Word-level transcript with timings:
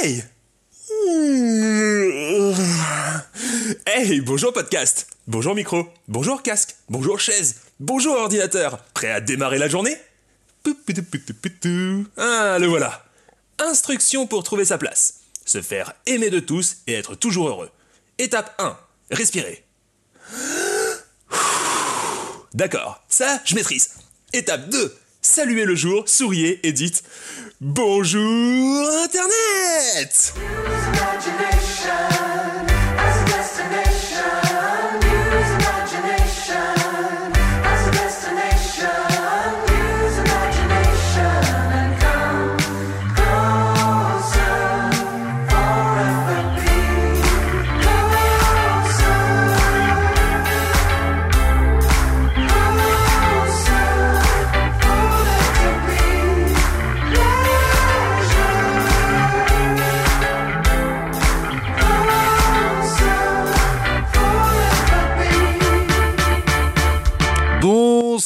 Hey 0.00 0.24
Hey, 3.86 4.20
bonjour 4.20 4.52
podcast 4.52 5.06
Bonjour 5.26 5.54
micro 5.54 5.88
Bonjour 6.08 6.42
casque 6.42 6.76
Bonjour 6.88 7.20
chaise 7.20 7.56
Bonjour 7.80 8.16
ordinateur 8.16 8.78
Prêt 8.94 9.10
à 9.10 9.20
démarrer 9.20 9.58
la 9.58 9.68
journée? 9.68 9.96
Ah, 12.16 12.58
le 12.60 12.66
voilà 12.66 13.04
Instruction 13.58 14.26
pour 14.26 14.42
trouver 14.42 14.64
sa 14.64 14.78
place. 14.78 15.20
Se 15.44 15.60
faire 15.62 15.92
aimer 16.06 16.30
de 16.30 16.40
tous 16.40 16.78
et 16.86 16.94
être 16.94 17.14
toujours 17.14 17.48
heureux. 17.48 17.70
Étape 18.18 18.54
1. 18.58 18.76
Respirer. 19.10 19.64
D'accord, 22.54 23.02
ça, 23.08 23.40
je 23.44 23.54
maîtrise. 23.54 23.90
Étape 24.32 24.68
2. 24.68 24.96
Saluez 25.24 25.64
le 25.64 25.76
jour, 25.76 26.08
souriez 26.08 26.58
et 26.66 26.72
dites 26.72 27.04
Bonjour 27.60 28.88
Internet 29.04 30.34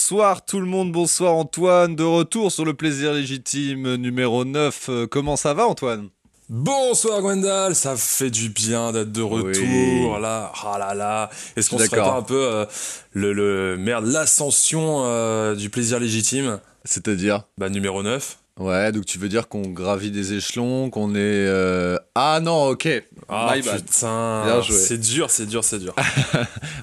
Bonsoir 0.08 0.44
tout 0.44 0.60
le 0.60 0.66
monde, 0.66 0.92
bonsoir 0.92 1.34
Antoine, 1.34 1.96
de 1.96 2.04
retour 2.04 2.52
sur 2.52 2.64
le 2.64 2.74
plaisir 2.74 3.12
légitime 3.12 3.96
numéro 3.96 4.44
9. 4.44 4.86
Euh, 4.88 5.06
Comment 5.08 5.34
ça 5.34 5.52
va 5.52 5.66
Antoine? 5.66 6.10
Bonsoir 6.48 7.20
Gwendal, 7.22 7.74
ça 7.74 7.96
fait 7.96 8.30
du 8.30 8.48
bien 8.50 8.92
d'être 8.92 9.10
de 9.10 9.20
retour 9.22 9.64
Oui. 9.64 10.22
là. 10.22 10.52
Ah 10.64 10.78
là 10.78 10.94
là. 10.94 11.28
Est-ce 11.56 11.70
qu'on 11.70 11.78
serait 11.78 11.96
pas 11.96 12.14
un 12.18 12.22
peu 12.22 12.40
euh, 12.40 12.66
le, 13.14 13.32
le 13.32 13.76
merde 13.78 14.06
l'ascension 14.06 15.02
euh, 15.06 15.56
du 15.56 15.70
plaisir 15.70 15.98
légitime? 15.98 16.60
C'est-à-dire? 16.84 17.42
Bah 17.58 17.68
numéro 17.68 18.04
9. 18.04 18.38
Ouais, 18.58 18.90
donc 18.90 19.04
tu 19.04 19.18
veux 19.18 19.28
dire 19.28 19.48
qu'on 19.48 19.68
gravit 19.68 20.10
des 20.10 20.32
échelons, 20.32 20.88
qu'on 20.88 21.10
est... 21.14 21.18
euh, 21.18 21.98
Ah 22.14 22.40
non, 22.42 22.68
ok. 22.68 22.88
Ah 23.28 23.52
My 23.54 23.60
bad. 23.60 23.82
putain, 23.84 24.44
Bien 24.46 24.62
joué. 24.62 24.76
c'est 24.76 24.96
dur, 24.96 25.30
c'est 25.30 25.44
dur, 25.44 25.62
c'est 25.62 25.78
dur. 25.78 25.94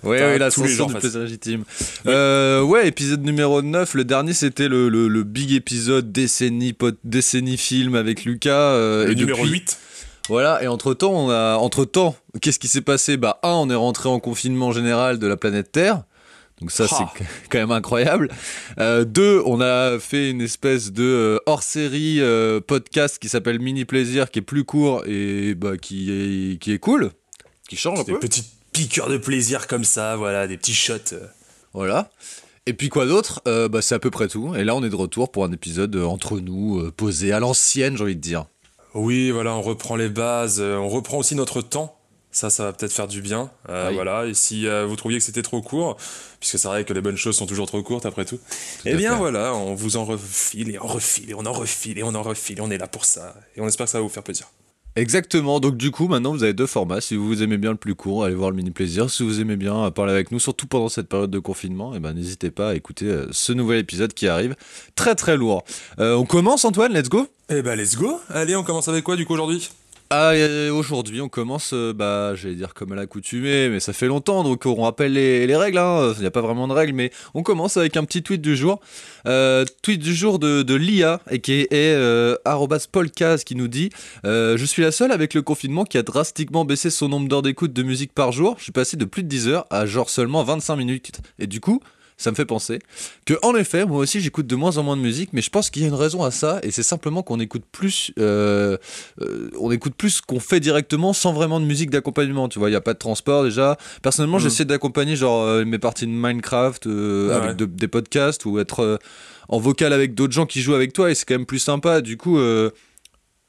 Ouais, 0.03 0.19
ouais, 0.19 0.19
tous 0.19 0.23
les 0.33 0.37
l'ascension 0.37 0.67
jours, 0.75 0.87
du 0.89 0.95
plaisir 0.95 1.21
légitime. 1.21 1.63
Euh, 2.05 2.61
ouais, 2.61 2.87
épisode 2.87 3.23
numéro 3.23 3.61
9, 3.61 3.93
le 3.95 4.03
dernier 4.03 4.33
c'était 4.33 4.67
le, 4.67 4.89
le, 4.89 5.07
le 5.07 5.23
big 5.23 5.51
épisode 5.53 6.11
décennie, 6.11 6.73
pot- 6.73 6.97
décennie 7.05 7.57
film 7.57 7.95
avec 7.95 8.25
Lucas. 8.25 8.51
euh, 8.73 9.05
le 9.05 9.13
et 9.13 9.15
numéro 9.15 9.39
depuis- 9.43 9.53
8. 9.59 9.77
Voilà, 10.29 10.61
et 10.63 10.67
entre-temps, 10.67 11.11
on 11.11 11.29
a... 11.31 11.55
entre-temps, 11.55 12.15
qu'est-ce 12.41 12.59
qui 12.59 12.67
s'est 12.67 12.81
passé? 12.81 13.17
Bah, 13.17 13.39
un, 13.43 13.49
on 13.51 13.69
est 13.69 13.75
rentré 13.75 14.09
en 14.09 14.19
confinement 14.19 14.71
général 14.71 15.17
de 15.19 15.25
la 15.27 15.37
planète 15.37 15.71
Terre. 15.71 16.03
Donc 16.63 16.71
ça, 16.71 16.87
c'est 16.87 17.25
quand 17.49 17.57
même 17.57 17.71
incroyable. 17.71 18.29
Euh, 18.79 19.03
deux, 19.03 19.41
on 19.45 19.59
a 19.59 19.99
fait 19.99 20.29
une 20.29 20.39
espèce 20.39 20.93
de 20.93 21.03
euh, 21.03 21.37
hors-série 21.45 22.21
euh, 22.21 22.61
podcast 22.61 23.19
qui 23.19 23.27
s'appelle 23.27 23.59
Mini 23.59 23.83
Plaisir, 23.83 24.31
qui 24.31 24.39
est 24.39 24.43
plus 24.43 24.63
court 24.63 25.03
et 25.05 25.55
bah, 25.55 25.75
qui, 25.75 26.09
est, 26.09 26.57
qui 26.61 26.71
est 26.71 26.79
cool, 26.79 27.11
qui 27.67 27.75
change 27.75 27.99
un 27.99 28.03
Des 28.03 28.13
peu. 28.13 28.19
petites 28.19 28.47
piqûres 28.71 29.09
de 29.09 29.17
plaisir 29.17 29.67
comme 29.67 29.83
ça, 29.83 30.15
voilà, 30.15 30.47
des 30.47 30.55
petits 30.55 30.73
shots. 30.73 31.15
Voilà. 31.73 32.09
Et 32.65 32.71
puis 32.71 32.87
quoi 32.87 33.05
d'autre? 33.05 33.41
Bah, 33.67 33.81
C'est 33.81 33.95
à 33.95 33.99
peu 33.99 34.09
près 34.09 34.29
tout. 34.29 34.55
Et 34.55 34.63
là, 34.63 34.73
on 34.73 34.83
est 34.85 34.89
de 34.89 34.95
retour 34.95 35.29
pour 35.29 35.43
un 35.43 35.51
épisode 35.51 35.93
entre 35.97 36.39
nous, 36.39 36.89
posé 36.93 37.33
à 37.33 37.41
l'ancienne, 37.41 37.97
j'ai 37.97 38.03
envie 38.03 38.15
de 38.15 38.21
dire. 38.21 38.45
Oui, 38.93 39.31
voilà, 39.31 39.53
on 39.53 39.61
reprend 39.61 39.97
les 39.97 40.07
bases, 40.07 40.61
on 40.61 40.87
reprend 40.87 41.17
aussi 41.17 41.35
notre 41.35 41.61
temps. 41.61 41.97
Ça, 42.33 42.49
ça 42.49 42.65
va 42.65 42.73
peut-être 42.73 42.91
faire 42.91 43.07
du 43.07 43.21
bien. 43.21 43.49
Euh, 43.69 43.87
Oui. 43.89 43.95
Voilà. 43.95 44.25
Et 44.25 44.33
si 44.33 44.67
euh, 44.67 44.85
vous 44.85 44.95
trouviez 44.97 45.19
que 45.19 45.23
c'était 45.23 45.43
trop 45.43 45.61
court, 45.61 45.95
puisque 46.39 46.59
c'est 46.59 46.67
vrai 46.67 46.83
que 46.83 46.91
les 46.91 46.99
bonnes 47.01 47.15
choses 47.15 47.37
sont 47.37 47.45
toujours 47.45 47.67
trop 47.67 47.81
courtes 47.83 48.05
après 48.05 48.25
tout, 48.25 48.39
eh 48.85 48.95
bien 48.95 49.11
fait. 49.11 49.17
voilà, 49.17 49.53
on 49.53 49.75
vous 49.75 49.95
en 49.95 50.03
refile 50.03 50.71
et 50.71 50.79
on 50.81 50.87
refile 50.87 51.29
et 51.29 51.33
on 51.35 51.45
en 51.45 51.53
refile 51.53 51.99
et 51.99 52.03
on 52.03 52.13
en 52.15 52.23
refile. 52.23 52.59
On 52.61 52.69
est 52.71 52.77
là 52.77 52.87
pour 52.87 53.05
ça. 53.05 53.35
Et 53.55 53.61
on 53.61 53.67
espère 53.67 53.85
que 53.85 53.91
ça 53.91 53.99
va 53.99 54.03
vous 54.03 54.09
faire 54.09 54.23
plaisir. 54.23 54.47
Exactement, 54.95 55.59
donc 55.59 55.75
du 55.75 55.89
coup 55.89 56.07
maintenant 56.07 56.33
vous 56.33 56.43
avez 56.43 56.53
deux 56.53 56.67
formats, 56.67 57.01
si 57.01 57.15
vous 57.15 57.41
aimez 57.41 57.57
bien 57.57 57.71
le 57.71 57.77
plus 57.77 57.95
court, 57.95 58.25
allez 58.25 58.35
voir 58.35 58.51
le 58.51 58.55
mini 58.55 58.69
plaisir, 58.69 59.09
si 59.09 59.23
vous 59.23 59.41
aimez 59.41 59.55
bien 59.55 59.85
euh, 59.85 59.89
parler 59.89 60.11
avec 60.11 60.31
nous, 60.31 60.37
surtout 60.37 60.67
pendant 60.67 60.87
cette 60.87 61.09
période 61.09 61.31
de 61.31 61.39
confinement, 61.39 61.93
eh 61.95 61.99
ben, 61.99 62.13
n'hésitez 62.13 62.51
pas 62.51 62.69
à 62.69 62.75
écouter 62.75 63.05
euh, 63.07 63.25
ce 63.31 63.53
nouvel 63.53 63.79
épisode 63.79 64.13
qui 64.13 64.27
arrive, 64.27 64.55
très 64.93 65.15
très 65.15 65.35
lourd. 65.35 65.63
Euh, 65.97 66.13
on 66.13 66.25
commence 66.25 66.63
Antoine, 66.63 66.93
let's 66.93 67.09
go 67.09 67.25
Eh 67.49 67.63
ben, 67.63 67.75
let's 67.75 67.95
go. 67.95 68.19
Allez, 68.29 68.55
on 68.55 68.63
commence 68.63 68.87
avec 68.87 69.03
quoi 69.03 69.15
du 69.15 69.25
coup 69.25 69.33
aujourd'hui? 69.33 69.71
Ah, 70.15 70.35
et 70.35 70.69
Aujourd'hui 70.69 71.21
on 71.21 71.29
commence, 71.29 71.71
euh, 71.73 71.91
bah 71.91 72.35
j'allais 72.35 72.55
dire 72.55 72.73
comme 72.75 72.91
à 72.91 72.95
l'accoutumée, 72.95 73.69
mais 73.69 73.79
ça 73.79 73.93
fait 73.93 74.05
longtemps, 74.05 74.43
donc 74.43 74.65
on 74.65 74.81
rappelle 74.83 75.13
les, 75.13 75.47
les 75.47 75.55
règles, 75.55 75.79
hein. 75.79 76.13
il 76.15 76.21
n'y 76.21 76.27
a 76.27 76.31
pas 76.31 76.41
vraiment 76.41 76.67
de 76.67 76.73
règles, 76.73 76.93
mais 76.93 77.11
on 77.33 77.41
commence 77.41 77.77
avec 77.77 77.97
un 77.97 78.03
petit 78.03 78.21
tweet 78.21 78.41
du 78.41 78.55
jour. 78.55 78.79
Euh, 79.25 79.65
tweet 79.81 80.01
du 80.01 80.13
jour 80.13 80.39
de, 80.39 80.75
Lia, 80.75 81.19
qui 81.41 81.61
est 81.61 81.71
euh, 81.73 82.35
Polkaz, 82.91 83.43
qui 83.43 83.55
nous 83.55 83.67
dit 83.67 83.89
euh, 84.25 84.57
Je 84.57 84.65
suis 84.65 84.81
la 84.81 84.91
seule 84.91 85.11
avec 85.11 85.33
le 85.33 85.41
confinement 85.41 85.85
qui 85.85 85.97
a 85.97 86.03
drastiquement 86.03 86.65
baissé 86.65 86.89
son 86.89 87.09
nombre 87.09 87.27
d'heures 87.27 87.41
d'écoute 87.41 87.73
de 87.73 87.83
musique 87.83 88.13
par 88.13 88.31
jour. 88.31 88.55
Je 88.57 88.63
suis 88.63 88.71
passé 88.71 88.97
de 88.97 89.05
plus 89.05 89.23
de 89.23 89.29
10 89.29 89.47
heures 89.47 89.65
à 89.69 89.85
genre 89.85 90.09
seulement 90.09 90.43
25 90.43 90.75
minutes. 90.75 91.21
Et 91.39 91.47
du 91.47 91.59
coup, 91.59 91.79
ça 92.23 92.31
me 92.31 92.35
fait 92.35 92.45
penser 92.45 92.79
que, 93.25 93.33
en 93.41 93.55
effet, 93.55 93.85
moi 93.85 93.99
aussi 93.99 94.21
j'écoute 94.21 94.47
de 94.47 94.55
moins 94.55 94.77
en 94.77 94.83
moins 94.83 94.95
de 94.97 95.01
musique, 95.01 95.29
mais 95.33 95.41
je 95.41 95.49
pense 95.49 95.69
qu'il 95.69 95.81
y 95.81 95.85
a 95.85 95.87
une 95.89 95.93
raison 95.93 96.23
à 96.23 96.31
ça, 96.31 96.59
et 96.63 96.71
c'est 96.71 96.83
simplement 96.83 97.21
qu'on 97.23 97.39
écoute 97.39 97.63
plus, 97.71 98.11
euh, 98.19 98.77
euh, 99.21 99.49
on 99.59 99.71
écoute 99.71 99.93
plus 99.95 100.09
ce 100.09 100.21
qu'on 100.21 100.39
fait 100.39 100.59
directement 100.59 101.13
sans 101.13 101.33
vraiment 101.33 101.59
de 101.59 101.65
musique 101.65 101.89
d'accompagnement. 101.89 102.47
Tu 102.49 102.59
vois, 102.59 102.69
il 102.69 102.71
n'y 102.71 102.77
a 102.77 102.81
pas 102.81 102.93
de 102.93 102.99
transport 102.99 103.43
déjà. 103.43 103.77
Personnellement, 104.01 104.37
Mm. 104.37 104.41
j'essaie 104.41 104.65
d'accompagner 104.65 105.15
genre 105.15 105.43
euh, 105.43 105.65
mes 105.65 105.79
parties 105.79 106.05
de 106.07 106.11
Minecraft 106.11 106.85
Ouais. 106.85 107.31
avec 107.33 107.55
de- 107.57 107.65
des 107.65 107.87
podcasts 107.87 108.45
ou 108.45 108.59
être 108.59 108.99
en 109.49 109.59
vocal 109.59 109.91
avec 109.93 110.13
d'autres 110.15 110.33
gens 110.33 110.45
qui 110.45 110.61
jouent 110.61 110.73
avec 110.75 110.93
toi, 110.93 111.11
et 111.11 111.15
c'est 111.15 111.25
quand 111.25 111.35
même 111.35 111.45
plus 111.45 111.59
sympa. 111.59 112.01
Du 112.01 112.17
coup. 112.17 112.39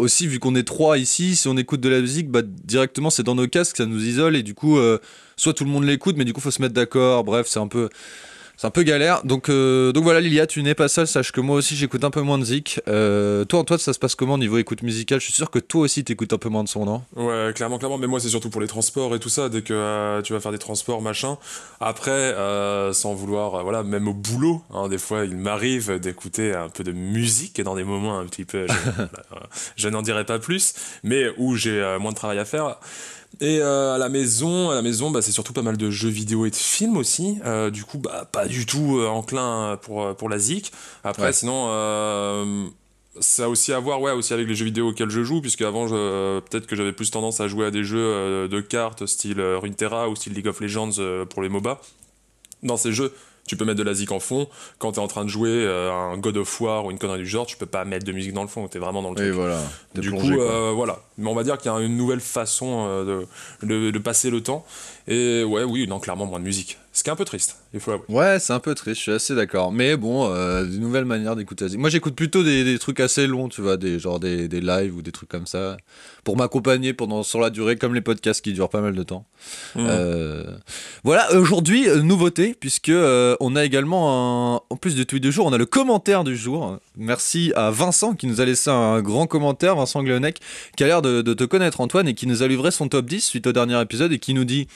aussi, 0.00 0.26
vu 0.26 0.40
qu'on 0.40 0.56
est 0.56 0.64
trois 0.64 0.98
ici, 0.98 1.36
si 1.36 1.46
on 1.46 1.56
écoute 1.56 1.80
de 1.80 1.88
la 1.88 2.00
musique, 2.00 2.28
bah, 2.28 2.42
directement 2.42 3.10
c'est 3.10 3.22
dans 3.22 3.36
nos 3.36 3.46
casques, 3.46 3.76
ça 3.76 3.86
nous 3.86 4.04
isole 4.04 4.34
et 4.34 4.42
du 4.42 4.52
coup, 4.52 4.76
euh, 4.76 4.98
soit 5.36 5.54
tout 5.54 5.62
le 5.64 5.70
monde 5.70 5.84
l'écoute, 5.84 6.16
mais 6.18 6.24
du 6.24 6.32
coup 6.32 6.40
faut 6.40 6.50
se 6.50 6.60
mettre 6.60 6.74
d'accord. 6.74 7.22
Bref, 7.22 7.46
c'est 7.48 7.60
un 7.60 7.68
peu, 7.68 7.88
c'est 8.56 8.66
un 8.66 8.70
peu 8.70 8.82
galère. 8.82 9.24
Donc, 9.24 9.48
euh, 9.48 9.92
donc 9.92 10.04
voilà, 10.04 10.20
Lilia, 10.20 10.46
tu 10.46 10.62
n'es 10.62 10.74
pas 10.74 10.88
seule. 10.88 11.06
Sache 11.06 11.32
que 11.32 11.40
moi 11.40 11.56
aussi 11.56 11.76
j'écoute 11.76 12.04
un 12.04 12.10
peu 12.10 12.20
moins 12.20 12.38
de 12.38 12.44
zik. 12.44 12.80
Euh, 12.88 13.44
toi, 13.44 13.60
Antoine, 13.60 13.78
ça 13.78 13.92
se 13.92 13.98
passe 13.98 14.14
comment 14.14 14.34
au 14.34 14.38
niveau 14.38 14.58
écoute 14.58 14.82
musicale? 14.82 15.20
Je 15.20 15.24
suis 15.24 15.34
sûr 15.34 15.50
que 15.50 15.58
toi 15.58 15.82
aussi 15.82 16.04
t'écoutes 16.04 16.32
un 16.32 16.38
peu 16.38 16.48
moins 16.48 16.64
de 16.64 16.68
son, 16.68 16.84
non? 16.84 17.02
Ouais, 17.16 17.52
clairement, 17.54 17.78
clairement. 17.78 17.98
Mais 17.98 18.06
moi, 18.06 18.20
c'est 18.20 18.28
surtout 18.28 18.50
pour 18.50 18.60
les 18.60 18.66
transports 18.66 19.14
et 19.14 19.18
tout 19.18 19.28
ça. 19.28 19.48
Dès 19.48 19.62
que 19.62 19.74
euh, 19.74 20.22
tu 20.22 20.32
vas 20.32 20.40
faire 20.40 20.52
des 20.52 20.58
transports, 20.58 21.02
machin. 21.02 21.36
Après, 21.80 22.10
euh, 22.10 22.92
sans 22.92 23.14
vouloir, 23.14 23.62
voilà, 23.64 23.82
même 23.82 24.08
au 24.08 24.14
boulot, 24.14 24.62
hein, 24.72 24.88
des 24.88 24.98
fois, 24.98 25.24
il 25.24 25.36
m'arrive 25.36 25.98
d'écouter 25.98 26.54
un 26.54 26.68
peu 26.68 26.84
de 26.84 26.92
musique 26.92 27.60
dans 27.60 27.74
des 27.74 27.84
moments 27.84 28.18
un 28.18 28.26
petit 28.26 28.44
peu. 28.44 28.66
Je, 28.68 29.02
je 29.76 29.88
n'en 29.88 30.02
dirai 30.02 30.24
pas 30.24 30.38
plus, 30.38 30.74
mais 31.02 31.26
où 31.38 31.56
j'ai 31.56 31.96
moins 32.00 32.12
de 32.12 32.16
travail 32.16 32.38
à 32.38 32.44
faire. 32.44 32.78
Et 33.40 33.58
euh, 33.60 33.94
à 33.94 33.98
la 33.98 34.08
maison, 34.08 34.70
à 34.70 34.74
la 34.74 34.82
maison, 34.82 35.10
bah, 35.10 35.20
c'est 35.22 35.32
surtout 35.32 35.52
pas 35.52 35.62
mal 35.62 35.76
de 35.76 35.90
jeux 35.90 36.08
vidéo 36.08 36.46
et 36.46 36.50
de 36.50 36.56
films 36.56 36.96
aussi. 36.96 37.38
Euh, 37.44 37.70
du 37.70 37.84
coup, 37.84 37.98
bah, 37.98 38.28
pas 38.30 38.46
du 38.46 38.64
tout 38.66 38.98
euh, 38.98 39.08
enclin 39.08 39.78
pour 39.82 40.14
pour 40.16 40.28
la 40.28 40.38
zik. 40.38 40.72
Après, 41.02 41.24
Ouais. 41.24 41.32
sinon. 41.32 41.66
Euh, 41.68 42.66
ça 43.20 43.44
a 43.44 43.48
aussi 43.48 43.72
à 43.72 43.78
voir 43.78 44.00
ouais, 44.00 44.10
aussi 44.10 44.32
avec 44.32 44.48
les 44.48 44.56
jeux 44.56 44.64
vidéo 44.64 44.88
auxquels 44.88 45.08
je 45.10 45.22
joue, 45.22 45.40
puisque 45.40 45.62
avant, 45.62 45.86
peut-être 45.88 46.66
que 46.66 46.74
j'avais 46.74 46.92
plus 46.92 47.12
tendance 47.12 47.40
à 47.40 47.46
jouer 47.46 47.66
à 47.66 47.70
des 47.70 47.84
jeux 47.84 48.48
de 48.48 48.60
cartes 48.60 49.06
style 49.06 49.40
Runeterra 49.40 50.08
ou 50.08 50.16
style 50.16 50.32
League 50.32 50.48
of 50.48 50.60
Legends 50.60 51.24
pour 51.30 51.40
les 51.40 51.48
MOBA. 51.48 51.80
Dans 52.64 52.76
ces 52.76 52.92
jeux, 52.92 53.14
tu 53.46 53.56
peux 53.56 53.64
mettre 53.64 53.78
de 53.78 53.82
la 53.82 53.94
zik 53.94 54.10
en 54.12 54.20
fond. 54.20 54.48
Quand 54.78 54.92
tu 54.92 55.00
es 55.00 55.02
en 55.02 55.06
train 55.08 55.24
de 55.24 55.28
jouer 55.30 55.50
euh, 55.50 55.92
un 55.92 56.16
God 56.18 56.36
of 56.38 56.60
War 56.60 56.84
ou 56.86 56.90
une 56.90 56.98
connerie 56.98 57.18
du 57.20 57.26
genre, 57.26 57.46
tu 57.46 57.56
peux 57.56 57.66
pas 57.66 57.84
mettre 57.84 58.04
de 58.06 58.12
musique 58.12 58.32
dans 58.32 58.42
le 58.42 58.48
fond, 58.48 58.66
tu 58.68 58.76
es 58.78 58.80
vraiment 58.80 59.02
dans 59.02 59.10
le 59.10 59.16
Et 59.20 59.24
truc. 59.26 59.34
voilà. 59.34 59.58
t'es 59.94 60.00
Du 60.00 60.10
plongé, 60.10 60.34
coup, 60.34 60.40
euh, 60.40 60.72
voilà. 60.74 61.00
Mais 61.18 61.28
on 61.28 61.34
va 61.34 61.44
dire 61.44 61.58
qu'il 61.58 61.70
y 61.70 61.74
a 61.74 61.78
une 61.80 61.96
nouvelle 61.96 62.20
façon 62.20 62.86
euh, 62.88 63.26
de, 63.62 63.66
de, 63.66 63.90
de 63.90 63.98
passer 63.98 64.30
le 64.30 64.42
temps. 64.42 64.64
Et 65.08 65.44
ouais, 65.44 65.64
oui, 65.64 65.86
non, 65.86 66.00
clairement, 66.00 66.26
moins 66.26 66.38
de 66.40 66.44
musique. 66.44 66.78
Ce 66.94 67.02
qui 67.02 67.10
est 67.10 67.12
un 67.12 67.16
peu 67.16 67.24
triste, 67.24 67.56
il 67.74 67.80
faut 67.80 67.90
l'avouer. 67.90 68.04
Ouais, 68.08 68.38
c'est 68.38 68.52
un 68.52 68.60
peu 68.60 68.72
triste, 68.76 68.98
je 68.98 69.02
suis 69.02 69.12
assez 69.12 69.34
d'accord. 69.34 69.72
Mais 69.72 69.96
bon, 69.96 70.30
euh, 70.30 70.64
des 70.64 70.78
nouvelles 70.78 71.04
manières 71.04 71.34
d'écouter. 71.34 71.66
Moi, 71.76 71.90
j'écoute 71.90 72.14
plutôt 72.14 72.44
des, 72.44 72.62
des 72.62 72.78
trucs 72.78 73.00
assez 73.00 73.26
longs, 73.26 73.48
tu 73.48 73.62
vois, 73.62 73.76
des, 73.76 73.98
genre 73.98 74.20
des, 74.20 74.46
des 74.46 74.60
lives 74.60 74.96
ou 74.96 75.02
des 75.02 75.10
trucs 75.10 75.28
comme 75.28 75.48
ça, 75.48 75.76
pour 76.22 76.36
m'accompagner 76.36 76.92
pendant 76.92 77.24
sur 77.24 77.40
la 77.40 77.50
durée, 77.50 77.74
comme 77.74 77.94
les 77.94 78.00
podcasts 78.00 78.44
qui 78.44 78.52
durent 78.52 78.68
pas 78.68 78.80
mal 78.80 78.94
de 78.94 79.02
temps. 79.02 79.26
Mm. 79.74 79.86
Euh, 79.88 80.44
voilà, 81.02 81.34
aujourd'hui, 81.34 81.88
euh, 81.88 82.00
nouveauté, 82.00 82.54
puisque 82.58 82.90
euh, 82.90 83.34
on 83.40 83.56
a 83.56 83.64
également, 83.64 84.54
un, 84.54 84.60
en 84.70 84.76
plus 84.76 84.94
du 84.94 85.04
tweet 85.04 85.20
du 85.20 85.32
jour, 85.32 85.46
on 85.46 85.52
a 85.52 85.58
le 85.58 85.66
commentaire 85.66 86.22
du 86.22 86.36
jour. 86.36 86.78
Merci 86.96 87.52
à 87.56 87.72
Vincent 87.72 88.14
qui 88.14 88.28
nous 88.28 88.40
a 88.40 88.44
laissé 88.44 88.70
un 88.70 89.02
grand 89.02 89.26
commentaire, 89.26 89.74
Vincent 89.74 90.04
Gleonec, 90.04 90.38
qui 90.76 90.84
a 90.84 90.86
l'air 90.86 91.02
de, 91.02 91.22
de 91.22 91.34
te 91.34 91.42
connaître, 91.42 91.80
Antoine, 91.80 92.06
et 92.06 92.14
qui 92.14 92.28
nous 92.28 92.44
a 92.44 92.46
livré 92.46 92.70
son 92.70 92.86
top 92.86 93.06
10 93.06 93.20
suite 93.20 93.48
au 93.48 93.52
dernier 93.52 93.80
épisode 93.80 94.12
et 94.12 94.20
qui 94.20 94.32
nous 94.32 94.44
dit 94.44 94.68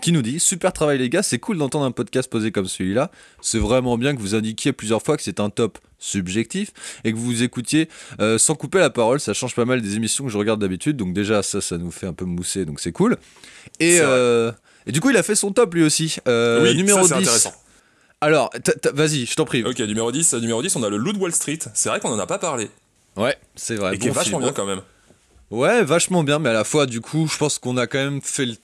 qui 0.00 0.12
nous 0.12 0.22
dit 0.22 0.40
Super 0.40 0.72
travail 0.72 0.98
les 0.98 1.08
gars, 1.08 1.22
c'est 1.22 1.38
cool 1.38 1.58
d'entendre 1.58 1.84
un 1.84 1.90
podcast 1.90 2.30
posé 2.30 2.52
comme 2.52 2.66
celui-là. 2.66 3.10
C'est 3.40 3.58
vraiment 3.58 3.98
bien 3.98 4.14
que 4.14 4.20
vous 4.20 4.34
indiquiez 4.34 4.72
plusieurs 4.72 5.02
fois 5.02 5.16
que 5.16 5.22
c'est 5.22 5.40
un 5.40 5.50
top 5.50 5.78
subjectif 5.98 6.72
et 7.04 7.12
que 7.12 7.16
vous 7.16 7.42
écoutiez 7.42 7.88
euh, 8.20 8.38
sans 8.38 8.54
couper 8.54 8.78
la 8.78 8.90
parole. 8.90 9.20
Ça 9.20 9.34
change 9.34 9.54
pas 9.54 9.64
mal 9.64 9.80
des 9.80 9.96
émissions 9.96 10.24
que 10.24 10.30
je 10.30 10.38
regarde 10.38 10.60
d'habitude. 10.60 10.96
Donc, 10.96 11.12
déjà, 11.12 11.42
ça, 11.42 11.60
ça 11.60 11.78
nous 11.78 11.90
fait 11.90 12.06
un 12.06 12.12
peu 12.12 12.24
mousser, 12.24 12.64
donc 12.64 12.80
c'est 12.80 12.92
cool. 12.92 13.16
Et, 13.80 13.98
euh, 14.00 14.50
et 14.86 14.92
du 14.92 15.00
coup, 15.00 15.10
il 15.10 15.16
a 15.16 15.22
fait 15.22 15.34
son 15.34 15.52
top 15.52 15.74
lui 15.74 15.82
aussi. 15.82 16.16
Euh, 16.28 16.62
oui, 16.62 16.76
numéro 16.76 17.06
ça, 17.06 17.14
c'est 17.16 17.20
10. 17.20 17.28
intéressant. 17.28 17.54
Alors, 18.20 18.50
vas-y, 18.94 19.26
je 19.26 19.34
t'en 19.34 19.44
prie. 19.44 19.64
Ok, 19.64 19.80
numéro 19.80 20.12
10, 20.12 20.34
euh, 20.34 20.40
numéro 20.40 20.62
10, 20.62 20.76
on 20.76 20.82
a 20.84 20.88
le 20.88 20.96
Loup 20.96 21.12
de 21.12 21.18
Wall 21.18 21.32
Street. 21.32 21.58
C'est 21.74 21.88
vrai 21.88 21.98
qu'on 21.98 22.10
en 22.10 22.18
a 22.18 22.26
pas 22.26 22.38
parlé. 22.38 22.70
Ouais, 23.16 23.36
c'est 23.56 23.74
vrai. 23.74 23.96
et 23.96 23.98
qui 23.98 24.08
est 24.08 24.10
vachement 24.10 24.38
film. 24.38 24.50
bien 24.50 24.52
quand 24.52 24.64
même. 24.64 24.80
Ouais, 25.50 25.82
vachement 25.82 26.22
bien, 26.22 26.38
mais 26.38 26.48
à 26.48 26.52
la 26.54 26.64
fois, 26.64 26.86
du 26.86 27.00
coup, 27.00 27.28
je 27.30 27.36
pense 27.36 27.58
qu'on 27.58 27.76
a 27.76 27.86
quand 27.86 27.98
même 27.98 28.22
fait 28.22 28.46
le 28.46 28.54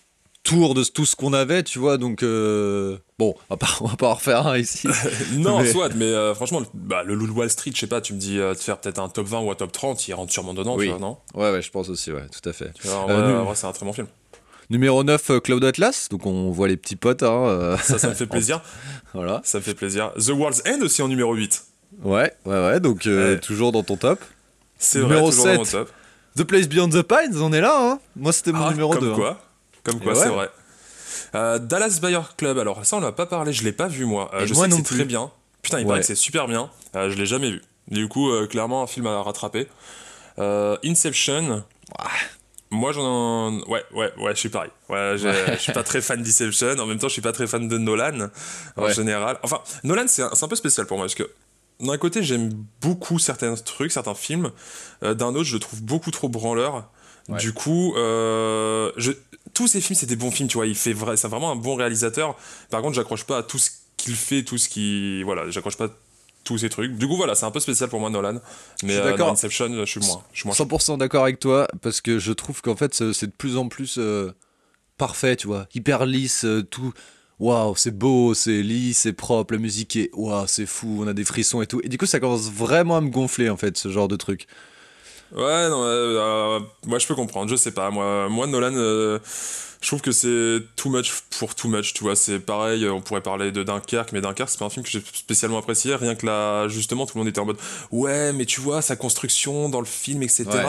tour 0.43 0.75
de 0.75 0.83
tout 0.85 1.05
ce 1.05 1.15
qu'on 1.17 1.33
avait, 1.33 1.63
tu 1.63 1.79
vois. 1.79 1.99
Donc, 1.99 2.23
euh, 2.23 2.97
bon, 3.19 3.35
on 3.51 3.55
va, 3.55 3.57
pas, 3.59 3.69
on 3.81 3.87
va 3.87 3.97
pas 3.97 4.09
en 4.09 4.15
refaire 4.15 4.47
un 4.47 4.57
ici. 4.59 4.89
non, 5.37 5.61
Mais- 5.61 5.71
soit, 5.73 5.95
mais 5.95 6.07
euh, 6.07 6.35
franchement, 6.35 6.61
le- 6.61 6.67
bah, 6.75 7.03
le 7.05 7.15
Loup 7.15 7.27
de 7.27 7.33
Wall 7.33 7.51
Street, 7.51 7.73
je 7.75 7.81
sais 7.81 7.87
pas, 7.87 8.01
tu 8.01 8.15
me 8.15 8.19
dis 8.19 8.39
euh, 8.39 8.55
de 8.55 8.59
faire 8.59 8.79
peut-être 8.79 8.99
un 8.99 9.09
top 9.09 9.27
20 9.27 9.41
ou 9.41 9.51
un 9.51 9.55
top 9.55 9.73
30, 9.73 10.09
il 10.09 10.15
rentre 10.15 10.33
sûrement 10.33 10.55
dedans, 10.55 10.77
Oui. 10.77 10.87
tu 10.87 10.91
vois, 10.93 11.01
non? 11.01 11.19
Ouais, 11.35 11.51
ouais, 11.53 11.63
je 11.63 11.71
pense 11.71 11.89
aussi, 11.89 12.13
ouais, 12.13 12.27
tout 12.31 12.47
à 12.49 12.53
fait. 12.53 12.73
Tu 12.81 12.87
vois, 12.87 12.97
en 12.99 13.07
vrai, 13.07 13.33
vrai, 13.45 13.55
c'est 13.55 13.67
un 13.67 13.73
très 13.73 13.85
bon 13.85 13.93
film. 13.93 14.07
Numéro 14.71 15.03
9, 15.03 15.31
euh, 15.31 15.41
Cloud 15.41 15.65
Atlas. 15.65 16.09
Donc, 16.11 16.27
on 16.27 16.51
voit 16.51 16.69
les 16.69 16.77
petits 16.77 16.97
potes, 16.97 17.23
hein. 17.23 17.77
Ça, 17.83 17.99
ça 17.99 18.09
me 18.09 18.15
fait 18.15 18.27
plaisir. 18.31 18.61
voilà. 19.15 19.41
Ça 19.45 19.59
me 19.59 19.63
fait 19.63 19.75
plaisir. 19.75 20.13
The 20.19 20.29
World's 20.31 20.63
End 20.69 20.83
aussi 20.83 21.01
en 21.03 21.09
numéro 21.09 21.35
8. 21.35 21.65
Ouais, 22.05 22.33
ouais, 22.45 22.65
ouais. 22.67 22.81
Donc, 22.81 23.03
Ouais. 23.07 23.39
toujours 23.41 23.73
dans 23.73 23.83
ton 23.83 23.97
top. 23.97 24.21
C'est 24.79 25.01
Numéro 25.01 25.23
vrai, 25.23 25.31
toujours 25.31 25.47
dans 25.47 25.55
mon 25.55 25.65
7. 25.65 25.73
top. 25.87 25.91
The 26.37 26.45
Place 26.45 26.69
Beyond 26.69 26.91
the 26.91 27.03
Pines, 27.03 27.37
on 27.41 27.53
est 27.55 27.63
là, 27.63 27.77
hein. 27.81 27.99
Moi, 28.15 28.31
c'était 28.33 28.53
mon 28.53 28.67
Ah, 28.67 28.71
numéro 28.71 28.93
comme 28.93 29.01
2. 29.09 29.15
quoi 29.15 29.41
Comme 29.91 30.01
quoi, 30.01 30.13
ouais. 30.15 30.19
c'est 30.23 30.29
vrai. 30.29 30.51
Euh, 31.35 31.59
Dallas 31.59 31.99
Buyer 32.01 32.21
Club, 32.37 32.59
alors 32.59 32.85
ça 32.87 32.97
on 32.97 33.01
l'a 33.01 33.13
pas 33.13 33.27
parlé, 33.27 33.53
je 33.53 33.63
l'ai 33.65 33.73
pas 33.73 33.89
vu 33.89 34.05
moi. 34.05 34.31
Euh, 34.35 34.47
je 34.47 34.55
moi 34.55 34.65
sais 34.65 34.71
que 34.71 34.75
non 34.75 34.77
c'est 34.79 34.83
plus. 34.89 34.97
très 34.97 35.05
bien. 35.05 35.31
Putain, 35.63 35.79
il 35.81 35.83
Ouais. 35.83 35.89
paraît 35.89 36.01
que 36.01 36.07
c'est 36.07 36.15
super 36.15 36.47
bien. 36.49 36.71
Euh, 36.95 37.11
je 37.11 37.17
l'ai 37.17 37.27
jamais 37.27 37.51
vu. 37.51 37.63
Du 37.89 38.09
coup, 38.09 38.31
clairement, 38.49 38.83
un 38.83 38.87
film 38.87 39.07
à 39.07 39.23
rattraper. 39.23 39.67
Inception. 40.85 41.65
Moi 42.71 42.93
j'en. 42.93 43.61
Ouais, 43.67 43.83
ouais, 43.95 44.13
ouais, 44.19 44.35
je 44.35 44.41
suis 44.41 44.49
pareil. 44.51 44.71
Ouais, 44.91 45.15
je 45.17 45.57
suis 45.59 45.73
pas 45.73 45.83
très 45.83 46.03
fan 46.03 46.23
d'Inception. 46.23 46.79
En 46.79 46.87
même 46.87 46.99
temps, 46.99 47.09
je 47.09 47.15
suis 47.15 47.23
pas 47.23 47.33
très 47.33 47.47
fan 47.47 47.67
de 47.67 47.79
Nolan 47.79 48.29
en 48.77 48.83
Ouais. 48.85 48.93
général. 48.93 49.39
Enfin, 49.43 49.61
Nolan, 49.85 50.05
c'est 50.07 50.23
un, 50.23 50.31
c'est 50.35 50.45
un 50.45 50.49
peu 50.49 50.57
spécial 50.57 50.87
pour 50.87 50.99
moi 50.99 51.07
parce 51.07 51.15
que 51.15 51.29
d'un 51.81 51.97
côté, 51.97 52.23
j'aime 52.23 52.51
beaucoup 52.83 53.19
certains 53.19 53.55
trucs, 53.55 53.93
certains 53.93 54.15
films. 54.15 54.51
Euh, 55.03 55.15
D'un 55.15 55.29
autre, 55.29 55.45
je 55.45 55.55
le 55.55 55.61
trouve 55.61 55.81
beaucoup 55.83 56.11
trop 56.11 56.29
branleur. 56.29 56.91
Ouais. 57.29 57.39
Du 57.39 57.53
coup, 57.55 57.95
euh, 57.97 58.91
je... 58.97 59.13
tous 59.59 59.67
ces 59.67 59.81
films, 59.81 59.99
c'est 59.99 60.07
des 60.07 60.15
bons 60.15 60.31
films, 60.31 60.49
tu 60.49 60.57
vois. 60.57 60.69
Il 60.69 60.77
fait 60.77 60.93
vrai, 60.93 61.17
c'est 61.17 61.27
vraiment 61.27 61.51
un 61.51 61.57
bon 61.57 61.75
réalisateur. 61.75 62.37
Par 62.71 62.81
contre, 62.81 62.95
j'accroche 62.95 63.25
pas 63.25 63.39
à 63.39 63.43
tout 63.43 63.59
ce 63.59 63.71
qu'il 63.97 64.15
fait, 64.15 64.45
tout 64.45 64.57
ce 64.57 64.69
qui, 64.69 65.25
voilà, 65.25 65.51
j'accroche 65.51 65.77
pas 65.77 65.87
à 65.87 65.91
tous 66.45 66.59
ces 66.59 66.69
trucs. 66.69 66.97
Du 66.97 67.09
coup, 67.09 67.17
voilà, 67.17 67.35
c'est 67.35 67.45
un 67.45 67.51
peu 67.51 67.59
spécial 67.59 67.91
pour 67.91 67.99
moi, 67.99 68.09
Nolan. 68.09 68.35
Mais 68.85 68.93
suis 68.93 69.01
euh, 69.01 69.05
d'accord. 69.11 69.31
Inception, 69.31 69.69
je 69.85 69.85
suis 69.85 69.99
moins, 69.99 70.23
je 70.33 70.39
suis 70.39 70.47
moins. 70.47 70.55
100% 70.55 70.99
d'accord 70.99 71.25
avec 71.25 71.41
toi, 71.41 71.67
parce 71.83 72.01
que 72.01 72.21
je 72.21 72.31
trouve 72.31 72.63
qu'en 72.63 72.77
fait, 72.77 72.95
c'est 72.95 73.13
c'est 73.13 73.27
de 73.27 73.33
plus 73.33 73.57
en 73.57 73.67
plus 73.67 73.97
euh, 73.99 74.33
parfait, 74.97 75.35
tu 75.35 75.49
vois. 75.49 75.67
Hyper 75.75 76.07
lisse, 76.07 76.45
euh, 76.45 76.63
tout. 76.63 76.93
Waouh, 77.41 77.75
c'est 77.75 77.97
beau, 77.97 78.35
c'est 78.35 78.63
lisse, 78.63 78.99
c'est 78.99 79.13
propre, 79.13 79.55
la 79.55 79.59
musique 79.59 79.97
est. 79.97 80.11
Waouh, 80.13 80.47
c'est 80.47 80.67
fou, 80.67 80.99
on 81.01 81.09
a 81.09 81.15
des 81.15 81.25
frissons 81.25 81.63
et 81.63 81.67
tout. 81.67 81.81
Et 81.83 81.89
du 81.89 81.99
coup, 81.99 82.07
ça 82.07 82.21
commence 82.21 82.49
vraiment 82.49 82.97
à 82.97 83.01
me 83.01 83.11
gonfler, 83.11 83.51
en 83.51 83.57
fait, 83.57 83.77
ce 83.77 83.89
genre 83.89 84.07
de 84.07 84.15
truc. 84.15 84.47
Ouais, 85.33 85.69
non, 85.69 85.83
euh, 85.85 86.17
euh, 86.19 86.61
moi 86.87 86.99
je 86.99 87.07
peux 87.07 87.15
comprendre, 87.15 87.51
je 87.51 87.57
sais 87.57 87.73
pas. 87.73 87.91
Moi, 87.91 88.29
moi 88.31 88.47
Nolan, 88.47 88.73
euh, 88.75 89.19
je 89.81 89.87
trouve 89.89 90.01
que 90.01 90.11
c'est 90.13 90.61
too 90.77 90.91
much 90.91 91.13
pour 91.39 91.55
too 91.55 91.69
much, 91.69 91.95
tu 91.95 92.03
vois. 92.05 92.17
C'est 92.17 92.39
pareil, 92.41 92.89
on 92.89 93.01
pourrait 93.01 93.21
parler 93.21 93.53
de 93.53 93.63
Dunkerque, 93.63 94.13
mais 94.13 94.21
Dunkerque, 94.21 94.49
c'est 94.51 94.59
pas 94.59 94.65
un 94.65 94.71
film 94.71 94.85
que 94.85 94.91
j'ai 94.91 95.03
spécialement 95.13 95.59
apprécié. 95.59 95.95
Rien 95.95 96.15
que 96.17 96.27
là, 96.27 96.67
justement, 96.69 97.07
tout 97.07 97.17
le 97.17 97.21
monde 97.21 97.29
était 97.29 97.41
en 97.41 97.45
mode 97.47 97.59
Ouais, 97.93 98.33
mais 98.33 98.45
tu 98.45 98.61
vois, 98.61 98.83
sa 98.83 98.97
construction 98.97 99.69
dans 99.69 99.81
le 99.81 99.87
film, 99.87 100.23
etc. 100.23 100.45
Ouais. 100.49 100.63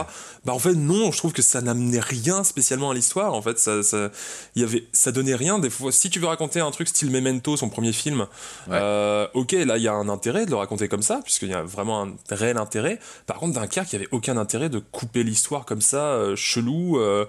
Bah, 0.45 0.53
en 0.53 0.59
fait, 0.59 0.73
non, 0.73 1.11
je 1.11 1.17
trouve 1.17 1.33
que 1.33 1.41
ça 1.41 1.61
n'amenait 1.61 1.99
rien 1.99 2.43
spécialement 2.43 2.91
à 2.91 2.93
l'histoire. 2.93 3.33
En 3.33 3.41
fait, 3.41 3.57
ça, 3.59 3.81
ça, 3.83 4.09
y 4.55 4.63
avait, 4.63 4.85
ça 4.93 5.11
donnait 5.11 5.35
rien. 5.35 5.59
Des 5.59 5.69
fois, 5.69 5.91
si 5.91 6.09
tu 6.09 6.19
veux 6.19 6.27
raconter 6.27 6.59
un 6.59 6.71
truc 6.71 6.87
style 6.87 7.09
Memento, 7.11 7.57
son 7.57 7.69
premier 7.69 7.93
film, 7.93 8.27
Ouais. 8.67 8.77
euh, 8.79 9.27
ok, 9.33 9.51
là, 9.53 9.77
il 9.77 9.83
y 9.83 9.87
a 9.87 9.93
un 9.93 10.07
intérêt 10.09 10.45
de 10.45 10.51
le 10.51 10.57
raconter 10.57 10.87
comme 10.87 11.01
ça, 11.01 11.19
puisqu'il 11.23 11.49
y 11.49 11.53
a 11.53 11.63
vraiment 11.63 12.03
un 12.03 12.13
réel 12.29 12.57
intérêt. 12.57 12.99
Par 13.25 13.37
contre, 13.37 13.59
Dunkerque, 13.59 13.91
il 13.91 13.93
y 13.93 13.95
avait 13.97 14.07
aucun 14.11 14.37
intérêt 14.37 14.69
de 14.69 14.79
couper 14.79 15.23
l'histoire 15.23 15.65
comme 15.65 15.81
ça, 15.81 15.97
euh, 16.13 16.35
chelou. 16.35 16.99
euh, 16.99 17.25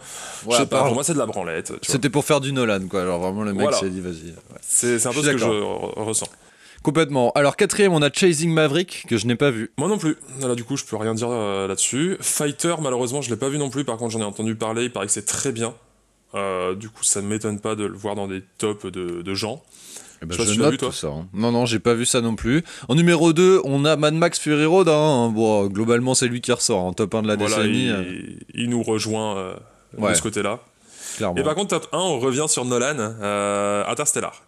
Ouais, 0.46 0.52
je 0.52 0.56
sais 0.58 0.66
pas, 0.66 0.84
pour 0.84 0.94
moi, 0.94 1.02
c'est 1.04 1.14
de 1.14 1.18
la 1.18 1.26
branlette. 1.26 1.69
C'était 1.82 2.10
pour 2.10 2.24
faire 2.24 2.40
du 2.40 2.52
Nolan, 2.52 2.86
quoi. 2.88 3.02
Alors 3.02 3.18
vraiment, 3.20 3.42
le 3.42 3.52
mec 3.52 3.62
Voilà. 3.62 3.76
s'est 3.78 3.90
dit, 3.90 4.00
vas-y. 4.00 4.28
ouais. 4.30 4.58
C'est 4.62 5.06
un 5.06 5.12
peu 5.12 5.22
ce 5.22 5.30
que 5.30 5.38
je 5.38 5.46
ressens. 5.46 6.26
Complètement. 6.82 7.30
Alors, 7.34 7.56
quatrième, 7.56 7.92
on 7.92 8.00
a 8.00 8.10
Chasing 8.10 8.52
Maverick, 8.52 9.04
que 9.06 9.18
je 9.18 9.26
n'ai 9.26 9.36
pas 9.36 9.50
vu. 9.50 9.70
Moi 9.76 9.86
non 9.88 9.98
plus. 9.98 10.16
Là, 10.40 10.54
du 10.54 10.64
coup, 10.64 10.76
je 10.78 10.84
peux 10.84 10.96
rien 10.96 11.12
dire 11.14 11.28
euh, 11.30 11.66
là-dessus. 11.68 12.16
Fighter, 12.20 12.74
malheureusement, 12.80 13.20
je 13.20 13.28
l'ai 13.30 13.36
pas 13.36 13.50
vu 13.50 13.58
non 13.58 13.68
plus. 13.68 13.84
Par 13.84 13.98
contre, 13.98 14.12
j'en 14.12 14.20
ai 14.20 14.24
entendu 14.24 14.54
parler. 14.54 14.84
Il 14.84 14.90
paraît 14.90 15.06
que 15.06 15.12
c'est 15.12 15.26
très 15.26 15.52
bien. 15.52 15.74
Euh, 16.34 16.74
du 16.74 16.88
coup, 16.88 17.04
ça 17.04 17.20
ne 17.20 17.26
m'étonne 17.26 17.60
pas 17.60 17.74
de 17.74 17.84
le 17.84 17.92
voir 17.96 18.14
dans 18.14 18.28
des 18.28 18.42
tops 18.56 18.86
de, 18.86 19.20
de 19.20 19.34
gens. 19.34 19.62
Eh 20.22 20.26
ben, 20.26 20.34
Je 20.38 20.42
je 20.42 20.52
si 20.52 20.58
note 20.58 20.72
vu, 20.72 20.78
tout 20.78 20.92
ça. 20.92 21.08
hein. 21.08 21.26
Non, 21.34 21.50
non, 21.52 21.66
j'ai 21.66 21.80
pas 21.80 21.92
vu 21.94 22.06
ça 22.06 22.20
non 22.22 22.34
plus. 22.34 22.62
En 22.88 22.94
numéro 22.94 23.32
2, 23.34 23.60
on 23.64 23.84
a 23.84 23.96
Mad 23.96 24.14
Max 24.14 24.38
Fury 24.38 24.64
Road. 24.64 24.88
hein. 24.88 25.30
Bon, 25.34 25.66
globalement, 25.66 26.14
c'est 26.14 26.28
lui 26.28 26.40
qui 26.40 26.52
ressort 26.52 26.82
en 26.84 26.92
top 26.94 27.14
1 27.14 27.22
de 27.22 27.28
la 27.28 27.36
voilà, 27.36 27.56
décennie. 27.56 27.86
il, 27.86 27.90
euh, 27.92 28.22
il 28.54 28.70
nous 28.70 28.82
rejoint 28.82 29.36
euh, 29.36 29.54
Ouais. 29.98 30.12
de 30.12 30.16
ce 30.16 30.22
côté-là. 30.22 30.60
Clairement. 31.20 31.40
Et 31.40 31.44
par 31.44 31.54
contre, 31.54 31.68
top 31.78 31.88
1, 31.92 31.98
on 31.98 32.18
revient 32.18 32.46
sur 32.48 32.64
Nolan, 32.64 32.96
euh, 32.98 33.84
Interstellar. 33.86 34.42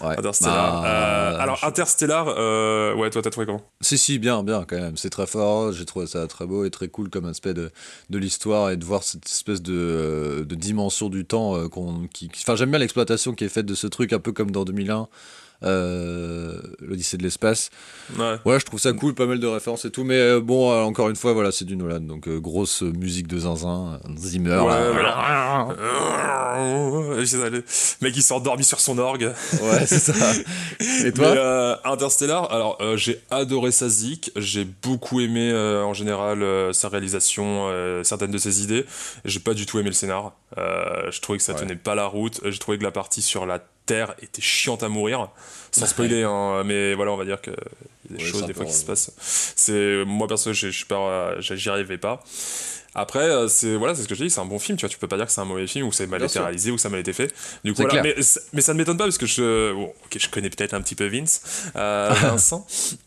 Ouais. 0.00 0.16
Interstellar. 0.16 0.80
Bah, 0.82 0.88
Euh, 0.88 1.38
alors, 1.40 1.56
je- 1.56 1.66
Interstellar, 1.66 2.28
euh, 2.28 2.94
ouais, 2.94 3.10
toi, 3.10 3.20
t'as 3.20 3.30
trouvé 3.30 3.46
comment? 3.46 3.62
Si, 3.80 3.98
si, 3.98 4.20
bien, 4.20 4.44
bien, 4.44 4.64
quand 4.64 4.76
même. 4.76 4.96
C'est 4.96 5.10
très 5.10 5.26
fort. 5.26 5.72
J'ai 5.72 5.84
trouvé 5.86 6.06
ça 6.06 6.24
très 6.28 6.46
beau 6.46 6.64
et 6.64 6.70
très 6.70 6.86
cool 6.86 7.10
comme 7.10 7.24
aspect 7.24 7.52
de, 7.52 7.72
de 8.08 8.18
l'histoire 8.18 8.70
et 8.70 8.76
de 8.76 8.84
voir 8.84 9.02
cette 9.02 9.26
espèce 9.26 9.60
de, 9.60 10.44
de 10.48 10.54
dimension 10.54 11.08
du 11.08 11.24
temps. 11.24 11.68
qu'on, 11.68 12.06
qui- 12.12 12.30
Enfin, 12.42 12.54
j'aime 12.54 12.70
bien 12.70 12.78
l'exploitation 12.78 13.32
qui 13.34 13.44
est 13.44 13.48
faite 13.48 13.66
de 13.66 13.74
ce 13.74 13.88
truc, 13.88 14.12
un 14.12 14.20
peu 14.20 14.30
comme 14.30 14.52
dans 14.52 14.64
2001, 14.64 15.08
euh, 15.64 16.60
l'Odyssée 16.80 17.16
de 17.16 17.22
l'espace. 17.22 17.70
Ouais. 18.18 18.36
Ouais, 18.44 18.60
je 18.60 18.64
trouve 18.64 18.78
ça 18.80 18.92
cool, 18.92 19.14
pas 19.14 19.26
mal 19.26 19.40
de 19.40 19.46
références 19.46 19.84
et 19.84 19.90
tout. 19.90 20.04
Mais 20.04 20.18
euh, 20.18 20.40
bon, 20.40 20.70
euh, 20.70 20.82
encore 20.82 21.08
une 21.08 21.16
fois, 21.16 21.32
voilà, 21.32 21.50
c'est 21.52 21.64
du 21.64 21.76
Nolan. 21.76 22.00
Donc, 22.00 22.28
euh, 22.28 22.38
grosse 22.38 22.82
musique 22.82 23.26
de 23.26 23.38
zinzin, 23.40 24.00
Zimmer. 24.16 24.50
Ouais, 24.60 25.02
là. 25.02 25.66
voilà. 25.72 27.08
Le 27.20 27.62
mec, 28.02 28.16
il 28.16 28.22
s'est 28.22 28.34
endormi 28.34 28.64
sur 28.64 28.80
son 28.80 28.98
orgue. 28.98 29.32
Ouais, 29.62 29.86
c'est 29.86 29.98
ça. 29.98 30.12
Et 31.04 31.12
toi 31.12 31.34
Mais, 31.84 31.90
Interstellar, 31.90 32.50
alors 32.52 32.78
j'ai 32.96 33.20
adoré 33.30 33.70
sa 33.70 33.88
zik, 33.88 34.30
j'ai 34.36 34.64
beaucoup 34.64 35.20
aimé 35.20 35.52
en 35.54 35.94
général 35.94 36.44
sa 36.72 36.88
réalisation, 36.88 37.68
certaines 38.02 38.30
de 38.30 38.38
ses 38.38 38.62
idées. 38.62 38.84
J'ai 39.24 39.40
pas 39.40 39.54
du 39.54 39.66
tout 39.66 39.78
aimé 39.78 39.88
le 39.88 39.94
scénar. 39.94 40.32
Je 40.56 41.20
trouvais 41.20 41.38
que 41.38 41.44
ça 41.44 41.52
Ouais. 41.52 41.60
tenait 41.60 41.76
pas 41.76 41.94
la 41.94 42.06
route. 42.06 42.40
J'ai 42.44 42.58
trouvé 42.58 42.78
que 42.78 42.84
la 42.84 42.90
partie 42.90 43.22
sur 43.22 43.46
la 43.46 43.60
Terre 43.88 44.14
était 44.22 44.42
chiante 44.42 44.82
à 44.84 44.88
mourir. 44.88 45.28
Sans 45.72 45.86
spoiler, 45.94 46.22
hein, 46.22 46.62
mais 46.64 46.94
voilà, 46.94 47.10
on 47.12 47.16
va 47.16 47.24
dire 47.24 47.40
que 47.40 47.50
y 47.50 47.54
a 47.54 48.16
des 48.18 48.24
Ouais, 48.24 48.30
choses 48.30 48.46
des 48.46 48.54
fois 48.54 48.64
qui 48.64 48.72
se 48.72 48.84
passent. 48.84 49.10
C'est 49.56 50.04
moi 50.06 50.28
perso, 50.28 50.52
je 50.52 50.68
je 50.70 50.76
suis 50.76 50.84
pas, 50.86 51.40
j'y 51.40 51.68
arrivais 51.68 51.98
pas. 51.98 52.22
Après, 52.94 53.20
euh, 53.20 53.48
c'est 53.48 53.76
voilà, 53.76 53.94
c'est 53.94 54.02
ce 54.02 54.08
que 54.08 54.14
je 54.14 54.24
dis, 54.24 54.30
c'est 54.30 54.40
un 54.40 54.46
bon 54.46 54.58
film. 54.58 54.76
Tu 54.76 54.82
vois, 54.82 54.88
tu 54.88 54.98
peux 54.98 55.06
pas 55.06 55.16
dire 55.16 55.26
que 55.26 55.32
c'est 55.32 55.40
un 55.40 55.44
mauvais 55.44 55.66
film 55.68 55.86
ou 55.86 55.90
que 55.90 55.94
ça 55.94 56.04
a 56.04 56.06
mal 56.06 56.18
Bien 56.18 56.26
été 56.26 56.32
sûr. 56.32 56.42
réalisé 56.42 56.70
ou 56.72 56.76
que 56.76 56.80
ça 56.80 56.88
a 56.88 56.90
mal 56.90 57.00
été 57.00 57.12
fait. 57.12 57.32
Du 57.62 57.72
coup, 57.74 57.82
voilà. 57.82 58.02
Mais, 58.02 58.16
mais 58.52 58.60
ça 58.60 58.72
ne 58.72 58.78
m'étonne 58.78 58.96
pas 58.96 59.04
parce 59.04 59.18
que 59.18 59.26
je, 59.26 59.72
bon, 59.72 59.92
ok, 60.06 60.18
je 60.18 60.28
connais 60.30 60.50
peut-être 60.50 60.74
un 60.74 60.80
petit 60.80 60.94
peu 60.96 61.06
Vince, 61.06 61.42
euh, 61.76 62.10
Vincent, 62.22 62.66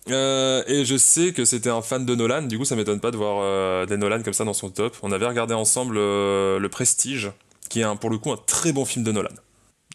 Euh, 0.10 0.64
et 0.68 0.86
je 0.86 0.96
sais 0.98 1.34
que 1.34 1.46
c'était 1.46 1.70
un 1.72 1.82
fan 1.82 2.06
de 2.06 2.16
Nolan. 2.16 2.44
Du 2.44 2.58
coup, 2.58 2.64
ça 2.66 2.76
m'étonne 2.76 3.00
pas 3.02 3.12
de 3.12 3.18
voir 3.18 3.40
euh, 3.42 3.86
des 3.86 3.98
Nolan 3.98 4.22
comme 4.24 4.34
ça 4.34 4.46
dans 4.46 4.54
son 4.54 4.70
top. 4.70 4.96
On 5.02 5.12
avait 5.12 5.26
regardé 5.28 5.54
ensemble 5.56 5.96
Le 5.96 6.68
Prestige, 6.72 7.32
qui 7.70 7.82
est 7.82 7.84
un, 7.84 7.96
pour 7.98 8.12
le 8.12 8.18
coup 8.18 8.32
un 8.32 8.38
très 8.38 8.72
bon 8.72 8.86
film 8.86 9.04
de 9.04 9.12
Nolan. 9.12 9.30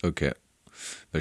Ok. 0.05 0.25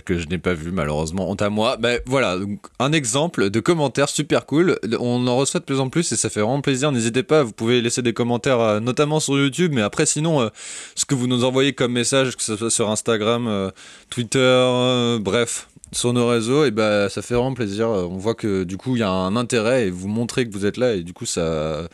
Que 0.03 0.17
je 0.17 0.27
n'ai 0.27 0.37
pas 0.37 0.53
vu 0.53 0.71
malheureusement, 0.71 1.29
honte 1.29 1.41
à 1.41 1.49
moi. 1.49 1.77
Ben 1.77 1.99
voilà, 2.05 2.37
donc, 2.37 2.59
un 2.79 2.91
exemple 2.91 3.49
de 3.49 3.59
commentaires 3.59 4.09
super 4.09 4.45
cool. 4.45 4.79
On 4.99 5.25
en 5.27 5.35
reçoit 5.35 5.59
de 5.59 5.65
plus 5.65 5.79
en 5.79 5.89
plus 5.89 6.11
et 6.11 6.15
ça 6.15 6.29
fait 6.29 6.41
vraiment 6.41 6.61
plaisir. 6.61 6.91
N'hésitez 6.91 7.23
pas, 7.23 7.43
vous 7.43 7.51
pouvez 7.51 7.81
laisser 7.81 8.01
des 8.01 8.13
commentaires, 8.13 8.59
euh, 8.59 8.79
notamment 8.79 9.19
sur 9.19 9.37
YouTube, 9.37 9.71
mais 9.73 9.81
après 9.81 10.05
sinon, 10.05 10.41
euh, 10.41 10.49
ce 10.95 11.05
que 11.05 11.15
vous 11.15 11.27
nous 11.27 11.43
envoyez 11.43 11.73
comme 11.73 11.93
message, 11.93 12.35
que 12.35 12.43
ce 12.43 12.55
soit 12.55 12.71
sur 12.71 12.89
Instagram, 12.89 13.47
euh, 13.47 13.71
Twitter, 14.09 15.17
bref, 15.21 15.67
sur 15.91 16.13
nos 16.13 16.27
réseaux, 16.27 16.65
et 16.65 16.71
ben 16.71 17.09
ça 17.09 17.21
fait 17.21 17.35
vraiment 17.35 17.53
plaisir. 17.53 17.89
On 17.89 18.17
voit 18.17 18.35
que 18.35 18.63
du 18.63 18.77
coup 18.77 18.95
il 18.95 18.99
y 18.99 19.03
a 19.03 19.09
un 19.09 19.35
intérêt 19.35 19.87
et 19.87 19.89
vous 19.89 20.07
montrez 20.07 20.47
que 20.47 20.53
vous 20.53 20.65
êtes 20.65 20.77
là 20.77 20.93
et 20.93 21.03
du 21.03 21.13
coup 21.13 21.25
ça. 21.25 21.87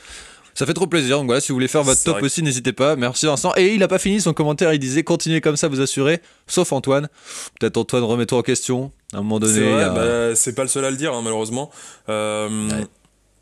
Ça 0.53 0.65
fait 0.65 0.74
trop 0.74 0.88
plaisir, 0.88 1.17
donc 1.17 1.27
voilà, 1.27 1.39
si 1.41 1.50
vous 1.50 1.55
voulez 1.55 1.67
faire 1.67 1.84
votre 1.84 2.03
top 2.03 2.15
vrai 2.17 2.25
aussi, 2.25 2.43
n'hésitez 2.43 2.74
pas. 2.74 2.96
Merci 2.96 3.25
Vincent. 3.25 3.53
Et 3.55 3.74
il 3.75 3.84
a 3.84 3.88
pas 3.88 4.00
fini 4.00 4.20
son 4.22 4.34
commentaire, 4.34 4.74
il 4.74 4.79
disait 4.79 5.03
continuez 5.03 5.39
comme 5.41 5.55
ça, 5.58 5.67
vous 5.67 5.79
assurez, 5.81 6.22
sauf 6.48 6.72
Antoine. 6.74 7.08
Peut-être 7.60 7.77
Antoine, 7.77 8.03
remets-toi 8.03 8.39
en 8.39 8.41
question. 8.41 8.91
À 9.13 9.17
un 9.17 9.22
moment 9.22 9.39
donné, 9.39 9.53
C'est 9.60 9.74
a- 9.81 9.89
bah, 9.89 10.53
pas 10.55 10.63
le 10.63 10.67
seul 10.70 10.86
à 10.86 10.91
le 10.91 10.98
dire, 10.98 11.13
hein, 11.13 11.22
malheureusement. 11.24 11.72
Euh, 12.10 12.50
Ouais. 12.70 12.86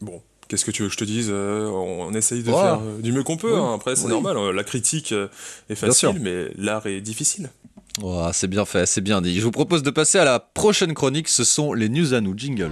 Bon, 0.02 0.22
qu'est-ce 0.48 0.64
que 0.66 0.72
tu 0.72 0.84
veux 0.84 0.88
que 0.88 0.94
je 0.94 1.00
te 1.00 1.04
dise 1.04 1.30
Euh, 1.32 1.68
On 1.70 2.14
essaye 2.14 2.40
de 2.44 2.52
faire 2.52 2.80
euh, 2.82 3.02
du 3.02 3.12
mieux 3.12 3.24
qu'on 3.24 3.38
peut. 3.38 3.52
Oui. 3.54 3.60
hein. 3.60 3.74
Après, 3.76 3.96
c'est 3.96 4.06
Oui. 4.06 4.12
normal. 4.12 4.38
La 4.56 4.64
critique 4.64 5.14
est 5.70 5.76
facile, 5.76 6.20
mais 6.22 6.46
l'art 6.58 6.86
est 6.88 7.02
difficile. 7.02 7.50
Oh, 8.02 8.26
c'est 8.32 8.48
bien 8.48 8.64
fait, 8.66 8.86
c'est 8.86 9.02
bien 9.02 9.20
dit. 9.22 9.38
Je 9.40 9.44
vous 9.44 9.52
propose 9.52 9.84
de 9.84 9.90
passer 9.90 10.20
à 10.20 10.24
la 10.24 10.40
prochaine 10.40 10.94
chronique, 10.94 11.28
ce 11.28 11.44
sont 11.44 11.74
les 11.74 11.90
news 11.90 12.14
à 12.14 12.22
nous, 12.22 12.34
jingle. 12.38 12.72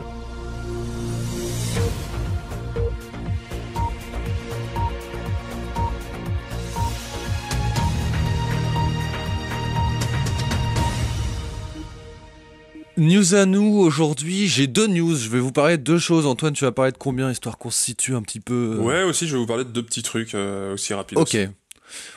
News 12.98 13.36
à 13.36 13.46
nous 13.46 13.77
aujourd'hui, 13.77 14.48
j'ai 14.48 14.66
deux 14.66 14.88
news, 14.88 15.16
je 15.16 15.30
vais 15.30 15.39
vous 15.39 15.51
parler 15.51 15.77
de 15.77 15.84
deux 15.84 16.00
choses. 16.00 16.25
Antoine, 16.25 16.54
tu 16.54 16.66
vas 16.66 16.72
parler 16.72 16.92
de 16.92 16.98
combien, 16.98 17.30
histoire 17.30 17.60
qu'on 17.60 17.70
se 17.70 17.80
situe 17.80 18.16
un 18.16 18.24
petit 18.24 18.39
peu 18.39 18.77
euh, 18.80 18.82
Ouais, 18.82 19.04
aussi, 19.04 19.27
je 19.27 19.34
vais 19.34 19.39
vous 19.39 19.46
parler 19.46 19.66
de 19.66 19.70
deux 19.70 19.84
petits 19.84 20.01
trucs 20.01 20.34
euh, 20.34 20.74
aussi 20.74 20.96
rapides. 20.96 21.20
Ok. 21.20 21.38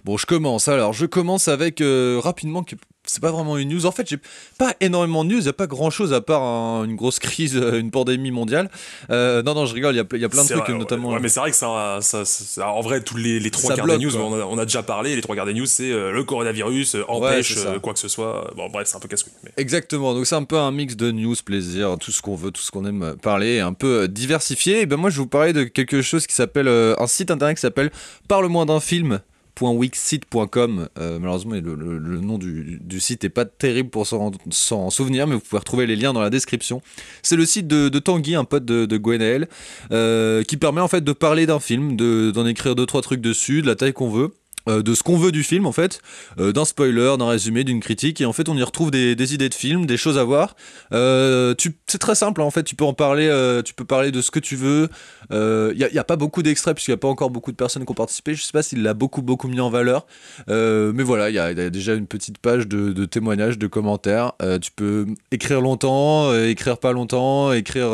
Bon, 0.07 0.17
je 0.17 0.25
commence. 0.25 0.69
Alors, 0.69 0.95
je 0.95 1.05
commence 1.05 1.49
avec 1.49 1.83
euh, 1.83 2.19
rapidement, 2.19 2.65
c'est 3.13 3.21
pas 3.21 3.31
vraiment 3.31 3.57
une 3.59 3.69
news. 3.71 3.87
En 3.87 3.93
fait, 3.93 4.09
j'ai 4.09 4.19
pas 4.59 4.75
énormément 4.81 5.25
de 5.25 5.31
news. 5.31 5.39
Il 5.41 5.47
y 5.47 5.49
a 5.49 5.53
pas 5.53 5.67
grand 5.67 5.91
chose 5.91 6.13
à 6.13 6.21
part 6.21 6.43
un- 6.43 6.85
une 6.85 6.97
grosse 6.97 7.19
crise, 7.19 7.57
euh, 7.57 7.79
une 7.81 7.91
pandémie 7.91 8.31
mondiale. 8.31 8.71
Euh, 9.11 9.43
non, 9.43 9.55
non, 9.55 9.67
je 9.67 9.75
rigole. 9.75 9.95
Il 9.95 9.97
y 9.97 10.21
y 10.21 10.25
a 10.25 10.29
plein 10.29 10.43
de 10.45 10.49
trucs, 10.49 10.65
vrai, 10.69 10.75
notamment. 10.79 11.11
Ouais, 11.11 11.19
mais 11.21 11.29
c'est 11.29 11.41
vrai 11.41 11.51
que 11.51 11.57
ça, 11.57 11.99
ça, 12.01 12.25
ça- 12.25 12.69
en 12.71 12.81
vrai, 12.81 13.03
tous 13.03 13.17
les, 13.17 13.41
les 13.41 13.51
trois 13.51 13.75
quarts 13.75 13.85
bloque, 13.85 13.99
des 13.99 14.05
news, 14.07 14.17
on 14.17 14.35
a, 14.41 14.45
on 14.45 14.59
a 14.59 14.65
déjà 14.65 14.83
parlé. 14.83 15.17
Les 15.17 15.23
trois 15.23 15.35
quarts 15.37 15.47
des 15.47 15.55
news, 15.55 15.67
c'est 15.67 15.91
euh, 15.91 16.13
le 16.13 16.25
coronavirus 16.25 16.95
euh, 16.97 17.05
empêche 17.09 17.57
euh, 17.59 17.79
quoi 17.81 17.93
que 17.93 17.99
ce 17.99 18.09
soit. 18.09 18.53
Bon, 18.57 18.69
bref, 18.69 18.87
c'est 18.89 18.97
un 18.97 19.01
peu 19.01 19.09
casse-couille. 19.09 19.33
mais- 19.45 19.53
Exactement, 19.57 20.15
donc 20.15 20.27
c'est 20.27 20.35
un 20.37 20.45
peu 20.45 20.59
un 20.59 20.71
mix 20.73 20.97
de 20.97 21.11
news, 21.11 21.35
plaisir, 21.45 21.97
tout 22.01 22.13
ce 22.13 22.23
qu'on 22.23 22.35
veut, 22.37 22.51
tout 22.51 22.63
ce 22.63 22.71
qu'on 22.71 22.85
aime 22.87 23.17
parler, 23.23 23.61
un 23.61 23.73
peu 23.73 24.03
euh, 24.03 24.09
diversifié. 24.09 24.81
Et 24.83 24.87
ben 24.87 24.97
moi 24.97 25.11
je 25.11 25.17
vais 25.17 25.23
vous 25.23 25.29
parler 25.29 25.53
de 25.53 25.65
quelque 25.65 26.03
chose 26.03 26.27
qui 26.27 26.35
s'appelle, 26.35 26.69
euh, 26.69 26.95
un 26.99 27.07
site 27.07 27.31
internet 27.31 27.57
qui 27.57 27.61
s'appelle 27.63 27.91
Parle-moi 28.29 28.65
d'un 28.65 28.81
film. 28.81 29.21
.wixsite.com 29.61 30.89
euh, 30.99 31.19
malheureusement 31.19 31.55
le, 31.55 32.21
nom 32.21 32.39
du, 32.39 33.01
site 33.01 33.25
est 33.25 33.29
pas 33.29 33.45
terrible 33.45 33.91
pour 33.91 34.07
s'en 34.07 34.91
souvenir 34.91 35.27
mais 35.27 35.35
vous 35.35 35.41
pouvez 35.41 35.59
retrouver 35.59 35.87
les 35.87 35.97
liens 35.97 36.13
dans 36.13 36.21
la 36.21 36.31
description. 36.31 36.83
C'est 37.23 37.37
le 37.37 37.47
site 37.47 37.67
de, 37.67 37.89
Tanguy 37.99 38.35
un 38.35 38.45
pote 38.45 38.65
de, 38.65 38.87
de 38.87 38.97
Gwenaël 38.97 39.49
euh, 39.93 40.43
qui 40.43 40.57
permet 40.57 40.81
en 40.81 40.89
fait 40.89 41.03
de 41.03 41.13
parler 41.13 41.47
d'un 41.47 41.61
film 41.61 41.97
de- 41.97 42.31
d'en 42.31 42.47
écrire 42.47 42.75
deux 42.75 42.87
trois 42.87 43.03
trucs 43.03 43.21
dessus 43.21 43.63
de 43.63 43.67
la 43.67 43.75
taille 43.77 43.93
qu'on 43.93 44.11
veut 44.11 44.31
euh, 44.71 44.83
de 44.83 44.95
ce 44.95 45.03
qu'on 45.03 45.17
veut 45.17 45.33
du 45.33 45.43
film 45.43 45.67
en 45.67 45.73
fait 45.73 46.01
euh, 46.39 46.53
d'un 46.53 46.65
spoiler, 46.65 47.17
d'un 47.19 47.29
résumé, 47.29 47.65
d'une 47.65 47.81
critique, 47.81 48.21
et 48.21 48.25
en 48.25 48.33
fait 48.33 48.49
on 48.49 48.57
y 48.57 48.63
retrouve 48.63 48.91
des, 48.91 49.35
idées 49.35 49.49
de 49.49 49.55
films, 49.55 49.87
des 49.87 49.97
choses 49.97 50.19
à 50.19 50.25
voir. 50.25 50.57
Euh, 50.93 51.55
c'est 51.87 51.99
très 51.99 52.15
simple 52.15 52.41
hein, 52.41 52.45
en 52.45 52.51
fait, 52.51 52.63
tu 52.63 52.75
peux 52.75 52.85
en 52.85 52.95
parler, 52.95 53.29
tu 53.65 53.75
peux 53.75 53.85
parler 53.85 54.11
de 54.11 54.21
ce 54.21 54.31
que 54.31 54.39
tu 54.39 54.57
veux. 54.57 54.89
Il 55.31 55.89
n'y 55.93 55.99
a, 55.99 56.05
pas 56.05 56.17
beaucoup 56.17 56.43
d'extraits 56.43 56.75
puisqu'il 56.75 56.93
n'y 56.93 56.95
a 56.95 56.99
pas 56.99 57.09
encore 57.09 57.31
beaucoup 57.31 57.51
de 57.51 57.57
personnes 57.57 57.85
qui 57.85 57.91
ont 57.91 57.95
participé. 57.95 58.35
Je 58.35 58.43
sais 58.43 58.53
pas 58.53 58.63
s'il 58.63 58.83
l'a 58.83 58.95
beaucoup 58.95 59.23
beaucoup 59.23 59.49
mis 59.49 59.61
en 59.61 59.71
valeur, 59.71 60.07
mais 60.49 61.03
voilà, 61.03 61.31
il 61.31 61.35
y, 61.35 61.39
a 61.39 61.71
déjà 61.71 61.95
une 61.95 62.07
petite 62.07 62.39
page 62.39 62.67
de, 62.67 63.05
témoignages, 63.05 63.59
de 63.59 63.67
commentaires. 63.67 64.33
Tu 64.61 64.71
peux 64.71 65.07
écrire 65.31 65.61
longtemps, 65.61 66.35
écrire 66.35 66.79
pas 66.79 66.93
longtemps, 66.93 67.53
écrire. 67.53 67.91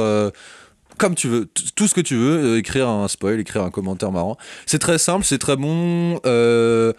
Comme 0.99 1.15
tu 1.15 1.29
veux, 1.29 1.49
tout 1.75 1.89
ce 1.89 1.95
que 1.95 2.01
tu 2.01 2.17
veux, 2.17 2.55
euh, 2.55 2.59
écrire 2.59 2.89
un 2.89 3.09
spoil, 3.09 3.41
écrire 3.41 3.63
un 3.63 3.71
commentaire 3.71 4.13
marrant. 4.13 4.37
C'est 4.67 4.79
très 4.79 4.99
simple, 4.99 5.25
c'est 5.25 5.39
très 5.39 5.57
bon. 5.57 6.21
euh, 6.27 6.93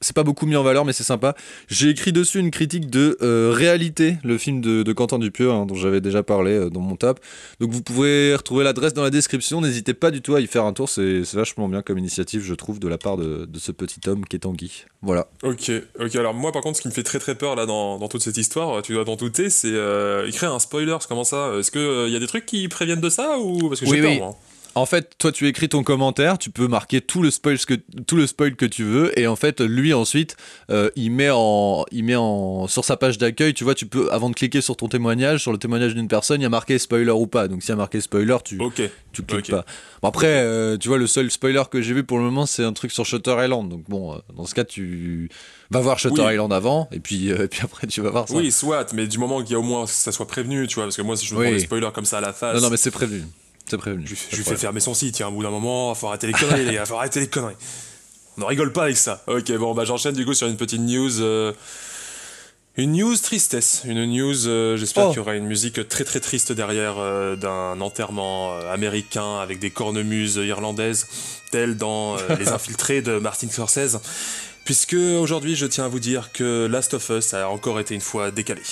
c'est 0.00 0.14
pas 0.14 0.22
beaucoup 0.22 0.46
mis 0.46 0.56
en 0.56 0.62
valeur, 0.62 0.84
mais 0.84 0.92
c'est 0.92 1.04
sympa. 1.04 1.34
J'ai 1.68 1.88
écrit 1.90 2.12
dessus 2.12 2.38
une 2.38 2.50
critique 2.50 2.90
de 2.90 3.16
euh, 3.22 3.52
Réalité, 3.54 4.16
le 4.24 4.36
film 4.38 4.60
de, 4.60 4.82
de 4.82 4.92
Quentin 4.92 5.18
Dupieux, 5.18 5.50
hein, 5.50 5.66
dont 5.66 5.74
j'avais 5.74 6.00
déjà 6.00 6.22
parlé 6.22 6.52
euh, 6.52 6.70
dans 6.70 6.80
mon 6.80 6.96
top. 6.96 7.20
Donc 7.60 7.70
vous 7.70 7.82
pouvez 7.82 8.34
retrouver 8.34 8.64
l'adresse 8.64 8.92
dans 8.94 9.02
la 9.02 9.10
description. 9.10 9.60
N'hésitez 9.60 9.94
pas 9.94 10.10
du 10.10 10.20
tout 10.20 10.34
à 10.34 10.40
y 10.40 10.46
faire 10.46 10.64
un 10.64 10.72
tour. 10.72 10.88
C'est 10.88 11.24
c'est 11.24 11.36
vachement 11.36 11.68
bien 11.68 11.82
comme 11.82 11.98
initiative, 11.98 12.42
je 12.42 12.54
trouve, 12.54 12.78
de 12.80 12.88
la 12.88 12.98
part 12.98 13.16
de, 13.16 13.46
de 13.46 13.58
ce 13.58 13.72
petit 13.72 14.00
homme 14.08 14.24
qui 14.26 14.36
est 14.36 14.40
Tanguy. 14.40 14.84
Voilà. 15.02 15.28
Ok, 15.42 15.70
ok. 16.00 16.16
Alors 16.16 16.34
moi, 16.34 16.52
par 16.52 16.62
contre, 16.62 16.76
ce 16.76 16.82
qui 16.82 16.88
me 16.88 16.92
fait 16.92 17.02
très 17.02 17.18
très 17.18 17.34
peur 17.34 17.56
là 17.56 17.64
dans, 17.66 17.98
dans 17.98 18.08
toute 18.08 18.22
cette 18.22 18.36
histoire, 18.36 18.82
tu 18.82 18.92
dois 18.92 19.04
t'en 19.04 19.16
douter, 19.16 19.48
c'est 19.50 19.72
euh, 19.72 20.26
écrire 20.28 20.52
un 20.52 20.58
spoiler. 20.58 20.96
Comment 21.08 21.24
ça? 21.24 21.52
Est-ce 21.58 21.70
que 21.70 22.06
il 22.06 22.12
y 22.12 22.16
a 22.16 22.20
des 22.20 22.26
trucs 22.26 22.46
qui 22.46 22.68
préviennent 22.68 23.00
de 23.00 23.08
ça 23.10 23.38
ou 23.38 23.68
parce 23.68 23.80
que 23.80 23.86
j'ai 23.86 23.92
Oui, 23.92 24.00
peur 24.00 24.10
oui. 24.10 24.18
moi. 24.18 24.36
En 24.76 24.86
fait, 24.86 25.12
toi, 25.18 25.30
tu 25.30 25.46
écris 25.46 25.68
ton 25.68 25.84
commentaire, 25.84 26.36
tu 26.36 26.50
peux 26.50 26.66
marquer 26.66 27.00
tout 27.00 27.22
le 27.22 27.30
spoil 27.30 27.56
que, 27.58 27.74
tout 28.06 28.16
le 28.16 28.26
spoil 28.26 28.56
que 28.56 28.66
tu 28.66 28.82
veux, 28.82 29.16
et 29.18 29.28
en 29.28 29.36
fait, 29.36 29.60
lui 29.60 29.94
ensuite, 29.94 30.36
euh, 30.70 30.90
il 30.96 31.10
met 31.12 31.30
en, 31.32 31.84
il 31.92 32.02
met 32.04 32.16
en, 32.16 32.66
sur 32.66 32.84
sa 32.84 32.96
page 32.96 33.16
d'accueil, 33.18 33.54
tu 33.54 33.62
vois, 33.62 33.74
tu 33.76 33.86
peux, 33.86 34.10
avant 34.12 34.30
de 34.30 34.34
cliquer 34.34 34.60
sur 34.60 34.76
ton 34.76 34.88
témoignage, 34.88 35.40
sur 35.42 35.52
le 35.52 35.58
témoignage 35.58 35.94
d'une 35.94 36.08
personne, 36.08 36.40
il 36.40 36.44
y 36.44 36.46
a 36.46 36.50
marqué 36.50 36.78
spoiler 36.78 37.12
ou 37.12 37.28
pas. 37.28 37.46
Donc, 37.46 37.62
s'il 37.62 37.70
y 37.70 37.72
a 37.72 37.76
marqué 37.76 38.00
spoiler, 38.00 38.36
tu, 38.44 38.58
tu 39.12 39.22
cliques 39.22 39.50
pas. 39.50 39.64
Bon, 40.02 40.08
après, 40.08 40.26
euh, 40.26 40.76
tu 40.76 40.88
vois, 40.88 40.98
le 40.98 41.06
seul 41.06 41.30
spoiler 41.30 41.62
que 41.70 41.80
j'ai 41.80 41.94
vu 41.94 42.02
pour 42.02 42.18
le 42.18 42.24
moment, 42.24 42.44
c'est 42.44 42.64
un 42.64 42.72
truc 42.72 42.90
sur 42.90 43.06
Shutter 43.06 43.36
Island. 43.44 43.68
Donc, 43.68 43.84
bon, 43.88 44.14
euh, 44.14 44.18
dans 44.36 44.44
ce 44.44 44.54
cas, 44.56 44.64
tu 44.64 45.28
vas 45.70 45.80
voir 45.80 46.00
Shutter 46.00 46.22
Oui. 46.22 46.32
Island 46.34 46.52
avant, 46.52 46.88
et 46.90 46.98
puis, 46.98 47.28
et 47.28 47.46
puis 47.48 47.60
après, 47.62 47.86
tu 47.86 48.00
vas 48.00 48.10
voir 48.10 48.28
ça. 48.28 48.34
Oui, 48.34 48.50
soit, 48.50 48.92
mais 48.92 49.06
du 49.06 49.18
moment 49.18 49.40
qu'il 49.42 49.52
y 49.52 49.54
a 49.54 49.60
au 49.60 49.62
moins 49.62 49.84
que 49.84 49.90
ça 49.92 50.10
soit 50.10 50.26
prévenu, 50.26 50.66
tu 50.66 50.74
vois, 50.74 50.84
parce 50.84 50.96
que 50.96 51.02
moi, 51.02 51.16
si 51.16 51.26
je 51.26 51.34
me 51.34 51.38
Oui. 51.38 51.46
prends 51.46 51.54
des 51.54 51.60
spoilers 51.60 51.92
comme 51.94 52.04
ça 52.06 52.18
à 52.18 52.20
la 52.20 52.32
face, 52.32 52.56
Non, 52.56 52.62
non, 52.62 52.70
mais 52.70 52.76
c'est 52.76 52.90
prévenu. 52.90 53.22
C'est 53.66 53.78
prévenu. 53.78 54.04
je, 54.06 54.10
lui- 54.14 54.20
je 54.30 54.42
fais 54.42 54.56
fermer 54.56 54.80
son 54.80 54.94
site. 54.94 55.14
Tiens, 55.14 55.28
au 55.28 55.32
bout 55.32 55.42
d'un 55.42 55.50
moment, 55.50 55.94
faut 55.94 56.08
arrêter 56.08 56.26
les 56.26 56.32
conneries, 56.34 56.64
les 56.66 56.74
gars, 56.74 56.84
faut 56.86 56.96
arrêter 56.96 57.20
les 57.20 57.28
conneries. 57.28 57.56
On 58.36 58.42
ne 58.42 58.46
rigole 58.46 58.72
pas 58.72 58.84
avec 58.84 58.96
ça. 58.96 59.22
Ok, 59.26 59.50
bon, 59.52 59.74
bah 59.74 59.84
j'enchaîne 59.84 60.14
du 60.14 60.24
coup 60.26 60.34
sur 60.34 60.46
une 60.48 60.56
petite 60.56 60.80
news. 60.80 61.20
euh, 61.20 61.52
Une 62.76 62.92
news 62.92 63.16
tristesse, 63.16 63.82
une 63.84 64.04
news, 64.06 64.48
euh, 64.48 64.76
j'espère 64.76 65.04
Oh. 65.06 65.08
qu'il 65.10 65.18
y 65.18 65.20
aura 65.20 65.36
une 65.36 65.46
musique 65.46 65.88
très 65.88 66.02
très 66.02 66.18
triste 66.18 66.50
derrière 66.50 66.94
euh, 66.98 67.36
d'un 67.36 67.80
enterrement 67.80 68.52
euh, 68.54 68.72
américain 68.72 69.38
avec 69.38 69.60
des 69.60 69.70
cornemuses 69.70 70.34
irlandaises, 70.36 71.06
tel 71.52 71.76
dans 71.76 72.16
euh, 72.18 72.20
Les 72.38 72.48
Infiltrés 72.48 73.00
de 73.00 73.18
Martin 73.20 73.48
Scorsese, 73.48 73.98
puisque 74.64 74.94
aujourd'hui 74.94 75.54
je 75.54 75.66
tiens 75.66 75.84
à 75.84 75.88
vous 75.88 76.00
dire 76.00 76.32
que 76.32 76.66
Last 76.66 76.94
of 76.94 77.08
Us 77.10 77.32
a 77.34 77.48
encore 77.48 77.78
été 77.78 77.94
une 77.94 78.00
fois 78.00 78.32
décalé. 78.32 78.62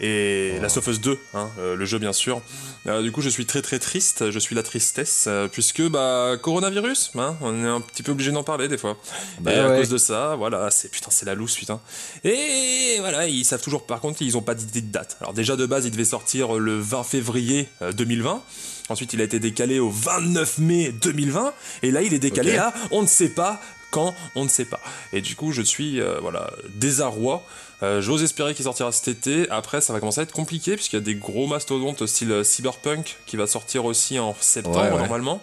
Et 0.00 0.38
Oh. 0.58 0.62
Last 0.62 0.76
of 0.76 0.86
Us 0.86 1.00
2, 1.00 1.18
hein, 1.34 1.50
euh, 1.58 1.76
le 1.76 1.84
jeu 1.84 1.98
bien 1.98 2.12
sûr. 2.12 2.40
Euh, 2.86 3.02
du 3.02 3.12
coup, 3.12 3.20
je 3.20 3.28
suis 3.28 3.46
très 3.46 3.62
très 3.62 3.78
triste, 3.78 4.30
je 4.30 4.38
suis 4.38 4.54
la 4.54 4.62
tristesse, 4.62 5.24
euh, 5.26 5.48
puisque 5.48 5.82
bah 5.88 6.36
coronavirus, 6.40 7.12
hein, 7.16 7.36
on 7.40 7.64
est 7.64 7.68
un 7.68 7.80
petit 7.80 8.02
peu 8.02 8.12
obligé 8.12 8.32
d'en 8.32 8.42
parler 8.44 8.68
des 8.68 8.78
fois. 8.78 8.96
Bah 9.40 9.52
et 9.52 9.58
à 9.58 9.76
cause 9.76 9.88
de 9.88 9.98
ça, 9.98 10.36
voilà, 10.36 10.70
c'est 10.70 10.90
putain, 10.90 11.10
c'est 11.10 11.26
la 11.26 11.34
loose, 11.34 11.54
putain. 11.54 11.80
Et 12.24 12.96
voilà, 13.00 13.26
ils 13.26 13.44
savent 13.44 13.62
toujours, 13.62 13.84
par 13.86 14.00
contre, 14.00 14.22
ils 14.22 14.36
ont 14.36 14.42
pas 14.42 14.54
d'idée 14.54 14.80
de 14.80 14.90
date. 14.90 15.16
Alors 15.20 15.32
déjà 15.34 15.56
de 15.56 15.66
base, 15.66 15.84
il 15.86 15.90
devait 15.90 16.04
sortir 16.04 16.54
le 16.54 16.78
20 16.78 17.02
février 17.04 17.68
euh, 17.82 17.92
2020. 17.92 18.42
Ensuite, 18.90 19.12
il 19.12 19.20
a 19.20 19.24
été 19.24 19.38
décalé 19.38 19.80
au 19.80 19.90
29 19.90 20.58
mai 20.58 20.92
2020. 20.92 21.52
Et 21.82 21.90
là, 21.90 22.02
il 22.02 22.14
est 22.14 22.18
décalé 22.18 22.56
à 22.56 22.72
on 22.90 23.02
ne 23.02 23.06
sait 23.06 23.28
pas 23.28 23.60
quand, 23.90 24.14
on 24.34 24.44
ne 24.44 24.48
sait 24.48 24.64
pas. 24.64 24.80
Et 25.12 25.20
du 25.20 25.36
coup, 25.36 25.52
je 25.52 25.62
suis 25.62 26.00
euh, 26.00 26.18
voilà 26.20 26.50
désarroi. 26.74 27.44
Euh, 27.82 28.00
J'ose 28.00 28.22
espérer 28.24 28.54
qu'il 28.54 28.64
sortira 28.64 28.90
cet 28.92 29.08
été. 29.08 29.48
Après, 29.50 29.80
ça 29.80 29.92
va 29.92 30.00
commencer 30.00 30.20
à 30.20 30.22
être 30.24 30.32
compliqué 30.32 30.74
puisqu'il 30.74 30.96
y 30.96 30.98
a 30.98 31.02
des 31.02 31.14
gros 31.14 31.46
mastodontes 31.46 32.04
style 32.06 32.32
euh, 32.32 32.44
Cyberpunk 32.44 33.16
qui 33.26 33.36
va 33.36 33.46
sortir 33.46 33.84
aussi 33.84 34.18
en 34.18 34.34
septembre 34.40 34.78
Ouais, 34.80 34.90
ouais. 34.90 34.98
normalement. 34.98 35.40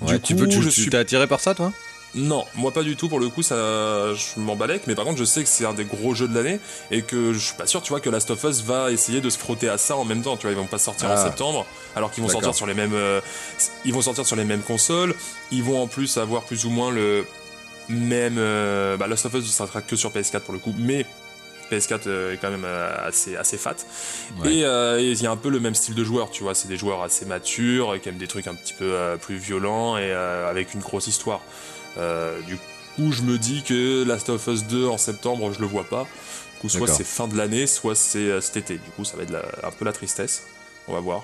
Ouais, 0.00 0.14
Du 0.14 0.20
tu 0.20 0.34
coup, 0.34 0.40
peux, 0.42 0.48
tu, 0.48 0.62
je 0.62 0.68
tu 0.68 0.80
suis 0.82 0.90
t'es 0.90 0.98
attiré 0.98 1.26
par 1.26 1.40
ça, 1.40 1.54
toi? 1.54 1.72
Non, 2.14 2.44
moi 2.56 2.72
pas 2.72 2.82
du 2.82 2.96
tout. 2.96 3.08
Pour 3.08 3.20
le 3.20 3.28
coup, 3.28 3.42
ça, 3.42 3.54
je 4.14 4.40
m'en 4.40 4.56
balèque. 4.56 4.82
Mais 4.88 4.94
par 4.96 5.04
contre, 5.04 5.16
je 5.18 5.24
sais 5.24 5.42
que 5.44 5.48
c'est 5.48 5.64
un 5.64 5.72
des 5.74 5.84
gros 5.84 6.12
jeux 6.12 6.26
de 6.26 6.34
l'année 6.34 6.58
et 6.90 7.02
que 7.02 7.32
je 7.32 7.38
suis 7.38 7.54
pas 7.54 7.66
sûr, 7.66 7.80
tu 7.82 7.90
vois, 7.90 8.00
que 8.00 8.10
Last 8.10 8.30
of 8.30 8.42
Us 8.44 8.62
va 8.62 8.90
essayer 8.90 9.20
de 9.20 9.30
se 9.30 9.38
frotter 9.38 9.68
à 9.68 9.78
ça 9.78 9.96
en 9.96 10.04
même 10.04 10.20
temps. 10.20 10.36
Tu 10.36 10.42
vois, 10.42 10.50
ils 10.50 10.56
vont 10.58 10.66
pas 10.66 10.78
sortir 10.78 11.08
en 11.08 11.12
Ah. 11.14 11.24
septembre, 11.24 11.66
alors 11.94 12.10
qu'ils 12.10 12.22
vont 12.24 12.28
sortir 12.28 12.52
sur 12.54 12.66
les 12.66 12.74
mêmes, 12.74 12.94
euh, 12.94 13.20
ils 13.84 13.94
vont 13.94 14.02
sortir 14.02 14.26
sur 14.26 14.34
les 14.36 14.44
mêmes 14.44 14.62
consoles. 14.62 15.14
Ils 15.52 15.62
vont 15.62 15.80
en 15.80 15.86
plus 15.86 16.16
avoir 16.18 16.42
plus 16.42 16.64
ou 16.64 16.70
moins 16.70 16.90
le 16.90 17.24
même. 17.88 18.36
euh, 18.38 18.96
bah, 18.96 19.06
Last 19.06 19.26
of 19.26 19.34
Us 19.34 19.44
ne 19.60 19.66
sera 19.66 19.80
que 19.80 19.94
sur 19.96 20.10
PS4 20.10 20.40
pour 20.40 20.52
le 20.54 20.58
coup, 20.60 20.74
mais 20.76 21.06
PS4 21.70 22.00
euh, 22.06 22.32
est 22.34 22.36
quand 22.38 22.50
même 22.50 22.64
euh, 22.64 22.92
assez 23.06 23.36
assez 23.36 23.56
fat. 23.56 23.76
Ouais. 24.42 24.54
Et 24.54 24.64
euh, 24.64 24.98
et 25.00 25.12
il 25.12 25.22
y 25.22 25.26
a 25.26 25.30
un 25.30 25.36
peu 25.36 25.48
le 25.50 25.60
même 25.60 25.74
style 25.74 25.94
de 25.94 26.04
joueur, 26.04 26.30
tu 26.30 26.42
vois. 26.42 26.54
C'est 26.54 26.68
des 26.68 26.76
joueurs 26.76 27.02
assez 27.02 27.24
matures, 27.26 27.98
qui 28.02 28.08
aiment 28.08 28.18
des 28.18 28.26
trucs 28.26 28.46
un 28.46 28.54
petit 28.54 28.74
peu 28.74 28.84
euh, 28.92 29.16
plus 29.16 29.36
violents 29.36 29.96
et 29.96 30.02
euh, 30.12 30.48
avec 30.50 30.74
une 30.74 30.80
grosse 30.80 31.06
histoire. 31.06 31.40
Du 32.46 32.56
coup, 32.96 33.12
je 33.12 33.22
me 33.22 33.38
dis 33.38 33.62
que 33.62 34.04
Last 34.04 34.28
of 34.30 34.46
Us 34.48 34.64
2 34.64 34.86
en 34.86 34.98
septembre, 34.98 35.52
je 35.52 35.60
le 35.60 35.66
vois 35.66 35.84
pas. 35.84 36.06
coup, 36.60 36.68
soit 36.68 36.86
c'est 36.88 37.04
fin 37.06 37.28
de 37.28 37.36
l'année, 37.36 37.66
soit 37.66 37.94
c'est 37.94 38.40
cet 38.40 38.56
été. 38.58 38.74
Du 38.74 38.90
coup, 38.96 39.04
ça 39.04 39.16
va 39.16 39.22
être 39.22 39.30
la- 39.30 39.44
un 39.66 39.70
peu 39.70 39.84
la 39.84 39.92
tristesse. 39.92 40.42
On 40.88 40.92
va 40.92 41.00
voir. 41.00 41.22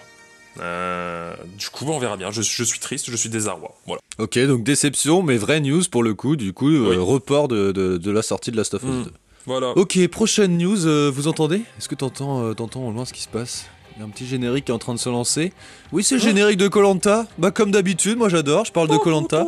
Euh, 0.60 1.34
du 1.58 1.68
coup, 1.68 1.84
on 1.88 1.98
verra 1.98 2.16
bien. 2.16 2.30
Je, 2.30 2.40
je 2.42 2.64
suis 2.64 2.78
triste, 2.78 3.10
je 3.10 3.16
suis 3.16 3.28
désarroi. 3.28 3.74
Voilà. 3.86 4.00
Ok, 4.18 4.38
donc 4.46 4.62
déception, 4.62 5.22
mais 5.22 5.36
vraie 5.36 5.60
news 5.60 5.82
pour 5.90 6.02
le 6.02 6.14
coup, 6.14 6.36
du 6.36 6.52
coup, 6.54 6.70
euh, 6.70 6.96
report 7.00 7.48
de, 7.48 7.72
de- 7.72 7.98
de 7.98 8.10
la 8.10 8.22
sortie 8.22 8.50
de 8.50 8.56
Last 8.56 8.74
of 8.74 8.82
Us 8.82 8.88
Mm. 8.88 9.04
2. 9.04 9.10
Voilà. 9.46 9.70
Ok, 9.76 9.98
prochaine 10.08 10.58
news, 10.58 10.86
euh, 10.86 11.10
vous 11.14 11.28
entendez? 11.28 11.62
Est-ce 11.78 11.88
que 11.88 11.94
t'entends 11.94 12.42
euh, 12.44 12.54
t'entends 12.54 12.86
au 12.88 12.90
loin 12.90 13.04
ce 13.04 13.12
qui 13.12 13.22
se 13.22 13.28
passe? 13.28 13.66
Il 13.96 14.00
y 14.00 14.02
a 14.02 14.04
un 14.04 14.10
petit 14.10 14.26
générique 14.26 14.66
qui 14.66 14.72
est 14.72 14.74
en 14.74 14.78
train 14.78 14.92
de 14.92 14.98
se 14.98 15.08
lancer. 15.08 15.52
Oui, 15.90 16.04
c'est 16.04 16.16
le 16.16 16.20
générique 16.20 16.58
de 16.58 16.68
Colanta. 16.68 17.26
Bah 17.38 17.50
comme 17.50 17.70
d'habitude, 17.70 18.18
moi 18.18 18.28
j'adore, 18.28 18.66
je 18.66 18.72
parle 18.72 18.88
de 18.88 18.96
Colanta. 18.98 19.46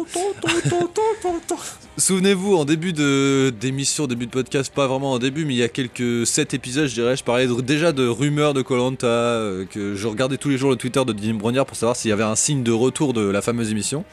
Souvenez-vous, 1.99 2.55
en 2.57 2.65
début 2.65 2.93
de 2.95 3.53
d'émission, 3.61 4.07
début 4.07 4.25
de 4.27 4.31
podcast, 4.31 4.73
pas 4.73 4.87
vraiment 4.87 5.13
en 5.13 5.19
début, 5.19 5.45
mais 5.45 5.53
il 5.55 5.59
y 5.59 5.63
a 5.63 5.69
quelques 5.69 6.27
7 6.27 6.55
épisodes, 6.55 6.87
je 6.89 6.95
dirais, 6.95 7.17
je 7.17 7.25
parlais 7.25 7.47
de- 7.47 7.61
déjà 7.61 7.93
de 7.93 8.07
rumeurs 8.07 8.55
de 8.55 8.63
Colanta, 8.63 9.43
que 9.71 9.95
je 9.97 10.07
regardais 10.07 10.39
tous 10.39 10.49
les 10.49 10.57
jours 10.59 10.71
le 10.71 10.77
Twitter 10.77 11.05
de 11.05 11.13
Denis 11.13 11.33
Brognard 11.35 11.67
pour 11.67 11.77
savoir 11.77 11.97
s'il 11.97 12.09
y 12.09 12.13
avait 12.13 12.23
un 12.25 12.37
signe 12.37 12.63
de 12.63 12.73
retour 12.73 13.13
de 13.13 13.21
la 13.23 13.43
fameuse 13.43 13.71
émission. 13.71 14.05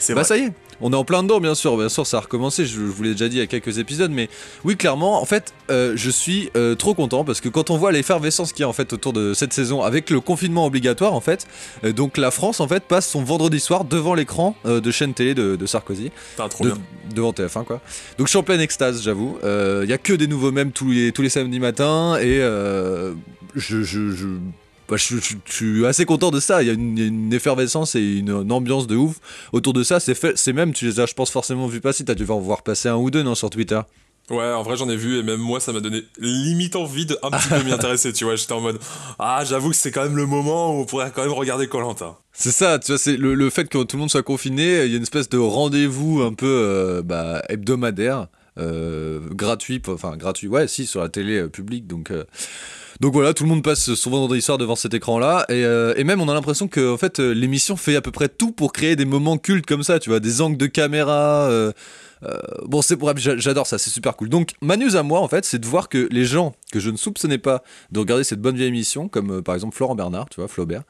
C'est 0.00 0.14
Bah 0.14 0.22
vrai. 0.22 0.28
ça 0.28 0.36
y 0.38 0.46
est, 0.46 0.52
on 0.80 0.92
est 0.92 0.96
en 0.96 1.04
plein 1.04 1.22
dedans 1.22 1.40
bien 1.40 1.54
sûr, 1.54 1.76
bien 1.76 1.88
sûr 1.90 2.06
ça 2.06 2.16
a 2.16 2.20
recommencé, 2.20 2.64
je, 2.66 2.72
je 2.76 2.80
vous 2.80 3.02
l'ai 3.02 3.12
déjà 3.12 3.28
dit 3.28 3.36
il 3.36 3.40
y 3.40 3.42
a 3.42 3.46
quelques 3.46 3.78
épisodes, 3.78 4.10
mais 4.10 4.28
oui 4.64 4.76
clairement, 4.76 5.20
en 5.20 5.24
fait, 5.26 5.52
euh, 5.70 5.92
je 5.94 6.10
suis 6.10 6.50
euh, 6.56 6.74
trop 6.74 6.94
content 6.94 7.22
parce 7.22 7.40
que 7.40 7.48
quand 7.50 7.68
on 7.70 7.76
voit 7.76 7.92
l'effervescence 7.92 8.52
qu'il 8.54 8.62
y 8.62 8.64
a 8.64 8.68
en 8.68 8.72
fait 8.72 8.92
autour 8.94 9.12
de 9.12 9.34
cette 9.34 9.52
saison 9.52 9.82
avec 9.82 10.08
le 10.10 10.20
confinement 10.20 10.64
obligatoire 10.66 11.12
en 11.12 11.20
fait, 11.20 11.46
euh, 11.84 11.92
donc 11.92 12.16
la 12.16 12.30
France 12.30 12.60
en 12.60 12.66
fait 12.66 12.82
passe 12.82 13.06
son 13.08 13.22
vendredi 13.22 13.60
soir 13.60 13.84
devant 13.84 14.14
l'écran 14.14 14.56
de 14.64 14.90
chaîne 14.90 15.12
télé 15.14 15.34
de, 15.34 15.54
de 15.56 15.66
Sarkozy, 15.66 16.10
Putain, 16.30 16.48
trop 16.48 16.64
de- 16.64 16.70
bien. 16.70 16.78
devant 17.14 17.32
TF1 17.32 17.64
quoi. 17.64 17.80
Donc 18.18 18.26
je 18.26 18.30
suis 18.30 18.38
en 18.38 18.42
pleine 18.42 18.60
extase 18.60 19.02
j'avoue, 19.02 19.38
il 19.44 19.88
y 19.88 19.92
a 19.92 19.98
que 19.98 20.14
des 20.14 20.26
nouveaux 20.26 20.50
mèmes 20.50 20.72
tous 20.72 20.90
les, 20.90 21.12
tous 21.12 21.22
les 21.22 21.28
samedis 21.28 21.60
matins 21.60 22.16
et 22.18 22.38
je... 23.54 23.82
je, 23.82 24.10
je 24.12 24.26
bah, 24.90 24.96
je, 24.98 25.16
je- 25.16 25.34
je 25.46 25.52
suis 25.54 25.86
assez 25.86 26.04
content 26.04 26.30
de 26.30 26.40
ça. 26.40 26.62
Il 26.62 26.66
y 26.66 26.70
a 26.70 26.74
une, 26.74 27.32
effervescence 27.32 27.94
et 27.94 28.00
une, 28.18 28.30
une 28.30 28.52
ambiance 28.52 28.86
de 28.86 28.96
ouf 28.96 29.16
autour 29.52 29.72
de 29.72 29.82
ça. 29.84 30.00
C'est 30.00 30.14
fait, 30.14 30.36
c'est 30.36 30.52
même, 30.52 30.72
tu 30.74 30.84
les 30.86 31.00
as, 31.00 31.06
je 31.06 31.14
pense, 31.14 31.30
forcément 31.30 31.66
vu 31.68 31.80
passer. 31.80 32.04
T'as 32.04 32.14
dû 32.14 32.26
en 32.28 32.40
voir 32.40 32.62
passer 32.62 32.88
un 32.88 32.96
ou 32.96 33.10
deux, 33.10 33.22
non, 33.22 33.34
sur 33.34 33.48
Twitter. 33.50 33.80
Ouais, 34.30 34.52
en 34.52 34.62
vrai, 34.62 34.76
j'en 34.76 34.88
ai 34.88 34.94
vu 34.96 35.18
et 35.18 35.22
même 35.24 35.40
moi, 35.40 35.58
ça 35.58 35.72
m'a 35.72 35.80
donné 35.80 36.02
limite 36.18 36.76
envie 36.76 37.04
de 37.04 37.18
un 37.22 37.30
petit 37.32 37.48
peu 37.48 37.62
m'y 37.64 37.72
intéresser. 37.78 38.12
Tu 38.12 38.24
vois, 38.24 38.36
j'étais 38.36 38.52
en 38.52 38.60
mode 38.60 38.78
Ah, 39.18 39.42
j'avoue 39.44 39.70
que 39.70 39.76
c'est 39.76 39.90
quand 39.90 40.04
même 40.04 40.16
le 40.16 40.26
moment 40.26 40.70
où 40.76 40.80
on 40.82 40.84
pourrait 40.84 41.10
quand 41.12 41.22
même 41.22 41.32
regarder 41.32 41.66
Colanta. 41.66 42.16
C'est 42.32 42.52
ça, 42.52 42.78
tu 42.78 42.92
vois, 42.92 42.98
c'est 42.98 43.16
le, 43.16 43.34
le 43.34 43.50
fait 43.50 43.68
que 43.68 43.82
tout 43.82 43.96
le 43.96 44.00
monde 44.00 44.10
soit 44.10 44.22
confiné. 44.22 44.84
Il 44.84 44.90
y 44.90 44.94
a 44.94 44.96
une 44.98 45.02
espèce 45.02 45.28
de 45.30 45.38
rendez-vous 45.38 46.22
un 46.22 46.32
peu 46.34 46.46
euh, 46.46 47.02
bah, 47.02 47.42
hebdomadaire, 47.48 48.28
euh, 48.58 49.18
gratuit, 49.32 49.82
enfin 49.88 50.16
gratuit, 50.16 50.46
ouais, 50.46 50.68
si, 50.68 50.86
sur 50.86 51.00
la 51.00 51.08
télé 51.08 51.38
euh, 51.38 51.48
publique. 51.48 51.86
Donc. 51.88 52.12
Donc 53.00 53.12
voilà, 53.14 53.32
tout 53.34 53.44
le 53.44 53.48
monde 53.50 53.62
passe 53.62 53.94
son 53.94 54.10
vendredi 54.10 54.42
soir 54.42 54.58
devant 54.58 54.76
cet 54.76 54.94
écran-là, 54.94 55.46
et, 55.48 55.64
euh, 55.64 55.94
et 55.96 56.04
même 56.04 56.20
on 56.20 56.28
a 56.28 56.34
l'impression 56.34 56.68
que 56.68 56.92
en 56.92 56.98
fait 56.98 57.18
euh, 57.20 57.32
l'émission 57.32 57.76
fait 57.76 57.96
à 57.96 58.00
peu 58.02 58.10
près 58.10 58.28
tout 58.28 58.52
pour 58.52 58.72
créer 58.72 58.94
des 58.96 59.04
moments 59.06 59.38
cultes 59.38 59.66
comme 59.66 59.82
ça, 59.82 59.98
tu 59.98 60.10
vois, 60.10 60.20
des 60.20 60.40
angles 60.40 60.56
de 60.58 60.66
caméra. 60.66 61.48
euh, 61.50 61.72
euh, 62.22 62.36
bon, 62.66 62.82
c'est 62.82 62.98
j'a- 63.16 63.38
j'adore 63.38 63.66
ça, 63.66 63.78
c'est 63.78 63.88
super 63.88 64.14
cool. 64.14 64.28
Donc 64.28 64.50
ma 64.60 64.76
news 64.76 64.94
à 64.94 65.02
moi, 65.02 65.20
en 65.20 65.28
fait, 65.28 65.46
c'est 65.46 65.58
de 65.58 65.64
voir 65.66 65.88
que 65.88 66.06
les 66.10 66.26
gens 66.26 66.54
que 66.70 66.78
je 66.78 66.90
ne 66.90 66.98
soupçonnais 66.98 67.38
pas 67.38 67.62
de 67.92 67.98
regarder 67.98 68.24
cette 68.24 68.42
bonne 68.42 68.56
vieille 68.56 68.68
émission, 68.68 69.08
comme 69.08 69.42
par 69.42 69.54
exemple 69.54 69.74
Florent 69.74 69.94
Bernard, 69.94 70.28
tu 70.28 70.38
vois, 70.38 70.46
Flaubert, 70.46 70.82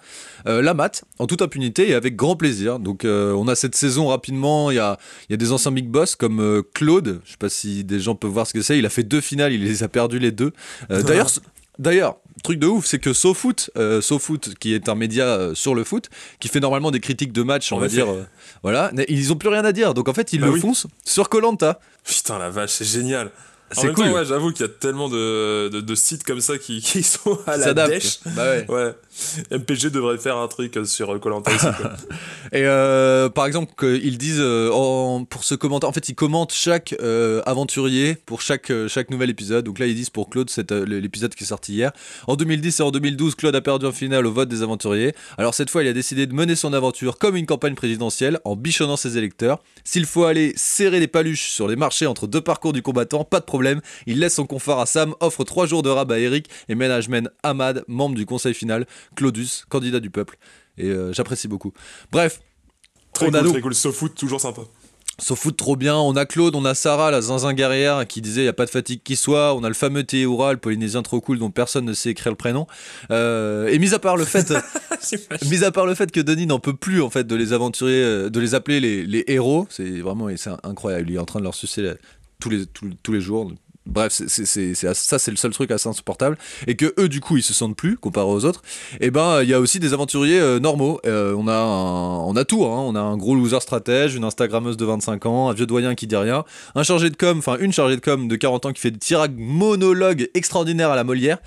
la 0.44 0.74
mat 0.74 1.04
en 1.20 1.28
toute 1.28 1.40
impunité 1.42 1.88
et 1.88 1.94
avec 1.94 2.16
grand 2.16 2.34
plaisir. 2.34 2.80
Donc 2.80 3.04
on 3.04 3.46
a 3.46 3.54
cette 3.54 3.76
saison 3.76 4.08
rapidement, 4.08 4.72
il 4.72 4.74
y 4.74 4.80
a, 4.80 4.98
il 5.28 5.32
y 5.32 5.34
a 5.34 5.36
des 5.36 5.52
anciens 5.52 5.70
big 5.70 5.86
boss 5.86 6.16
comme 6.16 6.64
Claude, 6.74 7.20
je 7.24 7.30
sais 7.30 7.36
pas 7.38 7.48
si 7.48 7.84
des 7.84 8.00
gens 8.00 8.16
peuvent 8.16 8.32
voir 8.32 8.48
ce 8.48 8.52
que 8.52 8.60
c'est, 8.62 8.76
il 8.76 8.84
a 8.84 8.90
fait 8.90 9.04
deux 9.04 9.20
finales, 9.20 9.52
il 9.52 9.62
les 9.62 9.84
a 9.84 9.88
perdu 9.88 10.18
les 10.18 10.32
deux. 10.32 10.52
D'ailleurs, 10.88 11.30
D'ailleurs, 11.80 12.16
truc 12.44 12.58
de 12.58 12.66
ouf, 12.66 12.84
c'est 12.84 12.98
que 12.98 13.14
SoFoot, 13.14 13.70
euh, 13.78 14.02
SoFoot, 14.02 14.54
qui 14.60 14.74
est 14.74 14.90
un 14.90 14.94
média 14.94 15.24
euh, 15.24 15.54
sur 15.54 15.74
le 15.74 15.82
foot, 15.82 16.10
qui 16.38 16.48
fait 16.48 16.60
normalement 16.60 16.90
des 16.90 17.00
critiques 17.00 17.32
de 17.32 17.42
match, 17.42 17.72
on 17.72 17.78
va 17.78 17.88
dire, 17.88 18.10
euh, 18.12 18.26
voilà, 18.62 18.92
ils 19.08 19.32
ont 19.32 19.36
plus 19.36 19.48
rien 19.48 19.64
à 19.64 19.72
dire. 19.72 19.94
Donc 19.94 20.06
en 20.06 20.12
fait, 20.12 20.34
ils 20.34 20.40
Bah 20.40 20.48
le 20.48 20.52
oui. 20.52 20.60
foncent 20.60 20.86
sur 21.06 21.30
Colanta. 21.30 21.80
Putain, 22.04 22.38
la 22.38 22.50
vache, 22.50 22.72
c'est 22.72 22.84
génial. 22.84 23.30
C'est 23.72 23.92
cool. 23.94 24.06
temps, 24.06 24.12
ouais, 24.12 24.24
j'avoue 24.26 24.52
qu'il 24.52 24.66
y 24.66 24.68
a 24.68 24.72
tellement 24.72 25.08
de, 25.08 25.68
de, 25.68 25.80
de 25.80 25.94
sites 25.94 26.24
comme 26.24 26.40
ça 26.40 26.58
qui, 26.58 26.80
qui 26.82 27.02
sont 27.02 27.38
à 27.46 27.56
la 27.56 27.72
dèche. 27.72 28.18
Bah 28.26 28.42
ouais. 28.44 28.66
Ouais. 28.68 28.94
MPG 29.50 29.90
devrait 29.90 30.18
faire 30.18 30.36
un 30.36 30.48
truc 30.48 30.76
euh, 30.76 30.84
sur 30.84 31.18
Colanta 31.20 31.50
quoi. 31.56 31.70
Et 32.52 32.62
euh, 32.66 33.28
par 33.28 33.46
exemple, 33.46 33.72
ils 34.02 34.18
disent 34.18 34.40
euh, 34.40 34.70
en- 34.72 35.24
pour 35.24 35.44
ce 35.44 35.54
commentaire, 35.54 35.88
en 35.88 35.92
fait, 35.92 36.08
ils 36.08 36.14
commentent 36.14 36.52
chaque 36.52 36.94
euh, 37.00 37.42
aventurier 37.46 38.16
pour 38.26 38.40
chaque 38.42 38.70
euh, 38.70 38.88
chaque 38.88 39.10
nouvel 39.10 39.30
épisode. 39.30 39.64
Donc 39.64 39.78
là, 39.78 39.86
ils 39.86 39.94
disent 39.94 40.10
pour 40.10 40.28
Claude, 40.30 40.50
c'est 40.50 40.72
euh, 40.72 40.84
l'épisode 40.84 41.34
qui 41.34 41.44
est 41.44 41.46
sorti 41.48 41.74
hier. 41.74 41.92
En 42.26 42.36
2010 42.36 42.80
et 42.80 42.82
en 42.82 42.90
2012, 42.90 43.34
Claude 43.36 43.54
a 43.54 43.60
perdu 43.60 43.86
en 43.86 43.92
finale 43.92 44.26
au 44.26 44.32
vote 44.32 44.48
des 44.48 44.62
aventuriers. 44.62 45.14
Alors 45.38 45.54
cette 45.54 45.70
fois, 45.70 45.82
il 45.82 45.88
a 45.88 45.92
décidé 45.92 46.26
de 46.26 46.34
mener 46.34 46.56
son 46.56 46.72
aventure 46.72 47.18
comme 47.18 47.36
une 47.36 47.46
campagne 47.46 47.74
présidentielle 47.74 48.40
en 48.44 48.56
bichonnant 48.56 48.96
ses 48.96 49.16
électeurs. 49.18 49.62
S'il 49.84 50.06
faut 50.06 50.24
aller 50.24 50.52
serrer 50.56 50.98
les 51.00 51.08
paluches 51.08 51.50
sur 51.50 51.68
les 51.68 51.76
marchés 51.76 52.06
entre 52.06 52.26
deux 52.26 52.40
parcours 52.40 52.72
du 52.72 52.82
combattant, 52.82 53.24
pas 53.24 53.40
de 53.40 53.44
problème. 53.44 53.80
Il 54.06 54.18
laisse 54.18 54.34
son 54.34 54.46
confort 54.46 54.80
à 54.80 54.86
Sam, 54.86 55.14
offre 55.20 55.44
trois 55.44 55.66
jours 55.66 55.82
de 55.82 55.88
rab 55.88 56.10
à 56.12 56.18
Eric 56.18 56.48
et 56.68 56.74
management 56.74 57.28
Ahmad, 57.42 57.84
membre 57.88 58.16
du 58.16 58.26
conseil 58.26 58.54
final, 58.54 58.86
Claudus, 59.16 59.64
candidat 59.68 60.00
du 60.00 60.10
peuple. 60.10 60.36
Et 60.78 60.86
euh, 60.88 61.12
j'apprécie 61.12 61.48
beaucoup. 61.48 61.72
Bref, 62.12 62.40
Très 63.12 63.26
On 63.26 63.34
a 63.34 63.38
cool, 63.38 63.46
nous. 63.46 63.52
très 63.52 63.60
cool. 63.60 63.74
SoFoot, 63.74 64.14
toujours 64.14 64.40
sympa. 64.40 64.62
S'en 65.18 65.34
fout 65.34 65.54
trop 65.56 65.76
bien. 65.76 65.96
On 65.96 66.16
a 66.16 66.24
Claude, 66.24 66.54
on 66.54 66.64
a 66.64 66.74
Sarah, 66.74 67.10
la 67.10 67.20
zinzin 67.20 67.52
guerrière, 67.52 68.06
qui 68.06 68.22
disait 68.22 68.40
il 68.42 68.44
n'y 68.44 68.48
a 68.48 68.52
pas 68.54 68.64
de 68.64 68.70
fatigue 68.70 69.02
qui 69.02 69.16
soit. 69.16 69.54
On 69.54 69.64
a 69.64 69.68
le 69.68 69.74
fameux 69.74 70.04
Théoura, 70.04 70.52
le 70.52 70.58
polynésien 70.58 71.02
trop 71.02 71.20
cool 71.20 71.38
dont 71.38 71.50
personne 71.50 71.84
ne 71.84 71.92
sait 71.92 72.10
écrire 72.10 72.32
le 72.32 72.36
prénom. 72.36 72.66
Euh, 73.10 73.66
et 73.68 73.78
mis 73.78 73.92
à 73.92 73.98
part 73.98 74.16
le 74.16 74.24
fait, 74.24 74.54
mis 75.50 75.64
à 75.64 75.72
part 75.72 75.84
le 75.86 75.94
fait 75.94 76.10
que 76.10 76.20
Denis 76.20 76.46
n'en 76.46 76.60
peut 76.60 76.74
plus 76.76 77.02
en 77.02 77.10
fait 77.10 77.26
de 77.26 77.34
les 77.36 77.52
aventuriers, 77.52 78.02
euh, 78.02 78.30
de 78.30 78.40
les 78.40 78.54
appeler 78.54 78.80
les, 78.80 79.04
les 79.04 79.24
héros, 79.26 79.66
c'est 79.68 80.00
vraiment 80.00 80.28
c'est 80.36 80.50
incroyable. 80.62 81.10
Il 81.10 81.16
est 81.16 81.18
en 81.18 81.26
train 81.26 81.40
de 81.40 81.44
leur 81.44 81.54
sucer 81.54 81.82
la- 81.82 81.94
tous 82.40 82.48
les 82.48 82.64
tous, 82.64 82.88
tous 83.02 83.12
les 83.12 83.20
jours. 83.20 83.52
Bref, 83.86 84.12
ça 84.12 85.18
c'est 85.18 85.30
le 85.30 85.36
seul 85.36 85.52
truc 85.52 85.70
assez 85.70 85.88
insupportable 85.88 86.36
et 86.66 86.76
que 86.76 86.92
eux 86.98 87.08
du 87.08 87.20
coup 87.20 87.38
ils 87.38 87.42
se 87.42 87.54
sentent 87.54 87.76
plus 87.76 87.96
comparé 87.96 88.26
aux 88.30 88.44
autres. 88.44 88.62
Et 89.00 89.10
ben 89.10 89.42
il 89.42 89.48
y 89.48 89.54
a 89.54 89.58
aussi 89.58 89.80
des 89.80 89.94
aventuriers 89.94 90.38
euh, 90.38 90.60
normaux. 90.60 91.00
Euh, 91.06 91.34
on 91.36 91.48
a 91.48 91.54
un- 91.56 92.18
on 92.26 92.36
a 92.36 92.44
tout. 92.44 92.64
hein. 92.66 92.76
On 92.86 92.94
a 92.94 93.00
un 93.00 93.16
gros 93.16 93.34
loser 93.34 93.60
stratège, 93.60 94.14
une 94.14 94.24
Instagrammeuse 94.24 94.76
de 94.76 94.84
25 94.84 95.24
ans, 95.26 95.48
un 95.48 95.54
vieux 95.54 95.66
doyen 95.66 95.94
qui 95.94 96.06
dit 96.06 96.14
rien, 96.16 96.44
un 96.74 96.82
chargé 96.82 97.08
de 97.10 97.16
com, 97.16 97.38
enfin 97.38 97.56
une 97.58 97.72
chargée 97.72 97.96
de 97.96 98.00
com 98.02 98.28
de 98.28 98.36
40 98.36 98.66
ans 98.66 98.72
qui 98.72 98.80
fait 98.80 98.90
des 98.90 98.98
tirages 98.98 99.30
monologues 99.36 100.28
extraordinaires 100.34 100.90
à 100.90 100.96
la 100.96 101.04
Molière. 101.04 101.38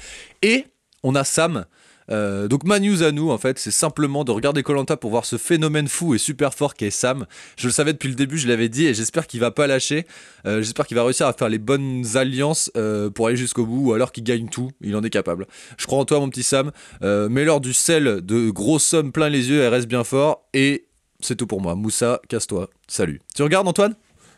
Et 0.41 0.65
on 1.03 1.15
a 1.15 1.23
Sam. 1.23 1.65
Euh, 2.09 2.47
donc 2.47 2.63
ma 2.65 2.79
news 2.79 3.01
à 3.03 3.11
nous 3.11 3.29
en 3.29 3.37
fait 3.37 3.57
c'est 3.59 3.71
simplement 3.71 4.23
de 4.23 4.31
regarder 4.31 4.61
Colanta 4.61 4.97
pour 4.97 5.11
voir 5.11 5.25
ce 5.25 5.37
phénomène 5.37 5.87
fou 5.87 6.15
et 6.15 6.17
super 6.17 6.53
fort 6.53 6.73
qu'est 6.73 6.89
Sam. 6.89 7.25
Je 7.57 7.67
le 7.67 7.71
savais 7.71 7.93
depuis 7.93 8.09
le 8.09 8.15
début, 8.15 8.37
je 8.37 8.47
l'avais 8.47 8.69
dit 8.69 8.85
et 8.85 8.93
j'espère 8.93 9.27
qu'il 9.27 9.39
va 9.39 9.51
pas 9.51 9.67
lâcher. 9.67 10.05
Euh, 10.45 10.61
j'espère 10.61 10.87
qu'il 10.87 10.95
va 10.95 11.03
réussir 11.03 11.27
à 11.27 11.33
faire 11.33 11.49
les 11.49 11.59
bonnes 11.59 12.03
alliances 12.15 12.71
euh, 12.75 13.09
pour 13.09 13.27
aller 13.27 13.37
jusqu'au 13.37 13.65
bout 13.65 13.89
ou 13.89 13.93
alors 13.93 14.11
qu'il 14.11 14.23
gagne 14.23 14.49
tout. 14.49 14.71
Il 14.81 14.95
en 14.95 15.03
est 15.03 15.09
capable. 15.09 15.47
Je 15.77 15.85
crois 15.85 15.99
en 15.99 16.05
toi 16.05 16.19
mon 16.19 16.29
petit 16.29 16.43
Sam. 16.43 16.71
Euh, 17.03 17.29
Mets-leur 17.29 17.61
du 17.61 17.73
sel 17.73 18.21
de 18.21 18.49
grosses 18.49 18.83
sommes 18.83 19.11
plein 19.11 19.29
les 19.29 19.49
yeux 19.49 19.61
et 19.61 19.67
reste 19.67 19.87
bien 19.87 20.03
fort. 20.03 20.45
Et 20.53 20.85
c'est 21.19 21.35
tout 21.35 21.47
pour 21.47 21.61
moi. 21.61 21.75
Moussa, 21.75 22.21
casse-toi. 22.27 22.69
Salut. 22.87 23.21
Tu 23.35 23.43
regardes 23.43 23.67
Antoine? 23.67 23.95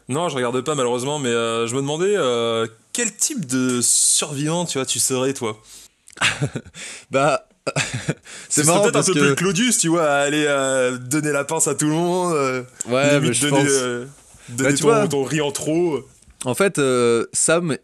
Non, 0.08 0.30
je 0.30 0.36
regarde 0.36 0.62
pas 0.62 0.76
malheureusement, 0.76 1.18
mais 1.18 1.32
je 1.32 1.74
me 1.76 1.82
demandais 1.82 2.16
quel 2.94 3.16
type 3.16 3.46
de 3.46 3.82
survivant 3.82 4.66
tu 4.66 4.78
vois 4.78 4.86
tu 4.86 5.00
serais 5.00 5.34
toi? 5.34 5.60
Bah. 7.12 7.48
Ce 7.68 8.12
c'est 8.50 8.66
marrant 8.66 8.84
peut-être 8.84 8.96
un 8.98 9.04
peu 9.04 9.14
que 9.14 9.20
plus 9.28 9.36
Claudius, 9.36 9.78
tu 9.78 9.88
vois, 9.88 10.04
à 10.06 10.18
aller 10.20 10.46
euh, 10.48 10.98
donner 10.98 11.32
la 11.32 11.44
pince 11.44 11.68
à 11.68 11.76
tout 11.76 11.86
le 11.88 11.94
monde. 11.94 12.34
euh, 12.34 12.62
ouais, 12.88 13.20
mais 13.20 13.34
je 13.34 13.48
donner, 13.48 13.64
pense. 13.64 13.68
euh, 13.72 14.06
donner 14.50 14.70
Bah, 14.72 14.78
ton, 14.78 14.84
vois. 14.88 15.08
ton 15.08 15.24
riz 15.24 15.42
en 15.42 15.52
trop. 15.52 16.00
En 16.44 16.54
fait, 16.54 16.78
euh, 16.78 17.26
Sam, 17.34 17.76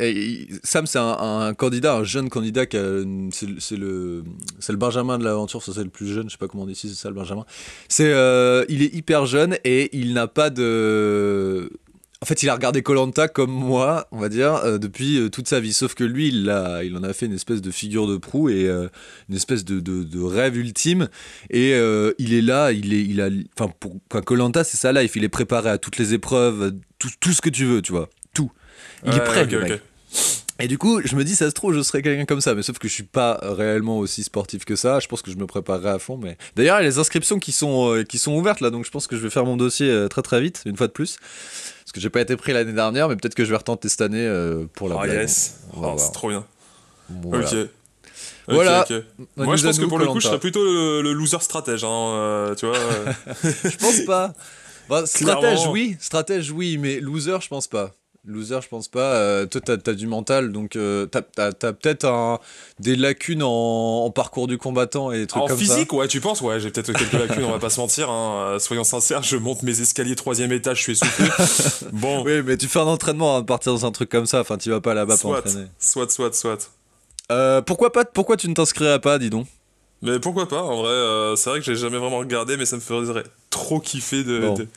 Sam, 0.63 0.85
c'est 0.85 0.99
un, 0.99 1.17
un 1.19 1.53
candidat, 1.55 1.95
un 1.95 2.03
jeune 2.03 2.29
candidat 2.29 2.67
qui 2.67 2.77
a 2.77 2.99
une- 3.01 3.31
c'est 3.31 3.47
le- 3.47 3.55
c'est 3.59 3.75
le, 4.71 4.77
Benjamin 4.77 5.17
de 5.17 5.23
l'aventure, 5.23 5.63
ça 5.63 5.71
c'est 5.73 5.83
le 5.83 5.89
plus 5.89 6.05
jeune, 6.13 6.25
je 6.29 6.33
sais 6.33 6.37
pas 6.37 6.47
comment 6.47 6.63
on 6.63 6.67
dit 6.67 6.73
ici, 6.73 6.87
c'est 6.89 7.01
ça 7.01 7.09
le 7.09 7.15
Benjamin. 7.15 7.43
C'est, 7.89 8.11
il 8.69 8.83
est 8.83 8.93
hyper 8.93 9.25
jeune 9.25 9.57
et 9.63 9.89
il 9.97 10.13
n'a 10.13 10.27
pas 10.27 10.51
de, 10.51 11.71
en 12.21 12.25
fait, 12.27 12.43
il 12.43 12.49
a 12.49 12.53
regardé 12.53 12.83
Colanta 12.83 13.27
comme 13.27 13.49
moi, 13.51 14.07
on 14.11 14.19
va 14.19 14.29
dire, 14.29 14.53
euh, 14.57 14.77
depuis 14.77 15.17
euh, 15.17 15.29
toute 15.29 15.47
sa 15.47 15.59
vie. 15.59 15.73
Sauf 15.73 15.95
que 15.95 16.03
lui, 16.03 16.27
il, 16.27 16.49
a, 16.51 16.83
il 16.83 16.95
en 16.95 17.01
a 17.03 17.13
fait 17.13 17.25
une 17.25 17.33
espèce 17.33 17.61
de 17.61 17.71
figure 17.71 18.05
de 18.07 18.17
proue 18.17 18.49
et 18.49 18.67
euh, 18.67 18.89
une 19.27 19.35
espèce 19.35 19.65
de, 19.65 19.79
de- 19.79 20.03
de 20.03 20.21
rêve 20.21 20.55
ultime. 20.55 21.09
Et 21.49 21.73
euh, 21.73 22.13
il 22.19 22.33
est 22.35 22.41
là, 22.43 22.71
il 22.73 22.93
est, 22.93 23.01
il 23.03 23.21
a, 23.21 23.29
enfin, 23.59 23.73
pour 23.79 23.95
Colanta, 24.23 24.63
c'est 24.63 24.77
sa 24.77 24.91
life. 24.91 25.15
Il 25.15 25.23
est 25.23 25.29
préparé 25.29 25.69
à 25.71 25.77
toutes 25.79 25.97
les 25.97 26.13
épreuves, 26.13 26.73
tout, 26.99 27.09
tout 27.19 27.31
ce 27.31 27.41
que 27.41 27.49
tu 27.49 27.65
veux, 27.65 27.81
tu 27.81 27.91
vois, 27.91 28.07
tout. 28.35 28.51
Il 29.03 29.13
est 29.15 29.23
prêt, 29.23 29.45
le. 29.45 29.79
Et 30.61 30.67
du 30.67 30.77
coup, 30.77 31.01
je 31.03 31.15
me 31.15 31.23
dis, 31.23 31.35
ça 31.35 31.47
se 31.49 31.53
trouve, 31.53 31.73
je 31.73 31.81
serais 31.81 32.01
quelqu'un 32.01 32.25
comme 32.25 32.41
ça, 32.41 32.53
mais 32.55 32.61
sauf 32.61 32.77
que 32.77 32.87
je 32.87 32.93
suis 32.93 33.03
pas 33.03 33.39
réellement 33.41 33.97
aussi 33.97 34.23
sportif 34.23 34.63
que 34.65 34.75
ça. 34.75 34.99
Je 34.99 35.07
pense 35.07 35.21
que 35.21 35.31
je 35.31 35.37
me 35.37 35.47
préparerai 35.47 35.89
à 35.89 35.99
fond. 35.99 36.17
Mais 36.17 36.37
d'ailleurs, 36.55 36.79
il 36.79 36.83
y 36.83 36.85
a 36.85 36.89
les 36.89 36.99
inscriptions 36.99 37.39
qui 37.39 37.51
sont 37.51 37.93
euh, 37.93 38.03
qui 38.03 38.17
sont 38.17 38.33
ouvertes 38.33 38.61
là, 38.61 38.69
donc 38.69 38.85
je 38.85 38.91
pense 38.91 39.07
que 39.07 39.15
je 39.17 39.21
vais 39.21 39.29
faire 39.29 39.45
mon 39.45 39.57
dossier 39.57 39.89
euh, 39.89 40.07
très 40.07 40.21
très 40.21 40.39
vite, 40.41 40.61
une 40.65 40.77
fois 40.77 40.87
de 40.87 40.91
plus, 40.93 41.17
parce 41.83 41.91
que 41.93 41.99
j'ai 41.99 42.09
pas 42.09 42.21
été 42.21 42.35
pris 42.37 42.53
l'année 42.53 42.73
dernière, 42.73 43.09
mais 43.09 43.15
peut-être 43.15 43.35
que 43.35 43.43
je 43.45 43.49
vais 43.49 43.57
retenter 43.57 43.89
cette 43.89 44.01
année 44.01 44.25
euh, 44.25 44.65
pour 44.75 44.87
la 44.89 44.95
Oh 44.95 44.99
blague. 45.01 45.21
yes, 45.21 45.61
Oh, 45.75 45.95
c'est 45.97 46.11
trop 46.11 46.29
bien. 46.29 46.45
Voilà. 47.09 47.47
Ok. 47.47 47.53
Ok, 48.47 48.55
Voilà. 48.55 48.81
ok. 48.89 48.93
Bah, 49.37 49.45
Moi, 49.45 49.55
je 49.55 49.65
pense 49.65 49.79
que 49.79 49.85
pour 49.85 49.99
le 49.99 50.07
coup, 50.07 50.19
je 50.19 50.27
serais 50.27 50.39
plutôt 50.39 50.63
le, 50.63 51.01
le 51.01 51.13
loser 51.13 51.39
stratège, 51.41 51.83
hein, 51.83 51.89
euh, 51.89 52.55
tu 52.55 52.65
vois. 52.65 52.77
euh. 52.77 53.11
Je 53.63 53.77
pense 53.77 53.99
pas. 54.05 54.33
Bah, 54.89 55.03
stratège, 55.05 55.67
oui. 55.67 55.95
Stratège, 55.99 56.51
oui, 56.51 56.77
mais 56.77 56.99
loser, 56.99 57.37
je 57.41 57.47
pense 57.47 57.67
pas. 57.67 57.91
Loser, 58.23 58.59
je 58.61 58.67
pense 58.67 58.87
pas. 58.87 59.15
Euh, 59.15 59.47
toi, 59.47 59.61
t'as 59.61 59.91
as 59.91 59.95
du 59.95 60.05
mental, 60.05 60.51
donc 60.51 60.75
euh, 60.75 61.07
t'as 61.07 61.23
t'as 61.23 61.51
peut-être 61.73 62.05
un- 62.05 62.39
des 62.79 62.95
lacunes 62.95 63.41
en, 63.41 64.05
en 64.05 64.11
parcours 64.11 64.45
du 64.47 64.59
combattant 64.59 65.11
et 65.11 65.17
des 65.21 65.27
trucs 65.27 65.41
En 65.41 65.47
comme 65.47 65.57
physique, 65.57 65.91
ouais, 65.93 66.07
tu 66.07 66.21
penses? 66.21 66.39
Ouais, 66.41 66.59
j'ai 66.59 66.69
peut-être 66.69 66.93
quelques 66.93 67.13
lacunes, 67.13 67.45
on 67.45 67.51
va 67.51 67.57
pas 67.57 67.71
se 67.71 67.79
mentir. 67.79 68.11
Hein. 68.11 68.45
euh, 68.53 68.59
Soyons 68.59 68.83
sincères, 68.83 69.23
je 69.23 69.37
monte 69.37 69.63
mes 69.63 69.81
escaliers 69.81 70.15
troisième 70.15 70.51
étage, 70.51 70.77
je 70.77 70.81
suis 70.83 70.91
essoufflé. 70.91 71.25
bon, 71.93 72.19
ça. 72.19 72.23
Oui, 72.29 72.43
mais 72.45 72.57
tu 72.57 72.67
fais 72.67 72.77
un 72.79 72.83
entraînement 72.83 73.37
à 73.37 73.43
partir 73.43 73.73
dans 73.73 73.87
un 73.87 73.91
truc 73.91 74.09
comme 74.09 74.27
ça. 74.27 74.41
Enfin, 74.41 74.59
tu 74.59 74.69
vas 74.69 74.81
pas 74.81 74.93
là-bas 74.93 75.17
pour 75.17 75.31
entraîner. 75.31 75.65
soit, 75.79 76.11
soit, 76.11 76.35
soit. 76.35 76.69
Euh, 77.31 77.63
pourquoi 77.63 77.91
pas 77.91 78.05
Pourquoi 78.05 78.37
tu 78.37 78.47
ne 78.49 78.53
t'inscrirais 78.53 78.99
pas, 79.01 79.17
dis 79.17 79.31
donc? 79.31 79.47
Mais 80.03 80.19
pourquoi 80.19 80.47
pas 80.47 80.61
En 80.61 80.77
vrai, 80.83 81.35
c'est 81.37 81.49
vrai 81.49 81.59
que 81.59 81.65
j'ai 81.65 81.75
jamais 81.75 81.97
vraiment 81.97 82.19
regardé, 82.19 82.55
mais 82.55 82.65
ça 82.67 82.75
me 82.75 82.81
ferait 82.81 83.23
trop 83.49 83.79
kiffer 83.79 84.23
de, 84.23 84.39
Bon. 84.41 84.53
de, 84.53 84.67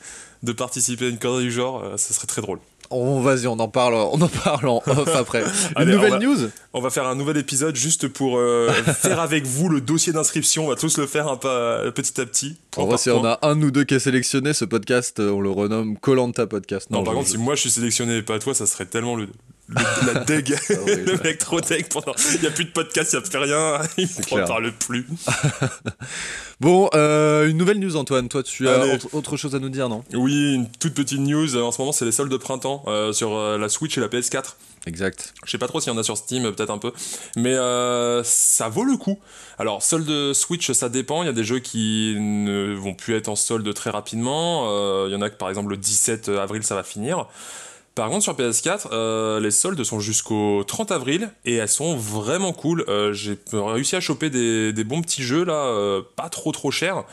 de 0.41 0.51
participer 0.51 1.05
à 1.05 1.09
une 1.09 1.19
connerie 1.19 1.43
du 1.43 1.51
genre. 1.51 1.83
ça 1.97 2.13
serait 2.15 2.27
très 2.27 2.41
drôle. 2.41 2.59
On 2.91 3.19
vas-y, 3.21 3.47
on 3.47 3.59
en 3.59 3.67
parle, 3.67 3.93
on 3.95 4.21
en 4.21 4.27
parle 4.27 4.67
en 4.67 4.81
off 4.85 5.09
après. 5.15 5.41
Une 5.43 5.47
on 5.77 5.85
nouvelle 5.85 6.11
va- 6.11 6.19
news 6.19 6.37
On 6.73 6.81
va 6.81 6.89
faire 6.89 7.07
un 7.07 7.15
nouvel 7.15 7.37
épisode 7.37 7.75
juste 7.75 8.07
pour 8.07 8.37
euh, 8.37 8.69
faire 8.97 9.19
avec 9.19 9.45
vous 9.45 9.69
le 9.69 9.81
dossier 9.81 10.13
d'inscription. 10.13 10.65
On 10.65 10.69
va 10.69 10.75
tous 10.75 10.97
le 10.97 11.07
faire 11.07 11.27
un 11.27 11.37
pas 11.37 11.89
petit 11.91 12.19
à 12.21 12.25
petit. 12.25 12.57
En 12.77 12.85
vrai, 12.85 12.97
si 12.97 13.09
point. 13.09 13.19
on 13.19 13.25
a 13.25 13.39
un 13.41 13.61
ou 13.61 13.71
deux 13.71 13.83
qui 13.83 13.95
est 13.95 13.99
sélectionné, 13.99 14.53
ce 14.53 14.65
podcast, 14.65 15.19
euh, 15.19 15.31
on 15.31 15.41
le 15.41 15.49
renomme 15.49 15.97
Colanta 15.97 16.45
Podcast. 16.47 16.89
Non, 16.91 17.03
par 17.03 17.13
je- 17.13 17.17
contre, 17.19 17.29
si 17.29 17.37
moi 17.37 17.55
je 17.55 17.61
suis 17.61 17.71
sélectionné 17.71 18.17
et 18.17 18.21
pas 18.21 18.39
toi, 18.39 18.53
ça 18.53 18.65
serait 18.67 18.85
tellement 18.85 19.15
le, 19.15 19.27
le- 19.67 19.75
la 20.13 20.19
deg. 20.25 20.55
le 20.69 21.23
mec 21.23 21.37
trop 21.39 21.59
deg 21.61 21.87
pendant. 21.89 22.13
Il 22.35 22.41
n'y 22.41 22.47
a 22.47 22.51
plus 22.51 22.65
de 22.65 22.71
podcast, 22.71 23.13
il 23.13 23.19
n'y 23.19 23.25
a 23.25 23.29
plus 23.29 23.37
rien. 23.39 23.79
Il 23.97 24.07
clair. 24.25 24.45
parle 24.45 24.71
plus. 24.71 25.07
Bon, 26.61 26.89
euh, 26.93 27.49
une 27.49 27.57
nouvelle 27.57 27.79
news, 27.79 27.97
Antoine. 27.97 28.29
Toi, 28.29 28.41
tu 28.41 28.69
as 28.69 28.79
autre, 28.85 29.07
autre 29.13 29.35
chose 29.35 29.55
à 29.55 29.59
nous 29.59 29.67
dire, 29.67 29.89
non? 29.89 30.05
Oui, 30.13 30.53
une 30.55 30.69
toute 30.71 30.93
petite 30.93 31.19
news. 31.19 31.57
En 31.57 31.71
ce 31.73 31.81
moment, 31.81 31.91
c'est 31.91 32.05
les 32.05 32.13
soldes 32.13 32.31
de 32.31 32.37
printemps 32.37 32.83
euh, 32.87 33.11
sur 33.11 33.35
euh, 33.35 33.57
la 33.57 33.67
Switch 33.67 33.97
et 33.97 34.01
la 34.01 34.07
PS4. 34.07 34.55
Exact. 34.87 35.33
Je 35.43 35.51
sais 35.51 35.57
pas 35.57 35.67
trop 35.67 35.81
s'il 35.81 35.91
y 35.91 35.95
en 35.95 35.97
a 35.97 36.03
sur 36.03 36.15
Steam, 36.15 36.43
peut-être 36.53 36.69
un 36.69 36.77
peu. 36.77 36.93
Mais 37.35 37.55
euh, 37.55 38.23
ça 38.23 38.69
vaut 38.69 38.85
le 38.85 38.95
coup. 38.95 39.19
Alors, 39.59 39.83
solde 39.83 40.31
Switch, 40.33 40.71
ça 40.71 40.87
dépend. 40.87 41.23
Il 41.23 41.25
y 41.25 41.29
a 41.29 41.33
des 41.33 41.43
jeux 41.43 41.59
qui 41.59 42.15
ne 42.17 42.73
vont 42.73 42.93
plus 42.93 43.15
être 43.15 43.27
en 43.27 43.35
solde 43.35 43.73
très 43.73 43.89
rapidement. 43.89 44.67
Euh, 44.69 45.07
Il 45.09 45.13
y 45.13 45.15
en 45.17 45.21
a 45.21 45.29
que, 45.29 45.35
par 45.35 45.49
exemple, 45.49 45.71
le 45.71 45.77
17 45.77 46.29
avril, 46.29 46.63
ça 46.63 46.75
va 46.75 46.83
finir. 46.83 47.25
Par 47.95 48.09
contre, 48.09 48.23
sur 48.23 48.35
PS4, 48.35 48.89
euh, 48.91 49.39
les 49.39 49.51
soldes 49.51 49.81
sont 49.85 50.01
jusqu'au 50.01 50.65
30 50.65 50.91
avril 50.91 51.31
et 51.45 51.55
elles 51.55 51.69
sont 51.69 51.95
vraiment 51.95 52.51
cool. 52.51 52.83
Euh, 52.89 53.13
J'ai 53.13 53.37
réussi 53.53 53.95
à 53.95 54.01
choper 54.01 54.29
des, 54.29 54.83
bons 54.83 55.01
petits 55.01 55.23
jeux 55.23 55.45
là, 55.45 55.53
euh, 55.53 56.01
pas 56.17 56.27
trop 56.27 56.51
trop 56.51 56.71
chers. 56.71 57.05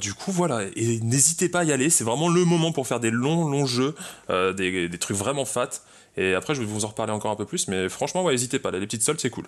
Du 0.00 0.14
coup, 0.14 0.32
voilà. 0.32 0.64
Et 0.74 0.98
n'hésitez 1.00 1.48
pas 1.48 1.60
à 1.60 1.64
y 1.64 1.72
aller. 1.72 1.90
C'est 1.90 2.02
vraiment 2.02 2.28
le 2.28 2.44
moment 2.44 2.72
pour 2.72 2.88
faire 2.88 2.98
des 2.98 3.12
longs 3.12 3.48
longs 3.48 3.66
jeux, 3.66 3.94
des, 4.28 4.90
trucs 4.98 5.16
vraiment 5.16 5.44
fat. 5.44 5.70
Et 6.16 6.34
après, 6.34 6.56
je 6.56 6.60
vais 6.60 6.66
vous 6.66 6.84
en 6.84 6.88
reparler 6.88 7.12
encore 7.12 7.30
un 7.30 7.36
peu 7.36 7.46
plus. 7.46 7.68
Mais 7.68 7.88
franchement, 7.88 8.24
ouais, 8.24 8.32
n'hésitez 8.32 8.58
pas. 8.58 8.72
Les 8.72 8.80
petites 8.80 9.04
soldes, 9.04 9.20
c'est 9.20 9.30
cool. 9.30 9.44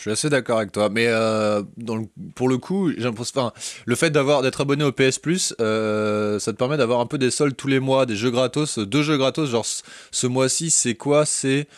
Je 0.00 0.04
suis 0.04 0.10
assez 0.12 0.30
d'accord 0.30 0.56
avec 0.56 0.72
toi, 0.72 0.88
mais 0.88 1.08
euh, 1.08 1.62
dans 1.76 1.96
le- 1.96 2.06
pour 2.34 2.48
le 2.48 2.56
coup, 2.56 2.90
enfin, 3.18 3.52
le 3.84 3.94
fait 3.94 4.08
d'avoir 4.08 4.40
d'être 4.40 4.62
abonné 4.62 4.82
au 4.82 4.92
PS 4.92 5.18
Plus, 5.18 5.54
euh, 5.60 6.38
ça 6.38 6.52
te 6.54 6.56
permet 6.56 6.78
d'avoir 6.78 7.00
un 7.00 7.06
peu 7.06 7.18
des 7.18 7.30
soldes 7.30 7.54
tous 7.54 7.68
les 7.68 7.80
mois, 7.80 8.06
des 8.06 8.16
jeux 8.16 8.30
gratos, 8.30 8.78
deux 8.78 9.02
jeux 9.02 9.18
gratos. 9.18 9.50
Genre 9.50 9.66
ce, 9.66 9.82
ce 10.10 10.26
mois-ci, 10.26 10.70
c'est 10.70 10.94
quoi? 10.94 11.26
C'est 11.26 11.68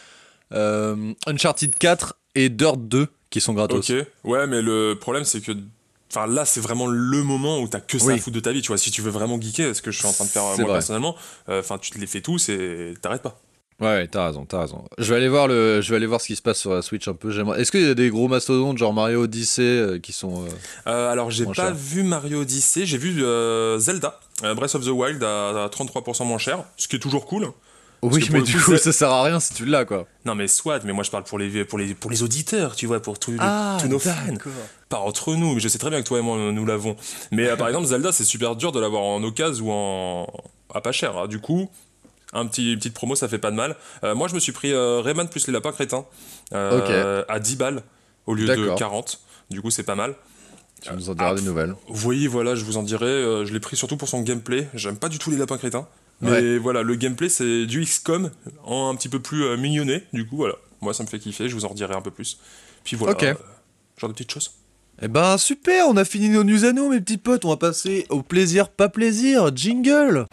euh, 0.52 1.12
Uncharted 1.26 1.74
4 1.76 2.14
et 2.36 2.48
Dirt 2.48 2.76
2 2.78 3.08
qui 3.28 3.40
sont 3.40 3.54
gratos. 3.54 3.90
Ok. 3.90 4.06
Ouais, 4.22 4.46
mais 4.46 4.62
le 4.62 4.94
problème, 5.00 5.24
c'est 5.24 5.40
que. 5.40 5.50
Enfin, 6.14 6.26
là, 6.28 6.44
c'est 6.44 6.60
vraiment 6.60 6.86
le 6.86 7.22
moment 7.24 7.58
où 7.60 7.66
t'as 7.66 7.80
que 7.80 7.98
ça 7.98 8.04
Oui. 8.06 8.14
à 8.14 8.18
foutre 8.18 8.36
de 8.36 8.40
ta 8.40 8.52
vie. 8.52 8.62
Tu 8.62 8.68
vois, 8.68 8.78
si 8.78 8.92
tu 8.92 9.00
veux 9.02 9.10
vraiment 9.10 9.40
geeker, 9.40 9.74
ce 9.74 9.82
que 9.82 9.90
je 9.90 9.98
suis 9.98 10.06
en 10.06 10.12
train 10.12 10.26
de 10.26 10.30
faire 10.30 10.44
euh, 10.44 10.56
moi 10.58 10.64
vrai. 10.66 10.72
personnellement, 10.74 11.16
euh, 11.48 11.58
enfin, 11.60 11.78
tu 11.78 11.90
te 11.90 11.98
les 11.98 12.06
fais 12.06 12.20
tous 12.20 12.50
et 12.50 12.94
t'arrêtes 13.02 13.22
pas. 13.22 13.40
Ouais, 13.82 14.06
t'as 14.06 14.26
raison, 14.28 14.44
t'as 14.46 14.60
raison. 14.60 14.84
Je 14.98 15.10
vais 15.10 15.16
aller 15.16 15.28
voir 15.28 15.48
le, 15.48 15.80
je 15.80 15.90
vais 15.90 15.96
aller 15.96 16.06
voir 16.06 16.20
ce 16.20 16.28
qui 16.28 16.36
se 16.36 16.42
passe 16.42 16.58
sur 16.60 16.72
la 16.72 16.82
Switch 16.82 17.08
un 17.08 17.14
peu. 17.14 17.30
J'aimerais- 17.30 17.60
Est-ce 17.60 17.72
qu'il 17.72 17.82
y 17.86 17.90
a 17.90 17.94
des 17.94 18.10
gros 18.10 18.28
mastodontes 18.28 18.78
genre 18.78 18.94
Mario 18.94 19.22
Odyssey 19.24 19.62
euh, 19.62 19.98
qui 19.98 20.12
sont 20.12 20.44
euh, 20.44 20.48
Euh, 20.86 21.10
alors, 21.10 21.30
j'ai 21.30 21.44
pas 21.44 21.52
cher. 21.52 21.74
vu 21.74 22.02
Mario 22.04 22.42
Odyssey, 22.42 22.86
j'ai 22.86 22.96
vu 22.98 23.22
euh, 23.24 23.78
Zelda, 23.78 24.20
euh, 24.44 24.54
Breath 24.54 24.74
of 24.76 24.84
the 24.84 24.88
Wild 24.90 25.22
à, 25.24 25.64
à 25.64 25.68
33% 25.68 26.24
moins 26.26 26.38
cher, 26.38 26.64
ce 26.76 26.86
qui 26.88 26.96
est 26.96 27.00
toujours 27.00 27.26
cool. 27.26 27.48
Oui, 28.04 28.28
mais 28.32 28.42
du 28.42 28.58
coup, 28.60 28.76
ça 28.76 28.90
sert 28.92 29.10
à 29.10 29.22
rien 29.22 29.38
si 29.38 29.54
tu 29.54 29.64
l'as 29.64 29.84
quoi. 29.84 30.06
Non, 30.24 30.34
mais 30.34 30.48
soit, 30.48 30.82
mais 30.84 30.92
moi 30.92 31.04
je 31.04 31.10
parle 31.12 31.22
pour 31.22 31.38
les, 31.38 31.64
pour 31.64 31.78
les, 31.78 31.94
pour 31.94 32.10
les 32.10 32.24
auditeurs, 32.24 32.74
tu 32.74 32.86
vois, 32.86 33.00
pour 33.00 33.18
tous, 33.20 33.36
Ah, 33.38 33.78
tous 33.80 33.86
nos 33.86 34.00
fans. 34.00 34.12
Pas 34.88 34.98
entre 34.98 35.36
nous, 35.36 35.54
mais 35.54 35.60
je 35.60 35.68
sais 35.68 35.78
très 35.78 35.88
bien 35.88 36.02
que 36.02 36.06
toi 36.08 36.18
et 36.18 36.22
moi 36.22 36.36
nous 36.52 36.66
l'avons. 36.66 36.96
Mais 37.30 37.56
par 37.56 37.68
exemple, 37.68 37.86
Zelda, 37.86 38.10
c'est 38.10 38.24
super 38.24 38.56
dur 38.56 38.72
de 38.72 38.80
l'avoir 38.80 39.02
en 39.04 39.22
occasion 39.22 39.66
ou 39.66 39.70
en. 39.72 40.26
à 40.74 40.80
pas 40.80 40.90
cher. 40.90 41.16
hein. 41.16 41.28
Du 41.28 41.38
coup, 41.40 41.70
un 42.32 42.46
petit, 42.46 42.72
une 42.72 42.78
petite 42.78 42.94
promo, 42.94 43.14
ça 43.14 43.28
fait 43.28 43.38
pas 43.38 43.50
de 43.50 43.56
mal. 43.56 43.76
Euh, 44.04 44.14
moi, 44.14 44.28
je 44.28 44.34
me 44.34 44.40
suis 44.40 44.52
pris 44.52 44.72
euh, 44.72 45.00
Rayman 45.00 45.28
plus 45.28 45.46
les 45.46 45.52
lapins 45.52 45.72
crétins 45.72 46.04
euh, 46.54 47.24
à 47.28 47.38
10 47.40 47.56
balles 47.56 47.82
au 48.26 48.34
lieu 48.34 48.46
de 48.46 48.54
D'accord. 48.54 48.78
40. 48.78 49.20
Du 49.50 49.60
coup, 49.60 49.70
c'est 49.70 49.82
pas 49.82 49.94
mal. 49.94 50.14
Tu 50.80 50.92
nous 50.94 51.10
en 51.10 51.14
diras 51.14 51.30
Ah, 51.30 51.34
des 51.34 51.42
nouvelles. 51.42 51.74
Oui, 52.04 52.26
voilà, 52.26 52.54
je 52.54 52.64
vous 52.64 52.76
en 52.76 52.82
dirai. 52.82 53.06
euh, 53.06 53.44
je 53.44 53.52
l'ai 53.52 53.60
pris 53.60 53.76
surtout 53.76 53.96
pour 53.96 54.08
son 54.08 54.22
gameplay. 54.22 54.68
J'aime 54.74 54.96
pas 54.96 55.08
du 55.08 55.18
tout 55.18 55.30
les 55.30 55.36
lapins 55.36 55.58
crétins. 55.58 55.86
Mais 56.20 56.30
Ouais. 56.30 56.58
voilà, 56.58 56.82
le 56.82 56.94
gameplay, 56.94 57.28
c'est 57.28 57.66
du 57.66 57.82
XCOM 57.84 58.30
en 58.64 58.90
un 58.90 58.94
petit 58.96 59.08
peu 59.08 59.18
plus 59.20 59.56
mignonné. 59.56 60.02
Du 60.12 60.26
coup, 60.26 60.36
voilà. 60.36 60.54
Moi, 60.80 60.94
ça 60.94 61.02
me 61.04 61.08
fait 61.08 61.18
kiffer. 61.18 61.48
Je 61.48 61.54
vous 61.54 61.64
en 61.64 61.68
redirai 61.68 61.94
un 61.94 62.00
peu 62.02 62.10
plus. 62.10 62.38
Puis 62.84 62.96
voilà. 62.96 63.16
Genre 63.98 64.08
de 64.08 64.14
petites 64.14 64.32
choses. 64.32 64.52
Eh 65.00 65.08
ben 65.08 65.36
super, 65.38 65.88
on 65.88 65.96
a 65.96 66.04
fini 66.04 66.28
nos 66.28 66.44
news 66.44 66.64
à 66.64 66.72
nous, 66.72 66.88
mes 66.88 67.00
petits 67.00 67.18
potes. 67.18 67.44
On 67.44 67.48
va 67.50 67.56
passer 67.56 68.06
au 68.08 68.22
plaisir, 68.22 68.68
pas 68.68 68.88
plaisir. 68.88 69.50
Jingle. 69.54 70.26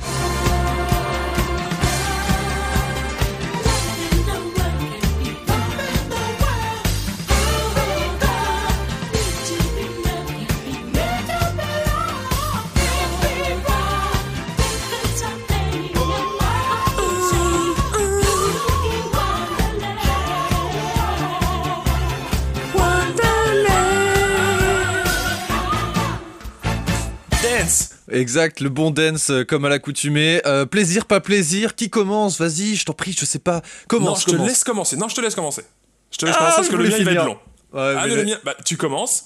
Exact, 28.20 28.60
le 28.60 28.70
bon 28.70 28.92
dance 28.92 29.30
euh, 29.30 29.44
comme 29.46 29.66
à 29.66 29.70
l'accoutumée. 29.70 30.42
Euh, 30.46 30.66
plaisir, 30.66 31.06
pas 31.06 31.20
plaisir. 31.22 31.76
Qui 31.76 31.90
commence? 31.90 32.40
Vas-y, 32.40 32.76
je 32.76 32.86
t'en 32.86 32.94
prie, 32.94 33.14
je 33.18 33.26
sais 33.26 33.40
pas. 33.40 33.62
Comment 33.88 34.08
Non, 34.12 34.16
je 34.16 34.26
te 34.26 34.36
laisse 34.36 34.64
commencer. 34.64 34.98
Non, 34.98 35.08
je 35.08 35.16
te 35.16 35.22
laisse 35.22 35.36
commencer. 35.36 35.64
Je 36.12 36.18
te 36.18 36.26
laisse 36.26 36.36
Ah, 36.38 36.40
commencer 36.40 36.56
parce 36.58 36.70
que 36.70 36.76
le 36.76 36.90
mien, 36.90 36.96
il 36.98 37.06
va 37.06 37.12
être 37.14 37.26
long. 37.26 37.40
Ouais, 37.74 37.96
Ah, 37.98 38.08
le- 38.08 38.16
le 38.18 38.24
mien, 38.26 38.38
bah, 38.44 38.56
tu 38.66 38.78
commences. 38.78 39.26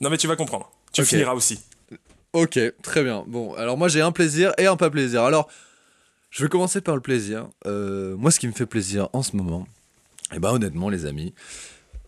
Non, 0.00 0.10
mais 0.10 0.16
tu 0.18 0.26
vas 0.26 0.36
comprendre. 0.36 0.70
Tu 0.92 1.04
finiras 1.04 1.34
aussi. 1.34 1.60
Ok, 2.32 2.58
très 2.82 3.04
bien. 3.04 3.24
Bon, 3.26 3.52
alors 3.54 3.76
moi 3.76 3.88
j'ai 3.88 4.00
un 4.00 4.10
plaisir 4.12 4.52
et 4.56 4.66
un 4.66 4.76
pas 4.76 4.88
plaisir. 4.90 5.22
Alors, 5.22 5.48
je 6.30 6.42
vais 6.42 6.48
commencer 6.48 6.80
par 6.80 6.94
le 6.94 7.02
plaisir. 7.02 7.48
Euh, 7.66 8.16
moi, 8.16 8.30
ce 8.30 8.40
qui 8.40 8.46
me 8.48 8.52
fait 8.52 8.64
plaisir 8.66 9.08
en 9.12 9.22
ce 9.22 9.36
moment, 9.36 9.66
et 10.34 10.38
ben 10.38 10.50
honnêtement, 10.50 10.88
les 10.88 11.04
amis, 11.04 11.34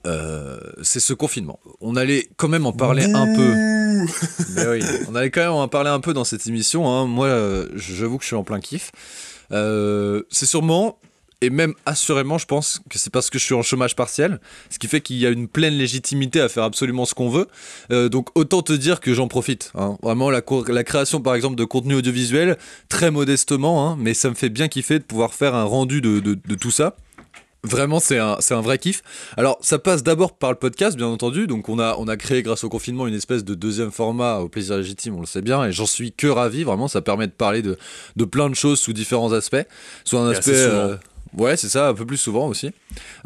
euh, 0.06 0.58
c'est 0.82 1.00
ce 1.00 1.12
confinement. 1.12 1.58
On 1.80 1.96
allait 1.96 2.28
quand 2.36 2.48
même 2.48 2.66
en 2.66 2.72
parler 2.72 3.06
un 3.14 3.26
peu. 3.34 3.54
Mais 4.54 4.66
oui, 4.66 4.82
on 5.08 5.14
allait 5.14 5.30
quand 5.30 5.40
même 5.42 5.50
en 5.52 5.68
parler 5.68 5.90
un 5.90 6.00
peu 6.00 6.12
dans 6.12 6.24
cette 6.24 6.46
émission. 6.46 6.88
hein. 6.90 7.06
Moi, 7.06 7.26
euh, 7.26 7.68
j'avoue 7.74 8.18
que 8.18 8.22
je 8.24 8.28
suis 8.28 8.36
en 8.36 8.44
plein 8.44 8.60
kiff. 8.60 8.90
Euh, 9.52 10.22
c'est 10.30 10.46
sûrement, 10.46 10.98
et 11.40 11.50
même 11.50 11.74
assurément, 11.86 12.38
je 12.38 12.46
pense 12.46 12.80
que 12.90 12.98
c'est 12.98 13.12
parce 13.12 13.28
que 13.30 13.38
je 13.38 13.44
suis 13.44 13.54
en 13.54 13.62
chômage 13.62 13.94
partiel, 13.96 14.40
ce 14.70 14.78
qui 14.78 14.88
fait 14.88 15.00
qu'il 15.00 15.16
y 15.16 15.26
a 15.26 15.30
une 15.30 15.48
pleine 15.48 15.74
légitimité 15.74 16.40
à 16.40 16.48
faire 16.48 16.64
absolument 16.64 17.04
ce 17.04 17.14
qu'on 17.14 17.28
veut. 17.28 17.46
Euh, 17.90 18.08
donc 18.08 18.28
autant 18.34 18.62
te 18.62 18.72
dire 18.72 19.00
que 19.00 19.12
j'en 19.14 19.28
profite. 19.28 19.70
hein. 19.74 19.96
Vraiment, 20.02 20.30
la, 20.30 20.42
création, 20.42 21.20
par 21.20 21.34
exemple, 21.34 21.56
de 21.56 21.64
contenu 21.64 21.94
audiovisuel, 21.94 22.56
très 22.88 23.10
modestement, 23.10 23.88
hein, 23.90 23.96
mais 23.98 24.14
ça 24.14 24.30
me 24.30 24.34
fait 24.34 24.48
bien 24.48 24.68
kiffer 24.68 24.98
de 24.98 25.04
pouvoir 25.04 25.34
faire 25.34 25.54
un 25.54 25.64
rendu 25.64 26.00
de, 26.00 26.20
de- 26.20 26.38
de 26.42 26.54
tout 26.54 26.70
ça. 26.70 26.96
Vraiment, 27.64 27.98
c'est 27.98 28.18
un, 28.18 28.36
c'est 28.40 28.54
un 28.54 28.60
vrai 28.60 28.78
kiff. 28.78 29.02
Alors, 29.36 29.58
ça 29.60 29.78
passe 29.78 30.02
d'abord 30.02 30.36
par 30.36 30.50
le 30.50 30.56
podcast, 30.56 30.96
bien 30.96 31.06
entendu. 31.06 31.46
Donc, 31.46 31.68
on 31.68 31.78
a, 31.78 31.96
on 31.98 32.06
a 32.08 32.16
créé, 32.16 32.42
grâce 32.42 32.62
au 32.62 32.68
confinement, 32.68 33.06
une 33.06 33.14
espèce 33.14 33.42
de 33.44 33.54
deuxième 33.54 33.90
format 33.90 34.36
au 34.36 34.48
plaisir 34.48 34.76
légitime, 34.76 35.16
on 35.16 35.20
le 35.20 35.26
sait 35.26 35.42
bien. 35.42 35.64
Et 35.64 35.72
j'en 35.72 35.86
suis 35.86 36.12
que 36.12 36.26
ravi. 36.26 36.62
Vraiment, 36.62 36.88
ça 36.88 37.00
permet 37.00 37.26
de 37.26 37.32
parler 37.32 37.62
de, 37.62 37.76
de 38.16 38.24
plein 38.24 38.48
de 38.48 38.54
choses 38.54 38.78
sous 38.78 38.92
différents 38.92 39.32
aspects. 39.32 39.66
Soit 40.04 40.20
un 40.20 40.32
Et 40.32 40.36
aspect. 40.36 40.52
euh, 40.54 40.96
ouais, 41.38 41.56
c'est 41.56 41.68
ça, 41.68 41.88
un 41.88 41.94
peu 41.94 42.04
plus 42.06 42.16
souvent 42.18 42.46
aussi. 42.48 42.70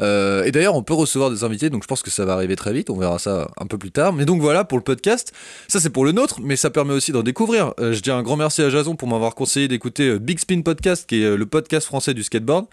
Euh, 0.01 0.43
et 0.45 0.51
d'ailleurs, 0.51 0.75
on 0.75 0.83
peut 0.83 0.93
recevoir 0.93 1.29
des 1.29 1.43
invités, 1.43 1.69
donc 1.69 1.83
je 1.83 1.87
pense 1.87 2.01
que 2.01 2.09
ça 2.09 2.25
va 2.25 2.33
arriver 2.33 2.55
très 2.55 2.73
vite. 2.73 2.89
On 2.89 2.97
verra 2.97 3.19
ça 3.19 3.49
un 3.59 3.65
peu 3.67 3.77
plus 3.77 3.91
tard. 3.91 4.13
Mais 4.13 4.25
donc 4.25 4.41
voilà 4.41 4.63
pour 4.63 4.77
le 4.77 4.83
podcast. 4.83 5.31
Ça 5.67 5.79
c'est 5.79 5.89
pour 5.89 6.05
le 6.05 6.11
nôtre, 6.11 6.39
mais 6.41 6.55
ça 6.55 6.69
permet 6.69 6.93
aussi 6.93 7.11
d'en 7.11 7.23
découvrir. 7.23 7.73
Euh, 7.79 7.93
je 7.93 7.99
dis 8.01 8.09
un 8.11 8.23
grand 8.23 8.37
merci 8.37 8.61
à 8.61 8.69
Jason 8.69 8.95
pour 8.95 9.07
m'avoir 9.07 9.35
conseillé 9.35 9.67
d'écouter 9.67 10.07
euh, 10.07 10.19
Big 10.19 10.39
Spin 10.39 10.61
Podcast, 10.61 11.07
qui 11.07 11.21
est 11.21 11.25
euh, 11.25 11.35
le 11.35 11.45
podcast 11.45 11.85
français 11.85 12.13
du 12.13 12.23
skateboard. 12.23 12.65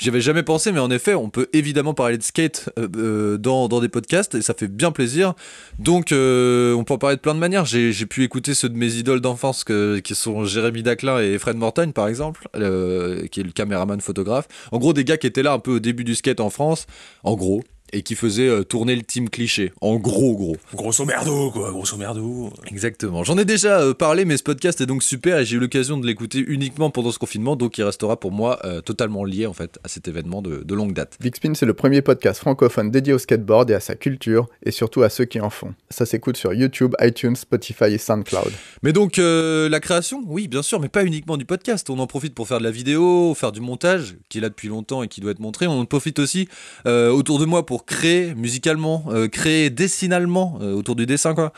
J'y 0.00 0.08
avais 0.08 0.22
jamais 0.22 0.42
pensé, 0.42 0.72
mais 0.72 0.80
en 0.80 0.90
effet, 0.90 1.14
on 1.14 1.28
peut 1.28 1.50
évidemment 1.52 1.92
parler 1.92 2.16
de 2.16 2.22
skate 2.22 2.70
euh, 2.78 2.88
euh, 2.96 3.36
dans, 3.36 3.68
dans 3.68 3.80
des 3.80 3.90
podcasts 3.90 4.34
et 4.34 4.40
ça 4.40 4.54
fait 4.54 4.66
bien 4.66 4.92
plaisir. 4.92 5.34
Donc, 5.78 6.10
euh, 6.10 6.72
on 6.74 6.84
peut 6.84 6.94
en 6.94 6.98
parler 6.98 7.16
de 7.16 7.20
plein 7.20 7.34
de 7.34 7.38
manières. 7.38 7.66
J'ai 7.66 8.06
pu 8.06 8.24
écouter 8.24 8.54
ceux 8.54 8.70
de 8.70 8.78
mes 8.78 8.94
idoles 8.94 9.20
d'enfance 9.20 9.62
qui 9.62 10.14
sont 10.14 10.46
Jérémy 10.46 10.82
Daclin 10.82 11.20
et 11.20 11.38
Fred 11.38 11.56
Mortagne, 11.56 11.92
par 11.92 12.08
exemple, 12.08 12.48
qui 12.54 13.40
est 13.40 13.44
le 13.44 13.52
caméraman 13.52 14.00
photographe. 14.00 14.48
En 14.72 14.78
gros, 14.78 14.94
des 14.94 15.04
gars 15.04 15.18
qui 15.18 15.26
étaient 15.26 15.42
là 15.42 15.52
un 15.52 15.58
peu 15.58 15.72
au 15.72 15.80
début 15.80 16.04
du 16.04 16.14
skate 16.14 16.40
en 16.40 16.48
France, 16.48 16.86
en 17.22 17.34
gros, 17.34 17.62
et 17.92 18.02
qui 18.02 18.14
faisaient 18.14 18.48
euh, 18.48 18.64
tourner 18.64 18.96
le 18.96 19.02
team 19.02 19.28
cliché. 19.28 19.72
En 19.80 19.96
gros, 19.96 20.36
gros. 20.36 20.56
Grosso 20.74 21.04
merdo, 21.04 21.50
quoi, 21.50 21.70
grosso 21.70 21.96
merdo. 21.96 22.52
Exactement. 22.66 23.24
J'en 23.24 23.38
ai 23.38 23.44
déjà 23.44 23.80
euh, 23.80 23.94
parlé, 23.94 24.24
mais 24.24 24.36
ce 24.36 24.42
podcast 24.42 24.80
est 24.80 24.86
donc 24.86 25.02
super 25.02 25.38
et 25.38 25.44
j'ai 25.44 25.56
eu 25.56 25.60
l'occasion 25.60 25.98
de 25.98 26.06
l'écouter 26.06 26.44
uniquement 26.46 26.90
pendant 26.90 27.12
ce 27.12 27.18
confinement, 27.18 27.56
donc 27.56 27.78
il 27.78 27.84
restera 27.84 28.18
pour 28.18 28.32
moi 28.32 28.58
euh, 28.64 28.80
totalement 28.80 29.24
lié 29.24 29.46
en 29.46 29.52
fait 29.52 29.78
à 29.84 29.88
cet 29.88 30.08
événement 30.08 30.42
de, 30.42 30.62
de 30.64 30.74
longue 30.74 30.92
date. 30.92 31.16
Big 31.20 31.34
Spin, 31.34 31.54
c'est 31.54 31.66
le 31.66 31.74
premier 31.74 32.02
podcast 32.02 32.40
francophone 32.40 32.90
dédié 32.90 33.12
au 33.12 33.18
skateboard 33.18 33.70
et 33.70 33.74
à 33.74 33.80
sa 33.80 33.94
culture, 33.94 34.48
et 34.64 34.70
surtout 34.70 35.02
à 35.02 35.08
ceux 35.08 35.24
qui 35.24 35.40
en 35.40 35.50
font. 35.50 35.74
Ça 35.90 36.06
s'écoute 36.06 36.36
sur 36.36 36.52
YouTube, 36.52 36.94
iTunes, 37.00 37.36
Spotify 37.36 37.84
et 37.84 37.98
SoundCloud. 37.98 38.52
Mais 38.82 38.92
donc 38.92 39.18
euh, 39.18 39.68
la 39.68 39.80
création, 39.80 40.22
oui, 40.26 40.48
bien 40.48 40.62
sûr, 40.62 40.80
mais 40.80 40.88
pas 40.88 41.04
uniquement 41.04 41.36
du 41.36 41.44
podcast. 41.44 41.90
On 41.90 41.98
en 41.98 42.06
profite 42.06 42.34
pour 42.34 42.48
faire 42.48 42.58
de 42.58 42.64
la 42.64 42.70
vidéo, 42.70 43.34
faire 43.34 43.52
du 43.52 43.60
montage, 43.60 44.16
qui 44.28 44.38
est 44.38 44.40
là 44.40 44.48
depuis 44.48 44.68
longtemps 44.68 45.02
et 45.02 45.08
qui 45.08 45.20
doit 45.20 45.32
être 45.32 45.40
montré. 45.40 45.66
On 45.66 45.80
en 45.80 45.84
profite 45.84 46.18
aussi 46.18 46.48
euh, 46.86 47.10
autour 47.10 47.38
de 47.38 47.44
moi 47.44 47.66
pour 47.66 47.79
créer 47.84 48.34
musicalement, 48.34 49.04
euh, 49.08 49.28
créer 49.28 49.70
dessinalement 49.70 50.58
euh, 50.60 50.72
autour 50.74 50.96
du 50.96 51.06
dessin, 51.06 51.34
quoi. 51.34 51.52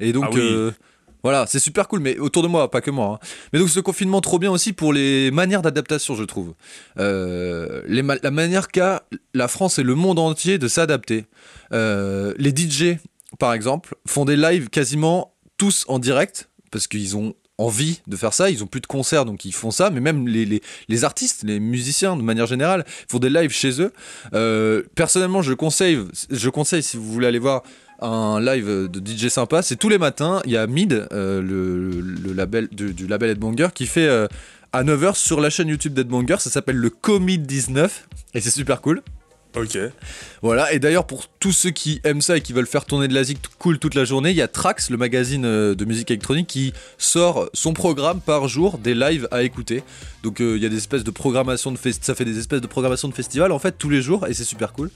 Et 0.00 0.12
donc. 0.12 0.24
Ah 0.26 0.30
oui. 0.32 0.40
euh, 0.42 0.70
voilà, 1.22 1.46
c'est 1.46 1.58
super 1.58 1.88
cool, 1.88 2.00
mais 2.00 2.18
autour 2.18 2.42
de 2.42 2.48
moi, 2.48 2.70
pas 2.70 2.82
que 2.82 2.90
moi. 2.90 3.18
hein. 3.22 3.26
Mais 3.52 3.58
donc 3.58 3.70
ce 3.70 3.80
confinement, 3.80 4.20
trop 4.20 4.38
bien 4.38 4.50
aussi 4.50 4.74
pour 4.74 4.92
les 4.92 5.30
manières 5.30 5.62
d'adaptation, 5.62 6.14
je 6.16 6.24
trouve. 6.24 6.52
Euh, 6.98 7.82
les 7.86 8.02
ma- 8.02 8.16
la 8.22 8.30
manière 8.30 8.68
qu'a 8.68 9.04
la 9.32 9.48
France 9.48 9.78
et 9.78 9.82
le 9.82 9.94
monde 9.94 10.18
entier 10.18 10.58
de 10.58 10.68
s'adapter. 10.68 11.24
Euh, 11.72 12.34
les 12.36 12.50
DJ, 12.54 12.98
par 13.38 13.54
exemple, 13.54 13.94
font 14.06 14.26
des 14.26 14.36
lives 14.36 14.68
quasiment 14.68 15.32
tous 15.56 15.84
en 15.88 15.98
direct, 15.98 16.50
parce 16.70 16.86
qu'ils 16.88 17.16
ont 17.16 17.34
envie 17.58 18.00
de 18.06 18.16
faire 18.16 18.32
ça, 18.34 18.50
ils 18.50 18.62
ont 18.64 18.66
plus 18.66 18.80
de 18.80 18.86
concerts 18.86 19.24
donc 19.24 19.44
ils 19.44 19.54
font 19.54 19.70
ça, 19.70 19.90
mais 19.90 20.00
même 20.00 20.26
les, 20.26 20.44
les, 20.44 20.62
les 20.88 21.04
artistes, 21.04 21.44
les 21.44 21.60
musiciens 21.60 22.16
de 22.16 22.22
manière 22.22 22.46
générale 22.46 22.84
font 23.08 23.18
des 23.18 23.30
lives 23.30 23.52
chez 23.52 23.80
eux. 23.80 23.92
Euh, 24.34 24.82
personnellement 24.94 25.42
je 25.42 25.52
conseille, 25.52 25.98
je 26.30 26.48
conseille 26.48 26.82
si 26.82 26.96
vous 26.96 27.12
voulez 27.12 27.26
aller 27.26 27.38
voir 27.38 27.62
un 28.00 28.40
live 28.40 28.88
de 28.90 29.00
DJ 29.00 29.28
sympa, 29.28 29.62
c'est 29.62 29.76
tous 29.76 29.88
les 29.88 29.98
matins, 29.98 30.42
il 30.44 30.52
y 30.52 30.56
a 30.56 30.66
Mid, 30.66 31.06
euh, 31.12 31.40
le, 31.40 32.00
le 32.00 32.32
label 32.32 32.68
du, 32.72 33.06
label 33.06 33.30
Headbanger, 33.30 33.68
qui 33.72 33.86
fait 33.86 34.08
euh, 34.08 34.26
à 34.72 34.82
9h 34.82 35.14
sur 35.14 35.40
la 35.40 35.48
chaîne 35.48 35.68
YouTube 35.68 35.94
d'Headbanger, 35.94 36.36
ça 36.40 36.50
s'appelle 36.50 36.76
le 36.76 36.90
Commit 36.90 37.38
19, 37.38 38.08
et 38.34 38.40
c'est 38.40 38.50
super 38.50 38.80
cool. 38.80 39.02
Ok. 39.56 39.78
Voilà, 40.42 40.72
et 40.72 40.78
d'ailleurs 40.78 41.06
pour 41.06 41.26
tous 41.38 41.52
ceux 41.52 41.70
qui 41.70 42.00
aiment 42.04 42.20
ça 42.20 42.36
et 42.36 42.40
qui 42.40 42.52
veulent 42.52 42.66
faire 42.66 42.84
tourner 42.84 43.08
de 43.08 43.14
la 43.14 43.22
zik 43.22 43.38
cool 43.58 43.78
toute 43.78 43.94
la 43.94 44.04
journée, 44.04 44.30
il 44.30 44.36
y 44.36 44.42
a 44.42 44.48
Trax, 44.48 44.90
le 44.90 44.96
magazine 44.96 45.44
euh, 45.44 45.74
de 45.74 45.84
musique 45.84 46.10
électronique, 46.10 46.48
qui 46.48 46.72
sort 46.98 47.48
son 47.54 47.72
programme 47.72 48.20
par 48.20 48.48
jour 48.48 48.78
des 48.78 48.94
lives 48.94 49.28
à 49.30 49.42
écouter. 49.42 49.84
Donc 50.22 50.40
euh, 50.40 50.56
il 50.56 50.62
y 50.62 50.66
a 50.66 50.68
des 50.68 50.76
espèces 50.76 51.04
de 51.04 51.10
programmation 51.10 51.70
de 51.70 51.78
ça 52.00 52.14
fait 52.14 52.24
des 52.24 52.38
espèces 52.38 52.60
de 52.60 52.66
programmation 52.66 53.08
de 53.08 53.14
festival 53.14 53.52
en 53.52 53.58
fait 53.58 53.76
tous 53.78 53.90
les 53.90 54.02
jours 54.02 54.26
et 54.26 54.34
c'est 54.34 54.44
super 54.44 54.72
cool. 54.72 54.90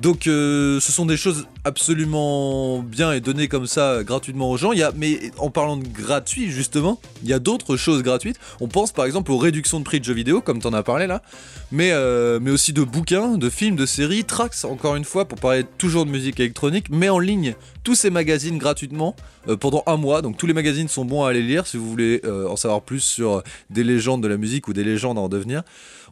Donc 0.00 0.26
euh, 0.26 0.80
ce 0.80 0.92
sont 0.92 1.06
des 1.06 1.16
choses 1.16 1.46
absolument 1.64 2.80
bien 2.80 3.12
et 3.12 3.20
données 3.20 3.48
comme 3.48 3.66
ça 3.66 4.02
gratuitement 4.02 4.50
aux 4.50 4.56
gens. 4.56 4.72
Mais 4.96 5.30
en 5.38 5.50
parlant 5.50 5.76
de 5.76 5.86
gratuit 5.86 6.50
justement, 6.50 7.00
il 7.22 7.28
y 7.28 7.32
a 7.32 7.38
d'autres 7.38 7.76
choses 7.76 8.02
gratuites. 8.02 8.38
On 8.60 8.68
pense 8.68 8.92
par 8.92 9.04
exemple 9.04 9.32
aux 9.32 9.38
réductions 9.38 9.78
de 9.78 9.84
prix 9.84 10.00
de 10.00 10.04
jeux 10.04 10.14
vidéo 10.14 10.40
comme 10.40 10.60
tu 10.60 10.66
en 10.66 10.72
as 10.72 10.82
parlé 10.82 11.06
là, 11.06 11.22
mais, 11.72 11.90
euh, 11.92 12.38
mais 12.40 12.50
aussi 12.50 12.72
de 12.72 12.82
bouquins, 12.82 13.36
de 13.36 13.50
films, 13.50 13.76
de 13.76 13.86
séries, 13.86 14.24
Trax 14.24 14.64
encore 14.64 14.96
une 14.96 15.04
fois 15.04 15.26
pour 15.26 15.38
parler 15.38 15.64
toujours 15.78 16.06
de 16.06 16.10
musique 16.10 16.40
électronique, 16.40 16.86
mais 16.90 17.08
en 17.08 17.18
ligne 17.18 17.54
tous 17.82 17.94
ces 17.94 18.10
magazines 18.10 18.58
gratuitement 18.58 19.14
euh, 19.18 19.22
pendant 19.60 19.82
un 19.86 19.96
mois. 19.96 20.22
Donc 20.22 20.36
tous 20.36 20.46
les 20.46 20.54
magazines 20.54 20.88
sont 20.88 21.04
bons 21.04 21.24
à 21.24 21.30
aller 21.30 21.42
lire 21.42 21.66
si 21.66 21.76
vous 21.76 21.88
voulez 21.88 22.20
euh, 22.24 22.48
en 22.48 22.56
savoir 22.56 22.82
plus 22.82 23.00
sur 23.00 23.42
des 23.70 23.84
légendes 23.84 24.22
de 24.22 24.28
la 24.28 24.36
musique 24.36 24.68
ou 24.68 24.72
des 24.72 24.84
légendes 24.84 25.18
à 25.18 25.20
en 25.20 25.28
devenir. 25.28 25.62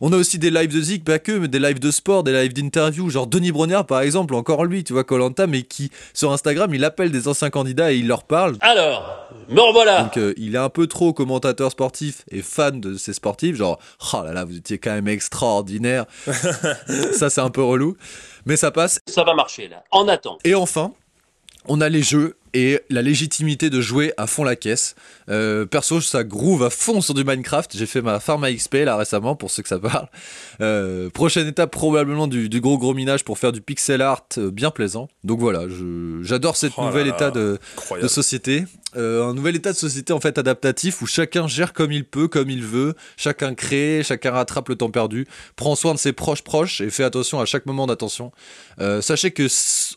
On 0.01 0.12
a 0.12 0.16
aussi 0.16 0.38
des 0.38 0.51
lives 0.51 0.75
de 0.75 0.81
zik, 0.81 1.05
pas 1.05 1.21
que, 1.21 1.33
mais 1.33 1.47
des 1.47 1.61
lives 1.61 1.79
de 1.79 1.92
sport, 1.92 2.25
des 2.25 2.33
lives 2.33 2.53
d'interview, 2.53 3.09
genre 3.09 3.29
Denis 3.29 3.53
Brognard 3.53 3.87
par 3.87 4.01
exemple, 4.01 4.35
encore 4.35 4.64
lui, 4.64 4.83
tu 4.83 4.92
vois, 4.92 5.05
Colanta, 5.05 5.47
mais 5.47 5.62
qui 5.62 5.90
sur 6.12 6.33
Instagram 6.33 6.75
il 6.75 6.85
appelle 6.85 7.12
des 7.12 7.29
anciens 7.29 7.51
candidats 7.51 7.92
et 7.92 7.99
il 7.99 8.09
leur 8.09 8.25
parle. 8.25 8.57
Alors, 8.61 9.29
me 9.49 9.61
revoilà 9.61 10.03
Donc 10.03 10.16
euh, 10.16 10.35
il 10.37 10.57
est 10.57 10.59
un 10.59 10.71
peu 10.71 10.88
trop 10.88 11.12
commentateur 11.12 11.71
sportif 11.71 12.25
et 12.31 12.42
fan 12.42 12.81
de 12.81 12.97
ces 12.97 13.12
sportifs, 13.12 13.57
genre 13.57 13.79
oh 14.12 14.23
là 14.25 14.33
là 14.33 14.45
vous 14.45 14.57
étiez 14.57 14.79
quand 14.79 14.92
même 14.92 15.09
extraordinaire. 15.09 16.07
ça 17.12 17.31
c'est 17.31 17.40
un 17.40 17.51
peu 17.51 17.62
relou, 17.62 17.97
mais 18.45 18.57
ça 18.57 18.73
passe. 18.73 18.99
Ça 19.07 19.23
va 19.25 19.35
marcher 19.35 19.68
là. 19.68 19.85
En 19.92 20.09
attente. 20.09 20.40
Et 20.45 20.57
enfin, 20.57 20.92
on 21.66 21.81
a 21.81 21.88
les 21.88 22.03
jeux 22.03 22.37
et 22.55 22.81
la 22.91 23.03
légitimité 23.03 23.71
de 23.71 23.81
jouer 23.81 24.12
à 24.17 24.27
fond 24.27 24.45
la 24.45 24.57
caisse. 24.57 24.95
Euh, 25.29 25.65
perso, 25.65 26.01
ça 26.01 26.25
groove 26.25 26.62
à 26.62 26.71
fond 26.71 27.01
sur 27.01 27.15
du 27.15 27.25
Minecraft. 27.25 27.77
J'ai 27.77 27.87
fait 27.87 28.03
ma 28.03 28.21
Pharma 28.21 28.53
XP 28.53 28.85
là 28.85 28.97
récemment 28.97 29.37
pour 29.37 29.51
ceux 29.51 29.62
que 29.62 29.69
ça 29.69 29.79
parle. 29.79 30.09
Euh, 30.61 31.11
prochaine 31.11 31.47
étape 31.47 31.71
probablement 31.71 32.27
du, 32.27 32.49
du 32.49 32.61
gros 32.61 32.79
gros 32.79 32.95
minage 32.95 33.25
pour 33.25 33.38
faire 33.38 33.53
du 33.53 33.61
pixel 33.61 34.03
art 34.03 34.27
euh, 34.38 34.51
bien 34.51 34.71
plaisant. 34.71 35.09
Donc 35.25 35.41
voilà, 35.41 35.62
j'adore 36.23 36.57
cet 36.57 36.73
Oh 36.77 36.85
nouvel 36.85 37.09
état 37.09 37.31
de, 37.31 37.59
société. 38.07 38.65
Euh, 38.95 39.25
un 39.25 39.33
nouvel 39.33 39.57
état 39.57 39.73
de 39.73 39.77
société 39.77 40.12
en 40.12 40.21
fait 40.21 40.37
adaptatif 40.37 41.01
où 41.01 41.07
chacun 41.07 41.47
gère 41.47 41.73
comme 41.73 41.93
il 41.93 42.05
peut, 42.05 42.29
comme 42.29 42.51
il 42.51 42.62
veut, 42.62 42.95
chacun 43.17 43.55
crée, 43.55 44.03
chacun 44.05 44.33
rattrape 44.33 44.69
le 44.69 44.77
temps 44.77 44.91
perdu, 44.91 45.27
prend 45.57 45.75
soin 45.75 45.95
de 45.95 45.99
ses 45.99 46.12
proches 46.12 46.43
proches 46.43 46.83
et 46.83 46.91
fait 46.91 47.05
attention 47.05 47.41
à 47.41 47.47
chaque 47.47 47.65
moment 47.65 47.87
d'attention. 47.87 48.33
Sachez 49.01 49.31
que, 49.31 49.45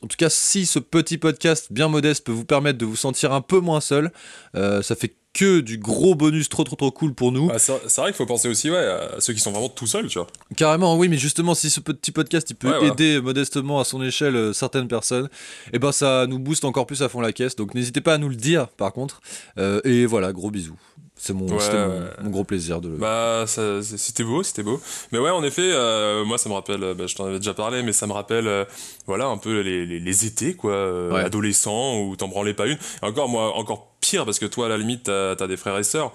en 0.01 0.07
tout 0.07 0.17
cas, 0.17 0.29
si 0.29 0.65
ce 0.65 0.79
petit 0.79 1.17
podcast 1.17 1.67
bien 1.71 1.89
modeste 1.89 2.25
peut 2.25 2.31
vous 2.31 2.44
permettre 2.45 2.77
de 2.77 2.85
vous 2.85 2.95
sentir 2.95 3.33
un 3.33 3.41
peu 3.41 3.59
moins 3.59 3.81
seul, 3.81 4.11
euh, 4.55 4.81
ça 4.81 4.95
fait 4.95 5.15
que 5.33 5.59
du 5.59 5.77
gros 5.77 6.15
bonus 6.15 6.47
trop 6.47 6.63
trop 6.63 6.77
trop 6.77 6.91
cool 6.91 7.13
pour 7.13 7.33
nous. 7.33 7.49
Ah, 7.53 7.59
c'est 7.59 7.73
vrai 7.97 8.05
qu'il 8.05 8.13
faut 8.13 8.25
penser 8.25 8.47
aussi 8.47 8.71
ouais, 8.71 8.77
à 8.77 9.19
ceux 9.19 9.33
qui 9.33 9.41
sont 9.41 9.51
vraiment 9.51 9.67
tout 9.67 9.85
seuls, 9.85 10.07
tu 10.07 10.17
vois. 10.17 10.27
Carrément, 10.55 10.95
oui, 10.97 11.09
mais 11.09 11.17
justement, 11.17 11.53
si 11.55 11.69
ce 11.69 11.81
petit 11.81 12.11
podcast 12.11 12.49
il 12.51 12.55
peut 12.55 12.69
Ouais, 12.69 12.77
ouais. 12.79 12.87
aider 12.87 13.19
modestement 13.19 13.81
à 13.81 13.83
son 13.83 14.01
échelle 14.01 14.37
euh, 14.37 14.53
certaines 14.53 14.87
personnes, 14.87 15.27
et 15.73 15.79
ben 15.79 15.91
ça 15.91 16.25
nous 16.25 16.39
booste 16.39 16.63
encore 16.63 16.85
plus 16.85 17.01
à 17.03 17.09
fond 17.09 17.19
la 17.19 17.33
caisse. 17.33 17.57
Donc 17.57 17.75
n'hésitez 17.75 17.99
pas 17.99 18.13
à 18.13 18.17
nous 18.17 18.29
le 18.29 18.35
dire, 18.37 18.69
par 18.69 18.93
contre. 18.93 19.19
Euh, 19.57 19.81
et 19.83 20.05
voilà, 20.05 20.31
gros 20.31 20.51
bisous. 20.51 20.77
C'est 21.25 21.33
mon, 21.33 21.47
Ouais, 21.47 21.59
c'était 21.59 21.87
mon, 21.87 22.01
ouais. 22.01 22.09
mon 22.21 22.29
gros 22.29 22.43
plaisir 22.43 22.81
de. 22.81 22.89
Bah, 22.89 23.45
ça- 23.47 23.81
c'est- 23.81 23.97
c'était 23.97 24.23
beau, 24.23 24.43
c'était 24.43 24.61
beau. 24.61 24.79
Mais 25.11 25.17
ouais, 25.17 25.31
en 25.31 25.43
effet, 25.43 25.63
euh, 25.73 26.23
moi, 26.23 26.37
ça 26.37 26.49
me 26.49 26.53
rappelle, 26.53 26.83
euh, 26.83 26.93
bah, 26.93 27.07
je 27.07 27.15
t'en 27.15 27.25
avais 27.25 27.39
déjà 27.39 27.55
parlé, 27.55 27.81
mais 27.81 27.93
ça 27.93 28.05
me 28.05 28.13
rappelle, 28.13 28.47
euh, 28.47 28.63
voilà, 29.07 29.25
un 29.25 29.37
peu 29.37 29.61
les, 29.61 29.87
les, 29.87 29.99
les 29.99 30.25
étés, 30.27 30.53
quoi, 30.53 30.73
euh, 30.73 31.11
Ouais. 31.11 31.21
adolescents, 31.21 31.99
où 32.01 32.15
t'en 32.15 32.27
branlais 32.27 32.53
pas 32.53 32.67
une. 32.67 32.77
Et 33.01 33.05
encore, 33.07 33.27
moi, 33.27 33.55
encore 33.57 33.95
pire, 34.01 34.23
parce 34.25 34.37
que 34.37 34.45
toi, 34.45 34.67
à 34.67 34.69
la 34.69 34.77
limite, 34.77 35.05
t'as 35.05 35.31
as 35.31 35.47
des 35.47 35.57
frères 35.57 35.79
et 35.79 35.83
sœurs. 35.83 36.11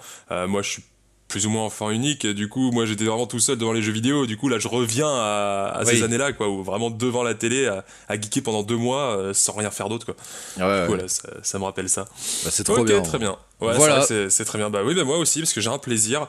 Moi, 0.47 0.61
je 0.61 0.69
suis 0.69 0.83
plus 1.31 1.45
ou 1.45 1.49
moins 1.49 1.63
enfant 1.63 1.89
unique, 1.91 2.25
et 2.25 2.33
du 2.33 2.49
coup, 2.49 2.71
moi, 2.71 2.85
j'étais 2.85 3.05
vraiment 3.05 3.25
tout 3.25 3.39
seul 3.39 3.57
devant 3.57 3.71
les 3.71 3.81
jeux 3.81 3.93
vidéo. 3.93 4.25
Du 4.25 4.35
coup, 4.35 4.49
là, 4.49 4.59
je 4.59 4.67
reviens 4.67 5.07
à, 5.09 5.71
à 5.73 5.83
Oui. 5.85 5.95
ces 5.95 6.03
années-là, 6.03 6.33
quoi, 6.33 6.49
où 6.49 6.61
vraiment 6.61 6.89
devant 6.91 7.23
la 7.23 7.33
télé, 7.35 7.67
à, 7.67 7.85
à 8.09 8.15
geeker 8.19 8.43
pendant 8.43 8.63
deux 8.63 8.75
mois, 8.75 9.15
euh, 9.17 9.33
sans 9.33 9.53
rien 9.53 9.71
faire 9.71 9.87
d'autre, 9.87 10.05
quoi. 10.05 10.15
Ah 10.59 10.67
ouais, 10.67 10.81
ouais. 10.81 10.87
Voilà, 10.87 11.07
ça, 11.07 11.29
ça 11.41 11.57
me 11.57 11.63
rappelle 11.63 11.87
ça. 11.87 12.03
Bah, 12.43 12.49
c'est 12.51 12.65
trop 12.65 12.79
ok, 12.79 12.85
bien. 12.87 13.01
très 13.01 13.17
bien. 13.17 13.37
Ouais, 13.61 13.73
Voilà. 13.77 14.05
c'est 14.05 14.45
très 14.45 14.57
bien. 14.57 14.69
Bah 14.69 14.81
oui, 14.85 14.93
bah 14.93 15.05
moi 15.05 15.17
aussi, 15.19 15.39
parce 15.39 15.53
que 15.53 15.61
j'ai 15.61 15.69
un 15.69 15.77
plaisir. 15.77 16.27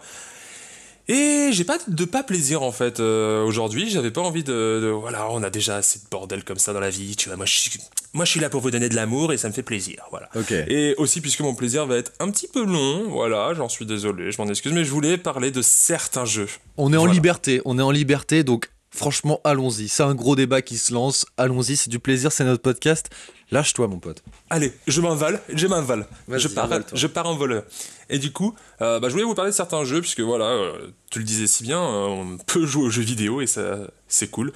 Et 1.09 1.49
j'ai 1.53 1.65
pas 1.65 1.79
de 1.89 2.05
pas 2.05 2.23
plaisir 2.23 2.63
en 2.63 2.71
fait 2.73 3.01
euh, 3.01 3.43
aujourd'hui. 3.45 3.91
J'avais 3.91 4.11
pas 4.13 4.21
envie 4.21 4.45
de, 4.45 4.81
de- 4.83 4.89
voilà, 4.89 5.29
on 5.31 5.43
a 5.43 5.51
déjà 5.51 5.77
assez 5.77 5.99
de 5.99 6.05
bordel 6.11 6.45
comme 6.45 6.59
ça 6.59 6.73
dans 6.73 6.81
la 6.81 6.91
vie. 6.91 7.17
Tu 7.17 7.29
vois, 7.29 7.37
moi 7.37 7.45
je 7.47 7.53
suis 7.53 7.81
moi 8.15 8.25
je 8.25 8.31
suis 8.31 8.41
là 8.41 8.49
pour 8.51 8.61
vous 8.61 8.71
donner 8.71 8.89
de 8.89 8.95
l'amour 8.95 9.33
et 9.33 9.37
ça 9.37 9.49
me 9.49 9.53
fait 9.53 9.63
plaisir. 9.65 10.05
Voilà. 10.11 10.29
Ok. 10.37 10.53
Et 10.53 10.95
aussi 10.99 11.21
puisque 11.21 11.41
mon 11.41 11.55
plaisir 11.55 11.87
va 11.87 11.97
être 11.97 12.13
un 12.21 12.31
petit 12.31 12.47
peu 12.47 12.65
long, 12.65 13.09
voilà, 13.11 13.53
j'en 13.55 13.69
suis 13.69 13.85
désolé, 13.87 14.31
je 14.31 14.41
m'en 14.41 14.49
excuse, 14.49 14.73
mais 14.73 14.85
je 14.85 14.91
voulais 14.91 15.19
parler 15.19 15.51
de 15.51 15.61
certains 15.63 16.25
jeux. 16.25 16.49
On 16.77 16.93
est 16.93 16.97
en 16.97 17.07
liberté, 17.07 17.61
on 17.65 17.79
est 17.79 17.83
en 17.83 17.91
liberté, 17.91 18.45
donc 18.45 18.71
franchement, 18.95 19.41
allons-y. 19.45 19.89
C'est 19.89 20.03
un 20.05 20.15
gros 20.15 20.37
débat 20.37 20.63
qui 20.63 20.77
se 20.79 20.93
lance. 20.93 21.27
Allons-y, 21.37 21.77
c'est 21.77 21.91
du 21.91 21.99
plaisir, 21.99 22.31
c'est 22.31 22.45
notre 22.45 22.63
podcast. 22.63 23.09
Lâche-toi, 23.53 23.87
mon 23.87 23.99
pote. 23.99 24.23
Allez, 24.51 24.73
je 24.89 25.01
m'envole, 25.01 25.39
je 25.53 25.67
m'envole. 25.67 26.07
Vas-y, 26.27 26.41
Je 26.41 26.49
pars, 26.49 26.71
je 26.93 27.07
pars 27.07 27.27
en 27.27 27.37
voleur. 27.37 27.63
Et 28.09 28.19
du 28.19 28.33
coup, 28.33 28.55
euh, 28.81 28.99
bah, 28.99 29.09
je 29.09 29.13
voulais 29.13 29.25
vous 29.25 29.35
parler 29.35 29.51
de 29.51 29.57
certains 29.57 29.85
jeux, 29.85 30.01
puisque 30.01 30.21
voilà, 30.21 30.47
euh, 30.47 30.89
tu 31.11 31.19
le 31.19 31.25
disais 31.25 31.47
si 31.47 31.63
bien, 31.63 31.81
euh, 31.81 32.07
on 32.07 32.39
peut 32.39 32.65
jouer 32.67 32.85
aux 32.85 32.91
jeux 32.91 33.03
vidéo 33.03 33.41
et 33.43 33.47
ça, 33.47 33.77
c'est 34.09 34.29
cool. 34.31 34.53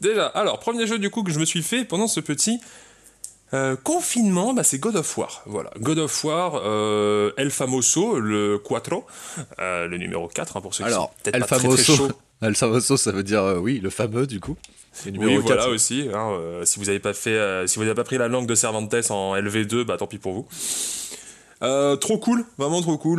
Déjà, 0.00 0.26
alors, 0.26 0.60
premier 0.60 0.86
jeu 0.86 0.98
du 0.98 1.10
coup 1.10 1.22
que 1.22 1.32
je 1.32 1.40
me 1.40 1.44
suis 1.44 1.62
fait 1.62 1.84
pendant 1.84 2.06
ce 2.06 2.20
petit 2.20 2.60
euh, 3.54 3.76
confinement, 3.76 4.54
bah, 4.54 4.62
c'est 4.62 4.78
God 4.78 4.96
of 4.96 5.16
War. 5.18 5.42
Voilà, 5.46 5.70
God 5.78 5.98
of 5.98 6.24
War, 6.24 6.60
euh, 6.64 7.32
El 7.36 7.50
Famoso, 7.50 8.18
le 8.18 8.58
Quattro, 8.58 9.06
euh, 9.58 9.86
le 9.86 9.98
numéro 9.98 10.28
4, 10.28 10.56
hein, 10.56 10.60
pour 10.60 10.74
ceux 10.74 10.84
qui 10.84 10.88
Alors, 10.90 11.04
sont 11.04 11.10
peut-être 11.22 11.34
El 11.34 11.40
pas 11.42 11.46
très, 11.46 11.56
très 11.68 11.76
Famoso, 11.76 11.96
chauds. 11.96 12.12
El 12.42 12.56
famoso, 12.56 12.96
ça 12.96 13.12
veut 13.12 13.22
dire 13.22 13.42
euh, 13.42 13.58
oui, 13.58 13.78
le 13.78 13.88
fameux 13.90 14.26
du 14.26 14.40
coup. 14.40 14.56
Et 15.06 15.10
Oui, 15.16 15.36
voilà 15.38 15.62
4. 15.62 15.72
aussi. 15.72 16.08
hein, 16.12 16.30
euh, 16.32 16.64
si 16.64 16.78
vous 16.78 16.86
n'avez 16.86 16.98
pas 17.00 17.14
fait, 17.14 17.30
euh, 17.30 17.66
si 17.66 17.76
vous 17.78 17.82
n'avez 17.84 17.94
pas 17.94 18.04
pris 18.04 18.18
la 18.18 18.28
langue 18.28 18.46
de 18.46 18.54
Cervantes 18.54 18.94
en 19.10 19.34
LV2, 19.34 19.84
bah 19.84 19.96
tant 19.96 20.06
pis 20.06 20.18
pour 20.18 20.32
vous. 20.32 20.46
Euh, 21.62 21.96
trop 21.96 22.18
cool, 22.18 22.44
vraiment 22.58 22.82
trop 22.82 22.98
cool. 22.98 23.18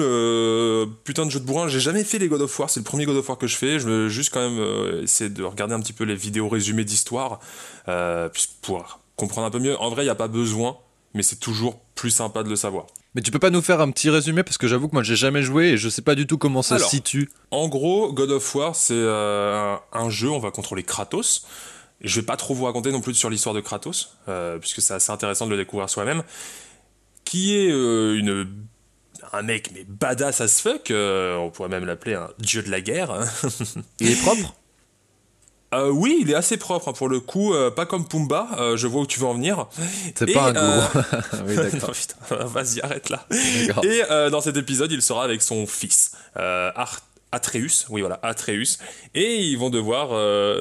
putain 1.03 1.25
de 1.25 1.31
jeu 1.31 1.39
de 1.39 1.45
bourrin. 1.45 1.67
J'ai 1.67 1.79
jamais 1.79 2.03
fait 2.03 2.19
les 2.19 2.27
God 2.27 2.41
of 2.41 2.59
War. 2.59 2.69
C'est 2.69 2.79
le 2.81 2.83
premier 2.83 3.05
God 3.05 3.15
of 3.17 3.27
War 3.27 3.37
que 3.37 3.47
je 3.47 3.55
fais. 3.55 3.79
Je 3.79 3.87
veux 3.87 4.09
juste 4.09 4.33
quand 4.33 4.47
même 4.49 5.01
essayer 5.03 5.29
de 5.29 5.43
regarder 5.43 5.73
un 5.73 5.79
petit 5.79 5.93
peu 5.93 6.03
les 6.03 6.15
vidéos 6.15 6.49
résumées 6.49 6.83
d'histoire 6.83 7.39
pour 8.61 8.99
comprendre 9.15 9.47
un 9.47 9.51
peu 9.51 9.59
mieux. 9.59 9.79
En 9.79 9.89
vrai, 9.89 10.03
il 10.03 10.07
y 10.07 10.11
a 10.11 10.15
pas 10.15 10.27
besoin, 10.27 10.77
mais 11.13 11.23
c'est 11.23 11.37
toujours 11.39 11.79
plus 11.95 12.09
sympa 12.11 12.43
de 12.43 12.49
le 12.49 12.55
savoir. 12.57 12.87
Mais 13.15 13.21
tu 13.21 13.29
peux 13.31 13.39
pas 13.39 13.49
nous 13.51 13.61
faire 13.61 13.79
un 13.79 13.91
petit 13.91 14.09
résumé 14.09 14.43
parce 14.43 14.57
que 14.57 14.67
j'avoue 14.67 14.87
que 14.87 14.93
moi 14.93 15.03
j'ai 15.03 15.15
jamais 15.15 15.43
joué 15.43 15.69
et 15.69 15.77
je 15.77 15.87
sais 15.89 16.01
pas 16.01 16.15
du 16.15 16.25
tout 16.25 16.37
comment 16.37 16.61
ça 16.63 16.75
Alors. 16.75 16.89
se 16.89 16.95
situe. 16.95 17.29
En 17.51 17.67
gros, 17.67 18.11
God 18.11 18.31
of 18.31 18.55
War, 18.55 18.75
c'est 18.75 18.93
euh, 18.95 19.75
un 19.91 20.09
jeu, 20.09 20.29
on 20.29 20.39
va 20.39 20.49
contrôler 20.51 20.83
Kratos. 20.83 21.45
Je 22.01 22.19
vais 22.19 22.25
pas 22.25 22.37
trop 22.37 22.53
vous 22.53 22.65
raconter 22.65 22.91
non 22.91 23.01
plus 23.01 23.13
sur 23.13 23.29
l'histoire 23.29 23.55
de 23.55 23.61
Kratos, 23.61 24.17
euh, 24.27 24.57
puisque 24.57 24.81
c'est 24.81 24.93
assez 24.93 25.11
intéressant 25.11 25.45
de 25.45 25.51
le 25.51 25.57
découvrir 25.57 25.89
soi-même. 25.89 26.23
Qui 27.23 27.55
est 27.55 27.71
euh, 27.71 28.17
une, 28.17 28.47
un 29.31 29.41
mec, 29.41 29.71
mais 29.73 29.85
badass 29.87 30.41
as 30.41 30.61
fuck, 30.61 30.91
euh, 30.91 31.35
on 31.37 31.49
pourrait 31.49 31.69
même 31.69 31.85
l'appeler 31.85 32.15
un 32.15 32.29
dieu 32.39 32.61
de 32.61 32.69
la 32.69 32.81
guerre. 32.81 33.25
Il 33.99 34.11
est 34.11 34.21
propre? 34.21 34.53
Euh, 35.73 35.89
oui, 35.89 36.19
il 36.21 36.31
est 36.31 36.35
assez 36.35 36.57
propre 36.57 36.89
hein, 36.89 36.93
pour 36.93 37.09
le 37.09 37.19
coup, 37.19 37.53
euh, 37.53 37.71
pas 37.71 37.85
comme 37.85 38.07
Pumba, 38.07 38.47
euh, 38.59 38.77
je 38.77 38.87
vois 38.87 39.01
où 39.01 39.07
tu 39.07 39.19
veux 39.19 39.25
en 39.25 39.33
venir. 39.33 39.67
C'est 40.15 40.31
pas 40.31 40.49
un 40.49 40.53
gourou. 40.53 41.05
oui, 41.47 41.55
d'accord. 41.55 41.91
putain, 42.27 42.45
vas-y, 42.45 42.81
arrête 42.81 43.09
là. 43.09 43.25
Et 43.83 44.01
dans 44.29 44.41
cet 44.41 44.57
épisode, 44.57 44.91
il 44.91 45.01
sera 45.01 45.23
avec 45.23 45.41
son 45.41 45.65
fils, 45.65 46.11
Atreus. 47.31 47.87
Oui, 47.89 48.01
voilà, 48.01 48.19
Atreus. 48.21 48.77
Et 49.15 49.41
ils 49.41 49.57
vont 49.57 49.69
devoir 49.69 50.09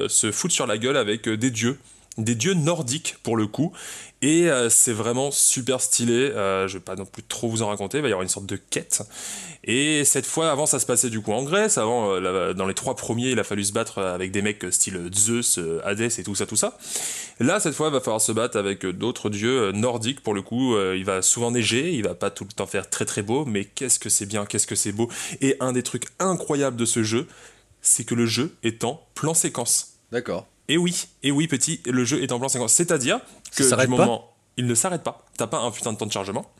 se 0.09 0.31
foutre 0.31 0.53
sur 0.53 0.67
la 0.67 0.77
gueule 0.77 0.97
avec 0.97 1.29
des 1.29 1.51
dieux. 1.51 1.77
Des 2.17 2.35
dieux 2.35 2.53
nordiques 2.53 3.17
pour 3.23 3.37
le 3.37 3.47
coup. 3.47 3.73
Et 4.21 4.49
euh, 4.49 4.69
c'est 4.69 4.93
vraiment 4.93 5.31
super 5.31 5.81
stylé. 5.81 6.13
Euh, 6.13 6.67
je 6.67 6.77
vais 6.77 6.83
pas 6.83 6.95
non 6.95 7.05
plus 7.05 7.23
trop 7.23 7.49
vous 7.49 7.61
en 7.63 7.67
raconter. 7.67 7.97
Il 7.97 8.01
va 8.01 8.07
y 8.07 8.11
avoir 8.11 8.23
une 8.23 8.29
sorte 8.29 8.45
de 8.45 8.55
quête. 8.55 9.01
Et 9.65 10.05
cette 10.05 10.25
fois, 10.25 10.51
avant, 10.51 10.65
ça 10.65 10.79
se 10.79 10.85
passait 10.85 11.09
du 11.09 11.21
coup 11.21 11.33
en 11.33 11.43
Grèce. 11.43 11.77
Avant, 11.77 12.13
euh, 12.13 12.53
dans 12.53 12.67
les 12.67 12.73
trois 12.73 12.95
premiers, 12.95 13.31
il 13.31 13.39
a 13.39 13.43
fallu 13.43 13.63
se 13.63 13.73
battre 13.73 13.99
avec 13.99 14.31
des 14.31 14.41
mecs 14.41 14.65
style 14.71 15.09
Zeus, 15.13 15.57
euh, 15.57 15.81
Hadès 15.83 16.19
et 16.19 16.23
tout 16.23 16.35
ça, 16.35 16.45
tout 16.45 16.55
ça. 16.55 16.77
Là, 17.39 17.59
cette 17.59 17.73
fois, 17.73 17.87
il 17.87 17.93
va 17.93 17.99
falloir 17.99 18.21
se 18.21 18.31
battre 18.31 18.57
avec 18.57 18.85
euh, 18.85 18.93
d'autres 18.93 19.29
dieux 19.29 19.63
euh, 19.63 19.71
nordiques 19.71 20.21
pour 20.21 20.33
le 20.33 20.41
coup. 20.41 20.75
Euh, 20.75 20.95
il 20.97 21.05
va 21.05 21.21
souvent 21.21 21.51
neiger, 21.51 21.93
il 21.93 22.03
va 22.03 22.13
pas 22.13 22.29
tout 22.29 22.43
le 22.43 22.51
temps 22.51 22.67
faire 22.67 22.89
très 22.89 23.05
très 23.05 23.23
beau, 23.23 23.45
mais 23.45 23.65
qu'est-ce 23.65 23.99
que 23.99 24.09
c'est 24.09 24.25
bien, 24.25 24.45
qu'est-ce 24.45 24.67
que 24.67 24.75
c'est 24.75 24.91
beau. 24.91 25.09
Et 25.41 25.57
un 25.59 25.73
des 25.73 25.83
trucs 25.83 26.05
incroyables 26.19 26.77
de 26.77 26.85
ce 26.85 27.03
jeu, 27.03 27.27
c'est 27.81 28.03
que 28.03 28.15
le 28.15 28.25
jeu 28.25 28.55
est 28.63 28.83
en 28.83 29.01
plan 29.15 29.33
séquence. 29.33 29.95
D'accord. 30.11 30.47
Et 30.69 30.77
oui, 30.77 31.07
et 31.23 31.31
oui, 31.31 31.47
petit, 31.47 31.81
le 31.85 32.05
jeu 32.05 32.21
est 32.23 32.31
en 32.31 32.39
plan 32.39 32.49
séquence. 32.49 32.73
C'est-à-dire 32.73 33.19
que 33.55 33.81
du 33.81 33.87
moment, 33.87 34.33
il 34.57 34.65
ne 34.65 34.75
s'arrête 34.75 35.03
pas. 35.03 35.25
T'as 35.37 35.47
pas 35.47 35.59
un 35.59 35.71
putain 35.71 35.93
de 35.93 35.97
temps 35.97 36.05
de 36.05 36.11
chargement. 36.11 36.51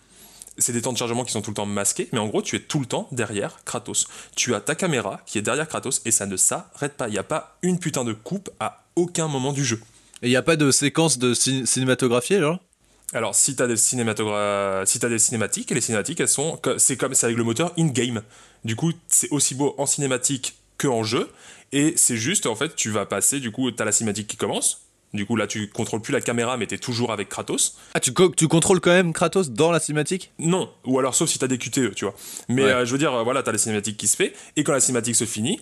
C'est 0.57 0.73
des 0.73 0.81
temps 0.83 0.93
de 0.93 0.97
chargement 0.97 1.23
qui 1.23 1.31
sont 1.31 1.41
tout 1.41 1.49
le 1.49 1.55
temps 1.55 1.65
masqués, 1.65 2.09
mais 2.11 2.19
en 2.19 2.27
gros, 2.27 2.41
tu 2.41 2.55
es 2.55 2.59
tout 2.59 2.79
le 2.79 2.85
temps 2.85 3.07
derrière 3.11 3.63
Kratos. 3.65 4.07
Tu 4.35 4.53
as 4.53 4.61
ta 4.61 4.75
caméra 4.75 5.21
qui 5.25 5.39
est 5.39 5.41
derrière 5.41 5.67
Kratos 5.67 6.01
et 6.05 6.11
ça 6.11 6.27
ne 6.27 6.37
s'arrête 6.37 6.93
pas. 6.95 7.07
Il 7.07 7.11
n'y 7.11 7.17
a 7.17 7.23
pas 7.23 7.57
une 7.63 7.79
putain 7.79 8.03
de 8.03 8.13
coupe 8.13 8.51
à 8.59 8.83
aucun 8.95 9.27
moment 9.27 9.51
du 9.51 9.65
jeu. 9.65 9.79
Et 10.21 10.27
il 10.27 10.31
y 10.31 10.35
a 10.35 10.43
pas 10.43 10.55
de 10.55 10.69
séquence 10.69 11.17
de 11.17 11.33
cin- 11.33 11.65
cinématographie 11.65 12.35
alors 12.35 12.59
Alors, 13.13 13.33
si 13.33 13.55
t'as 13.55 13.65
des 13.65 13.77
cinématogra... 13.77 14.83
si 14.85 14.99
des 14.99 15.17
cinématiques, 15.19 15.71
et 15.71 15.75
les 15.75 15.81
cinématiques, 15.81 16.19
elles 16.19 16.27
sont, 16.27 16.59
c'est 16.77 16.97
comme, 16.97 17.15
c'est 17.15 17.25
avec 17.25 17.37
le 17.37 17.43
moteur 17.43 17.73
in-game. 17.77 18.21
Du 18.63 18.75
coup, 18.75 18.91
c'est 19.07 19.29
aussi 19.31 19.55
beau 19.55 19.73
en 19.79 19.85
cinématique 19.87 20.55
que 20.77 20.87
en 20.87 21.03
jeu, 21.03 21.31
et 21.73 21.93
c'est 21.97 22.15
juste, 22.17 22.45
en 22.45 22.55
fait, 22.55 22.75
tu 22.75 22.89
vas 22.91 23.05
passer, 23.05 23.39
du 23.41 23.51
coup, 23.51 23.69
t'as 23.71 23.83
la 23.86 23.91
cinématique 23.91 24.27
qui 24.27 24.38
commence. 24.38 24.79
Du 25.13 25.25
coup, 25.27 25.36
là, 25.36 25.45
tu 25.45 25.69
contrôles 25.69 26.01
plus 26.01 26.12
la 26.12 26.21
caméra, 26.21 26.57
mais 26.57 26.65
t'es 26.65 26.79
toujours 26.79 27.12
avec 27.12 27.29
Kratos. 27.29 27.75
Ah, 27.93 27.99
tu, 27.99 28.13
co- 28.13 28.29
tu 28.36 28.47
contrôles 28.47 28.79
quand 28.79 28.89
même 28.91 29.13
Kratos 29.13 29.49
dans 29.51 29.71
la 29.71 29.79
cinématique? 29.79 30.31
Non, 30.39 30.71
ou 30.86 30.97
alors 30.97 31.13
sauf 31.13 31.29
si 31.29 31.38
t'as 31.38 31.45
des 31.47 31.59
QTE, 31.59 31.93
tu 31.93 32.05
vois. 32.05 32.15
Mais 32.49 32.63
Ouais. 32.63 32.69
euh, 32.71 32.86
je 32.86 32.91
veux 32.93 32.97
dire, 32.97 33.13
euh, 33.13 33.23
voilà, 33.23 33.43
t'as 33.43 33.51
la 33.51 33.59
cinématique 33.59 33.95
qui 33.97 34.07
se 34.07 34.15
fait, 34.15 34.33
et 34.55 34.63
quand 34.63 34.71
la 34.71 34.79
cinématique 34.79 35.15
se 35.15 35.25
finit, 35.25 35.62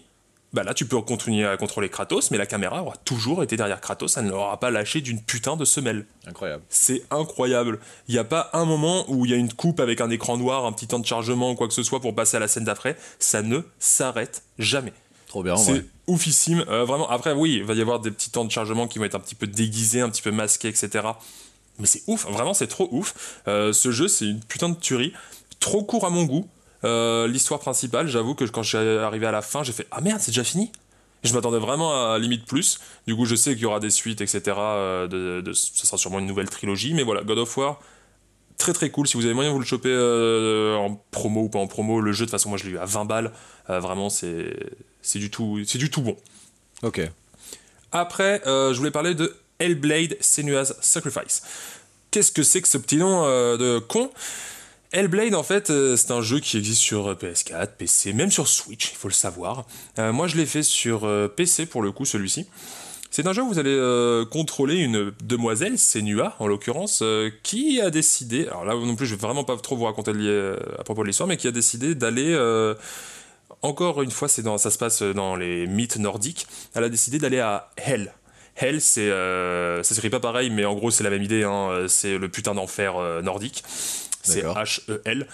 bah 0.54 0.64
là, 0.64 0.74
tu 0.74 0.86
peux 0.86 1.00
continuer 1.02 1.46
à 1.46 1.58
contrôler 1.58 1.90
Kratos, 1.90 2.32
mais 2.32 2.38
la 2.38 2.46
caméra 2.46 2.82
aura 2.82 2.96
toujours 3.04 3.44
été 3.44 3.58
derrière 3.58 3.82
Kratos, 3.82 4.12
ça 4.14 4.22
ne 4.22 4.30
l'aura 4.30 4.58
pas 4.60 4.72
lâché 4.72 5.02
d'une 5.02 5.22
putain 5.22 5.58
de 5.58 5.66
semelle. 5.66 6.06
Incroyable. 6.28 6.64
C'est 6.70 7.04
incroyable. 7.12 7.80
Il 8.08 8.14
n'y 8.14 8.20
a 8.20 8.24
pas 8.26 8.50
un 8.54 8.64
moment 8.64 9.04
où 9.10 9.26
il 9.26 9.32
y 9.32 9.34
a 9.34 9.38
une 9.38 9.52
coupe 9.54 9.82
avec 9.82 10.00
un 10.00 10.10
écran 10.10 10.38
noir, 10.38 10.66
un 10.66 10.72
petit 10.72 10.88
temps 10.88 11.00
de 11.00 11.06
chargement 11.06 11.52
ou 11.52 11.56
quoi 11.56 11.68
que 11.68 11.74
ce 11.74 11.84
soit 11.84 12.00
pour 12.00 12.16
passer 12.16 12.38
à 12.38 12.40
la 12.40 12.48
scène 12.48 12.64
d'après. 12.66 12.96
Ça 13.20 13.42
ne 13.42 13.60
s'arrête 13.80 14.44
jamais. 14.60 14.94
Trop 15.28 15.44
bien, 15.44 15.56
ouais. 15.56 15.86
Oufissime. 16.12 16.64
Euh, 16.70 16.86
vraiment, 16.86 17.10
après, 17.10 17.34
oui, 17.34 17.58
il 17.58 17.64
va 17.64 17.74
y 17.74 17.82
avoir 17.82 18.00
des 18.00 18.12
petits 18.12 18.32
temps 18.32 18.46
de 18.46 18.52
chargement 18.52 18.88
qui 18.88 19.00
vont 19.00 19.06
être 19.06 19.16
un 19.16 19.20
petit 19.20 19.36
peu 19.36 19.48
déguisés, 19.48 20.02
un 20.02 20.10
petit 20.10 20.22
peu 20.22 20.32
masqués, 20.32 20.68
etc. 20.68 20.90
Mais 21.80 21.88
c'est 21.88 22.04
ouf, 22.08 22.26
vraiment, 22.28 22.54
c'est 22.54 22.68
trop 22.68 22.88
ouf. 22.92 23.42
Euh, 23.48 23.74
ce 23.74 23.92
jeu, 23.92 24.08
c'est 24.08 24.26
une 24.26 24.40
putain 24.42 24.70
de 24.70 24.76
tuerie. 24.76 25.14
Trop 25.60 25.84
court 25.84 26.06
à 26.06 26.10
mon 26.10 26.24
goût. 26.24 26.48
Euh, 26.84 27.28
L'histoire 27.28 27.60
principale, 27.60 28.08
j'avoue 28.08 28.36
que 28.36 28.46
quand 28.46 28.64
je 28.64 28.70
suis 28.70 28.78
arrivé 28.78 29.26
à 29.28 29.32
la 29.32 29.42
fin, 29.42 29.64
j'ai 29.64 29.74
fait 29.74 29.88
Ah 29.92 30.02
merde, 30.02 30.20
c'est 30.20 30.32
déjà 30.32 30.44
fini 30.44 30.72
je 31.24 31.36
m'attendais 31.36 31.60
vraiment 31.60 32.12
à 32.14 32.18
limite 32.18 32.46
plus. 32.46 32.80
Du 33.06 33.16
coup, 33.16 33.26
je 33.26 33.36
sais 33.36 33.54
qu'il 33.54 33.62
y 33.62 33.66
aura 33.66 33.80
des 33.80 33.92
suites, 33.92 34.22
etc. 34.22 34.42
ce 34.48 35.54
sera 35.54 35.98
sûrement 35.98 36.18
une 36.18 36.26
nouvelle 36.26 36.50
trilogie. 36.50 36.96
Mais 36.96 37.04
voilà, 37.04 37.22
God 37.22 37.38
of 37.38 37.58
War, 37.58 37.80
très 38.62 38.74
très 38.74 38.90
cool. 38.90 39.08
Si 39.08 39.18
vous 39.18 39.26
avez 39.26 39.34
moyen 39.34 39.50
de 39.50 39.54
vous 39.54 39.60
le 39.60 39.66
choper 39.66 39.90
euh, 39.92 40.76
en 40.76 40.96
promo 41.12 41.42
ou 41.44 41.50
pas 41.50 41.60
en 41.60 41.68
promo, 41.68 42.00
le 42.02 42.12
jeu, 42.14 42.26
de 42.26 42.30
toute 42.30 42.32
façon, 42.32 42.50
moi 42.50 42.58
je 42.58 42.64
l'ai 42.66 42.72
eu 42.72 42.78
à 42.78 42.86
20 42.86 43.06
balles. 43.06 43.32
Euh, 43.70 43.80
vraiment, 43.80 44.10
c'est 44.10 44.56
c'est 45.02 45.20
du, 45.20 45.30
tout- 45.30 45.60
c'est 45.66 45.78
du 45.78 45.90
tout 45.90 46.02
bon. 46.02 46.16
Ok. 46.84 47.02
Après, 47.92 48.42
euh, 48.48 48.74
je 48.74 48.78
voulais 48.78 48.92
parler 48.92 49.16
de 49.16 49.36
Hellblade 49.60 50.16
Senua's 50.22 50.74
Sacrifice. 50.82 51.42
Qu'est-ce 52.12 52.32
que 52.32 52.44
c'est 52.44 52.62
que 52.62 52.68
ce 52.68 52.78
petit 52.78 52.98
nom 52.98 53.24
euh, 53.26 53.58
de 53.58 53.80
con? 53.80 54.10
Hellblade, 54.94 55.36
en 55.36 55.44
fait, 55.44 55.68
c'est 55.96 56.12
un 56.12 56.22
jeu 56.22 56.40
qui 56.40 56.58
existe 56.58 56.82
sur 56.82 57.08
euh, 57.12 57.16
PS4, 57.16 57.70
PC, 57.78 58.14
même 58.14 58.30
sur 58.32 58.48
Switch, 58.48 58.92
il 58.92 58.98
faut 58.98 59.08
le 59.08 59.14
savoir. 59.14 59.66
Moi, 59.98 60.28
je 60.28 60.36
l'ai 60.38 60.46
fait 60.46 60.64
sur 60.64 61.08
PC 61.36 61.66
pour 61.66 61.82
le 61.82 61.92
coup, 61.92 62.06
celui-ci. 62.06 62.46
C'est 63.12 63.28
un 63.28 63.34
jeu 63.34 63.42
où 63.42 63.50
vous 63.50 63.60
allez 63.60 63.76
euh, 63.76 64.24
contrôler 64.26 64.78
une 64.78 65.12
demoiselle, 65.22 65.78
Senua 65.78 66.36
en 66.40 66.48
l'occurrence, 66.48 67.02
euh, 67.04 67.30
qui 67.44 67.82
a 67.82 67.90
décidé, 67.90 68.48
alors 68.48 68.64
là 68.64 68.74
non 68.74 68.96
plus 68.96 69.06
je 69.06 69.16
vais 69.16 69.22
vraiment 69.22 69.44
pas 69.44 69.58
trop 69.58 69.76
vous 69.76 69.84
raconter 69.84 70.14
lié, 70.14 70.56
à 70.80 70.84
propos 70.84 71.02
de 71.04 71.08
l'histoire, 71.08 71.28
mais 71.28 71.36
qui 71.36 71.48
a 71.48 71.52
décidé 71.52 71.94
d'aller, 71.94 72.32
euh, 72.32 72.74
encore 73.62 74.02
une 74.02 74.12
fois 74.12 74.30
c'est 74.30 74.42
dans, 74.42 74.58
ça 74.58 74.72
se 74.72 74.78
passe 74.78 75.02
dans 75.04 75.36
les 75.36 75.68
mythes 75.68 75.98
nordiques, 75.98 76.48
elle 76.74 76.86
a 76.86 76.90
décidé 76.90 77.20
d'aller 77.20 77.40
à 77.40 77.70
Hell. 77.76 78.14
Hell 78.56 78.82
c'est, 78.82 79.10
euh, 79.10 79.84
ça 79.84 79.94
s'écrit 79.96 80.10
pas 80.10 80.20
pareil, 80.20 80.50
mais 80.50 80.66
en 80.66 80.76
gros 80.76 80.92
c'est 80.92 81.04
la 81.04 81.10
même 81.10 81.24
idée, 81.24 81.44
hein, 81.44 81.86
c'est 81.88 82.18
le 82.18 82.30
putain 82.30 82.54
d'enfer 82.54 82.96
euh, 82.98 83.22
nordique, 83.22 83.64
c'est 84.24 84.42
D'accord. 84.42 84.58
H-E-L. 84.58 85.28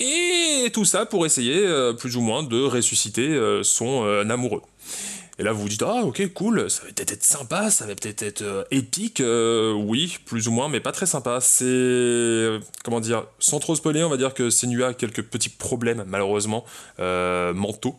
Et 0.00 0.70
tout 0.72 0.84
ça 0.86 1.04
pour 1.04 1.26
essayer, 1.26 1.58
euh, 1.66 1.92
plus 1.92 2.16
ou 2.16 2.22
moins, 2.22 2.42
de 2.42 2.62
ressusciter 2.62 3.38
son 3.62 4.04
amoureux. 4.30 4.62
Et 5.40 5.42
là, 5.42 5.52
vous 5.52 5.62
vous 5.62 5.70
dites, 5.70 5.82
ah, 5.82 6.02
ok, 6.04 6.34
cool, 6.34 6.70
ça 6.70 6.82
va 6.82 6.88
peut-être 6.88 7.12
être 7.12 7.24
sympa, 7.24 7.70
ça 7.70 7.86
va 7.86 7.94
peut-être 7.94 8.20
être 8.22 8.42
euh, 8.42 8.62
épique. 8.70 9.20
euh, 9.22 9.72
oui, 9.72 10.18
plus 10.26 10.48
ou 10.48 10.50
moins, 10.50 10.68
mais 10.68 10.80
pas 10.80 10.92
très 10.92 11.06
sympa. 11.06 11.38
C'est. 11.40 11.64
euh, 11.64 12.60
Comment 12.84 13.00
dire 13.00 13.24
Sans 13.38 13.58
trop 13.58 13.74
spoiler, 13.74 14.04
on 14.04 14.10
va 14.10 14.18
dire 14.18 14.34
que 14.34 14.50
Senua 14.50 14.88
a 14.88 14.92
quelques 14.94 15.22
petits 15.22 15.48
problèmes, 15.48 16.04
malheureusement, 16.06 16.66
mentaux. 16.98 17.98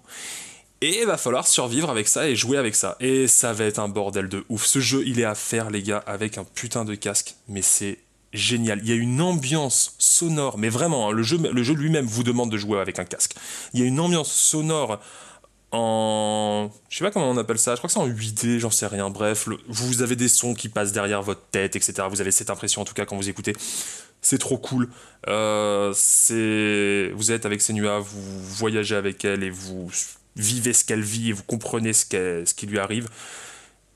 Et 0.82 1.00
il 1.02 1.08
va 1.08 1.18
falloir 1.18 1.48
survivre 1.48 1.90
avec 1.90 2.08
ça 2.08 2.30
et 2.30 2.36
jouer 2.36 2.58
avec 2.60 2.76
ça. 2.76 2.96
Et 3.00 3.28
ça 3.28 3.54
va 3.54 3.66
être 3.66 3.80
un 3.80 3.88
bordel 3.88 4.30
de 4.30 4.44
ouf. 4.50 4.68
Ce 4.68 4.80
jeu, 4.80 5.02
il 5.08 5.20
est 5.20 5.26
à 5.26 5.34
faire, 5.34 5.72
les 5.72 5.82
gars, 5.82 6.04
avec 6.06 6.38
un 6.38 6.44
putain 6.44 6.86
de 6.86 6.94
casque. 6.94 7.36
Mais 7.48 7.64
c'est 7.64 7.98
génial. 8.34 8.82
Il 8.84 8.90
y 8.90 8.92
a 8.92 8.96
une 8.96 9.20
ambiance 9.20 9.96
sonore, 9.98 10.60
mais 10.60 10.70
vraiment, 10.70 11.10
hein, 11.10 11.12
le 11.12 11.24
le 11.52 11.64
jeu 11.64 11.74
lui-même 11.74 12.06
vous 12.06 12.24
demande 12.24 12.52
de 12.52 12.58
jouer 12.58 12.80
avec 12.80 13.00
un 13.00 13.06
casque. 13.06 13.34
Il 13.74 13.80
y 13.80 13.84
a 13.84 13.88
une 13.88 14.00
ambiance 14.00 14.32
sonore 14.32 15.00
en. 15.72 16.70
Je 16.90 16.98
sais 16.98 17.04
pas 17.04 17.12
comment 17.12 17.30
on 17.30 17.38
appelle 17.38 17.60
ça, 17.60 17.76
je 17.76 17.78
crois 17.78 17.88
que 17.88 17.94
c'est 17.94 18.00
en 18.00 18.08
8D, 18.08 18.60
j'en 18.60 18.70
sais 18.70 18.88
rien. 18.88 19.10
Bref, 19.10 19.48
vous 19.68 20.02
avez 20.02 20.16
des 20.16 20.28
sons 20.28 20.54
qui 20.54 20.70
passent 20.70 20.92
derrière 20.92 21.22
votre 21.22 21.42
tête, 21.52 21.76
etc. 21.76 22.08
Vous 22.10 22.22
avez 22.22 22.32
cette 22.32 22.50
impression 22.50 22.82
en 22.82 22.86
tout 22.86 22.94
cas 22.94 23.06
quand 23.06 23.16
vous 23.16 23.30
écoutez. 23.30 23.54
C'est 24.22 24.38
trop 24.38 24.58
cool. 24.58 24.90
Euh. 25.28 25.94
Vous 27.14 27.32
êtes 27.32 27.46
avec 27.46 27.62
Senua, 27.62 28.00
vous 28.00 28.42
voyagez 28.42 28.96
avec 28.96 29.26
elle 29.26 29.44
et 29.44 29.50
vous 29.50 29.90
vivez 30.36 30.74
ce 30.74 30.84
qu'elle 30.84 31.02
vit 31.02 31.30
et 31.30 31.34
vous 31.34 31.44
comprenez 31.44 31.94
ce 31.94 32.54
qui 32.54 32.66
lui 32.68 32.80
arrive. 32.80 33.08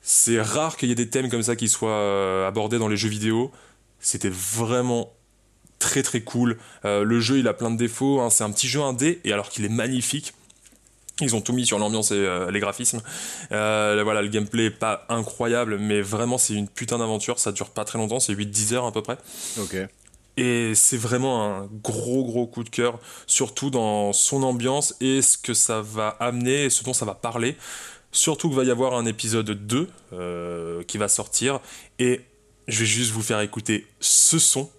C'est 0.08 0.40
rare 0.40 0.76
qu'il 0.76 0.88
y 0.88 0.92
ait 0.92 0.96
des 0.96 1.10
thèmes 1.10 1.28
comme 1.28 1.42
ça 1.42 1.56
qui 1.56 1.68
soient 1.68 1.90
euh, 1.90 2.46
abordés 2.46 2.78
dans 2.78 2.86
les 2.86 2.96
jeux 2.96 3.08
vidéo. 3.08 3.50
C'était 3.98 4.30
vraiment 4.30 5.12
très 5.80 6.04
très 6.04 6.20
cool. 6.20 6.58
Euh, 6.84 7.02
le 7.02 7.18
jeu 7.18 7.38
il 7.38 7.48
a 7.48 7.54
plein 7.54 7.72
de 7.72 7.76
défauts, 7.76 8.20
hein. 8.20 8.30
c'est 8.30 8.44
un 8.44 8.52
petit 8.52 8.68
jeu 8.68 8.80
indé 8.80 9.20
et 9.24 9.32
alors 9.32 9.48
qu'il 9.48 9.64
est 9.64 9.68
magnifique. 9.68 10.32
Ils 11.20 11.34
ont 11.34 11.40
tout 11.40 11.54
mis 11.54 11.64
sur 11.64 11.78
l'ambiance 11.78 12.10
et 12.10 12.14
euh, 12.14 12.50
les 12.50 12.60
graphismes. 12.60 13.00
Euh, 13.50 14.00
voilà, 14.04 14.20
le 14.20 14.28
gameplay 14.28 14.66
est 14.66 14.70
pas 14.70 15.06
incroyable, 15.08 15.78
mais 15.78 16.02
vraiment 16.02 16.36
c'est 16.36 16.54
une 16.54 16.68
putain 16.68 16.98
d'aventure. 16.98 17.38
Ça 17.38 17.52
dure 17.52 17.70
pas 17.70 17.84
très 17.84 17.98
longtemps, 17.98 18.20
c'est 18.20 18.34
8-10 18.34 18.74
heures 18.74 18.86
à 18.86 18.92
peu 18.92 19.02
près. 19.02 19.16
Ok. 19.58 19.76
Et 20.36 20.74
c'est 20.74 20.98
vraiment 20.98 21.44
un 21.44 21.68
gros 21.82 22.22
gros 22.22 22.46
coup 22.46 22.62
de 22.62 22.68
cœur, 22.68 22.98
surtout 23.26 23.70
dans 23.70 24.12
son 24.12 24.42
ambiance 24.42 24.94
et 25.00 25.22
ce 25.22 25.38
que 25.38 25.54
ça 25.54 25.80
va 25.80 26.08
amener 26.20 26.64
et 26.64 26.70
ce 26.70 26.84
dont 26.84 26.92
ça 26.92 27.06
va 27.06 27.14
parler. 27.14 27.56
Surtout 28.12 28.48
qu'il 28.48 28.56
va 28.56 28.64
y 28.64 28.70
avoir 28.70 28.94
un 28.94 29.06
épisode 29.06 29.50
2 29.50 29.88
euh, 30.12 30.82
qui 30.84 30.98
va 30.98 31.08
sortir. 31.08 31.60
Et 31.98 32.20
je 32.68 32.80
vais 32.80 32.86
juste 32.86 33.12
vous 33.12 33.22
faire 33.22 33.40
écouter 33.40 33.86
ce 34.00 34.38
son. 34.38 34.70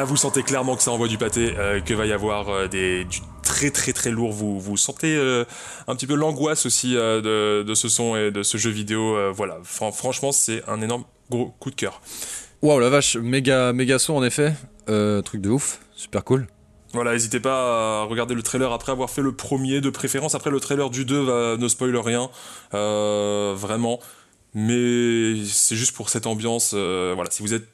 Là, 0.00 0.04
vous 0.06 0.16
sentez 0.16 0.42
clairement 0.42 0.76
que 0.76 0.82
ça 0.82 0.90
envoie 0.92 1.08
du 1.08 1.18
pâté, 1.18 1.54
euh, 1.58 1.80
que 1.80 1.92
va 1.92 2.06
y 2.06 2.12
avoir 2.12 2.48
euh, 2.48 2.66
des, 2.68 3.04
du 3.04 3.18
très 3.42 3.70
très 3.70 3.92
très 3.92 4.10
lourd. 4.10 4.32
Vous, 4.32 4.58
vous 4.58 4.76
sentez 4.78 5.14
euh, 5.14 5.44
un 5.88 5.94
petit 5.94 6.06
peu 6.06 6.14
l'angoisse 6.14 6.64
aussi 6.64 6.96
euh, 6.96 7.20
de, 7.20 7.62
de 7.62 7.74
ce 7.74 7.88
son 7.90 8.16
et 8.16 8.30
de 8.30 8.42
ce 8.42 8.56
jeu 8.56 8.70
vidéo. 8.70 9.16
euh, 9.16 9.30
voilà, 9.34 9.58
Fran- 9.62 9.92
franchement, 9.92 10.32
c'est 10.32 10.62
un 10.68 10.80
énorme 10.80 11.04
gros 11.30 11.54
coup 11.60 11.70
de 11.70 11.74
cœur. 11.74 12.00
Waouh, 12.62 12.80
la 12.80 12.88
vache, 12.88 13.16
méga, 13.16 13.72
méga 13.74 13.98
son 13.98 14.14
en 14.14 14.22
effet. 14.24 14.54
Truc 15.24 15.40
de 15.40 15.50
ouf, 15.50 15.80
super 15.94 16.24
cool. 16.24 16.46
Voilà, 16.94 17.12
n'hésitez 17.12 17.38
pas 17.38 18.00
à 18.00 18.04
regarder 18.04 18.34
le 18.34 18.42
trailer 18.42 18.72
après 18.72 18.90
avoir 18.90 19.08
fait 19.10 19.22
le 19.22 19.30
premier 19.32 19.80
de 19.80 19.90
préférence. 19.90 20.34
Après, 20.34 20.50
le 20.50 20.58
trailer 20.58 20.90
du 20.90 21.04
2 21.04 21.20
va, 21.20 21.56
ne 21.56 21.68
spoil 21.68 21.96
rien, 21.96 22.28
vraiment. 22.72 24.00
Mais 24.54 25.44
c'est 25.46 25.76
juste 25.76 25.94
pour 25.94 26.08
cette 26.08 26.26
ambiance. 26.26 26.74
voilà, 26.74 27.30
si 27.30 27.42
vous 27.42 27.54
êtes. 27.54 27.68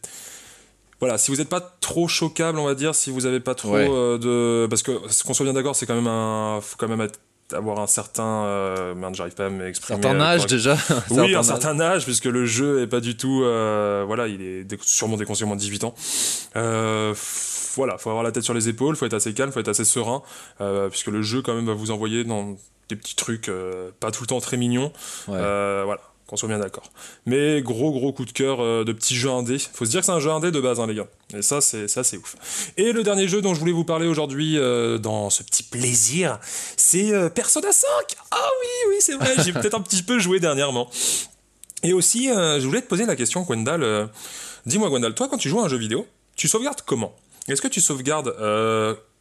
Voilà, 1.01 1.19
si 1.19 1.31
vous 1.31 1.37
n'êtes 1.39 1.49
pas 1.51 1.61
trop 1.81 2.09
choquable, 2.09 2.59
on 2.59 2.65
va 2.65 2.75
dire, 2.75 2.95
si 2.95 3.11
vous 3.11 3.21
n'avez 3.23 3.41
pas 3.41 3.55
trop 3.55 3.73
Ouais. 3.75 3.87
euh, 3.91 4.17
de. 4.19 4.67
Parce 4.69 4.83
que, 4.83 4.93
qu'on 5.25 5.35
soit 5.35 5.45
bien 5.45 5.53
d'accord, 5.53 5.77
c'est 5.77 5.87
quand 5.87 5.95
même 5.95 6.07
un. 6.07 6.61
Faut 6.63 6.77
quand 6.79 6.89
même 6.89 7.01
être- 7.03 7.21
avoir 7.53 7.79
un 7.81 7.87
certain. 7.87 8.25
euh, 8.45 8.95
Merde, 8.95 9.15
j'arrive 9.15 9.35
pas 9.35 9.47
à 9.47 9.51
m'exprimer. 9.51 10.03
Certain 10.03 10.19
euh, 10.19 10.23
âge 10.25 10.37
correct- 10.47 10.51
déjà. 10.51 10.77
oui, 11.11 11.35
un 11.35 11.39
âge. 11.39 11.45
certain 11.45 11.79
âge, 11.81 12.05
puisque 12.05 12.25
le 12.25 12.45
jeu 12.47 12.81
est 12.83 12.87
pas 12.89 13.01
du 13.01 13.17
tout. 13.17 13.43
euh, 13.45 14.05
voilà, 14.07 14.27
il 14.27 14.41
est 14.43 14.83
sûrement 14.83 15.17
déconseillé 15.17 15.47
moins 15.47 15.55
de 15.57 15.61
18 15.61 15.85
ans. 15.85 15.95
Voilà, 16.55 17.99
faut 17.99 18.09
avoir 18.09 18.23
la 18.25 18.33
tête 18.33 18.43
sur 18.43 18.55
les 18.55 18.69
épaules, 18.71 18.97
faut 18.97 19.05
être 19.05 19.13
assez 19.15 19.35
calme, 19.35 19.53
faut 19.53 19.61
être 19.61 19.69
assez 19.69 19.85
serein, 19.85 20.23
puisque 20.91 21.09
le 21.09 21.23
jeu, 21.23 21.43
quand 21.43 21.55
même, 21.55 21.67
va 21.67 21.75
vous 21.75 21.91
envoyer 21.91 22.25
dans 22.25 22.57
des 22.89 22.97
petits 22.97 23.17
trucs 23.17 23.51
pas 24.01 24.11
tout 24.11 24.23
le 24.23 24.27
temps 24.27 24.41
très 24.41 24.57
mignons. 24.57 24.93
Ouais. 25.29 25.37
Voilà, 25.39 26.01
qu'on 26.27 26.37
soit 26.37 26.49
bien 26.49 26.59
d'accord. 26.59 26.91
Mais 27.24 27.62
gros, 27.62 27.93
gros 27.93 28.12
coup 28.12 28.24
de 28.24 28.33
cœur 28.33 28.61
euh, 28.61 28.85
de 28.85 28.93
petit 28.93 29.14
jeu 29.14 29.31
indé. 29.31 29.59
Faut 29.59 29.85
se 29.85 29.91
dire 29.91 30.01
que 30.01 30.07
c'est 30.07 30.12
un 30.12 30.20
jeu 30.20 30.31
indé 30.31 30.51
de 30.51 30.61
base, 30.61 30.81
hein, 30.81 30.87
les 30.87 30.95
gars. 30.95 31.07
Et 31.37 31.43
ça, 31.43 31.61
c'est 31.61 31.89
ça, 31.89 32.03
c'est 32.05 32.16
ouf. 32.16 32.37
Et 32.77 32.93
le 32.93 33.03
dernier 33.03 33.29
jeu 33.29 33.43
dont 33.43 33.55
je 33.55 33.61
voulais 33.61 33.72
vous 33.72 33.85
parler 33.85 34.07
aujourd'hui, 34.07 34.59
euh, 34.59 34.99
dans 34.99 35.31
ce 35.31 35.43
petit 35.43 35.62
plaisir, 35.62 36.39
c'est 36.77 37.12
euh, 37.12 37.29
Persona 37.29 37.70
5. 37.72 37.89
Ah 38.31 38.49
oui, 38.61 38.91
oui, 38.91 38.97
c'est 39.01 39.14
vrai, 39.14 39.35
j'ai 39.45 39.53
peut-être 39.55 39.74
un 39.74 39.83
petit 39.83 40.03
peu 40.03 40.18
joué 40.18 40.41
dernièrement. 40.41 40.91
Et 41.83 41.93
aussi, 41.93 42.29
je 42.29 42.66
voulais 42.66 42.83
te 42.83 42.89
poser 42.89 43.07
la 43.07 43.14
question, 43.14 43.43
Gwendal. 43.43 44.09
Dis-moi, 44.64 44.89
Gwendal, 44.89 45.14
toi, 45.14 45.29
quand 45.29 45.37
tu 45.37 45.49
joues 45.49 45.61
à 45.61 45.66
un 45.66 45.68
jeu 45.68 45.77
vidéo, 45.77 46.07
tu 46.35 46.49
sauvegardes 46.49 46.81
comment? 46.85 47.14
Est-ce 47.49 47.62
que 47.62 47.68
tu 47.68 47.81
sauvegardes 47.81 48.35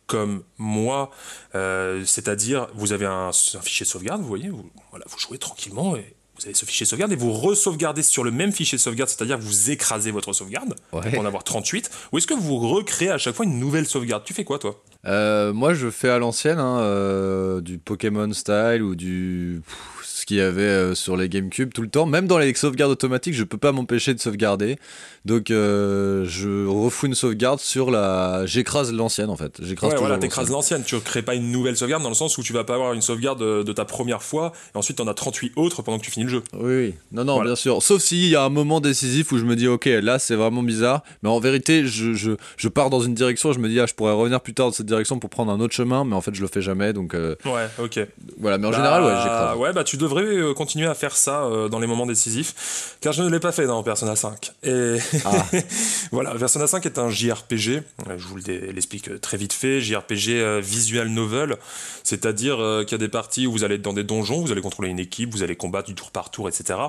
comme 0.08 0.44
moi 0.58 1.12
euh, 1.56 2.04
C'est-à-dire, 2.06 2.68
vous 2.74 2.94
avez 2.94 3.06
un, 3.06 3.30
un 3.30 3.62
fichier 3.62 3.86
de 3.86 3.90
sauvegarde, 3.90 4.22
vous 4.22 4.28
voyez, 4.28 4.50
vous, 4.50 4.70
voilà, 4.92 5.06
vous 5.08 5.18
jouez 5.18 5.38
tranquillement 5.38 5.96
et 5.96 6.15
vous 6.38 6.46
avez 6.46 6.54
ce 6.54 6.66
fichier 6.66 6.86
de 6.86 6.90
sauvegarde 6.90 7.12
et 7.12 7.16
vous 7.16 7.32
re-sauvegardez 7.32 8.04
sur 8.04 8.24
le 8.24 8.32
même 8.32 8.52
fichier 8.52 8.78
de 8.78 8.82
sauvegarde, 8.82 9.10
c'est-à-dire 9.10 9.38
vous 9.40 9.72
écrasez 9.72 10.12
votre 10.12 10.34
sauvegarde 10.34 10.76
Ouais. 10.92 11.10
pour 11.12 11.20
en 11.20 11.26
avoir 11.26 11.44
38, 11.44 11.90
ou 12.12 12.18
est-ce 12.18 12.28
que 12.28 12.34
vous 12.34 12.58
recréez 12.58 13.10
à 13.10 13.18
chaque 13.18 13.36
fois 13.36 13.46
une 13.46 13.60
nouvelle 13.60 13.86
sauvegarde? 13.86 14.24
Tu 14.26 14.34
fais 14.34 14.44
quoi, 14.44 14.60
toi? 14.60 14.82
Euh, 15.06 15.54
moi, 15.54 15.74
je 15.74 15.90
fais 15.90 16.10
à 16.10 16.18
l'ancienne 16.20 16.60
hein, 16.60 16.80
euh, 16.80 17.62
du 17.62 17.78
Pokémon 17.78 18.32
style 18.34 18.82
ou 18.82 18.96
du 18.96 19.62
pff, 19.66 19.78
ce 20.26 20.28
qu'il 20.28 20.38
y 20.38 20.42
avait 20.42 20.64
euh, 20.64 20.96
sur 20.96 21.16
les 21.18 21.30
GameCube 21.30 21.72
tout 21.72 21.84
le 21.84 21.88
temps. 21.88 22.08
Même 22.08 22.26
dans 22.26 22.40
les 22.40 22.52
sauvegardes 22.56 22.92
automatiques, 22.92 23.36
je 23.36 23.44
peux 23.44 23.60
pas 23.60 23.72
m'empêcher 23.72 24.12
de 24.16 24.20
sauvegarder. 24.20 24.78
Donc, 25.24 25.52
euh, 25.52 26.26
je 26.28 26.66
refous 26.66 27.06
une 27.06 27.14
sauvegarde 27.14 27.60
sur 27.60 27.92
la. 27.92 28.44
J'écrase 28.48 28.92
l'ancienne 28.92 29.30
en 29.30 29.36
fait. 29.36 29.60
J'écrase 29.62 29.92
Ouais, 29.94 30.00
voilà, 30.00 30.18
t'écrases 30.18 30.50
l'ancienne. 30.50 30.80
l'ancienne, 30.80 31.00
tu 31.00 31.06
crées 31.06 31.22
pas 31.22 31.36
une 31.36 31.52
nouvelle 31.52 31.78
sauvegarde 31.78 32.02
dans 32.02 32.10
le 32.10 32.16
sens 32.16 32.40
où 32.40 32.44
tu 32.44 32.54
vas 32.54 32.64
pas 32.64 32.74
avoir 32.74 32.94
une 32.94 33.02
sauvegarde 33.04 33.40
de, 33.40 33.62
de 33.62 33.72
ta 33.74 33.86
première 33.86 34.24
fois 34.24 34.52
et 34.74 34.78
ensuite 34.78 34.98
t'en 34.98 35.08
as 35.08 35.14
38 35.14 35.54
autres 35.58 35.84
pendant 35.84 36.00
que 36.00 36.04
tu 36.06 36.10
finis 36.12 36.26
le 36.26 36.32
jeu. 36.32 36.44
Oui, 36.54 36.74
oui. 36.76 36.94
Non, 37.12 37.24
non, 37.24 37.36
Voilà. 37.36 37.50
bien 37.52 37.56
sûr. 37.56 37.84
Sauf 37.84 38.02
s'il 38.02 38.26
y 38.28 38.36
a 38.36 38.44
un 38.44 38.50
moment 38.50 38.80
décisif 38.82 39.32
où 39.32 39.38
je 39.38 39.46
me 39.46 39.56
dis, 39.56 39.68
ok, 39.68 39.86
là 39.86 40.18
c'est 40.18 40.36
vraiment 40.36 40.64
bizarre. 40.64 41.04
Mais 41.22 41.30
en 41.30 41.40
vérité, 41.40 41.86
je, 41.86 42.14
je, 42.14 42.32
je 42.58 42.68
pars 42.68 42.90
dans 42.90 43.02
une 43.02 43.14
direction. 43.14 43.54
Je 43.54 43.60
me 43.60 43.70
dis, 43.70 43.80
ah, 43.80 43.86
je 43.86 43.94
pourrais 43.94 44.14
revenir 44.14 44.42
plus 44.42 44.56
tard 44.56 44.68
dans 44.68 44.72
cette 44.74 44.88
direction 44.88 45.20
pour 45.20 45.30
prendre 45.30 45.52
un 45.52 45.60
autre 45.60 45.74
chemin. 45.76 46.04
Mais 46.04 46.16
en 46.16 46.22
fait, 46.22 46.34
je 46.34 46.42
le 46.42 46.48
fais 46.48 46.62
jamais. 46.64 46.94
Donc 46.94 47.14
euh, 47.14 47.36
Ouais, 47.46 47.68
ok. 47.78 48.00
voilà. 48.40 48.58
Mais 48.58 48.66
en 48.68 48.72
Bah, 48.72 48.78
général, 48.78 49.04
ouais, 49.04 49.22
j'écrase. 49.22 49.58
Ouais, 49.58 49.72
bah 49.74 49.84
tu 49.84 49.98
devrais 49.98 50.15
euh, 50.24 50.54
continuer 50.54 50.88
à 50.88 50.94
faire 50.94 51.16
ça 51.16 51.44
euh, 51.44 51.70
dans 51.70 51.80
les 51.80 51.88
moments 51.88 52.06
décisifs, 52.06 52.98
car 53.02 53.14
je 53.14 53.24
ne 53.24 53.30
l'ai 53.30 53.40
pas 53.40 53.52
fait 53.52 53.66
dans 53.68 53.82
Persona 53.84 54.16
5. 54.16 54.54
Et 54.64 54.98
Ah. 55.26 55.46
voilà, 56.12 56.34
Persona 56.36 56.68
5 56.68 56.86
est 56.86 57.00
un 57.00 57.10
JRPG, 57.10 57.70
euh, 58.08 58.18
je 58.18 58.28
vous 58.28 58.38
l'explique 58.38 59.22
très 59.22 59.38
vite 59.38 59.54
fait, 59.54 59.82
JRPG 59.82 60.60
visual 60.62 61.10
novel, 61.10 61.58
c'est-à-dire 62.04 62.58
qu'il 62.86 62.92
y 62.92 62.96
a 62.96 63.00
des 63.00 63.10
parties 63.10 63.48
où 63.48 63.52
vous 63.52 63.64
allez 63.64 63.76
être 63.76 63.82
dans 63.82 63.94
des 63.94 64.04
donjons, 64.04 64.42
vous 64.42 64.52
allez 64.52 64.62
contrôler 64.62 64.90
une 64.90 65.00
équipe, 65.00 65.32
vous 65.32 65.44
allez 65.44 65.56
combattre 65.56 65.88
du 65.88 65.96
tour 65.96 66.12
par 66.12 66.32
tour, 66.32 66.48
etc. 66.48 66.80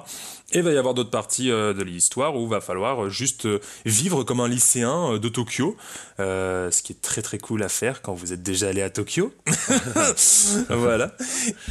Et 0.52 0.58
il 0.58 0.62
va 0.62 0.72
y 0.72 0.78
avoir 0.78 0.94
d'autres 0.94 1.10
parties 1.10 1.48
de 1.48 1.82
l'histoire 1.82 2.36
où 2.36 2.44
il 2.44 2.50
va 2.50 2.60
falloir 2.60 3.10
juste 3.10 3.48
vivre 3.84 4.22
comme 4.24 4.40
un 4.40 4.48
lycéen 4.48 5.18
de 5.18 5.28
Tokyo, 5.28 5.76
euh, 6.18 6.70
ce 6.70 6.82
qui 6.82 6.92
est 6.92 7.00
très 7.02 7.20
très 7.20 7.38
cool 7.38 7.62
à 7.62 7.68
faire 7.68 8.00
quand 8.00 8.14
vous 8.14 8.32
êtes 8.32 8.42
déjà 8.42 8.68
allé 8.68 8.80
à 8.80 8.88
Tokyo. 8.88 9.32
voilà. 10.70 11.12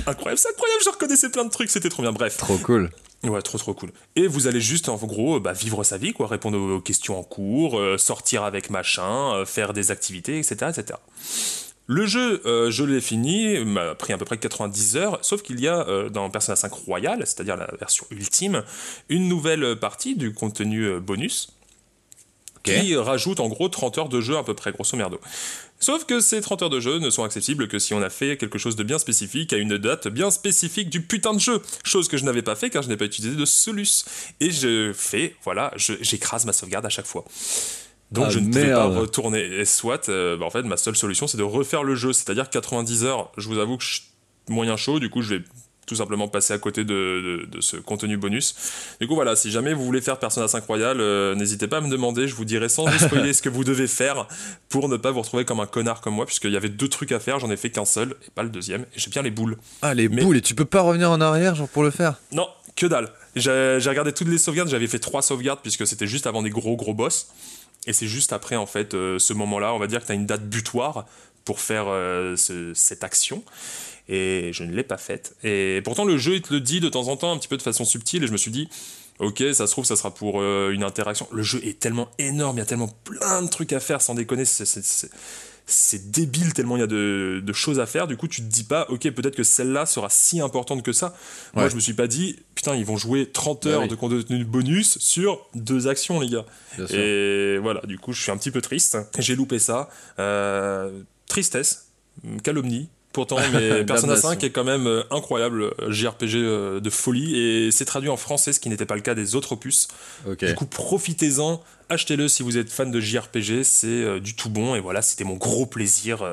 Incroyable, 0.05 0.37
c'est 0.37 0.49
incroyable, 0.49 0.81
je 0.83 0.89
reconnaissais 0.89 1.29
plein 1.29 1.44
de 1.45 1.51
trucs, 1.51 1.69
c'était 1.69 1.89
trop 1.89 2.01
bien. 2.01 2.11
Bref. 2.11 2.37
Trop 2.37 2.57
cool. 2.57 2.89
Ouais, 3.23 3.41
trop 3.41 3.57
trop 3.57 3.73
cool. 3.73 3.91
Et 4.15 4.27
vous 4.27 4.47
allez 4.47 4.61
juste, 4.61 4.87
en 4.89 4.97
gros, 4.97 5.39
bah, 5.39 5.53
vivre 5.53 5.83
sa 5.83 5.97
vie, 5.97 6.13
quoi, 6.13 6.27
répondre 6.27 6.59
aux 6.59 6.81
questions 6.81 7.17
en 7.17 7.23
cours, 7.23 7.79
euh, 7.79 7.97
sortir 7.97 8.43
avec 8.43 8.69
machin, 8.69 9.33
euh, 9.33 9.45
faire 9.45 9.73
des 9.73 9.89
activités, 9.89 10.37
etc. 10.37 10.67
etc. 10.69 10.99
Le 11.87 12.07
jeu, 12.07 12.41
euh, 12.47 12.71
je 12.71 12.83
l'ai 12.83 12.99
fini, 12.99 13.63
m'a 13.63 13.93
pris 13.93 14.11
à 14.11 14.17
peu 14.17 14.25
près 14.25 14.37
90 14.37 14.97
heures, 14.97 15.19
sauf 15.21 15.43
qu'il 15.43 15.59
y 15.59 15.67
a 15.67 15.87
euh, 15.87 16.09
dans 16.09 16.27
Persona 16.31 16.55
5 16.55 16.73
Royal, 16.73 17.19
c'est-à-dire 17.19 17.57
la 17.57 17.67
version 17.79 18.07
ultime, 18.09 18.63
une 19.09 19.27
nouvelle 19.27 19.75
partie 19.79 20.15
du 20.15 20.33
contenu 20.33 20.85
euh, 20.85 20.99
qui 22.65 22.95
rajoute 22.95 23.39
en 23.39 23.47
gros 23.47 23.69
30 23.69 23.97
heures 23.97 24.09
de 24.09 24.21
jeu 24.21 24.37
à 24.37 24.43
peu 24.43 24.53
près, 24.53 24.71
grosso 24.71 24.97
merdo. 24.97 25.19
Sauf 25.79 26.05
que 26.05 26.19
ces 26.19 26.41
30 26.41 26.63
heures 26.63 26.69
de 26.69 26.79
jeu 26.79 26.99
ne 26.99 27.09
sont 27.09 27.23
accessibles 27.23 27.67
que 27.67 27.79
si 27.79 27.93
on 27.93 28.01
a 28.01 28.09
fait 28.09 28.37
quelque 28.37 28.57
chose 28.57 28.75
de 28.75 28.83
bien 28.83 28.97
spécifique 28.97 29.53
à 29.53 29.57
une 29.57 29.77
date 29.77 30.07
bien 30.07 30.31
spécifique 30.31 30.89
du 30.89 31.01
putain 31.01 31.33
de 31.33 31.39
jeu. 31.39 31.61
Chose 31.83 32.07
que 32.07 32.17
je 32.17 32.25
n'avais 32.25 32.41
pas 32.41 32.55
fait 32.55 32.69
car 32.69 32.81
je 32.81 32.89
n'ai 32.89 32.97
pas 32.97 33.05
utilisé 33.05 33.35
de 33.35 33.45
Solus. 33.45 34.05
Et 34.39 34.51
je 34.51 34.93
fais, 34.93 35.35
voilà, 35.43 35.71
j'écrase 35.75 36.45
ma 36.45 36.53
sauvegarde 36.53 36.85
à 36.85 36.89
chaque 36.89 37.05
fois. 37.05 37.25
Donc 38.11 38.25
Ah, 38.27 38.29
je 38.29 38.39
ne 38.39 38.47
pouvais 38.47 38.71
pas 38.71 38.85
retourner. 38.85 39.41
Et 39.41 39.65
soit, 39.65 40.09
euh, 40.09 40.37
bah, 40.37 40.45
en 40.45 40.49
fait, 40.49 40.63
ma 40.63 40.77
seule 40.77 40.95
solution 40.95 41.27
c'est 41.27 41.37
de 41.37 41.43
refaire 41.43 41.83
le 41.83 41.95
jeu. 41.95 42.13
C'est-à-dire 42.13 42.49
90 42.49 43.03
heures, 43.03 43.31
je 43.37 43.47
vous 43.47 43.59
avoue 43.59 43.77
que 43.77 43.83
je 43.83 43.93
suis 43.95 44.03
moyen 44.47 44.77
chaud, 44.77 44.99
du 44.99 45.09
coup 45.09 45.21
je 45.21 45.35
vais 45.35 45.43
tout 45.85 45.95
simplement 45.95 46.27
passer 46.27 46.53
à 46.53 46.57
côté 46.57 46.83
de, 46.83 46.93
de- 46.93 47.45
de 47.49 47.61
ce 47.61 47.77
contenu 47.77 48.17
bonus. 48.17 48.55
Du 48.99 49.07
coup 49.07 49.15
voilà, 49.15 49.35
si 49.35 49.51
jamais 49.51 49.73
vous 49.73 49.85
voulez 49.85 50.01
faire 50.01 50.17
Persona 50.19 50.47
5 50.47 50.65
Royal, 50.65 50.99
euh, 50.99 51.35
n'hésitez 51.35 51.67
pas 51.67 51.77
à 51.77 51.81
me 51.81 51.89
demander, 51.89 52.27
je 52.27 52.35
vous 52.35 52.45
dirai 52.45 52.69
sans 52.69 52.85
vous 52.85 52.97
spoiler 52.99 53.33
ce 53.33 53.41
que 53.41 53.49
vous 53.49 53.63
devez 53.63 53.87
faire 53.87 54.27
pour 54.69 54.89
ne 54.89 54.97
pas 54.97 55.11
vous 55.11 55.21
retrouver 55.21 55.45
comme 55.45 55.59
un 55.59 55.65
connard 55.67 56.01
comme 56.01 56.15
moi, 56.15 56.25
puisqu'il 56.25 56.51
y 56.51 56.57
avait 56.57 56.69
deux 56.69 56.87
trucs 56.89 57.11
à 57.11 57.19
faire, 57.19 57.39
j'en 57.39 57.51
ai 57.51 57.57
fait 57.57 57.69
qu'un 57.69 57.85
seul, 57.85 58.15
et 58.27 58.31
pas 58.33 58.43
le 58.43 58.49
deuxième, 58.49 58.81
et 58.81 58.97
j'ai 58.99 59.09
bien 59.09 59.21
les 59.21 59.31
boules. 59.31 59.57
Ah, 59.81 59.93
les 59.93 60.09
Mais- 60.09 60.21
boules. 60.23 60.37
Et 60.37 60.41
tu 60.41 60.55
peux 60.55 60.65
pas 60.65 60.81
revenir 60.81 61.11
en 61.11 61.21
arrière, 61.21 61.55
genre 61.55 61.69
pour 61.69 61.83
le 61.83 61.91
faire? 61.91 62.15
Non, 62.31 62.47
que 62.75 62.85
dalle. 62.87 63.11
J'ai 63.35 63.77
j'ai 63.79 63.89
regardé 63.89 64.11
toutes 64.13 64.29
les 64.29 64.37
sauvegardes, 64.37 64.69
j'avais 64.69 64.87
fait 64.87 64.99
trois 64.99 65.21
sauvegardes 65.21 65.59
puisque 65.61 65.85
c'était 65.85 66.07
juste 66.07 66.25
avant 66.27 66.41
des 66.41 66.49
gros 66.49 66.75
gros 66.75 66.93
boss. 66.93 67.27
Et 67.87 67.93
c'est 67.93 68.07
juste 68.07 68.33
après, 68.33 68.55
en 68.55 68.65
fait, 68.65 68.93
euh, 68.95 69.19
ce 69.19 69.33
moment-là, 69.33 69.73
on 69.73 69.77
va 69.79 69.85
dire 69.87 70.01
que 70.01 70.05
tu 70.07 70.11
as 70.11 70.15
une 70.15 70.25
date 70.25 70.43
butoir 70.49 71.05
pour 71.43 71.59
faire 71.59 71.85
euh, 71.87 72.35
ce- 72.35 72.73
cette 72.73 73.03
action. 73.03 73.43
Et 74.07 74.51
je 74.53 74.63
ne 74.63 74.71
l'ai 74.73 74.83
pas 74.83 74.97
faite. 74.97 75.35
Et 75.43 75.81
pourtant, 75.83 76.05
le 76.05 76.17
jeu, 76.17 76.35
il 76.35 76.41
te 76.41 76.53
le 76.53 76.59
dit 76.61 76.79
de 76.79 76.89
temps 76.89 77.07
en 77.07 77.17
temps, 77.17 77.31
un 77.31 77.37
petit 77.37 77.47
peu 77.47 77.57
de 77.57 77.61
façon 77.63 77.85
subtile. 77.85 78.23
Et 78.23 78.27
je 78.27 78.31
me 78.31 78.37
suis 78.37 78.51
dit, 78.51 78.69
ok, 79.19 79.43
ça 79.53 79.65
se 79.65 79.71
trouve, 79.71 79.85
ça 79.85 79.95
sera 79.95 80.13
pour 80.13 80.41
euh, 80.41 80.69
une 80.71 80.83
interaction. 80.83 81.27
Le 81.31 81.41
jeu 81.41 81.59
est 81.65 81.79
tellement 81.79 82.09
énorme, 82.19 82.57
il 82.57 82.59
y 82.59 82.63
a 82.63 82.65
tellement 82.67 82.89
plein 83.03 83.41
de 83.41 83.47
trucs 83.49 83.73
à 83.73 83.79
faire, 83.79 84.01
sans 84.01 84.13
déconner. 84.13 84.45
c'est- 84.45 86.11
débile 86.11 86.53
tellement 86.53 86.77
il 86.77 86.81
y 86.81 86.83
a 86.83 86.87
de, 86.87 87.41
de 87.43 87.53
choses 87.53 87.79
à 87.79 87.87
faire. 87.87 88.05
Du 88.05 88.15
coup, 88.17 88.27
tu 88.27 88.41
te 88.41 88.45
dis 88.47 88.63
pas, 88.65 88.85
ok, 88.89 89.09
peut-être 89.09 89.35
que 89.35 89.41
celle-là 89.41 89.87
sera 89.87 90.09
si 90.11 90.39
importante 90.39 90.83
que 90.83 90.91
ça. 90.91 91.15
Moi, 91.55 91.63
Ouais. 91.63 91.69
je 91.71 91.75
me 91.75 91.79
suis 91.79 91.95
pas 91.95 92.05
dit, 92.05 92.37
putain, 92.53 92.75
ils 92.75 92.85
vont 92.85 92.97
jouer 92.97 93.31
30 93.31 93.63
Bah 93.65 93.69
heures 93.71 93.81
oui. 93.81 93.87
de 93.87 93.95
contenu 93.95 94.45
bonus 94.45 94.99
sur 94.99 95.43
deux 95.55 95.87
actions, 95.87 96.19
les 96.19 96.29
gars. 96.29 96.45
Bien 96.77 96.85
sûr. 96.85 96.99
Et 96.99 97.57
voilà, 97.57 97.81
du 97.87 97.97
coup, 97.97 98.13
je 98.13 98.21
suis 98.21 98.31
un 98.31 98.37
petit 98.37 98.51
peu 98.51 98.61
triste. 98.61 98.95
J'ai 99.17 99.35
loupé 99.35 99.57
ça. 99.57 99.89
Euh, 100.19 101.01
tristesse, 101.27 101.87
calomnie. 102.43 102.89
Pourtant, 103.15 103.37
mais 103.53 103.85
Persona 103.85 104.15
Damnation. 104.15 104.29
5 104.31 104.43
est 104.43 104.49
quand 104.49 104.65
même 104.65 104.87
euh, 104.87 105.03
incroyable, 105.09 105.71
euh, 105.79 105.89
JRPG 105.89 106.35
euh, 106.35 106.79
de 106.81 106.89
folie, 106.89 107.39
et 107.39 107.71
c'est 107.71 107.85
traduit 107.85 108.09
en 108.09 108.17
français, 108.17 108.51
ce 108.51 108.59
qui 108.59 108.67
n'était 108.67 108.85
pas 108.85 108.95
le 108.95 109.01
cas 109.01 109.15
des 109.15 109.35
autres 109.35 109.53
opus. 109.53 109.87
Du 110.25 110.53
coup, 110.53 110.65
profitez-en, 110.65 111.63
achetez-le 111.87 112.27
si 112.27 112.43
vous 112.43 112.57
êtes 112.57 112.69
fan 112.69 112.91
de 112.91 112.99
JRPG, 112.99 113.63
c'est 113.63 114.19
du 114.19 114.35
tout 114.35 114.49
bon, 114.49 114.75
et 114.75 114.81
voilà, 114.81 115.01
c'était 115.01 115.23
mon 115.23 115.35
gros 115.35 115.65
plaisir 115.65 116.25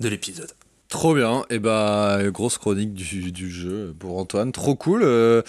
de 0.00 0.08
l'épisode. 0.08 0.52
Trop 0.94 1.12
bien, 1.12 1.44
et 1.50 1.58
bah 1.58 2.20
grosse 2.28 2.56
chronique 2.56 2.94
du, 2.94 3.32
du 3.32 3.50
jeu 3.50 3.92
pour 3.98 4.16
Antoine, 4.16 4.52
trop 4.52 4.76
cool. 4.76 5.02
Euh, 5.02 5.42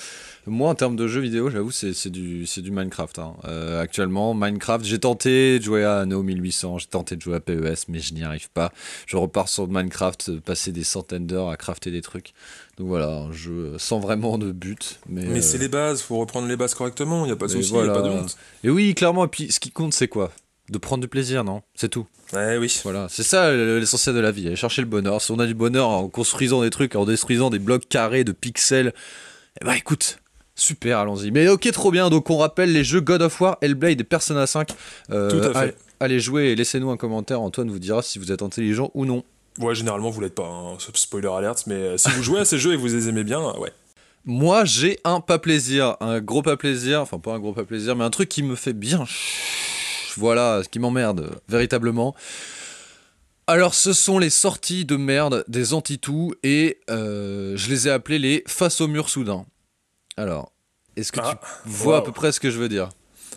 moi 0.47 0.71
en 0.71 0.73
termes 0.73 0.95
de 0.95 1.05
jeux 1.05 1.21
vidéo, 1.21 1.51
j'avoue 1.51 1.69
c'est 1.69 2.09
du 2.09 2.45
du 2.45 2.71
Minecraft. 2.71 3.19
hein. 3.19 3.33
Euh, 3.45 3.79
actuellement 3.79 4.33
Minecraft, 4.33 4.83
j'ai 4.83 4.97
tenté 4.97 5.59
de 5.59 5.63
jouer 5.63 5.83
à 5.83 5.99
Anno 5.99 6.23
1800, 6.23 6.79
j'ai 6.79 6.87
tenté 6.87 7.15
de 7.15 7.21
jouer 7.21 7.35
à 7.35 7.39
PES, 7.41 7.85
mais 7.89 7.99
je 7.99 8.15
n'y 8.15 8.23
arrive 8.23 8.49
pas. 8.49 8.71
Je 9.05 9.17
repars 9.17 9.47
sur 9.47 9.67
Minecraft, 9.67 10.29
euh, 10.29 10.41
passer 10.43 10.71
des 10.71 10.83
centaines 10.83 11.27
d'heures 11.27 11.49
à 11.51 11.57
crafter 11.57 11.91
des 11.91 12.01
trucs. 12.01 12.33
Donc 12.77 12.87
voilà, 12.87 13.09
un 13.09 13.31
jeu 13.31 13.75
sans 13.77 13.99
vraiment 13.99 14.39
de 14.39 14.51
but. 14.51 14.99
Mais, 15.07 15.25
Mais 15.27 15.37
euh, 15.37 15.41
c'est 15.43 15.59
les 15.59 15.69
bases, 15.69 16.01
faut 16.01 16.17
reprendre 16.17 16.47
les 16.47 16.57
bases 16.57 16.73
correctement, 16.73 17.23
il 17.23 17.27
n'y 17.27 17.33
a 17.33 17.35
pas 17.35 17.45
de 17.45 17.51
souci, 17.51 17.69
il 17.69 17.73
voilà. 17.73 17.91
a 17.91 17.95
pas 17.95 18.01
de 18.01 18.09
honte. 18.09 18.35
Et 18.63 18.71
oui, 18.71 18.95
clairement. 18.95 19.25
Et 19.25 19.29
puis 19.29 19.51
ce 19.51 19.59
qui 19.59 19.69
compte 19.69 19.93
c'est 19.93 20.07
quoi? 20.07 20.31
De 20.69 20.77
prendre 20.79 21.01
du 21.01 21.07
plaisir, 21.07 21.43
non? 21.43 21.61
C'est 21.75 21.89
tout. 21.89 22.07
Ouais, 22.33 22.57
oui. 22.57 22.79
Voilà, 22.83 23.05
c'est 23.09 23.21
ça 23.23 23.51
l'essentiel 23.53 24.15
de 24.15 24.19
la 24.19 24.31
vie, 24.31 24.47
aller 24.47 24.55
chercher 24.55 24.81
le 24.81 24.87
bonheur. 24.87 25.21
Si 25.21 25.31
on 25.31 25.37
a 25.39 25.45
du 25.45 25.53
bonheur 25.53 25.89
en 25.89 26.07
construisant 26.09 26.61
des 26.63 26.71
trucs, 26.71 26.95
en 26.95 27.05
détruisant 27.05 27.51
des 27.51 27.59
blocs 27.59 27.87
carrés 27.87 28.23
de 28.23 28.31
pixels, 28.31 28.91
eh 29.61 29.65
bah 29.65 29.77
écoute, 29.77 30.17
super, 30.55 30.97
allons-y. 30.99 31.29
Mais 31.29 31.47
ok, 31.49 31.69
trop 31.71 31.91
bien, 31.91 32.09
donc 32.09 32.29
on 32.31 32.37
rappelle 32.37 32.73
les 32.73 32.83
jeux 32.83 32.99
God 33.01 33.21
of 33.21 33.39
War, 33.41 33.57
Hellblade 33.61 34.01
et 34.01 34.03
Persona 34.03 34.47
5. 34.47 34.69
Euh, 35.11 35.29
Tout 35.29 35.37
à 35.49 35.51
fait. 35.53 35.57
allez- 35.59 35.73
Allez 36.01 36.19
jouer 36.19 36.45
et 36.47 36.55
laissez-nous 36.55 36.89
un 36.89 36.97
commentaire, 36.97 37.39
Antoine 37.41 37.69
vous 37.71 37.79
dira 37.79 38.01
si 38.01 38.19
vous 38.19 38.31
êtes 38.31 38.41
intelligent 38.41 38.91
ou 38.95 39.05
non. 39.05 39.23
Ouais, 39.59 39.73
généralement, 39.75 40.09
vous 40.09 40.19
l'êtes 40.19 40.35
pas, 40.35 40.45
hein, 40.47 40.77
spoiler 40.95 41.29
alert, 41.29 41.63
mais 41.67 41.75
euh, 41.75 41.97
si 41.97 42.09
vous 42.09 42.21
jouez 42.23 42.39
à 42.41 42.45
ces 42.45 42.57
jeux 42.57 42.73
et 42.73 42.75
que 42.75 42.81
vous 42.81 42.87
les 42.87 43.07
aimez 43.07 43.23
bien, 43.23 43.39
euh, 43.39 43.57
ouais. 43.59 43.71
Moi 44.25 44.65
j'ai 44.65 44.99
un 45.05 45.21
pas 45.21 45.37
plaisir, 45.39 45.95
un 46.01 46.19
gros 46.19 46.41
pas 46.41 46.57
plaisir, 46.57 46.99
enfin 47.01 47.19
pas 47.19 47.35
un 47.35 47.39
gros 47.39 47.53
pas 47.53 47.63
plaisir, 47.63 47.95
mais 47.95 48.03
un 48.03 48.09
truc 48.09 48.27
qui 48.29 48.41
me 48.43 48.55
fait 48.55 48.73
bien... 48.73 49.05
Voilà, 50.17 50.61
ce 50.63 50.69
qui 50.69 50.79
m'emmerde, 50.79 51.39
véritablement. 51.47 52.15
Alors, 53.47 53.75
ce 53.75 53.93
sont 53.93 54.17
les 54.17 54.31
sorties 54.31 54.85
de 54.85 54.95
merde 54.95 55.43
des 55.47 55.73
Antitous 55.73 56.33
et 56.43 56.79
euh, 56.89 57.53
je 57.55 57.69
les 57.69 57.87
ai 57.87 57.91
appelés 57.91 58.17
les 58.17 58.43
face 58.47 58.81
au 58.81 58.87
mur 58.87 59.07
soudain. 59.09 59.45
Alors, 60.17 60.51
est-ce 60.95 61.11
que 61.11 61.19
Ah, 61.21 61.39
tu 61.63 61.69
vois 61.69 61.97
à 61.97 62.01
peu 62.01 62.11
près 62.11 62.31
ce 62.31 62.39
que 62.39 62.49
je 62.49 62.57
veux 62.57 62.69
dire? 62.69 62.89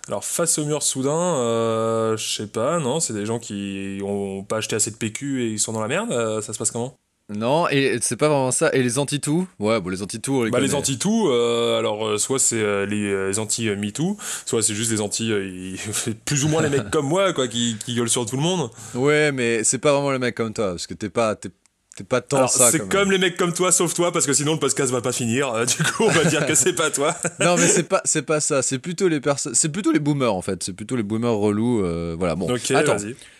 Alors, 0.06 0.24
face 0.24 0.56
au 0.58 0.64
mur 0.64 0.82
soudain, 0.82 1.10
euh, 1.12 2.16
je 2.16 2.26
sais 2.26 2.46
pas, 2.46 2.78
non, 2.78 3.00
c'est 3.00 3.12
des 3.12 3.26
gens 3.26 3.38
qui 3.38 4.00
ont 4.02 4.44
pas 4.44 4.58
acheté 4.58 4.76
assez 4.76 4.90
de 4.90 4.96
PQ 4.96 5.42
et 5.42 5.50
ils 5.50 5.58
sont 5.58 5.72
dans 5.72 5.82
la 5.82 5.88
merde, 5.88 6.10
euh, 6.12 6.40
ça 6.40 6.54
se 6.54 6.58
passe 6.58 6.70
comment? 6.70 6.96
Non, 7.30 7.68
et 7.68 7.98
c'est 8.00 8.16
pas 8.16 8.28
vraiment 8.28 8.50
ça. 8.50 8.70
Et 8.72 8.82
les 8.82 8.98
Antitous 8.98 9.46
Ouais, 9.58 9.80
bon, 9.80 9.90
les 9.90 10.02
Antitous, 10.02 10.32
on 10.32 10.42
les 10.44 10.50
Bah, 10.50 10.60
les 10.60 10.74
anti-tout, 10.74 11.28
euh, 11.28 11.78
alors 11.78 12.06
euh, 12.06 12.16
soit 12.16 12.38
c'est 12.38 12.62
euh, 12.62 12.86
les, 12.86 13.28
les 13.28 13.38
anti-MeToo, 13.38 14.16
soit 14.46 14.62
c'est 14.62 14.74
juste 14.74 14.90
les 14.90 15.02
anti. 15.02 15.30
plus 16.24 16.44
ou 16.44 16.48
moins 16.48 16.62
les 16.62 16.70
mecs 16.70 16.90
comme 16.90 17.06
moi, 17.06 17.34
quoi, 17.34 17.46
qui, 17.46 17.76
qui 17.84 17.94
gueulent 17.94 18.08
sur 18.08 18.24
tout 18.24 18.36
le 18.36 18.42
monde. 18.42 18.70
Ouais, 18.94 19.30
mais 19.32 19.62
c'est 19.62 19.78
pas 19.78 19.92
vraiment 19.92 20.10
le 20.10 20.18
mec 20.18 20.34
comme 20.34 20.54
toi, 20.54 20.70
parce 20.70 20.86
que 20.86 20.94
t'es 20.94 21.10
pas, 21.10 21.36
t'es, 21.36 21.50
t'es 21.98 22.04
pas 22.04 22.20
tant 22.20 22.36
Alors, 22.38 22.50
ça. 22.50 22.70
c'est 22.70 22.88
comme 22.88 23.10
les 23.10 23.18
mecs 23.18 23.36
comme 23.36 23.52
toi, 23.52 23.72
sauf 23.72 23.92
toi, 23.92 24.12
parce 24.12 24.24
que 24.24 24.32
sinon 24.32 24.52
le 24.54 24.58
podcast 24.60 24.92
va 24.92 25.00
pas 25.00 25.10
finir. 25.12 25.52
Euh, 25.52 25.64
du 25.64 25.82
coup, 25.82 26.04
on 26.04 26.10
va 26.10 26.24
dire 26.24 26.46
que 26.46 26.54
c'est 26.54 26.72
pas 26.72 26.90
toi. 26.90 27.14
Non, 27.40 27.56
mais 27.56 27.66
c'est 27.66 27.82
pas, 27.82 28.00
c'est 28.04 28.22
pas 28.22 28.38
ça. 28.40 28.62
C'est 28.62 28.78
plutôt 28.78 29.08
les 29.08 29.20
personnes, 29.20 29.54
c'est 29.54 29.68
plutôt 29.68 29.90
les 29.92 29.98
boomers 29.98 30.32
en 30.34 30.42
fait. 30.42 30.62
C'est 30.62 30.72
plutôt 30.72 30.94
les 30.96 31.02
boomers 31.02 31.34
relous. 31.36 31.84
euh, 31.84 32.14
voilà. 32.18 32.36
Bon. 32.36 32.48
Attends, 32.74 32.96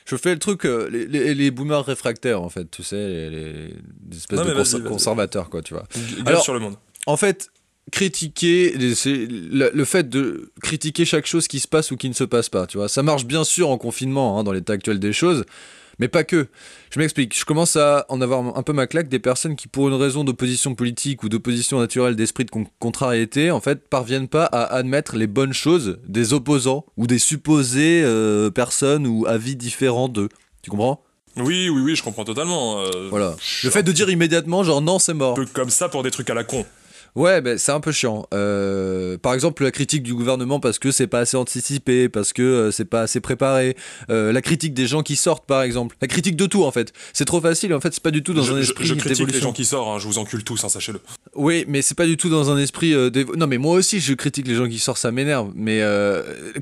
je 0.06 0.16
fais 0.16 0.32
le 0.32 0.38
truc, 0.38 0.64
euh, 0.64 0.88
les, 0.90 1.06
les- 1.06 1.34
les 1.34 1.50
boomers 1.50 1.84
réfractaires 1.84 2.42
en 2.42 2.48
fait. 2.48 2.68
Tu 2.70 2.82
sais, 2.82 2.96
les, 2.96 3.74
espèces 4.16 4.38
Non, 4.38 4.44
de 4.44 4.88
conservateurs 4.88 5.50
quoi, 5.50 5.62
tu 5.62 5.74
vois. 5.74 5.84
Alors- 6.26 6.42
sur 6.42 6.54
le 6.54 6.61
monde. 6.61 6.74
En 7.06 7.16
fait, 7.16 7.50
critiquer, 7.92 8.74
le 8.76 9.84
fait 9.84 10.09
de 10.09 10.50
critiquer 10.62 11.04
chaque 11.04 11.26
chose 11.26 11.48
qui 11.48 11.61
se 11.61 11.68
passe 11.68 11.90
ou 11.90 11.96
qui 11.96 12.09
ne 12.09 12.14
se 12.14 12.24
passe 12.24 12.48
pas, 12.48 12.66
tu 12.66 12.76
vois. 12.78 12.88
Ça 12.88 13.02
marche 13.02 13.24
bien 13.24 13.44
sûr 13.44 13.70
en 13.70 13.78
confinement, 13.78 14.38
hein, 14.38 14.44
dans 14.44 14.52
l'état 14.52 14.74
actuel 14.74 14.98
des 14.98 15.12
choses, 15.12 15.44
mais 15.99 16.09
pas 16.09 16.24
que. 16.24 16.49
Je 16.90 16.99
m'explique. 17.01 17.38
Je 17.38 17.44
commence 17.44 17.76
à 17.76 18.07
en 18.09 18.20
avoir 18.20 18.57
un 18.57 18.62
peu 18.62 18.72
ma 18.72 18.86
claque 18.86 19.09
des 19.09 19.18
personnes 19.18 19.57
qui, 19.57 19.68
pour 19.68 19.88
une 19.88 19.94
raison 19.94 20.24
d'opposition 20.24 20.74
politique 20.74 21.22
ou 21.22 21.28
d'opposition 21.28 21.78
naturelle 21.78 22.16
d'esprit 22.16 22.44
de 22.44 22.51
con- 22.51 22.66
contrariété, 22.78 23.51
en 23.51 23.61
fait, 23.61 23.88
parviennent 23.88 24.28
pas 24.28 24.44
à 24.46 24.62
admettre 24.74 25.16
les 25.16 25.26
bonnes 25.26 25.53
choses 25.53 25.99
des 26.07 26.32
opposants 26.32 26.84
ou 26.96 27.07
des 27.07 27.18
supposées 27.18 28.03
euh, 28.05 28.51
personnes 28.51 29.07
ou 29.07 29.26
avis 29.26 29.57
différents 29.57 30.09
d'eux. 30.09 30.28
Tu 30.62 30.70
comprends? 30.70 31.03
Oui, 31.36 31.68
oui, 31.68 31.80
oui, 31.82 31.94
je 31.96 32.03
comprends 32.03 32.24
totalement. 32.24 32.80
euh, 32.80 33.09
Voilà. 33.11 33.36
Le 33.62 33.70
fait 33.70 33.82
de 33.84 33.92
dire 33.92 34.11
immédiatement, 34.11 34.64
genre 34.64 34.80
non, 34.82 34.99
c'est 34.99 35.14
mort. 35.14 35.32
un 35.32 35.44
peu 35.44 35.46
comme 35.46 35.70
ça 35.70 35.88
pour 35.88 36.03
des 36.03 36.11
trucs 36.11 36.30
à 36.30 36.34
la 36.34 36.42
con. 36.44 36.66
Ouais, 37.16 37.40
ben 37.40 37.59
c'est 37.59 37.72
un 37.72 37.80
peu 37.80 37.92
chiant. 37.92 38.26
Euh, 38.34 39.18
par 39.18 39.34
exemple, 39.34 39.64
la 39.64 39.70
critique 39.70 40.02
du 40.02 40.14
gouvernement 40.14 40.61
parce 40.61 40.78
que 40.78 40.90
c'est 40.90 41.06
pas 41.06 41.20
assez 41.20 41.36
anticipé, 41.36 42.09
parce 42.09 42.32
que 42.32 42.42
euh, 42.42 42.70
c'est 42.70 42.84
pas 42.84 43.02
assez 43.02 43.20
préparé. 43.20 43.76
Euh, 44.11 44.32
la 44.32 44.40
critique 44.42 44.74
des 44.74 44.86
gens 44.86 45.02
qui 45.02 45.16
sortent, 45.16 45.46
par 45.46 45.62
exemple. 45.62 45.96
La 46.00 46.09
critique 46.09 46.36
de 46.36 46.46
tout, 46.46 46.64
en 46.64 46.70
fait. 46.70 46.92
C'est 47.12 47.24
trop 47.24 47.40
facile. 47.40 47.74
En 47.74 47.80
fait, 47.80 47.92
c'est 47.94 48.02
pas 48.02 48.11
du 48.11 48.22
tout 48.22 48.34
dans 48.34 48.42
je, 48.42 48.52
un 48.52 48.56
je- 48.56 48.61
esprit 48.62 48.84
je 48.84 48.94
critique 48.94 49.32
les 49.32 49.40
gens 49.40 49.52
qui 49.52 49.64
sortent, 49.64 49.88
hein, 49.88 49.98
je 49.98 50.06
vous 50.06 50.18
encule 50.18 50.44
tous, 50.44 50.62
hein, 50.64 50.68
sachez-le. 50.68 51.00
Oui, 51.34 51.64
mais 51.68 51.82
c'est 51.82 51.96
pas 51.96 52.06
du 52.06 52.16
tout 52.16 52.28
dans 52.28 52.50
un 52.50 52.59
esprit 52.59 52.94
Non, 53.36 53.46
mais 53.46 53.59
moi 53.59 53.74
aussi, 53.74 54.00
je 54.00 54.14
critique 54.14 54.46
les 54.46 54.54
gens 54.54 54.68
qui 54.68 54.78
sortent, 54.78 54.98
ça 55.00 55.11
m'énerve. 55.11 55.50
Mais 55.54 55.82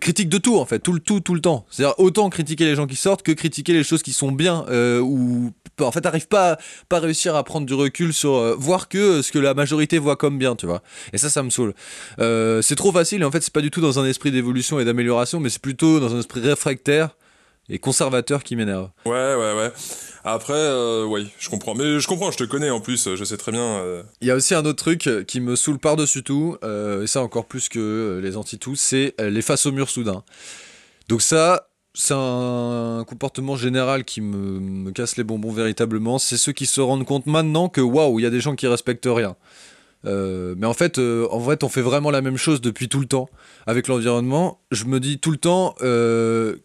critique 0.00 0.28
de 0.28 0.38
tout, 0.38 0.56
en 0.58 0.64
fait, 0.66 0.78
tout 0.78 0.92
le 0.92 1.00
tout, 1.00 1.20
tout 1.20 1.34
le 1.34 1.40
temps. 1.40 1.66
C'est-à-dire 1.70 1.94
autant 1.98 2.28
critiquer 2.30 2.64
les 2.64 2.74
gens 2.74 2.86
qui 2.86 2.96
sortent 2.96 3.22
que 3.22 3.32
critiquer 3.32 3.72
les 3.72 3.84
choses 3.84 4.02
qui 4.02 4.12
sont 4.12 4.32
bien 4.32 4.64
ou 5.00 5.52
en 5.80 5.92
fait, 5.92 6.00
t'arrives 6.00 6.28
pas 6.28 6.58
pas 6.88 7.00
réussir 7.00 7.36
à 7.36 7.44
prendre 7.44 7.66
du 7.66 7.74
recul 7.74 8.12
sur 8.14 8.56
voir 8.58 8.88
que 8.88 9.20
ce 9.22 9.30
que 9.32 9.38
la 9.38 9.52
majorité 9.54 9.98
voit 9.98 10.16
comme 10.16 10.35
bien, 10.36 10.56
tu 10.56 10.66
vois. 10.66 10.82
Et 11.12 11.18
ça, 11.18 11.30
ça 11.30 11.42
me 11.42 11.50
saoule. 11.50 11.74
Euh, 12.18 12.62
c'est 12.62 12.76
trop 12.76 12.92
facile. 12.92 13.22
Et 13.22 13.24
en 13.24 13.30
fait, 13.30 13.42
c'est 13.42 13.52
pas 13.52 13.60
du 13.60 13.70
tout 13.70 13.80
dans 13.80 13.98
un 13.98 14.06
esprit 14.06 14.30
d'évolution 14.30 14.78
et 14.80 14.84
d'amélioration, 14.84 15.40
mais 15.40 15.48
c'est 15.48 15.62
plutôt 15.62 16.00
dans 16.00 16.14
un 16.14 16.18
esprit 16.20 16.40
réfractaire 16.40 17.16
et 17.68 17.80
conservateur 17.80 18.44
qui 18.44 18.54
m'énerve. 18.54 18.90
Ouais, 19.04 19.12
ouais, 19.12 19.54
ouais. 19.56 19.72
Après, 20.22 20.54
euh, 20.54 21.04
oui, 21.04 21.28
je 21.38 21.48
comprends. 21.48 21.74
Mais 21.74 21.98
je 21.98 22.06
comprends, 22.06 22.30
je 22.30 22.38
te 22.38 22.44
connais 22.44 22.70
en 22.70 22.80
plus, 22.80 23.14
je 23.16 23.24
sais 23.24 23.36
très 23.36 23.50
bien. 23.50 23.60
euh, 23.60 24.02
Il 24.20 24.28
y 24.28 24.30
a 24.30 24.36
aussi 24.36 24.54
un 24.54 24.64
autre 24.64 24.82
truc 24.82 25.08
qui 25.26 25.40
me 25.40 25.56
saoule 25.56 25.78
par-dessus 25.78 26.22
tout, 26.22 26.56
euh, 26.62 27.02
et 27.02 27.06
ça 27.08 27.22
encore 27.22 27.46
plus 27.46 27.68
que 27.68 28.20
les 28.22 28.36
anti-tous, 28.36 28.76
c'est 28.76 29.14
les 29.18 29.42
faces 29.42 29.66
au 29.66 29.72
mur 29.72 29.90
soudain. 29.90 30.22
Donc 31.08 31.22
ça, 31.22 31.68
c'est 31.94 32.14
un 32.14 33.04
comportement 33.06 33.56
général 33.56 34.04
qui 34.04 34.20
me, 34.20 34.60
me 34.60 34.90
casse 34.92 35.16
les 35.16 35.24
bonbons 35.24 35.50
véritablement. 35.50 36.18
C'est 36.18 36.36
ceux 36.36 36.52
qui 36.52 36.66
se 36.66 36.80
rendent 36.80 37.06
compte 37.06 37.26
maintenant 37.26 37.68
que 37.68 37.80
waouh, 37.80 38.20
il 38.20 38.22
y 38.22 38.26
a 38.26 38.30
des 38.30 38.40
gens 38.40 38.54
qui 38.54 38.66
respectent 38.66 39.08
rien. 39.10 39.34
Euh, 40.06 40.54
mais 40.56 40.66
en 40.66 40.74
fait, 40.74 40.98
euh, 40.98 41.26
en 41.30 41.40
fait, 41.40 41.64
on 41.64 41.68
fait 41.68 41.82
vraiment 41.82 42.10
la 42.10 42.20
même 42.20 42.36
chose 42.36 42.60
depuis 42.60 42.88
tout 42.88 43.00
le 43.00 43.06
temps 43.06 43.28
avec 43.66 43.88
l'environnement. 43.88 44.60
Je 44.70 44.84
me 44.84 45.00
dis 45.00 45.18
tout 45.18 45.30
le 45.30 45.36
temps, 45.36 45.74
euh, 45.82 46.56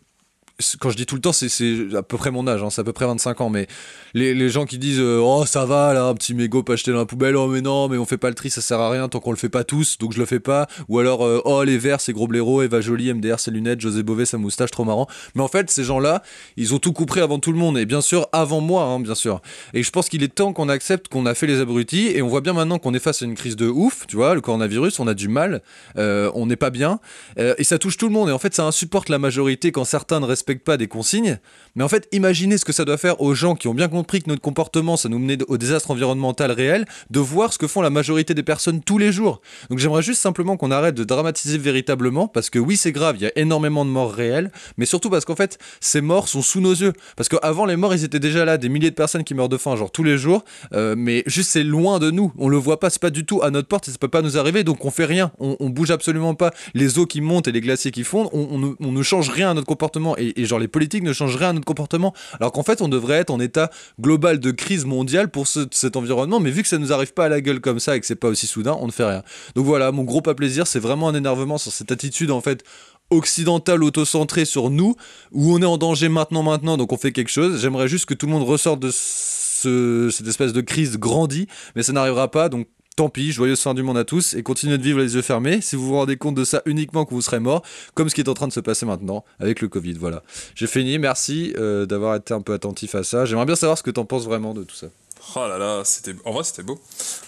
quand 0.80 0.89
je 0.89 0.97
dis 0.97 1.05
tout 1.05 1.16
le 1.16 1.22
temps, 1.22 1.34
c'est- 1.34 1.95
à 1.95 2.03
peu 2.03 2.18
près 2.18 2.32
mon 2.32 2.47
âge, 2.47 2.64
hein, 2.64 2.70
c'est 2.70 2.82
à 2.82 2.84
peu 2.84 2.93
près 2.93 3.05
25 3.05 3.41
ans, 3.41 3.49
mais 3.49 3.68
les, 4.14 4.49
gens 4.49 4.66
qui 4.66 4.78
disent 4.78 4.99
euh, 4.99 5.20
oh 5.22 5.45
ça 5.45 5.66
va 5.66 5.93
là 5.93 6.05
un 6.05 6.14
petit 6.14 6.34
mégot 6.34 6.64
pas 6.64 6.74
acheté 6.74 6.91
dans 6.91 6.97
la 6.97 7.05
poubelle 7.05 7.38
oh 7.38 7.47
mais 7.47 7.62
non 7.62 7.88
mais 7.88 7.97
on 7.97 8.05
fait 8.05 8.18
pas 8.18 8.28
le 8.28 8.36
tri 8.36 8.49
ça 8.49 8.59
sert 8.59 8.80
à 8.80 8.89
rien 8.89 9.07
tant 9.07 9.20
qu'on 9.22 9.32
le 9.32 9.38
fait 9.38 9.47
pas 9.49 9.64
tous 9.64 9.97
donc 9.97 10.12
je 10.14 10.20
le 10.20 10.26
fais 10.26 10.39
pas. 10.39 10.68
Ou 10.89 10.99
alors 10.99 11.26
euh, 11.26 11.41
oh 11.45 11.64
les 11.64 11.78
verts 11.78 12.01
c'est 12.01 12.12
gros 12.12 12.28
blaireau 12.28 12.62
Eva 12.62 12.82
Jolie 12.82 13.14
MDR 13.14 13.39
ses 13.39 13.51
lunettes 13.51 13.80
José 13.80 14.03
Bové 14.03 14.26
sa 14.26 14.38
moustache 14.38 14.72
trop 14.72 14.84
marrant. 14.84 15.07
Mais 15.36 15.41
en 15.41 15.47
fait 15.47 15.70
ces 15.70 15.84
gens 15.84 15.99
là 15.99 16.24
ils 16.57 16.74
ont 16.74 16.80
tout 16.80 16.91
compris 16.91 17.22
avant 17.22 17.39
tout 17.39 17.51
le 17.51 17.57
monde 17.57 17.78
et 17.78 17.86
bien 17.86 18.01
sûr 18.01 18.28
avant 18.34 18.59
moi 18.59 18.84
hein, 18.84 18.99
bien 18.99 19.16
sûr. 19.16 19.41
Et 19.74 19.84
je 19.84 19.91
pense 19.91 20.09
qu'il 20.09 20.24
est 20.24 20.34
temps 20.34 20.51
qu'on 20.51 20.68
accepte 20.68 21.07
qu'on 21.07 21.26
a 21.26 21.34
fait 21.34 21.47
les 21.47 21.62
abrutis 21.62 22.07
et 22.07 22.22
on 22.22 22.28
voit 22.28 22.41
bien 22.41 22.53
maintenant 22.53 22.80
qu'on 22.80 22.93
est 22.93 22.99
face 22.99 23.22
à 23.22 23.26
une 23.26 23.36
crise 23.36 23.55
de 23.55 23.68
ouf 23.68 24.05
tu 24.07 24.18
vois 24.18 24.36
le 24.36 24.41
coronavirus 24.41 24.99
on 24.99 25.07
a 25.07 25.14
du 25.14 25.30
mal 25.30 25.62
euh, 25.97 26.30
on 26.34 26.45
n'est 26.47 26.55
pas 26.57 26.70
bien 26.70 26.99
et 27.38 27.64
ça 27.64 27.78
touche 27.78 27.97
tout 27.97 28.07
le 28.07 28.14
monde 28.14 28.30
et 28.30 28.32
en 28.32 28.39
fait 28.39 28.53
ça 28.53 28.66
insupporte 28.66 29.07
la 29.09 29.20
majorité 29.20 29.72
quand 29.72 29.86
certains 29.86 30.20
ne 30.20 30.26
respectent 30.26 30.51
pas 30.60 30.78
des 30.78 30.88
consignes. 30.88 31.39
Mais 31.76 31.84
en 31.84 31.88
fait, 31.88 32.08
imaginez 32.12 32.58
ce 32.58 32.66
que 32.66 32.74
ça 32.74 32.84
doit 32.84 32.97
faire 32.97 33.22
aux 33.22 33.34
gens 33.34 33.56
qui 33.56 33.68
ont 33.68 33.74
bien 33.74 33.88
compris 33.88 34.22
que 34.22 34.30
notre 34.30 34.41
comportement, 34.41 34.97
ça 34.97 35.08
nous 35.08 35.20
menait 35.20 35.38
au 35.47 35.58
désastre 35.58 35.91
environnemental 35.91 36.52
réel, 36.52 36.86
de 37.10 37.20
voir 37.20 37.54
ce 37.54 37.58
que 37.58 37.68
font 37.68 37.82
la 37.82 37.89
majorité 37.89 38.34
des 38.34 38.43
personnes 38.43 38.82
tous 38.82 38.97
les 38.97 39.12
jours. 39.12 39.41
Donc 39.70 39.80
j'aimerais 39.80 40.02
juste 40.02 40.22
simplement 40.22 40.58
qu'on 40.58 40.72
arrête 40.72 40.95
de 40.95 41.04
dramatiser 41.04 41.58
véritablement, 41.58 42.28
parce 42.28 42.49
que 42.49 42.60
oui, 42.60 42.76
c'est 42.76 42.91
grave, 42.91 43.16
il 43.18 43.24
y 43.24 43.26
a 43.26 43.32
énormément 43.36 43.86
de 43.86 43.89
morts 43.89 44.14
réelles, 44.14 44.52
mais 44.78 44.86
surtout 44.86 45.10
parce 45.10 45.24
qu'en 45.24 45.36
fait, 45.36 45.58
ces 45.80 46.02
morts 46.02 46.28
sont 46.28 46.41
sous 46.41 46.60
nos 46.60 46.74
yeux. 46.74 46.93
Parce 47.16 47.30
qu'avant, 47.30 47.66
les 47.66 47.78
morts, 47.78 47.93
ils 47.93 48.04
étaient 48.04 48.20
déjà 48.20 48.43
là, 48.43 48.58
des 48.58 48.70
milliers 48.70 48.89
de 48.89 48.95
personnes 48.95 49.24
qui 49.24 49.34
meurent 49.34 49.49
de 49.49 49.58
faim, 49.58 49.76
genre 49.76 49.91
tous 49.91 50.04
les 50.04 50.18
jours, 50.18 50.43
euh, 50.74 50.95
mais 50.97 51.24
juste 51.26 51.52
c'est 51.52 51.64
loin 51.64 51.99
de 51.99 52.12
nous, 52.12 52.34
on 52.38 52.49
le 52.49 52.58
voit 52.58 52.80
pas, 52.80 52.89
c'est 52.89 53.02
pas 53.02 53.10
du 53.10 53.26
tout 53.26 53.41
à 53.41 53.49
notre 53.49 53.68
porte, 53.68 53.88
et 53.88 53.91
ça 53.91 53.97
peut 53.97 54.08
pas 54.08 54.22
nous 54.22 54.38
arriver, 54.38 54.64
donc 54.64 54.84
on 54.84 54.91
fait 54.91 55.06
rien, 55.06 55.32
on, 55.39 55.70
bouge 55.70 55.91
absolument 55.91 56.36
pas. 56.36 56.52
Les 56.74 56.99
eaux 56.99 57.06
qui 57.06 57.22
montent 57.22 57.47
et 57.47 57.52
les 57.52 57.62
glaciers 57.62 57.91
qui 57.91 58.04
fondent, 58.04 58.30
on, 58.34 58.91
ne- 58.91 59.02
change 59.04 59.30
rien 59.30 59.52
à 59.52 59.54
notre 59.54 59.68
comportement, 59.68 60.16
et 60.18 60.40
genre 60.45 60.59
les 60.59 60.67
politiques 60.67 61.03
ne 61.03 61.13
changent 61.13 61.35
rien 61.35 61.49
à 61.49 61.53
notre 61.53 61.65
comportement, 61.65 62.13
alors 62.39 62.51
qu'en 62.51 62.63
fait, 62.63 62.81
on 62.81 62.87
devrait 62.87 63.17
être 63.17 63.29
en 63.29 63.39
état 63.39 63.69
global 63.99 64.39
de 64.39 64.51
crise 64.51 64.85
mondiale 64.85 65.29
pour 65.29 65.47
ce- 65.47 65.67
cet 65.71 65.95
environnement, 65.95 66.39
mais 66.39 66.51
vu 66.51 66.61
que 66.63 66.67
ça 66.67 66.77
nous 66.77 66.91
arrive 66.93 67.13
pas 67.13 67.25
à 67.25 67.29
la 67.29 67.41
gueule 67.41 67.59
comme 67.61 67.79
ça 67.79 67.95
et 67.95 67.99
que 67.99 68.05
c'est 68.05 68.15
pas 68.15 68.27
aussi 68.29 68.47
soudain, 68.47 68.77
on 68.79 68.87
ne 68.87 68.91
fait 68.91 69.05
rien. 69.05 69.23
Donc 69.55 69.65
voilà, 69.65 69.91
mon 69.91 70.03
gros 70.03 70.21
pas 70.21 70.35
plaisir, 70.35 70.67
c'est 70.67 70.79
vraiment 70.79 71.09
un 71.09 71.15
énervement 71.15 71.57
sur 71.57 71.71
cette 71.71 71.91
attitude 71.91 72.31
en 72.31 72.41
fait 72.41 72.63
occidentale 73.09 73.83
auto-centrée 73.83 74.45
sur 74.45 74.69
nous, 74.69 74.95
où 75.31 75.53
on 75.53 75.61
est 75.61 75.65
en 75.65 75.77
danger 75.77 76.07
maintenant, 76.07 76.43
maintenant, 76.43 76.77
donc 76.77 76.93
on 76.93 76.97
fait 76.97 77.11
quelque 77.11 77.31
chose. 77.31 77.61
J'aimerais 77.61 77.87
juste 77.87 78.05
que 78.05 78.13
tout 78.13 78.25
le 78.25 78.31
monde 78.31 78.43
ressorte 78.43 78.79
de 78.79 78.89
ce- 78.91 80.09
cette 80.11 80.27
espèce 80.27 80.53
de 80.53 80.61
crise 80.61 80.97
grandie, 80.97 81.47
mais 81.75 81.83
ça 81.83 81.91
n'arrivera 81.93 82.31
pas, 82.31 82.47
donc 82.49 82.67
tant 82.95 83.09
pis, 83.09 83.31
joyeuse 83.31 83.59
fin 83.59 83.73
du 83.73 83.83
monde 83.83 83.97
à 83.97 84.03
tous, 84.03 84.33
et 84.33 84.43
continuez 84.43 84.77
de 84.77 84.83
vivre 84.83 84.99
les 84.99 85.15
yeux 85.15 85.21
fermés. 85.21 85.61
Si 85.61 85.75
vous 85.75 85.87
vous 85.87 85.95
rendez 85.95 86.17
compte 86.17 86.35
de 86.35 86.43
ça 86.43 86.61
uniquement 86.65 87.05
que 87.05 87.13
vous 87.13 87.21
serez 87.21 87.39
mort, 87.39 87.63
comme 87.93 88.09
ce 88.09 88.15
qui 88.15 88.21
est 88.21 88.29
en 88.29 88.33
train 88.33 88.47
de 88.47 88.53
se 88.53 88.59
passer 88.59 88.85
maintenant 88.85 89.23
avec 89.39 89.61
le 89.61 89.67
Covid, 89.67 89.93
voilà. 89.93 90.23
J'ai 90.55 90.67
fini, 90.67 90.99
merci 90.99 91.53
euh, 91.57 91.85
d'avoir 91.85 92.15
été 92.15 92.33
un 92.33 92.41
peu 92.41 92.53
attentif 92.53 92.95
à 92.95 93.03
ça. 93.03 93.25
J'aimerais 93.25 93.45
bien 93.45 93.55
savoir 93.55 93.77
ce 93.77 93.83
que 93.83 93.91
t'en 93.91 94.05
penses 94.05 94.25
vraiment 94.25 94.53
de 94.53 94.63
tout 94.63 94.75
ça. 94.75 94.87
Oh 95.35 95.47
là 95.47 95.57
là, 95.59 95.83
c'était 95.85 96.15
en 96.25 96.31
vrai 96.31 96.43
c'était 96.43 96.63
beau. 96.63 96.81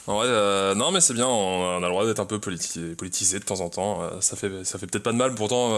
En 0.07 0.15
vrai, 0.17 0.27
euh, 0.27 0.73
non 0.73 0.91
mais 0.91 0.99
c'est 0.99 1.13
bien, 1.13 1.27
on, 1.27 1.77
a 1.77 1.79
le 1.79 1.87
droit 1.89 2.05
d'être 2.05 2.19
un 2.19 2.25
peu 2.25 2.39
politi- 2.39 2.95
politisé 2.95 3.37
de 3.37 3.43
temps 3.43 3.61
en 3.61 3.69
temps. 3.69 4.01
euh, 4.01 4.09
ça 4.19 4.35
fait 4.35 4.49
ça 4.63 4.79
fait 4.79 4.87
peut-être 4.87 5.03
pas 5.03 5.11
de 5.11 5.17
mal. 5.17 5.35
Pourtant, 5.35 5.69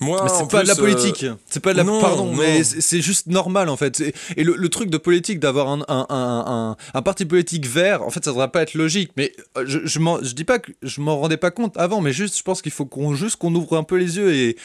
moi, 0.00 0.28
c'est 0.28 0.48
pas 0.50 0.62
de 0.62 0.68
la 0.68 0.74
plus, 0.74 0.82
euh, 0.82 0.92
politique, 0.94 1.26
c'est 1.48 1.60
pas 1.60 1.72
de 1.72 1.78
la 1.78 1.84
non, 1.84 2.00
pardon, 2.00 2.26
non. 2.26 2.34
mais 2.34 2.64
c'est 2.64 3.00
juste 3.00 3.26
normal 3.28 3.68
en 3.68 3.76
fait. 3.76 4.02
Et 4.36 4.44
le, 4.44 4.56
le 4.56 4.68
truc 4.68 4.90
de 4.90 4.98
politique 4.98 5.38
d'avoir 5.38 5.68
un, 5.68 5.82
un, 5.88 6.76
un, 6.92 7.02
parti 7.02 7.24
politique 7.24 7.66
vert, 7.66 8.02
en 8.02 8.10
fait, 8.10 8.24
ça 8.24 8.30
devrait 8.32 8.50
pas 8.50 8.62
être 8.62 8.74
logique. 8.74 9.12
Mais 9.16 9.32
euh, 9.56 9.64
je, 9.66 9.80
je, 9.84 9.98
je 10.22 10.32
dis 10.34 10.44
pas 10.44 10.58
que 10.58 10.72
je 10.82 11.00
m'en 11.00 11.18
rendais 11.18 11.36
pas 11.36 11.50
compte 11.50 11.76
avant, 11.76 12.00
mais 12.00 12.12
juste, 12.12 12.36
je 12.36 12.42
pense 12.42 12.60
qu'il 12.60 12.72
faut 12.72 12.86
qu'on 12.86 13.14
juste 13.14 13.36
qu'on 13.36 13.54
ouvre 13.54 13.76
un 13.76 13.84
peu 13.84 13.96
les 13.96 14.16
yeux 14.16 14.34
et 14.34 14.56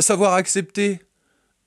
savoir 0.00 0.34
accepter 0.34 1.00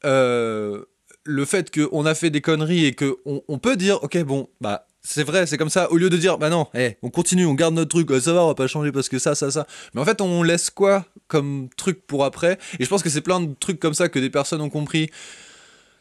euh, 0.06 0.84
le 1.24 1.46
fait 1.46 1.74
qu'on 1.74 2.06
a 2.06 2.16
fait 2.16 2.30
des 2.30 2.42
conneries 2.42 2.86
et 2.86 2.94
que 2.94 3.18
on, 3.26 3.42
on 3.48 3.60
peut 3.60 3.76
dire, 3.78 4.04
ok, 4.04 4.18
bon, 4.24 4.50
bah. 4.62 4.86
C'est 5.02 5.24
vrai, 5.24 5.46
c'est 5.48 5.58
comme 5.58 5.70
ça. 5.70 5.90
Au 5.92 5.98
lieu 5.98 6.10
de 6.10 6.18
dire, 6.18 6.38
bah 6.38 6.50
non, 6.50 6.68
eh, 6.76 6.98
on 7.02 7.10
continue, 7.10 7.46
on 7.46 7.54
garde 7.54 7.74
notre 7.74 7.90
truc, 7.90 8.12
euh, 8.12 8.20
ça 8.20 8.34
va, 8.34 8.44
on 8.44 8.48
va 8.48 8.56
pas 8.56 8.68
changer 8.68 8.92
parce 8.92 9.08
que 9.10 9.18
ça, 9.18 9.34
ça, 9.34 9.50
ça. 9.50 9.66
Mais 9.94 10.02
en 10.02 10.06
fait, 10.06 10.20
on 10.22 10.44
laisse 10.44 10.70
quoi 10.70 11.06
comme 11.28 11.70
truc 11.78 12.06
pour 12.06 12.26
après? 12.26 12.58
Et 12.80 12.84
je 12.84 12.90
pense 12.90 13.02
que 13.02 13.10
c'est 13.10 13.22
plein 13.22 13.40
de 13.40 13.54
trucs 13.60 13.80
comme 13.80 13.94
ça 13.94 14.10
que 14.10 14.20
des 14.20 14.30
personnes 14.30 14.62
ont 14.62 14.70
compris 14.70 15.10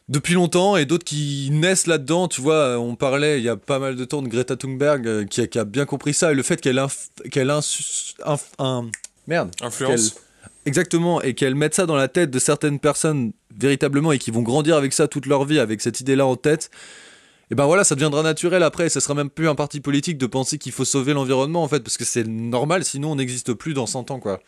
depuis 0.09 0.33
longtemps 0.33 0.75
et 0.75 0.85
d'autres 0.85 1.05
qui 1.05 1.49
naissent 1.51 1.87
là-dedans. 1.87 2.27
Tu 2.27 2.41
vois, 2.41 2.55
euh, 2.55 2.75
on 2.77 2.95
parlait 2.95 3.39
il 3.39 3.43
y 3.43 3.49
a 3.49 3.55
pas 3.55 3.79
mal 3.79 3.95
de 3.95 4.03
temps 4.05 4.21
de 4.21 4.27
Greta 4.27 4.55
Thunberg 4.57 5.07
euh, 5.07 5.25
qui, 5.25 5.41
a, 5.41 5.47
qui 5.47 5.57
a 5.59 5.65
bien 5.65 5.85
compris 5.85 6.13
ça 6.13 6.31
et 6.31 6.35
le 6.35 6.43
fait 6.43 6.59
qu'elle 6.59 6.77
inf- 6.77 7.09
qu'elle 7.31 7.49
insus- 7.49 8.15
inf- 8.25 8.51
un 8.59 8.89
merde 9.27 9.51
Influence. 9.61 10.15
exactement 10.65 11.21
et 11.21 11.35
qu'elle 11.35 11.55
mette 11.55 11.73
ça 11.75 11.85
dans 11.85 11.95
la 11.95 12.07
tête 12.07 12.31
de 12.31 12.39
certaines 12.39 12.79
personnes 12.79 13.31
véritablement 13.57 14.11
et 14.11 14.19
qui 14.19 14.31
vont 14.31 14.41
grandir 14.41 14.75
avec 14.75 14.93
ça 14.93 15.07
toute 15.07 15.25
leur 15.25 15.45
vie 15.45 15.59
avec 15.59 15.79
cette 15.81 15.99
idée-là 16.01 16.25
en 16.25 16.35
tête. 16.35 16.69
Et 17.51 17.55
ben 17.55 17.65
voilà, 17.65 17.83
ça 17.83 17.95
deviendra 17.95 18.21
naturel 18.21 18.61
après, 18.63 18.85
et 18.85 18.89
ça 18.89 18.99
sera 19.01 19.13
même 19.15 19.29
plus 19.29 19.49
un 19.49 19.55
parti 19.55 19.79
politique 19.79 20.17
de 20.19 20.27
penser 20.27 20.57
qu'il 20.59 20.71
faut 20.71 20.85
sauver 20.85 21.13
l'environnement 21.13 21.63
en 21.63 21.67
fait, 21.67 21.79
parce 21.79 21.97
que 21.97 22.05
c'est 22.05 22.27
normal, 22.27 22.85
sinon 22.85 23.11
on 23.11 23.15
n'existe 23.15 23.53
plus 23.53 23.73
dans 23.73 23.87
100 23.87 24.11
ans 24.11 24.19
quoi. 24.19 24.39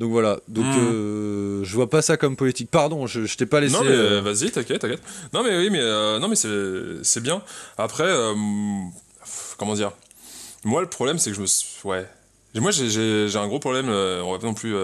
Donc 0.00 0.10
voilà, 0.10 0.38
donc 0.46 0.66
Mm. 0.66 0.78
euh, 0.78 1.64
je 1.64 1.74
vois 1.74 1.88
pas 1.88 2.02
ça 2.02 2.18
comme 2.18 2.36
politique. 2.36 2.70
Pardon, 2.70 3.06
je, 3.06 3.24
je 3.24 3.36
t'ai 3.38 3.46
pas 3.46 3.60
laissé. 3.60 3.72
Non 3.74 3.82
mais 3.82 3.90
euh, 3.92 4.18
euh, 4.18 4.20
vas-y, 4.20 4.50
t'inquiète, 4.50 4.82
t'inquiète. 4.82 5.00
Non 5.32 5.42
mais 5.42 5.56
oui, 5.56 5.70
mais 5.70 5.80
euh, 5.80 6.18
non 6.18 6.28
mais 6.28 6.36
c'est 6.36 7.20
bien. 7.22 7.40
Après, 7.78 8.12
comment 9.56 9.74
dire? 9.74 9.92
Moi, 10.64 10.82
le 10.82 10.88
problème, 10.88 11.18
c'est 11.18 11.30
que 11.30 11.36
je 11.36 11.40
me 11.40 11.46
suis- 11.46 11.66
ouais. 11.84 12.06
Moi, 12.56 12.70
j'ai- 12.70 13.28
un 13.36 13.46
gros 13.48 13.58
problème. 13.60 13.88
on 13.88 14.32
va 14.32 14.38
pas 14.38 14.46
non 14.46 14.52
plus 14.54 14.74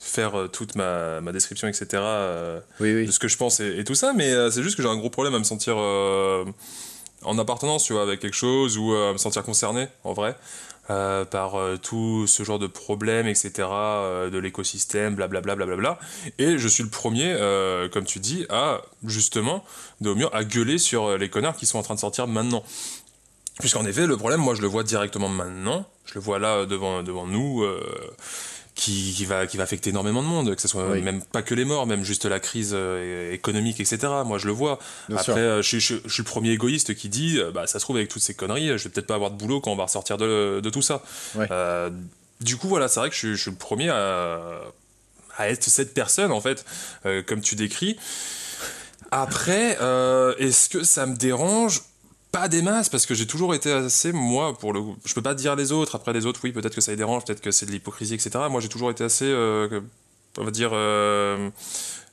faire 0.00 0.36
euh, 0.38 0.48
toute 0.48 0.74
ma, 0.76 1.20
ma 1.20 1.30
description, 1.30 1.68
etc. 1.68 1.86
euh, 1.94 2.60
Oui, 2.80 2.94
oui. 2.94 3.06
de 3.06 3.12
ce 3.12 3.18
que 3.18 3.28
je 3.28 3.36
pense 3.36 3.60
et, 3.60 3.78
et 3.78 3.84
tout 3.84 3.94
ça, 3.94 4.12
mais 4.14 4.32
euh, 4.32 4.50
c'est 4.50 4.62
juste 4.62 4.76
que 4.76 4.82
j'ai 4.82 4.88
un 4.88 4.96
gros 4.96 5.10
problème 5.10 5.34
à 5.34 5.38
me 5.38 5.44
sentir 5.44 5.74
euh, 5.78 6.44
en 7.22 7.38
appartenance, 7.38 7.84
tu 7.84 7.92
vois, 7.92 8.02
avec 8.02 8.18
quelque 8.20 8.34
chose 8.36 8.78
ou 8.78 8.92
à 8.94 9.12
me 9.12 9.18
sentir 9.18 9.42
concerné, 9.42 9.88
en 10.04 10.14
vrai, 10.14 10.36
par 10.88 11.52
tout 11.82 12.26
ce 12.26 12.42
genre 12.42 12.58
de 12.58 12.66
problèmes, 12.66 13.28
etc., 13.28 13.52
de 14.32 14.38
l'écosystème, 14.38 15.14
blablabla, 15.14 15.54
blablabla. 15.54 15.98
Et 16.38 16.56
je 16.58 16.66
suis 16.66 16.82
le 16.82 16.88
premier, 16.88 17.36
comme 17.92 18.04
tu 18.06 18.18
dis, 18.20 18.46
à 18.48 18.80
justement, 19.04 19.62
de 20.00 20.08
au 20.10 20.14
mieux, 20.16 20.34
à 20.34 20.42
gueuler 20.44 20.78
sur 20.78 21.16
les 21.18 21.28
connards 21.28 21.56
qui 21.56 21.66
sont 21.66 21.78
en 21.78 21.82
train 21.82 21.94
de 21.94 22.00
sortir 22.00 22.26
maintenant. 22.26 22.64
Puisqu'en 23.60 23.84
effet, 23.84 24.06
le 24.06 24.16
problème, 24.16 24.40
moi, 24.40 24.54
je 24.54 24.62
le 24.62 24.68
vois 24.68 24.82
directement 24.82 25.28
maintenant. 25.28 25.86
Je 26.06 26.14
le 26.14 26.20
vois 26.22 26.38
là 26.38 26.64
devant, 26.64 27.02
devant 27.02 27.26
nous, 27.26 27.62
qui, 28.80 29.12
qui 29.16 29.24
va, 29.26 29.46
qui 29.46 29.56
va 29.58 29.62
affecter 29.62 29.90
énormément 29.90 30.22
de 30.22 30.28
monde, 30.28 30.54
que 30.56 30.62
ce 30.62 30.66
soit 30.68 30.88
Oui. 30.90 31.02
même 31.02 31.22
pas 31.22 31.42
que 31.42 31.54
les 31.54 31.64
morts, 31.64 31.86
même 31.86 32.02
juste 32.04 32.24
la 32.24 32.40
crise 32.40 32.70
euh, 32.72 33.32
économique, 33.32 33.78
etc. 33.80 33.98
Moi, 34.24 34.38
je 34.38 34.46
le 34.46 34.52
vois. 34.52 34.78
Bien 35.08 35.18
Après, 35.18 35.38
euh, 35.40 35.62
je, 35.62 35.68
suis- 35.68 35.80
je, 35.80 35.94
je 36.04 36.12
suis 36.12 36.22
le 36.22 36.28
premier 36.28 36.50
égoïste 36.50 36.94
qui 36.94 37.08
dit, 37.08 37.38
euh, 37.38 37.50
bah, 37.52 37.66
ça 37.66 37.78
se 37.78 37.84
trouve, 37.84 37.96
avec 37.96 38.08
toutes 38.08 38.22
ces 38.22 38.34
conneries, 38.34 38.76
je 38.78 38.84
vais 38.84 38.90
peut-être 38.90 39.06
pas 39.06 39.14
avoir 39.16 39.30
de 39.30 39.36
boulot 39.36 39.60
quand 39.60 39.70
on 39.70 39.76
va 39.76 39.84
ressortir 39.84 40.16
de, 40.16 40.60
de 40.60 40.70
tout 40.70 40.82
ça. 40.82 41.02
Euh, 41.38 41.90
du 42.40 42.56
coup, 42.56 42.68
voilà, 42.68 42.88
c'est 42.88 43.00
vrai 43.00 43.08
que 43.10 43.14
je, 43.14 43.18
suis- 43.20 43.36
je 43.36 43.42
suis 43.42 43.50
le 43.50 43.56
premier 43.58 43.90
à, 43.90 44.40
à 45.36 45.48
être 45.50 45.62
cette 45.64 45.92
personne, 45.94 46.32
en 46.32 46.40
fait, 46.40 46.64
euh, 47.06 47.22
comme 47.22 47.40
tu 47.42 47.54
décris. 47.56 47.96
Après, 49.10 49.76
euh, 49.80 50.34
est-ce 50.38 50.68
que 50.68 50.84
ça 50.84 51.06
me 51.06 51.16
dérange? 51.16 51.82
Pas 52.32 52.48
des 52.48 52.62
masses 52.62 52.88
parce 52.88 53.06
que 53.06 53.14
j'ai 53.14 53.26
toujours 53.26 53.54
été 53.54 53.72
assez 53.72 54.12
moi 54.12 54.56
pour 54.56 54.72
le 54.72 54.82
je 55.04 55.14
peux 55.14 55.22
pas 55.22 55.34
dire 55.34 55.56
les 55.56 55.72
autres 55.72 55.96
après 55.96 56.12
les 56.12 56.26
autres 56.26 56.40
oui 56.44 56.52
peut-être 56.52 56.74
que 56.74 56.80
ça 56.80 56.92
les 56.92 56.96
dérange 56.96 57.24
peut-être 57.24 57.40
que 57.40 57.50
c'est 57.50 57.66
de 57.66 57.72
l'hypocrisie 57.72 58.14
etc 58.14 58.30
moi 58.50 58.60
j'ai 58.60 58.68
toujours 58.68 58.90
été 58.90 59.02
assez 59.02 59.26
euh, 59.26 59.80
on 60.38 60.44
va 60.44 60.50
dire 60.50 60.70
euh, 60.72 61.50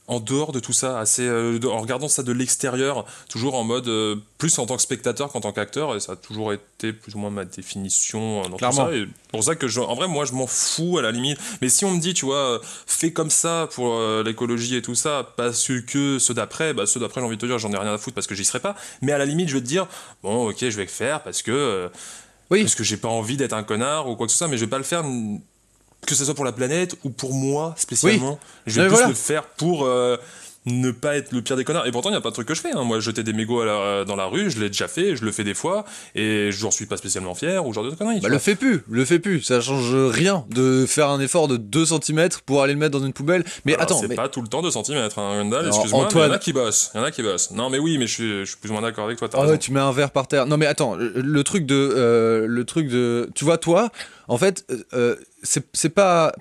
en 0.10 0.22
dehors 0.22 0.54
de 0.54 0.60
tout 0.62 0.72
ça 0.74 1.00
assez 1.00 1.24
euh, 1.28 1.60
en 1.70 1.80
regardant 1.82 2.08
ça 2.08 2.24
de 2.24 2.32
l'extérieur 2.32 3.06
toujours 3.30 3.56
en 3.56 3.64
mode 3.66 3.88
euh, 3.90 4.16
plus 4.38 4.58
en 4.58 4.66
tant 4.66 4.78
que 4.78 4.82
spectateur 4.82 5.30
qu'en 5.32 5.42
tant 5.42 5.52
qu'acteur 5.52 5.96
et 5.96 6.00
ça 6.00 6.14
a 6.14 6.16
toujours 6.16 6.54
été 6.54 6.94
plus 6.94 7.16
ou 7.16 7.18
moins 7.20 7.30
ma 7.30 7.44
définition 7.44 8.40
euh, 8.46 8.48
dans 8.48 8.56
Clairement. 8.58 8.86
tout 8.86 8.92
ça 8.92 8.96
et 8.98 9.06
pour 9.32 9.44
ça 9.44 9.56
que 9.56 9.68
je, 9.68 9.82
en 9.82 9.96
vrai 9.96 10.08
moi 10.08 10.24
je 10.24 10.32
m'en 10.32 10.48
fous 10.48 10.98
à 10.98 11.02
la 11.02 11.12
limite 11.12 11.38
mais 11.62 11.68
si 11.68 11.84
on 11.84 11.92
me 11.92 12.00
dit 12.00 12.14
tu 12.14 12.26
vois 12.26 12.62
fais 12.86 13.12
comme 13.12 13.30
ça 13.30 13.68
pour 13.74 14.00
l'écologie 14.24 14.76
et 14.78 14.82
tout 14.82 14.96
ça 14.96 15.34
parce 15.36 15.70
que 15.86 16.20
ceux 16.20 16.34
d'après 16.34 16.74
bah 16.74 16.86
ceux 16.86 17.00
d'après 17.02 17.20
j'ai 17.20 17.26
envie 17.28 17.36
de 17.36 17.42
te 17.42 17.46
dire 17.46 17.60
j'en 17.60 17.72
ai 17.74 17.78
rien 17.78 17.94
à 17.94 17.98
foutre 17.98 18.16
parce 18.16 18.28
que 18.28 18.36
j'y 18.36 18.46
serai 18.46 18.62
pas 18.62 18.76
mais 19.02 19.12
à 19.12 19.18
la 19.18 19.26
limite 19.26 19.50
je 19.50 19.56
vais 19.56 19.62
te 19.62 19.68
dire 19.68 19.88
bon 20.24 20.50
ok 20.50 20.58
je 20.62 20.76
vais 20.78 20.84
le 20.84 20.88
faire 20.90 21.22
parce 21.22 21.42
que 21.42 21.90
Oui. 22.50 22.62
parce 22.62 22.76
que 22.76 22.84
j'ai 22.86 22.96
pas 22.98 23.10
envie 23.10 23.36
d'être 23.36 23.52
un 23.54 23.64
connard 23.64 24.08
ou 24.10 24.16
quoi 24.16 24.26
que 24.28 24.32
ce 24.32 24.38
soit 24.38 24.48
mais 24.48 24.58
je 24.58 24.64
vais 24.64 24.70
pas 24.70 24.78
le 24.78 24.84
faire 24.86 25.04
que 26.06 26.16
ce 26.16 26.24
soit 26.26 26.36
pour 26.36 26.46
la 26.46 26.52
planète 26.52 26.96
ou 27.04 27.10
pour 27.10 27.34
moi 27.34 27.74
spécialement 27.78 28.40
je 28.66 28.82
vais 28.82 28.88
plus 28.88 28.94
voilà. 28.96 29.08
le 29.10 29.14
faire 29.14 29.44
pour 29.44 29.86
euh, 29.86 30.18
ne 30.66 30.92
pas 30.92 31.16
être 31.16 31.32
le 31.32 31.42
pire 31.42 31.56
des 31.56 31.64
connards 31.64 31.88
et 31.88 31.92
pourtant 31.92 32.10
il 32.10 32.14
y 32.14 32.18
a 32.18 32.22
pas 32.22 32.28
de 32.30 32.34
truc 32.34 32.46
que 32.48 32.54
je 32.54 32.60
fais 32.60 32.72
hein. 32.74 32.84
moi 32.84 33.00
jeter 33.00 33.24
des 33.24 33.32
mégots 33.32 33.62
à 33.62 33.66
la- 33.66 34.06
dans 34.06 34.18
la 34.18 34.26
rue 34.26 34.50
je 34.52 34.60
l'ai 34.60 34.68
déjà 34.68 34.90
fait 34.90 35.16
je 35.16 35.24
le 35.24 35.32
fais 35.32 35.46
des 35.46 35.54
fois 35.54 35.86
et 36.14 36.50
j'en 36.52 36.72
suis 36.72 36.86
pas 36.86 36.98
spécialement 36.98 37.36
fier 37.36 37.66
ou 37.66 37.72
genre 37.74 37.86
de 37.86 37.92
conneries 37.92 38.20
Bah, 38.20 38.28
le 38.28 38.38
fais 38.38 38.56
plus, 38.56 38.84
le 38.90 39.06
fais 39.06 39.20
plus. 39.20 39.42
Ça 39.42 39.62
change 39.62 39.96
rien 39.96 40.46
de 40.50 40.86
faire 40.86 41.10
un 41.10 41.22
effort 41.22 41.48
de 41.48 41.56
2 41.56 41.86
cm 41.86 42.30
pour 42.46 42.64
aller 42.64 42.74
le 42.74 42.80
mettre 42.80 43.00
dans 43.00 43.06
une 43.06 43.14
poubelle. 43.14 43.46
Mais 43.64 43.74
Alors, 43.76 43.84
attends, 43.84 44.00
c'est 44.02 44.08
mais 44.10 44.16
pas 44.16 44.28
tout 44.28 44.42
le 44.42 44.48
temps 44.50 44.62
2 44.62 44.72
cm, 44.72 44.98
hein, 45.18 45.52
Alors, 45.52 45.68
excuse-moi, 45.68 46.10
il 46.12 46.18
y 46.18 46.22
en 46.22 46.32
a 46.32 46.38
qui 46.38 46.52
bossent. 46.54 46.92
Il 46.94 46.98
y 46.98 47.00
en 47.02 47.04
a 47.06 47.12
qui 47.12 47.24
bossent. 47.24 47.52
Non, 47.52 47.70
mais 47.70 47.80
oui, 47.80 47.98
mais 47.98 48.08
je 48.08 48.14
suis, 48.14 48.40
je 48.42 48.46
suis 48.46 48.58
plus 48.58 48.70
ou 48.70 48.74
moins 48.74 48.82
d'accord 48.82 49.06
avec 49.06 49.18
toi. 49.20 49.30
Ah 49.34 49.46
ouais, 49.46 49.58
tu 49.58 49.72
mets 49.72 49.80
un 49.80 49.92
verre 49.94 50.12
par 50.12 50.28
terre. 50.28 50.46
Non 50.48 50.58
mais 50.58 50.66
attends, 50.66 50.96
le, 50.96 51.44
truc 51.44 51.66
de, 51.66 51.76
euh, 51.76 52.46
le 52.48 52.66
truc 52.66 52.90
de, 52.90 53.30
tu 53.36 53.46
vois 53.46 53.58
toi, 53.58 53.90
en 54.28 54.38
fait, 54.38 54.66
euh, 54.70 54.84
euh, 54.94 55.16
c'est 55.74 55.90
pas, 55.90 56.34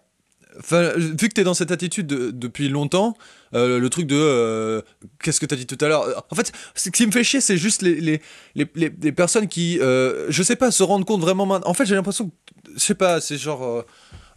enfin, 0.59 0.93
vu 0.97 1.29
que 1.29 1.35
t'es 1.35 1.45
dans 1.45 1.55
cette 1.55 1.71
attitude 1.71 2.07
de- 2.07 2.31
depuis 2.31 2.69
longtemps, 2.69 3.17
euh, 3.55 3.79
le 3.79 3.89
truc 3.91 4.07
de, 4.07 4.17
euh, 4.19 4.83
qu'est-ce 5.23 5.41
que 5.41 5.47
t'as 5.47 5.57
dit 5.57 5.67
tout 5.67 5.79
à 5.85 5.89
l'heure 5.89 6.03
euh, 6.03 6.15
En 6.31 6.35
fait, 6.35 6.53
ce 6.75 6.91
qui 6.91 7.07
me 7.07 7.13
fait 7.13 7.25
chier, 7.25 7.41
c'est 7.41 7.57
juste 7.57 7.83
les 7.83 8.01
les, 8.01 8.21
les, 8.55 8.67
les- 8.75 9.13
personnes 9.13 9.49
qui, 9.49 9.79
euh, 9.81 10.27
je 10.31 10.43
sais 10.43 10.57
pas, 10.57 10.71
se 10.71 10.83
rendent 10.83 11.05
compte 11.05 11.21
vraiment. 11.21 11.45
En 11.65 11.75
fait, 11.75 11.87
j'ai 11.87 11.95
l'impression, 11.95 12.29
que, 12.29 12.33
je 12.75 12.81
sais 12.81 12.95
pas, 12.95 13.21
c'est 13.21 13.39
genre. 13.39 13.85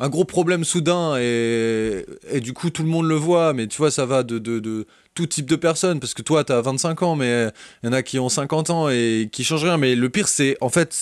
un 0.01 0.07
gros 0.07 0.23
problème 0.23 0.63
soudain 0.63 1.17
et, 1.19 2.05
et 2.31 2.39
du 2.39 2.53
coup 2.53 2.69
tout 2.69 2.83
le 2.83 2.87
monde 2.89 3.05
le 3.09 3.15
voit 3.15 3.51
mais 3.51 3.67
tu 3.67 3.75
vois 3.79 3.91
ça 3.91 4.05
va 4.05 4.23
de, 4.23 4.39
de, 4.39 4.59
de 4.59 4.87
tout 5.13 5.25
type 5.27 5.45
de 5.45 5.57
personnes 5.57 5.99
parce 5.99 6.13
que 6.13 6.21
toi 6.21 6.45
t'as 6.45 6.61
25 6.61 7.03
ans 7.03 7.17
mais 7.17 7.49
il 7.83 7.87
y 7.87 7.89
en 7.89 7.91
a 7.91 8.01
qui 8.01 8.17
ont 8.17 8.29
50 8.29 8.69
ans 8.69 8.87
et 8.89 9.27
qui 9.29 9.43
changent 9.43 9.65
rien 9.65 9.75
mais 9.77 9.95
le 9.95 10.09
pire 10.09 10.29
c'est 10.29 10.55
en 10.61 10.69
fait 10.69 10.93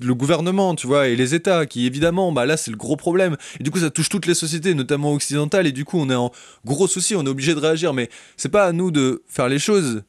le 0.00 0.14
gouvernement, 0.14 0.74
tu 0.74 0.86
vois, 0.86 1.08
et 1.08 1.16
les 1.16 1.34
États, 1.34 1.66
qui 1.66 1.86
évidemment, 1.86 2.32
bah 2.32 2.46
là, 2.46 2.56
c'est 2.56 2.70
le 2.70 2.76
gros 2.76 2.96
problème. 2.96 3.36
Et 3.58 3.62
du 3.62 3.70
coup, 3.70 3.78
ça 3.78 3.90
touche 3.90 4.08
toutes 4.08 4.26
les 4.26 4.34
sociétés, 4.34 4.74
notamment 4.74 5.12
occidentales, 5.12 5.66
et 5.66 5.72
du 5.72 5.84
coup, 5.84 5.98
on 5.98 6.10
est 6.10 6.14
en 6.14 6.32
gros 6.64 6.88
souci, 6.88 7.14
on 7.14 7.24
est 7.24 7.28
obligé 7.28 7.54
de 7.54 7.60
réagir. 7.60 7.94
Mais 7.94 8.08
c'est 8.36 8.48
pas 8.48 8.64
à 8.64 8.72
nous 8.72 8.90
de 8.90 9.22
faire 9.26 9.48
les 9.48 9.58
choses. 9.58 10.02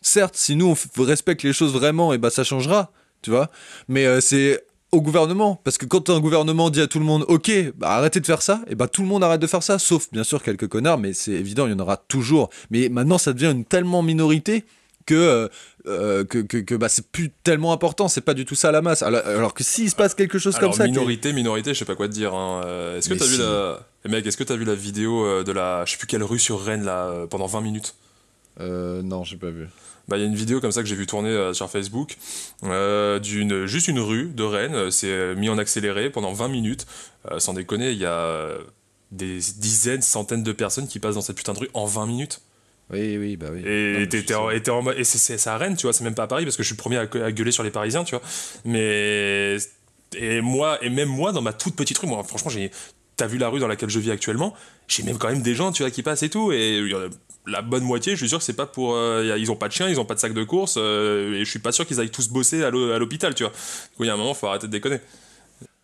Certes, 0.00 0.36
si 0.36 0.56
nous, 0.56 0.74
on 0.98 1.02
respecte 1.02 1.42
les 1.42 1.52
choses 1.52 1.72
vraiment, 1.72 2.12
et 2.12 2.18
bah 2.18 2.30
ça 2.30 2.44
changera, 2.44 2.92
tu 3.22 3.30
vois. 3.30 3.50
Mais 3.88 4.06
euh, 4.06 4.20
c'est 4.20 4.64
au 4.92 5.02
gouvernement, 5.02 5.60
parce 5.64 5.78
que 5.78 5.84
quand 5.84 6.10
un 6.10 6.20
gouvernement 6.20 6.70
dit 6.70 6.80
à 6.80 6.86
tout 6.86 6.98
le 6.98 7.04
monde, 7.04 7.24
ok, 7.28 7.50
bah 7.76 7.90
arrêtez 7.90 8.20
de 8.20 8.26
faire 8.26 8.40
ça, 8.40 8.62
et 8.68 8.74
bah 8.74 8.88
tout 8.88 9.02
le 9.02 9.08
monde 9.08 9.24
arrête 9.24 9.40
de 9.40 9.46
faire 9.46 9.62
ça, 9.62 9.78
sauf 9.78 10.08
bien 10.12 10.24
sûr 10.24 10.42
quelques 10.42 10.68
connards, 10.68 10.98
mais 10.98 11.12
c'est 11.12 11.32
évident, 11.32 11.66
il 11.66 11.72
y 11.72 11.74
en 11.74 11.80
aura 11.80 11.96
toujours. 11.96 12.50
Mais 12.70 12.88
maintenant, 12.88 13.18
ça 13.18 13.32
devient 13.32 13.52
une 13.52 13.64
tellement 13.64 14.02
minorité 14.02 14.64
que, 15.06 15.14
euh, 15.14 15.48
euh, 15.86 16.24
que, 16.24 16.38
que, 16.38 16.58
que, 16.58 16.74
bah, 16.74 16.88
c'est 16.88 17.06
plus 17.10 17.30
tellement 17.44 17.72
important, 17.72 18.08
c'est 18.08 18.20
pas 18.20 18.34
du 18.34 18.44
tout 18.44 18.54
ça 18.56 18.72
la 18.72 18.82
masse. 18.82 19.02
Alors, 19.02 19.24
alors 19.26 19.54
que 19.54 19.62
s'il 19.64 19.88
se 19.88 19.94
passe 19.96 20.14
quelque 20.14 20.38
chose 20.38 20.56
Alors, 20.56 20.70
comme 20.70 20.78
ça, 20.78 20.86
minorité, 20.86 21.32
minorité, 21.32 21.72
je 21.72 21.78
sais 21.78 21.84
pas 21.84 21.94
quoi 21.94 22.08
te 22.08 22.12
dire. 22.12 22.34
hein. 22.34 22.62
Euh, 22.66 22.98
Est-ce 22.98 23.08
que 23.08 23.14
t'as 23.14 23.24
vu 23.24 23.38
la. 23.38 23.80
Eh, 24.04 24.08
mec, 24.08 24.26
est-ce 24.26 24.36
que 24.36 24.44
t'as 24.44 24.56
vu 24.56 24.64
la 24.64 24.74
vidéo 24.74 25.24
euh, 25.24 25.44
de 25.44 25.52
la. 25.52 25.84
Je 25.86 25.92
sais 25.92 25.96
plus 25.98 26.06
quelle 26.06 26.22
rue 26.24 26.38
sur 26.38 26.60
Rennes, 26.62 26.84
là, 26.84 27.26
pendant 27.30 27.46
20 27.46 27.60
minutes? 27.60 27.94
Euh, 28.60 29.02
non, 29.02 29.22
j'ai 29.24 29.36
pas 29.36 29.50
vu. 29.50 29.68
Bah, 30.08 30.16
il 30.16 30.20
y 30.20 30.22
a 30.24 30.26
une 30.26 30.34
vidéo 30.36 30.60
comme 30.60 30.70
ça 30.72 30.82
que 30.82 30.88
j'ai 30.88 30.94
vu 30.94 31.06
tourner 31.06 31.52
sur 31.52 31.68
Facebook, 31.70 32.16
d'une 32.62 33.66
juste 33.66 33.88
une 33.88 33.98
rue 34.00 34.26
de 34.28 34.42
Rennes, 34.44 34.90
c'est 34.90 35.34
mis 35.34 35.48
en 35.48 35.58
accéléré 35.58 36.10
pendant 36.10 36.32
20 36.32 36.48
minutes. 36.48 36.86
Sans 37.38 37.54
déconner, 37.54 37.90
il 37.90 37.98
y 37.98 38.06
a 38.06 38.48
des 39.10 39.38
dizaines, 39.56 40.02
centaines 40.02 40.42
de 40.42 40.52
personnes 40.52 40.86
qui 40.88 40.98
passent 41.00 41.14
dans 41.16 41.20
cette 41.22 41.36
putain 41.36 41.52
de 41.54 41.58
rue 41.58 41.70
en 41.74 41.86
20 41.86 42.06
minutes. 42.06 42.40
Oui, 42.90 43.16
oui, 43.18 43.36
bah 43.36 43.48
oui. 43.52 43.60
Non, 43.62 44.00
Et 44.00 44.08
t'es- 44.08 44.22
t'es 44.22 44.34
en, 44.34 44.50
et 44.50 44.62
t'es 44.62 44.70
en 44.70 44.80
mode- 44.82 44.96
et 44.98 45.04
c'est- 45.04 45.18
c'est 45.18 45.38
c'est 45.38 45.50
à 45.50 45.56
Rennes, 45.58 45.76
tu 45.76 45.82
vois, 45.86 45.92
c'est 45.92 46.04
même 46.04 46.14
pas 46.14 46.22
à 46.24 46.26
Paris 46.28 46.44
parce 46.44 46.56
que 46.56 46.62
je 46.62 46.68
suis 46.68 46.76
le 46.76 46.80
premier 46.80 46.98
à, 46.98 47.06
gue- 47.06 47.20
à 47.22 47.32
gueuler 47.32 47.50
sur 47.52 47.62
les 47.64 47.70
Parisiens, 47.72 48.04
tu 48.04 48.14
vois. 48.14 48.22
Mais 48.64 49.56
et 50.16 50.40
moi 50.40 50.78
et 50.84 50.88
même 50.90 51.08
moi 51.08 51.32
dans 51.32 51.42
ma 51.42 51.52
toute 51.52 51.74
petite 51.76 51.98
rue, 51.98 52.06
moi 52.06 52.22
franchement 52.22 52.50
j'ai 52.50 52.70
t'as 53.16 53.26
vu 53.26 53.38
la 53.38 53.48
rue 53.48 53.58
dans 53.60 53.66
laquelle 53.66 53.88
je 53.90 53.98
vis 53.98 54.10
actuellement, 54.10 54.54
j'ai 54.88 55.02
même 55.02 55.18
quand 55.18 55.28
même 55.28 55.42
des 55.42 55.54
gens 55.54 55.72
tu 55.72 55.82
vois 55.82 55.90
qui 55.90 56.02
passent 56.02 56.22
et 56.22 56.28
tout 56.28 56.52
et 56.52 56.80
la 57.48 57.62
bonne 57.62 57.82
moitié, 57.82 58.12
je 58.12 58.18
suis 58.18 58.28
sûr 58.28 58.38
que 58.38 58.44
c'est 58.44 58.52
pas 58.52 58.66
pour 58.66 58.94
euh, 58.94 59.34
ils 59.38 59.50
ont 59.50 59.56
pas 59.56 59.68
de 59.68 59.72
chien, 59.72 59.88
ils 59.88 59.98
ont 59.98 60.04
pas 60.04 60.14
de 60.14 60.20
sac 60.20 60.32
de 60.34 60.44
course 60.44 60.74
euh, 60.78 61.34
et 61.34 61.44
je 61.44 61.50
suis 61.50 61.58
pas 61.58 61.72
sûr 61.72 61.86
qu'ils 61.86 61.98
aillent 62.00 62.10
tous 62.10 62.28
bosser 62.28 62.62
à 62.62 62.70
l'hôpital, 62.70 63.34
tu 63.34 63.42
vois. 63.44 63.52
Du 63.52 63.96
coup, 63.96 64.04
il 64.04 64.06
y 64.06 64.10
a 64.10 64.14
un 64.14 64.16
moment, 64.16 64.34
faut 64.34 64.46
arrêter 64.48 64.66
de 64.66 64.72
déconner. 64.72 65.00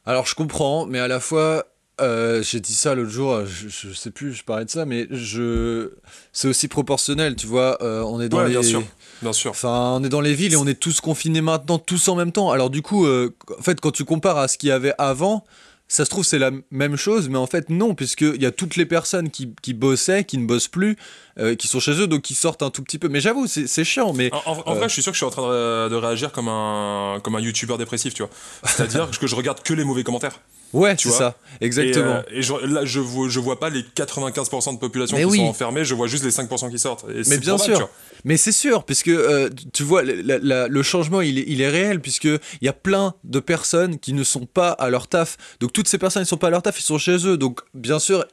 Alors 0.06 0.26
je 0.26 0.34
comprends, 0.34 0.86
mais 0.86 0.98
à 0.98 1.08
la 1.08 1.20
fois, 1.20 1.64
euh, 2.00 2.42
j'ai 2.42 2.60
dit 2.60 2.74
ça 2.74 2.94
l'autre 2.94 3.10
jour, 3.10 3.32
euh, 3.32 3.46
je, 3.46 3.68
je 3.68 3.92
sais 3.92 4.10
plus, 4.10 4.32
je 4.32 4.44
parlais 4.44 4.64
de 4.64 4.70
ça, 4.70 4.84
mais 4.86 5.06
je, 5.10 5.90
c'est 6.32 6.48
aussi 6.48 6.66
proportionnel, 6.68 7.36
tu 7.36 7.46
vois. 7.46 7.78
euh, 7.82 8.02
on 8.02 8.20
est 8.20 8.28
dans 8.28 8.38
Ouais, 8.38 8.44
les, 8.46 8.50
bien 8.52 8.62
sûr. 8.62 8.82
Bien 9.20 9.32
sûr. 9.32 9.50
Enfin, 9.52 9.98
on 10.00 10.04
est 10.04 10.08
dans 10.08 10.20
les 10.20 10.34
villes 10.34 10.54
et 10.54 10.56
on 10.56 10.66
est 10.66 10.78
tous 10.80 11.00
confinés 11.00 11.42
maintenant, 11.42 11.78
tous 11.78 12.08
en 12.08 12.16
même 12.16 12.32
temps. 12.32 12.50
Alors 12.50 12.70
du 12.70 12.82
coup, 12.82 13.06
euh, 13.06 13.34
en 13.58 13.62
fait, 13.62 13.80
quand 13.80 13.92
tu 13.92 14.04
compares 14.04 14.38
à 14.38 14.48
ce 14.48 14.58
qu'il 14.58 14.70
y 14.70 14.72
avait 14.72 14.94
avant, 14.98 15.44
ça 15.86 16.04
se 16.06 16.10
trouve 16.10 16.24
c'est 16.24 16.38
la 16.38 16.50
même 16.70 16.96
chose, 16.96 17.28
mais 17.28 17.36
en 17.36 17.46
fait 17.46 17.68
non, 17.68 17.94
puisqu'il 17.94 18.40
y 18.40 18.46
a 18.46 18.50
toutes 18.50 18.76
les 18.76 18.86
personnes 18.86 19.28
qui, 19.30 19.54
qui 19.60 19.74
bossaient, 19.74 20.24
qui 20.24 20.38
ne 20.38 20.46
bossent 20.46 20.68
plus, 20.68 20.96
euh, 21.38 21.54
qui 21.54 21.68
sont 21.68 21.80
chez 21.80 21.92
eux, 22.00 22.06
donc 22.06 22.22
qui 22.22 22.34
sortent 22.34 22.62
un 22.62 22.70
tout 22.70 22.82
petit 22.82 22.98
peu. 22.98 23.08
Mais 23.08 23.20
j'avoue, 23.20 23.46
c'est 23.46 23.66
c'est 23.68 23.84
chiant, 23.84 24.14
mais... 24.14 24.30
En, 24.32 24.38
en- 24.52 24.62
en 24.66 24.72
Euh. 24.72 24.78
vrai, 24.78 24.88
je 24.88 24.94
suis 24.94 25.02
sûr 25.02 25.12
que 25.12 25.16
je 25.16 25.18
suis 25.18 25.26
en 25.26 25.30
train 25.30 25.42
de, 25.48 25.90
de 25.90 25.94
réagir 25.96 26.32
comme 26.32 26.48
un, 26.48 27.20
comme 27.22 27.34
un 27.36 27.40
youtubeur 27.40 27.76
dépressif, 27.76 28.14
tu 28.14 28.22
vois. 28.22 28.30
C'est-à-dire 28.64 29.08
que 29.20 29.26
je 29.26 29.34
regarde 29.36 29.62
que 29.62 29.74
les 29.74 29.84
mauvais 29.84 30.02
commentaires. 30.02 30.40
Ouais, 30.72 30.96
tu 30.96 31.08
c'est 31.08 31.16
vois. 31.16 31.18
ça, 31.18 31.36
exactement. 31.60 32.22
Et, 32.30 32.34
euh, 32.34 32.38
et 32.38 32.42
je, 32.42 32.52
là, 32.66 32.84
je 32.84 33.00
vois, 33.00 33.28
je 33.28 33.40
vois 33.40 33.60
pas 33.60 33.68
les 33.70 33.82
95% 33.82 34.74
de 34.74 34.78
population 34.78 35.16
Mais 35.16 35.24
qui 35.24 35.28
oui. 35.30 35.38
sont 35.38 35.44
enfermés, 35.44 35.84
je 35.84 35.94
vois 35.94 36.06
juste 36.06 36.24
les 36.24 36.30
5% 36.30 36.70
qui 36.70 36.78
sortent. 36.78 37.04
Et 37.10 37.14
Mais 37.18 37.22
c'est 37.24 37.38
bien 37.38 37.58
sûr. 37.58 37.88
Mais 38.24 38.36
c'est 38.36 38.52
sûr, 38.52 38.84
puisque 38.84 39.08
euh, 39.08 39.50
tu 39.72 39.82
vois, 39.82 40.02
la- 40.02 40.38
la- 40.38 40.68
le 40.68 40.82
changement, 40.82 41.20
il 41.20 41.38
est, 41.38 41.44
il 41.48 41.60
est 41.60 41.68
réel, 41.68 42.00
puisque 42.00 42.24
il 42.24 42.38
y 42.62 42.68
a 42.68 42.72
plein 42.72 43.14
de 43.24 43.40
personnes 43.40 43.98
qui 43.98 44.12
ne 44.12 44.24
sont 44.24 44.46
pas 44.46 44.70
à 44.70 44.88
leur 44.90 45.08
taf. 45.08 45.36
Donc 45.60 45.72
toutes 45.72 45.88
ces 45.88 45.98
personnes, 45.98 46.22
ils 46.22 46.26
sont 46.26 46.36
pas 46.36 46.46
à 46.46 46.50
leur 46.50 46.62
taf, 46.62 46.78
ils 46.78 46.84
sont 46.84 46.98
chez 46.98 47.26
eux. 47.26 47.36
Donc 47.36 47.60
bien 47.74 47.98
sûr, 47.98 48.24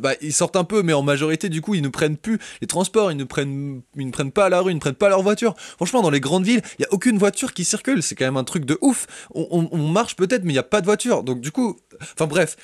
bah, 0.00 0.12
ils 0.20 0.32
sortent 0.32 0.56
un 0.56 0.64
peu, 0.64 0.82
mais 0.82 0.92
en 0.92 1.02
majorité, 1.02 1.48
du 1.48 1.60
coup, 1.60 1.74
ils 1.74 1.82
ne 1.82 1.88
prennent 1.88 2.16
plus 2.16 2.38
les 2.60 2.66
transports, 2.66 3.10
ils 3.10 3.16
ne 3.16 3.24
prennent, 3.24 3.82
ils 3.96 4.06
ne 4.06 4.12
prennent 4.12 4.32
pas 4.32 4.48
la 4.48 4.60
rue, 4.60 4.70
ils 4.72 4.76
ne 4.76 4.80
prennent 4.80 4.94
pas 4.94 5.08
leur 5.08 5.22
voiture. 5.22 5.54
Franchement, 5.56 6.02
dans 6.02 6.10
les 6.10 6.20
grandes 6.20 6.44
villes, 6.44 6.62
il 6.78 6.82
y 6.82 6.84
a 6.84 6.92
aucune 6.92 7.18
voiture 7.18 7.52
qui 7.52 7.64
circule. 7.64 8.02
C'est 8.02 8.14
quand 8.14 8.24
même 8.24 8.36
un 8.36 8.44
truc 8.44 8.64
de 8.64 8.78
ouf. 8.80 9.06
On, 9.34 9.78
marche 9.92 10.16
peut-être, 10.16 10.44
mais 10.44 10.50
il 10.50 10.54
n'y 10.54 10.58
a 10.58 10.62
pas 10.64 10.80
de 10.80 10.86
voiture. 10.86 11.22
Donc 11.22 11.40
du 11.40 11.52
coup, 11.52 11.78
enfin 12.14 12.26
bref. 12.26 12.56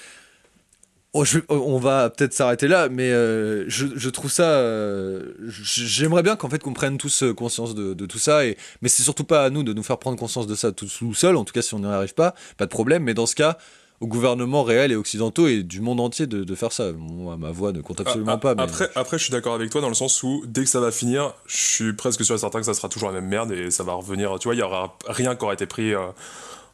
Oh, 1.15 1.25
je- 1.25 1.39
on 1.49 1.79
va 1.79 2.11
peut-être 2.11 2.35
s'arrêter 2.35 2.69
là, 2.69 2.91
mais 2.91 3.11
euh, 3.11 3.65
je, 3.69 4.09
trouve 4.11 4.31
ça. 4.31 4.45
euh, 4.45 5.33
J'aimerais 5.49 6.23
bien 6.23 6.37
qu'en 6.37 6.51
fait 6.51 6.63
qu'on 6.63 6.75
prenne 6.75 6.99
tous 6.99 7.23
euh, 7.23 7.33
conscience 7.33 7.75
de, 7.75 7.95
de 7.95 8.07
tout 8.07 8.19
ça, 8.19 8.45
et, 8.45 8.59
mais 8.83 8.91
c'est 8.91 9.03
surtout 9.03 9.25
pas 9.25 9.43
à 9.45 9.51
nous 9.51 9.63
de 9.63 9.73
nous 9.73 9.83
faire 9.83 9.99
prendre 9.99 10.19
conscience 10.19 10.47
de 10.47 10.55
ça 10.55 10.71
tous 10.71 10.99
tout 10.99 11.15
seuls. 11.15 11.37
En 11.37 11.45
tout 11.45 11.55
cas, 11.55 11.63
si 11.63 11.73
on 11.75 11.79
n'y 11.79 11.87
arrive 11.87 12.13
pas, 12.15 12.35
pas 12.59 12.67
de 12.67 12.71
problème. 12.71 13.05
Mais 13.05 13.15
dans 13.15 13.25
ce 13.27 13.35
cas, 13.35 13.57
au 14.01 14.07
gouvernement 14.07 14.63
réel 14.63 14.93
et 14.93 14.97
occidentaux 14.97 15.49
et 15.49 15.63
du 15.65 15.81
monde 15.81 15.99
entier 16.01 16.27
de, 16.27 16.45
de 16.45 16.55
faire 16.55 16.73
ça. 16.73 16.93
Moi, 16.93 17.37
ma 17.37 17.51
voix 17.51 17.73
ne 17.73 17.81
compte 17.81 18.01
absolument 18.01 18.33
Ah, 18.35 18.39
pas. 18.39 18.55
Mais... 18.55 18.63
Après, 18.63 18.89
après, 18.95 19.19
je 19.19 19.25
suis 19.25 19.33
d'accord 19.33 19.55
avec 19.55 19.71
toi 19.71 19.81
dans 19.81 19.89
le 19.89 19.95
sens 19.95 20.23
où 20.23 20.45
dès 20.47 20.63
que 20.63 20.71
ça 20.71 20.79
va 20.81 20.93
finir, 20.93 21.35
je 21.47 21.57
suis 21.57 21.93
presque 21.95 22.25
sûr 22.25 22.35
et 22.35 22.39
certain 22.39 22.61
que 22.61 22.67
ça 22.67 22.75
sera 22.75 22.89
toujours 22.89 23.09
la 23.11 23.15
même 23.21 23.29
merde 23.29 23.51
et 23.53 23.71
ça 23.73 23.83
va 23.83 23.95
revenir. 23.95 24.39
Tu 24.39 24.47
vois, 24.49 24.55
il 24.55 24.59
y 24.59 24.63
aura 24.63 24.97
rien 25.09 25.35
qui 25.35 25.45
aura 25.45 25.55
été 25.55 25.67
pris 25.67 25.95
euh, 25.95 26.01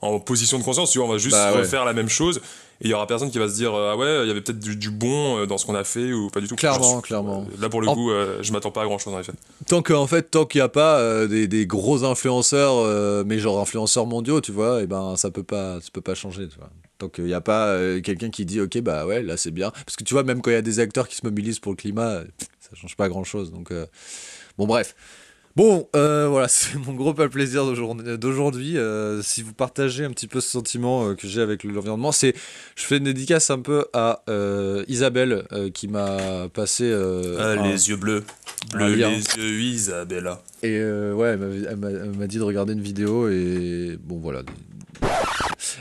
en 0.02 0.20
position 0.20 0.58
de 0.58 0.64
conscience. 0.64 0.90
Tu 0.90 0.98
vois, 0.98 1.06
on 1.08 1.12
va 1.12 1.16
juste 1.18 1.34
Bah 1.34 1.52
ouais. 1.52 1.60
refaire 1.60 1.86
la 1.86 1.94
même 1.94 2.10
chose 2.10 2.42
et 2.82 2.88
il 2.88 2.90
y 2.90 2.92
aura 2.94 3.06
personne 3.06 3.30
qui 3.30 3.38
va 3.38 3.48
se 3.48 3.54
dire 3.54 3.72
euh, 3.72 3.92
ah 3.92 3.96
ouais, 3.96 4.24
il 4.24 4.28
y 4.28 4.30
avait 4.30 4.42
peut-être 4.42 4.58
du, 4.58 4.76
du 4.76 4.90
bon 4.90 5.38
euh, 5.38 5.46
dans 5.46 5.56
ce 5.56 5.64
qu'on 5.64 5.76
a 5.76 5.84
fait 5.84 6.12
ou 6.12 6.28
pas 6.28 6.40
du 6.40 6.48
tout. 6.48 6.56
Clairement, 6.56 6.94
suis- 7.00 7.02
clairement. 7.08 7.46
Là 7.58 7.70
pour 7.70 7.80
le 7.80 7.88
En- 7.88 7.94
coup, 7.94 8.10
euh, 8.10 8.42
je 8.42 8.52
m'attends 8.52 8.70
pas 8.72 8.82
à 8.82 8.84
grand 8.84 8.98
chose 8.98 9.14
en 9.14 9.20
effet. 9.20 9.32
Tant 9.66 9.80
que, 9.80 9.94
en 9.94 10.06
fait, 10.06 10.30
tant 10.30 10.44
qu'il 10.44 10.58
n'y 10.60 10.64
a 10.64 10.68
pas 10.68 10.98
euh, 10.98 11.26
des, 11.26 11.48
des 11.48 11.66
gros 11.66 12.04
influenceurs, 12.04 12.74
euh, 12.76 13.22
mais 13.24 13.38
genre 13.38 13.60
influenceurs 13.60 14.04
mondiaux, 14.06 14.42
tu 14.42 14.52
vois, 14.52 14.82
et 14.82 14.86
ben 14.86 15.16
ça 15.16 15.30
peut 15.30 15.42
pas, 15.44 15.80
ça 15.80 15.88
peut 15.90 16.02
pas 16.02 16.14
changer, 16.14 16.48
tu 16.48 16.58
vois. 16.58 16.68
Tant 16.98 17.08
qu'il 17.08 17.24
n'y 17.24 17.34
a 17.34 17.40
pas 17.40 17.68
euh, 17.68 18.00
quelqu'un 18.00 18.30
qui 18.30 18.44
dit, 18.46 18.60
ok, 18.60 18.80
bah 18.80 19.04
ouais, 19.06 19.22
là 19.22 19.36
c'est 19.36 19.50
bien. 19.50 19.70
Parce 19.70 19.96
que 19.96 20.04
tu 20.04 20.14
vois, 20.14 20.22
même 20.22 20.40
quand 20.42 20.50
il 20.50 20.54
y 20.54 20.56
a 20.56 20.62
des 20.62 20.78
acteurs 20.78 21.08
qui 21.08 21.16
se 21.16 21.24
mobilisent 21.24 21.58
pour 21.58 21.72
le 21.72 21.76
climat, 21.76 22.08
euh, 22.08 22.24
ça 22.60 22.70
change 22.74 22.96
pas 22.96 23.08
grand 23.08 23.24
chose. 23.24 23.50
Donc, 23.52 23.70
euh, 23.72 23.86
bon, 24.58 24.66
bref. 24.66 24.94
Bon, 25.56 25.88
euh, 25.94 26.26
voilà, 26.28 26.48
c'est 26.48 26.76
mon 26.78 26.94
gros 26.94 27.14
pas 27.14 27.28
plaisir 27.28 27.64
d'aujourd'hui. 28.16 28.76
Euh, 28.76 29.22
si 29.22 29.40
vous 29.42 29.52
partagez 29.52 30.04
un 30.04 30.10
petit 30.10 30.26
peu 30.26 30.40
ce 30.40 30.50
sentiment 30.50 31.08
euh, 31.08 31.14
que 31.14 31.28
j'ai 31.28 31.40
avec 31.42 31.62
l'environnement, 31.62 32.10
c'est, 32.10 32.34
je 32.74 32.82
fais 32.84 32.96
une 32.98 33.04
dédicace 33.04 33.50
un 33.50 33.60
peu 33.60 33.84
à 33.92 34.22
euh, 34.28 34.84
Isabelle 34.88 35.44
euh, 35.52 35.70
qui 35.70 35.86
m'a 35.86 36.48
passé. 36.52 36.84
euh, 36.84 37.56
un- 37.56 37.70
yeux 37.70 37.94
bleus, 37.96 38.24
lien. 38.74 39.10
les 39.10 39.18
yeux 39.36 39.60
Isabella. 39.60 40.42
et 40.64 40.76
euh, 40.78 41.12
ouais, 41.14 41.38
elle 41.70 41.76
m'a 42.18 42.26
dit 42.26 42.38
de 42.38 42.42
regarder 42.42 42.72
une 42.72 42.82
vidéo 42.82 43.28
et 43.28 43.96
bon 44.02 44.18
voilà. 44.18 44.42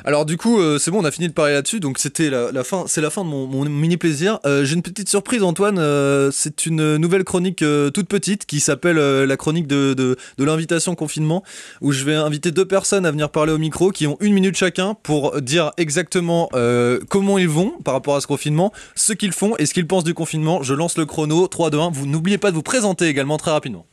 Alors 0.05 0.25
du 0.25 0.37
coup, 0.37 0.59
euh, 0.59 0.77
c'est 0.79 0.91
bon, 0.91 1.01
on 1.01 1.05
a 1.05 1.11
fini 1.11 1.27
de 1.27 1.33
parler 1.33 1.53
là-dessus. 1.53 1.79
Donc 1.79 1.97
c'était 1.99 2.29
la, 2.29 2.51
la 2.51 2.63
fin, 2.63 2.85
c'est 2.87 3.01
la 3.01 3.09
fin 3.09 3.23
de 3.23 3.29
mon, 3.29 3.47
mon 3.47 3.65
mini 3.65 3.97
plaisir. 3.97 4.39
Euh, 4.45 4.65
J'ai 4.65 4.75
une 4.75 4.81
petite 4.81 5.09
surprise, 5.09 5.43
Antoine. 5.43 5.77
euh, 5.79 6.29
c'est 6.31 6.65
une 6.65 6.97
nouvelle 6.97 7.23
chronique 7.23 7.61
euh, 7.61 7.89
toute 7.89 8.07
petite 8.07 8.45
qui 8.45 8.59
s'appelle 8.59 8.97
euh, 8.97 9.25
la 9.25 9.37
chronique 9.37 9.67
de, 9.67 9.93
de, 9.93 10.17
de 10.37 10.43
l'invitation 10.43 10.95
confinement, 10.95 11.43
où 11.81 11.91
je 11.91 12.03
vais 12.03 12.15
inviter 12.15 12.51
deux 12.51 12.65
personnes 12.65 13.05
à 13.05 13.11
venir 13.11 13.29
parler 13.29 13.51
au 13.53 13.57
micro, 13.57 13.91
qui 13.91 14.07
ont 14.07 14.17
une 14.19 14.33
minute 14.33 14.55
chacun 14.55 14.93
pour 14.93 15.41
dire 15.41 15.71
exactement 15.77 16.49
euh, 16.53 16.99
comment 17.09 17.37
ils 17.37 17.49
vont 17.49 17.71
par 17.83 17.93
rapport 17.93 18.15
à 18.15 18.21
ce 18.21 18.27
confinement, 18.27 18.71
ce 18.95 19.13
qu'ils 19.13 19.31
font 19.33 19.55
et 19.57 19.65
ce 19.65 19.73
qu'ils 19.73 19.87
pensent 19.87 20.03
du 20.03 20.13
confinement. 20.13 20.63
Je 20.63 20.73
lance 20.73 20.97
le 20.97 21.05
chrono. 21.05 21.47
3, 21.47 21.69
2, 21.69 21.79
1. 21.79 21.89
Vous 21.91 22.05
n'oubliez 22.05 22.37
pas 22.37 22.51
de 22.51 22.55
vous 22.55 22.63
présenter 22.63 23.07
également 23.07 23.37
très 23.37 23.51
rapidement. 23.51 23.85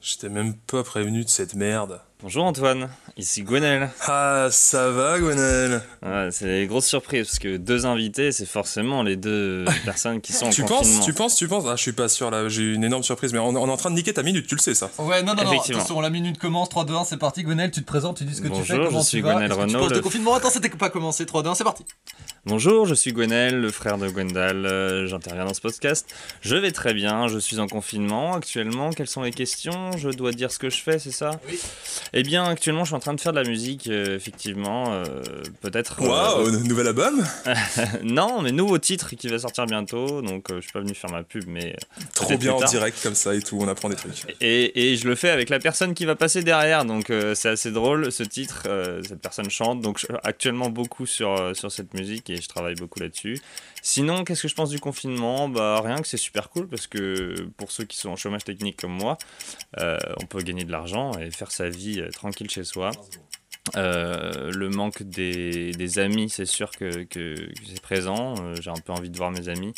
J'étais 0.00 0.28
même 0.28 0.54
pas 0.66 0.82
prévenu 0.82 1.24
de 1.24 1.28
cette 1.28 1.54
merde. 1.54 2.00
Bonjour 2.22 2.44
Antoine, 2.44 2.88
ici 3.16 3.42
Gwenel. 3.42 3.90
Ah, 4.06 4.48
ça 4.50 4.90
va, 4.90 5.18
Gwenel? 5.18 5.82
Ouais, 6.02 6.28
c'est 6.30 6.62
une 6.62 6.68
grosse 6.68 6.86
surprise 6.86 7.26
parce 7.26 7.38
que 7.38 7.56
deux 7.56 7.86
invités, 7.86 8.32
c'est 8.32 8.46
forcément 8.46 9.02
les 9.02 9.16
deux 9.16 9.64
personnes 9.84 10.20
qui 10.20 10.32
sont 10.32 10.50
Tu 10.50 10.62
en 10.62 10.66
penses, 10.66 10.78
confinement. 10.80 11.04
tu 11.04 11.12
penses, 11.14 11.36
tu 11.36 11.48
penses? 11.48 11.64
Ah, 11.66 11.76
je 11.76 11.82
suis 11.82 11.92
pas 11.92 12.08
sûr 12.08 12.30
là, 12.30 12.48
j'ai 12.48 12.62
eu 12.62 12.74
une 12.74 12.84
énorme 12.84 13.02
surprise, 13.02 13.32
mais 13.32 13.38
on, 13.38 13.48
on 13.48 13.68
est 13.68 13.70
en 13.70 13.76
train 13.76 13.90
de 13.90 13.96
niquer 13.96 14.12
ta 14.14 14.22
minute, 14.22 14.46
tu 14.46 14.54
le 14.54 14.60
sais 14.60 14.74
ça. 14.74 14.90
Ouais, 14.98 15.22
non, 15.22 15.34
non, 15.34 15.44
non, 15.44 16.00
la 16.00 16.10
minute 16.10 16.38
commence. 16.38 16.68
3, 16.68 16.84
2, 16.84 16.94
1, 16.94 17.04
c'est 17.04 17.16
parti. 17.18 17.42
Gwenel, 17.42 17.70
tu 17.70 17.80
te 17.82 17.86
présentes, 17.86 18.16
tu 18.18 18.24
dis 18.24 18.34
ce 18.34 18.40
que 18.40 18.48
tu 18.48 18.54
fais, 18.62 18.74
Bonjour, 18.74 18.86
comment 18.86 18.98
je 19.00 19.04
tu 19.04 19.08
suis 19.10 19.20
vas, 19.20 19.32
Gwenel 19.34 19.50
est-ce 19.50 19.58
que 19.58 19.64
tu 19.64 19.66
Renaud, 19.68 19.78
penses 19.80 19.88
de 19.90 19.94
le- 19.96 20.00
confinement? 20.00 20.34
Attends, 20.34 20.50
c'était 20.50 20.68
pas 20.70 20.90
commencé. 20.90 21.26
3, 21.26 21.42
2, 21.42 21.50
1, 21.50 21.54
c'est 21.54 21.64
parti. 21.64 21.84
Bonjour, 22.44 22.86
je 22.86 22.94
suis 22.94 23.12
Gwenel, 23.12 23.60
le 23.60 23.70
frère 23.70 23.98
de 23.98 24.08
Gwendal. 24.08 24.66
euh, 24.66 25.06
J'interviens 25.06 25.44
dans 25.44 25.54
ce 25.54 25.60
podcast. 25.60 26.12
Je 26.40 26.56
vais 26.56 26.72
très 26.72 26.92
bien, 26.92 27.28
je 27.28 27.38
suis 27.38 27.60
en 27.60 27.68
confinement 27.68 28.34
actuellement. 28.34 28.90
Quelles 28.90 29.06
sont 29.06 29.22
les 29.22 29.30
questions? 29.30 29.92
Je 29.96 30.08
dois 30.08 30.32
dire 30.32 30.50
ce 30.50 30.58
que 30.58 30.68
je 30.68 30.82
fais, 30.82 30.98
c'est 30.98 31.12
ça? 31.12 31.30
Oui. 31.48 31.58
Eh 32.12 32.22
bien, 32.24 32.44
actuellement, 32.44 32.82
je 32.84 32.88
suis 32.88 32.96
en 32.96 33.00
train 33.02 33.14
de 33.14 33.20
faire 33.20 33.32
de 33.32 33.40
la 33.40 33.48
musique, 33.48 33.88
euh, 33.88 34.16
effectivement. 34.16 34.92
euh, 34.92 35.04
Peut-être. 35.60 36.00
euh, 36.02 36.06
Waouh, 36.08 36.50
nouvel 36.64 36.86
album 36.86 37.22
non, 38.02 38.40
mais 38.42 38.52
nouveau 38.52 38.78
titre 38.78 39.14
qui 39.16 39.28
va 39.28 39.38
sortir 39.38 39.66
bientôt. 39.66 40.22
Donc, 40.22 40.46
je 40.54 40.60
suis 40.60 40.72
pas 40.72 40.80
venu 40.80 40.94
faire 40.94 41.10
ma 41.10 41.22
pub, 41.22 41.44
mais. 41.46 41.76
Trop 42.14 42.36
bien 42.38 42.52
en 42.54 42.64
direct 42.64 42.98
comme 43.02 43.14
ça 43.14 43.34
et 43.34 43.42
tout, 43.42 43.58
on 43.60 43.68
apprend 43.68 43.88
des 43.88 43.96
trucs. 43.96 44.24
Et, 44.40 44.92
et 44.92 44.96
je 44.96 45.06
le 45.08 45.14
fais 45.14 45.30
avec 45.30 45.48
la 45.50 45.58
personne 45.58 45.94
qui 45.94 46.04
va 46.04 46.14
passer 46.16 46.42
derrière, 46.42 46.84
donc 46.84 47.12
c'est 47.34 47.48
assez 47.50 47.70
drôle 47.70 48.10
ce 48.12 48.22
titre. 48.22 48.62
cette 49.06 49.20
personne 49.20 49.50
chante, 49.50 49.80
donc 49.80 49.98
je- 49.98 50.06
actuellement 50.22 50.70
beaucoup 50.70 51.06
sur, 51.06 51.54
sur 51.56 51.70
cette 51.72 51.94
musique 51.94 52.30
et 52.30 52.40
je 52.40 52.48
travaille 52.48 52.74
beaucoup 52.76 53.00
là-dessus. 53.00 53.38
Sinon, 53.84 54.22
qu'est-ce 54.22 54.42
que 54.42 54.48
je 54.48 54.54
pense 54.54 54.70
du 54.70 54.78
confinement? 54.78 55.48
Bah 55.48 55.80
rien 55.84 55.96
que 55.96 56.06
c'est 56.06 56.16
super 56.16 56.50
cool 56.50 56.68
parce 56.68 56.86
que 56.86 57.48
pour 57.56 57.72
ceux 57.72 57.84
qui 57.84 57.96
sont 57.96 58.10
en 58.10 58.16
chômage 58.16 58.44
technique 58.44 58.80
comme 58.80 58.92
moi, 58.92 59.18
euh, 59.80 59.98
on 60.22 60.26
peut 60.26 60.40
gagner 60.40 60.62
de 60.62 60.70
l'argent 60.70 61.10
et 61.18 61.32
faire 61.32 61.50
sa 61.50 61.68
vie 61.68 62.00
euh, 62.00 62.08
tranquille 62.10 62.48
chez 62.48 62.62
soi. 62.62 62.92
Euh, 63.76 64.52
le 64.52 64.70
manque 64.70 65.02
des, 65.02 65.98
amis, 65.98 66.30
c'est 66.30 66.46
sûr 66.46 66.70
que, 66.70 67.06
c'est 67.12 67.80
présent. 67.82 68.54
J'ai 68.60 68.70
un 68.70 68.74
peu 68.74 68.92
envie 68.92 69.10
de 69.10 69.16
voir 69.16 69.32
mes 69.32 69.48
amis 69.48 69.74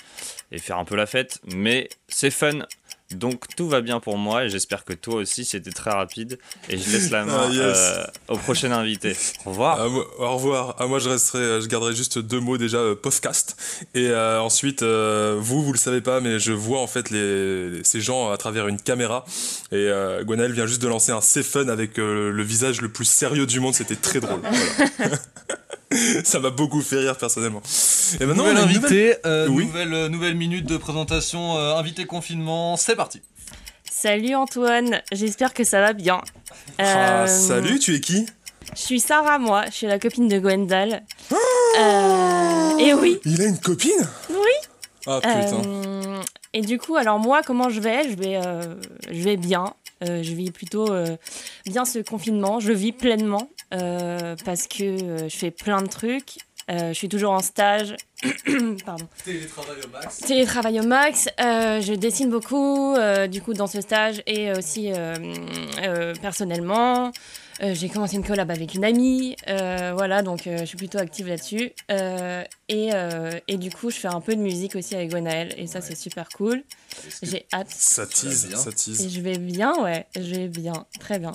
et 0.52 0.58
faire 0.58 0.78
un 0.78 0.84
peu 0.84 0.96
la 0.96 1.06
fête, 1.06 1.40
mais 1.54 1.88
c'est 2.06 2.30
fun. 2.30 2.66
Donc 3.10 3.44
tout 3.56 3.68
va 3.68 3.80
bien 3.80 4.00
pour 4.00 4.16
moi 4.18 4.44
et 4.44 4.48
j'espère 4.48 4.84
que 4.84 4.92
toi 4.92 5.16
aussi 5.16 5.44
c'était 5.44 5.70
très 5.70 5.90
rapide. 5.90 6.38
Et 6.68 6.78
je 6.78 6.90
laisse 6.90 7.10
la 7.10 7.24
main 7.24 7.44
Ah, 7.46 7.50
yes. 7.50 7.76
euh, 7.76 8.04
au 8.28 8.36
prochain 8.38 8.72
invité. 8.72 9.14
Au 9.44 9.50
revoir. 9.50 9.78
Ah, 9.80 9.88
moi- 9.88 10.06
au 10.18 10.34
revoir. 10.34 10.76
Ah, 10.78 10.86
moi, 10.86 10.98
je 10.98 11.08
resterai, 11.10 11.38
euh, 11.38 11.60
je 11.60 11.68
garderai 11.68 11.94
juste 11.94 12.18
deux 12.18 12.40
mots 12.40 12.58
déjà, 12.58 12.78
euh, 12.78 12.94
podcast. 12.96 13.56
Et 13.94 14.08
euh, 14.08 14.40
ensuite, 14.40 14.82
euh, 14.82 15.36
vous, 15.38 15.62
vous 15.62 15.72
le 15.72 15.78
savez 15.78 16.00
pas, 16.00 16.20
mais 16.20 16.38
je 16.40 16.52
vois 16.52 16.80
en 16.80 16.86
fait 16.86 17.10
les, 17.10 17.84
ces 17.84 18.00
gens 18.00 18.30
à 18.32 18.36
travers 18.36 18.66
une 18.68 18.80
caméra. 18.80 19.24
Et 19.70 19.76
euh, 19.76 20.24
Gwenaël 20.24 20.52
vient 20.52 20.66
juste 20.66 20.82
de 20.82 20.88
lancer 20.88 21.12
un 21.12 21.20
C'est 21.20 21.42
fun 21.44 21.68
avec 21.68 21.98
euh, 21.98 22.30
le 22.32 22.42
visage 22.42 22.80
le 22.80 22.88
plus 22.90 23.04
sérieux 23.04 23.46
du 23.46 23.60
monde. 23.60 23.74
C'était 23.74 23.96
très 23.96 24.20
drôle. 24.20 24.40
Voilà. 24.98 25.16
Ça 26.24 26.40
m'a 26.40 26.50
beaucoup 26.50 26.80
fait 26.82 26.96
rire 26.98 27.16
personnellement. 27.16 27.62
Et 28.20 28.26
maintenant, 28.26 28.44
Nouvel 28.44 28.56
on 28.56 28.60
a 28.60 28.62
une 28.62 28.74
nouvelle- 28.74 28.84
invité, 28.84 29.16
euh, 29.26 29.46
Oui. 29.48 29.66
nouvelle, 29.66 29.94
euh, 29.94 30.08
nouvelle 30.08 30.34
minute 30.34 30.66
de 30.66 30.76
présentation, 30.76 31.56
euh, 31.56 31.74
invité 31.76 32.04
confinement, 32.06 32.76
c'est 32.76 32.96
parti. 32.96 33.20
Salut 33.90 34.34
Antoine, 34.34 35.00
j'espère 35.12 35.54
que 35.54 35.64
ça 35.64 35.80
va 35.80 35.92
bien. 35.92 36.20
Ah, 36.78 37.26
salut, 37.26 37.78
tu 37.78 37.94
es 37.94 38.00
qui? 38.00 38.26
Je 38.76 38.80
suis 38.80 39.00
Sarah, 39.00 39.38
moi, 39.38 39.64
je 39.66 39.72
suis 39.72 39.86
la 39.86 39.98
copine 39.98 40.26
de 40.28 40.38
Gwendal. 40.38 41.02
Euh, 41.78 42.78
et 42.78 42.94
oui, 42.94 43.18
Il 43.24 43.40
a 43.40 43.46
une 43.46 43.58
copine? 43.58 43.92
Oui. 44.30 44.36
Ah 45.06 45.20
putain. 45.20 45.62
euh, 45.66 46.20
et 46.54 46.60
du 46.62 46.78
coup, 46.78 46.96
alors 46.96 47.18
moi, 47.18 47.42
comment 47.46 47.68
je 47.68 47.80
vais? 47.80 48.10
Je 48.10 48.16
vais, 48.16 48.40
euh, 48.44 48.74
je 49.10 49.22
vais 49.22 49.36
bien. 49.36 49.74
Euh, 50.02 50.22
je 50.22 50.32
vis 50.32 50.50
plutôt 50.50 50.90
euh, 50.90 51.16
bien 51.66 51.84
ce 51.84 51.98
confinement. 52.00 52.58
Je 52.60 52.72
vis 52.72 52.92
pleinement 52.92 53.48
euh, 53.74 54.36
parce 54.44 54.66
que 54.66 54.82
euh, 54.84 55.28
je 55.28 55.36
fais 55.36 55.50
plein 55.50 55.82
de 55.82 55.88
trucs. 55.88 56.36
Euh, 56.70 56.88
je 56.88 56.94
suis 56.94 57.10
toujours 57.10 57.32
en 57.32 57.40
stage. 57.40 57.94
Pardon. 58.86 59.06
Télétravail 59.22 59.76
au 59.84 59.88
max. 59.90 60.18
Télétravail 60.20 60.80
au 60.80 60.82
max, 60.84 61.28
euh, 61.38 61.80
je 61.82 61.92
dessine 61.92 62.30
beaucoup, 62.30 62.94
euh, 62.94 63.26
du 63.26 63.42
coup, 63.42 63.52
dans 63.52 63.66
ce 63.66 63.82
stage 63.82 64.22
et 64.26 64.50
aussi 64.52 64.90
euh, 64.92 65.14
euh, 65.82 66.14
personnellement. 66.22 67.12
Euh, 67.62 67.72
J'ai 67.74 67.88
commencé 67.90 68.16
une 68.16 68.24
collab 68.24 68.50
avec 68.50 68.74
une 68.74 68.84
amie, 68.84 69.36
euh, 69.46 69.92
voilà, 69.94 70.22
donc 70.22 70.46
euh, 70.46 70.58
je 70.60 70.64
suis 70.64 70.76
plutôt 70.78 70.98
active 70.98 71.28
là-dessus. 71.28 71.70
Euh, 71.90 72.42
et, 72.68 72.90
euh, 72.94 73.38
et 73.46 73.58
du 73.58 73.70
coup, 73.70 73.90
je 73.90 73.96
fais 73.96 74.08
un 74.08 74.20
peu 74.22 74.34
de 74.34 74.40
musique 74.40 74.74
aussi 74.74 74.94
avec 74.96 75.10
Gwenaël, 75.10 75.54
et 75.58 75.66
ça, 75.68 75.80
c'est 75.82 75.94
super 75.94 76.28
cool. 76.30 76.64
J'ai 77.22 77.46
hâte. 77.52 77.68
Ça 77.70 78.06
tease, 78.06 78.48
ça 78.56 78.70
Et 78.70 78.74
tease. 78.74 79.08
je 79.14 79.20
vais 79.20 79.38
bien, 79.38 79.72
ouais, 79.82 80.06
je 80.16 80.34
vais 80.34 80.48
bien, 80.48 80.86
très 80.98 81.18
bien. 81.18 81.32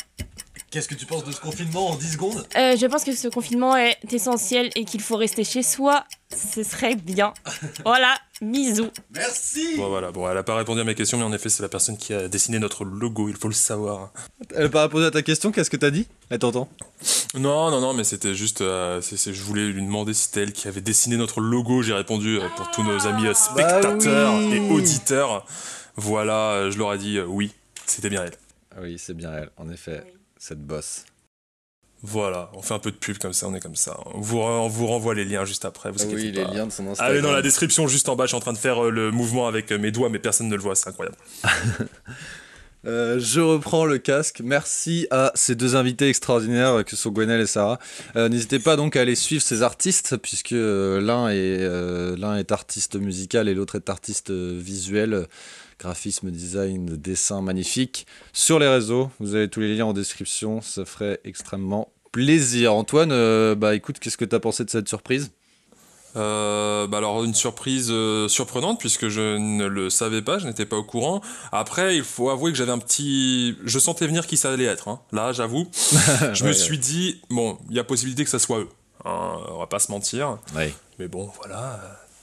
Qu'est-ce 0.72 0.88
que 0.88 0.94
tu 0.96 1.08
penses 1.08 1.24
de 1.24 1.32
ce 1.32 1.40
confinement 1.42 1.90
en 1.90 1.96
10 1.96 2.12
secondes? 2.14 2.46
Euh, 2.56 2.78
je 2.78 2.86
pense 2.86 3.04
que 3.04 3.16
ce 3.16 3.28
confinement 3.28 3.76
est 3.76 3.98
essentiel 4.12 4.70
et 4.76 4.86
qu'il 4.86 5.02
faut 5.02 5.16
rester 5.18 5.44
chez 5.44 5.64
soi. 5.64 6.04
Ce 6.36 6.62
serait 6.64 6.96
bien. 6.96 7.34
Voilà, 7.86 8.16
bisous. 8.42 8.90
Merci 9.16 9.78
Bon 9.78 9.90
voilà, 9.90 10.12
bon 10.12 10.30
elle 10.30 10.38
a 10.38 10.44
pas 10.44 10.56
répondu 10.56 10.80
à 10.80 10.84
mes 10.84 10.94
questions, 10.94 11.18
mais 11.18 11.24
en 11.24 11.34
effet 11.34 11.50
c'est 11.50 11.64
la 11.64 11.70
personne 11.70 11.98
qui 11.98 12.14
a 12.14 12.28
dessiné 12.28 12.60
notre 12.60 12.84
logo, 12.86 13.30
il 13.30 13.36
faut 13.36 13.48
le 13.48 13.54
savoir. 13.56 14.12
Elle 14.56 14.64
n'a 14.64 14.70
pas 14.70 14.84
répondu 14.84 15.06
à 15.06 15.12
ta 15.12 15.22
question, 15.24 15.52
qu'est-ce 15.52 15.70
que 15.72 15.78
t'as 15.78 15.90
dit? 15.90 16.06
Elle 16.30 16.38
t'entend? 16.40 16.70
Non, 17.34 17.72
non, 17.72 17.82
non, 17.82 17.94
mais 17.94 18.04
c'était 18.04 18.36
juste, 18.36 18.62
euh, 18.62 19.02
c'est- 19.02 19.18
c'est- 19.18 19.34
je 19.34 19.42
voulais 19.44 19.68
lui 19.70 19.82
demander 19.82 20.14
si 20.14 20.26
c'était 20.26 20.42
elle 20.44 20.54
qui 20.54 20.68
avait 20.68 20.82
dessiné 20.82 21.18
notre 21.18 21.42
logo. 21.42 21.82
J'ai 21.82 21.94
répondu 21.94 22.38
euh, 22.40 22.48
pour 22.58 22.70
tous 22.72 22.84
nos 22.84 23.08
amis 23.08 23.26
euh, 23.28 23.34
spectateurs 23.34 24.34
Bah 24.34 24.40
oui. 24.40 24.56
et 24.58 24.72
auditeurs. 24.72 25.46
Voilà, 25.96 26.70
je 26.70 26.78
leur 26.78 26.94
ai 26.94 26.98
dit 27.00 27.18
euh, 27.18 27.26
oui, 27.26 27.52
c'était 27.88 28.10
bien 28.10 28.24
elle. 28.26 28.36
Ah 28.76 28.82
Oui, 28.84 28.98
c'est 29.00 29.16
bien 29.16 29.32
elle, 29.34 29.50
en 29.58 29.70
effet, 29.70 30.04
cette 30.40 30.66
bosse. 30.66 31.06
Voilà, 32.02 32.50
on 32.54 32.62
fait 32.62 32.74
un 32.74 32.80
peu 32.80 32.92
de 32.92 32.96
pub 32.96 33.18
comme 33.18 33.34
ça, 33.34 33.48
on 33.48 33.54
est 33.54 33.60
comme 33.60 33.76
ça. 33.76 34.00
On 34.16 34.22
vous, 34.22 34.38
on 34.38 34.70
vous 34.70 34.88
renvoie 34.88 35.14
les 35.14 35.26
liens 35.26 35.44
juste 35.44 35.66
après, 35.66 35.92
vous 35.92 35.98
Ah 36.02 36.06
oui, 36.08 36.32
les 36.32 36.44
pas. 36.44 36.54
liens 36.54 36.66
de 36.66 36.72
son 36.72 36.88
Instagram. 36.88 37.12
Allez 37.12 37.22
dans 37.22 37.34
la 37.34 37.42
description 37.42 37.88
juste 37.90 38.08
en 38.08 38.16
bas, 38.16 38.24
je 38.24 38.30
suis 38.30 38.38
en 38.38 38.40
train 38.40 38.54
de 38.54 38.58
faire 38.58 38.86
euh, 38.86 38.90
le 38.90 39.12
mouvement 39.12 39.48
avec 39.48 39.72
euh, 39.72 39.78
mes 39.78 39.92
doigts, 39.92 40.10
mais 40.10 40.20
personne 40.20 40.48
ne 40.48 40.56
le 40.56 40.62
voit, 40.62 40.76
c'est 40.76 40.88
incroyable. 40.88 41.18
Euh, 42.86 43.20
je 43.20 43.42
reprends 43.42 43.86
le 43.86 43.98
casque. 43.98 44.42
Merci 44.44 45.08
à 45.12 45.32
ces 45.36 45.56
deux 45.56 45.76
invités 45.76 46.08
extraordinaires 46.08 46.86
que 46.86 46.96
sont 46.96 47.12
Gwenel 47.12 47.42
et 47.42 47.48
Sarah. 47.48 47.80
Euh, 48.16 48.30
N'hésitez 48.30 48.60
pas 48.60 48.76
donc 48.76 48.96
à 48.96 49.02
aller 49.02 49.16
suivre 49.16 49.42
ces 49.42 49.64
artistes 49.64 50.18
puisque 50.18 50.54
euh, 50.54 51.02
l'un 51.02 51.30
est, 51.30 52.52
artiste 52.52 52.96
musical 52.96 53.50
et 53.50 53.54
l'autre 53.54 53.76
est 53.76 53.90
artiste 53.90 54.32
visuel, 54.32 55.28
graphisme, 55.80 56.30
design, 56.30 56.86
dessin 56.98 57.42
magnifique. 57.42 58.06
Sur 58.34 58.60
les 58.60 58.68
réseaux, 58.68 59.10
vous 59.20 59.36
avez 59.36 59.48
tous 59.50 59.62
les 59.62 59.76
liens 59.76 59.86
en 59.86 59.94
description. 59.94 60.62
Ça 60.62 60.86
ferait 60.86 61.20
extrêmement 61.24 61.92
plaisir. 62.12 62.74
Antoine, 62.74 63.12
euh, 63.12 63.56
bah 63.56 63.76
écoute, 63.76 64.00
qu'est-ce 64.00 64.18
que 64.18 64.26
t'as 64.26 64.40
pensé 64.40 64.66
de 64.66 64.70
cette 64.70 64.90
surprise? 64.90 65.32
Euh, 66.16 66.88
bah 66.88 66.98
alors 66.98 67.24
une 67.24 67.36
surprise 67.36 67.90
euh, 67.92 68.28
surprenante 68.28 68.80
puisque 68.80 69.10
je 69.10 69.38
ne 69.38 69.68
le 69.68 69.92
savais 69.92 70.24
pas, 70.24 70.40
je 70.40 70.48
n'étais 70.48 70.66
pas 70.66 70.76
au 70.76 70.84
courant. 70.84 71.22
Après, 71.52 71.96
il 71.98 72.04
faut 72.04 72.32
avouer 72.32 72.52
que 72.52 72.58
j'avais 72.58 72.72
un 72.72 72.80
petit, 72.80 73.56
je 73.64 73.78
sentais 73.78 74.08
venir 74.08 74.26
qui 74.26 74.36
ça 74.36 74.52
allait 74.52 74.64
être. 74.66 74.88
hein. 74.88 75.02
Là, 75.12 75.34
j'avoue, 75.34 75.70
je 76.34 76.44
me 76.44 76.50
Ouais, 76.50 76.54
suis 76.56 76.80
dit 76.80 77.22
bon, 77.30 77.60
il 77.70 77.76
y 77.76 77.80
a 77.80 77.84
possibilité 77.84 78.24
que 78.24 78.30
ça 78.32 78.40
soit 78.40 78.58
eux. 78.58 78.70
hein, 79.06 79.34
on 79.52 79.60
va 79.60 79.68
pas 79.68 79.78
se 79.78 79.92
mentir. 79.92 80.40
Mais 80.98 81.08
bon, 81.08 81.30
voilà. 81.38 81.80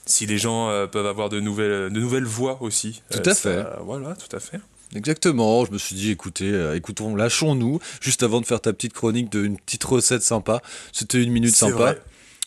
Si 0.07 0.25
les 0.27 0.39
gens 0.39 0.69
euh, 0.71 0.87
peuvent 0.87 1.07
avoir 1.07 1.29
de 1.29 1.41
nouvelles, 1.41 1.93
de 1.93 2.01
nouvelles 2.01 2.25
voix 2.25 2.59
aussi. 2.63 3.03
Tout 3.11 3.19
euh, 3.19 3.31
à 3.31 3.35
ça- 3.35 3.41
fait. 3.51 3.67
Voilà, 3.83 4.15
tout 4.15 4.35
à 4.35 4.41
fait. 4.41 4.59
Exactement, 4.95 5.65
je 5.65 5.73
me 5.73 5.79
suis 5.79 5.97
dit, 5.97 6.13
écoutez, 6.13 6.49
euh, 6.51 6.77
écoutons, 6.77 7.17
lâchons-nous, 7.17 7.81
juste 8.01 8.23
avant 8.23 8.41
de 8.41 8.47
faire 8.47 8.61
ta 8.61 8.73
petite 8.73 8.93
chronique 8.93 9.31
d'une 9.33 9.57
petite 9.59 9.83
recette 9.85 10.23
sympa. 10.23 10.63
C'était 10.93 11.21
une 11.23 11.33
minute 11.33 11.55
sympa. 11.55 11.75
vrai. 11.75 12.03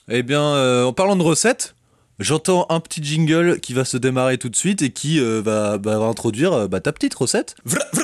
Eh 0.09 0.23
bien, 0.23 0.41
euh, 0.41 0.85
en 0.85 0.93
parlant 0.93 1.17
de 1.17 1.21
recettes, 1.21 1.75
j'entends 2.17 2.65
un 2.69 2.79
petit 2.79 3.03
jingle 3.03 3.59
qui 3.59 3.73
va 3.73 3.83
se 3.83 3.97
démarrer 3.97 4.37
tout 4.37 4.47
de 4.49 4.55
suite 4.55 4.81
et 4.81 4.91
qui 4.91 5.19
euh, 5.19 5.41
va, 5.43 5.77
va 5.77 5.97
introduire 5.97 6.69
bah, 6.69 6.79
ta 6.79 6.93
petite 6.93 7.13
recette. 7.13 7.55
Vra, 7.65 7.81
vra. 7.93 8.03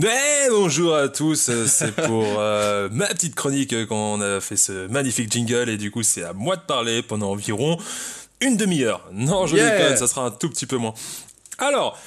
Eh, 0.00 0.48
bonjour 0.50 0.94
à 0.94 1.08
tous, 1.08 1.50
c'est 1.66 1.90
pour 1.92 2.24
euh, 2.38 2.88
ma 2.92 3.06
petite 3.08 3.34
chronique 3.34 3.86
qu'on 3.88 4.20
a 4.20 4.40
fait 4.40 4.56
ce 4.56 4.86
magnifique 4.86 5.32
jingle 5.32 5.68
et 5.68 5.76
du 5.76 5.90
coup 5.90 6.04
c'est 6.04 6.22
à 6.22 6.32
moi 6.32 6.54
de 6.54 6.60
parler 6.62 7.02
pendant 7.02 7.30
environ 7.32 7.76
une 8.40 8.56
demi-heure. 8.56 9.04
Non, 9.12 9.48
je 9.48 9.56
Yeah. 9.56 9.76
déconne, 9.76 9.96
ça 9.96 10.06
sera 10.06 10.24
un 10.24 10.30
tout 10.30 10.48
petit 10.48 10.66
peu 10.66 10.76
moins. 10.76 10.94
Alors, 11.58 11.98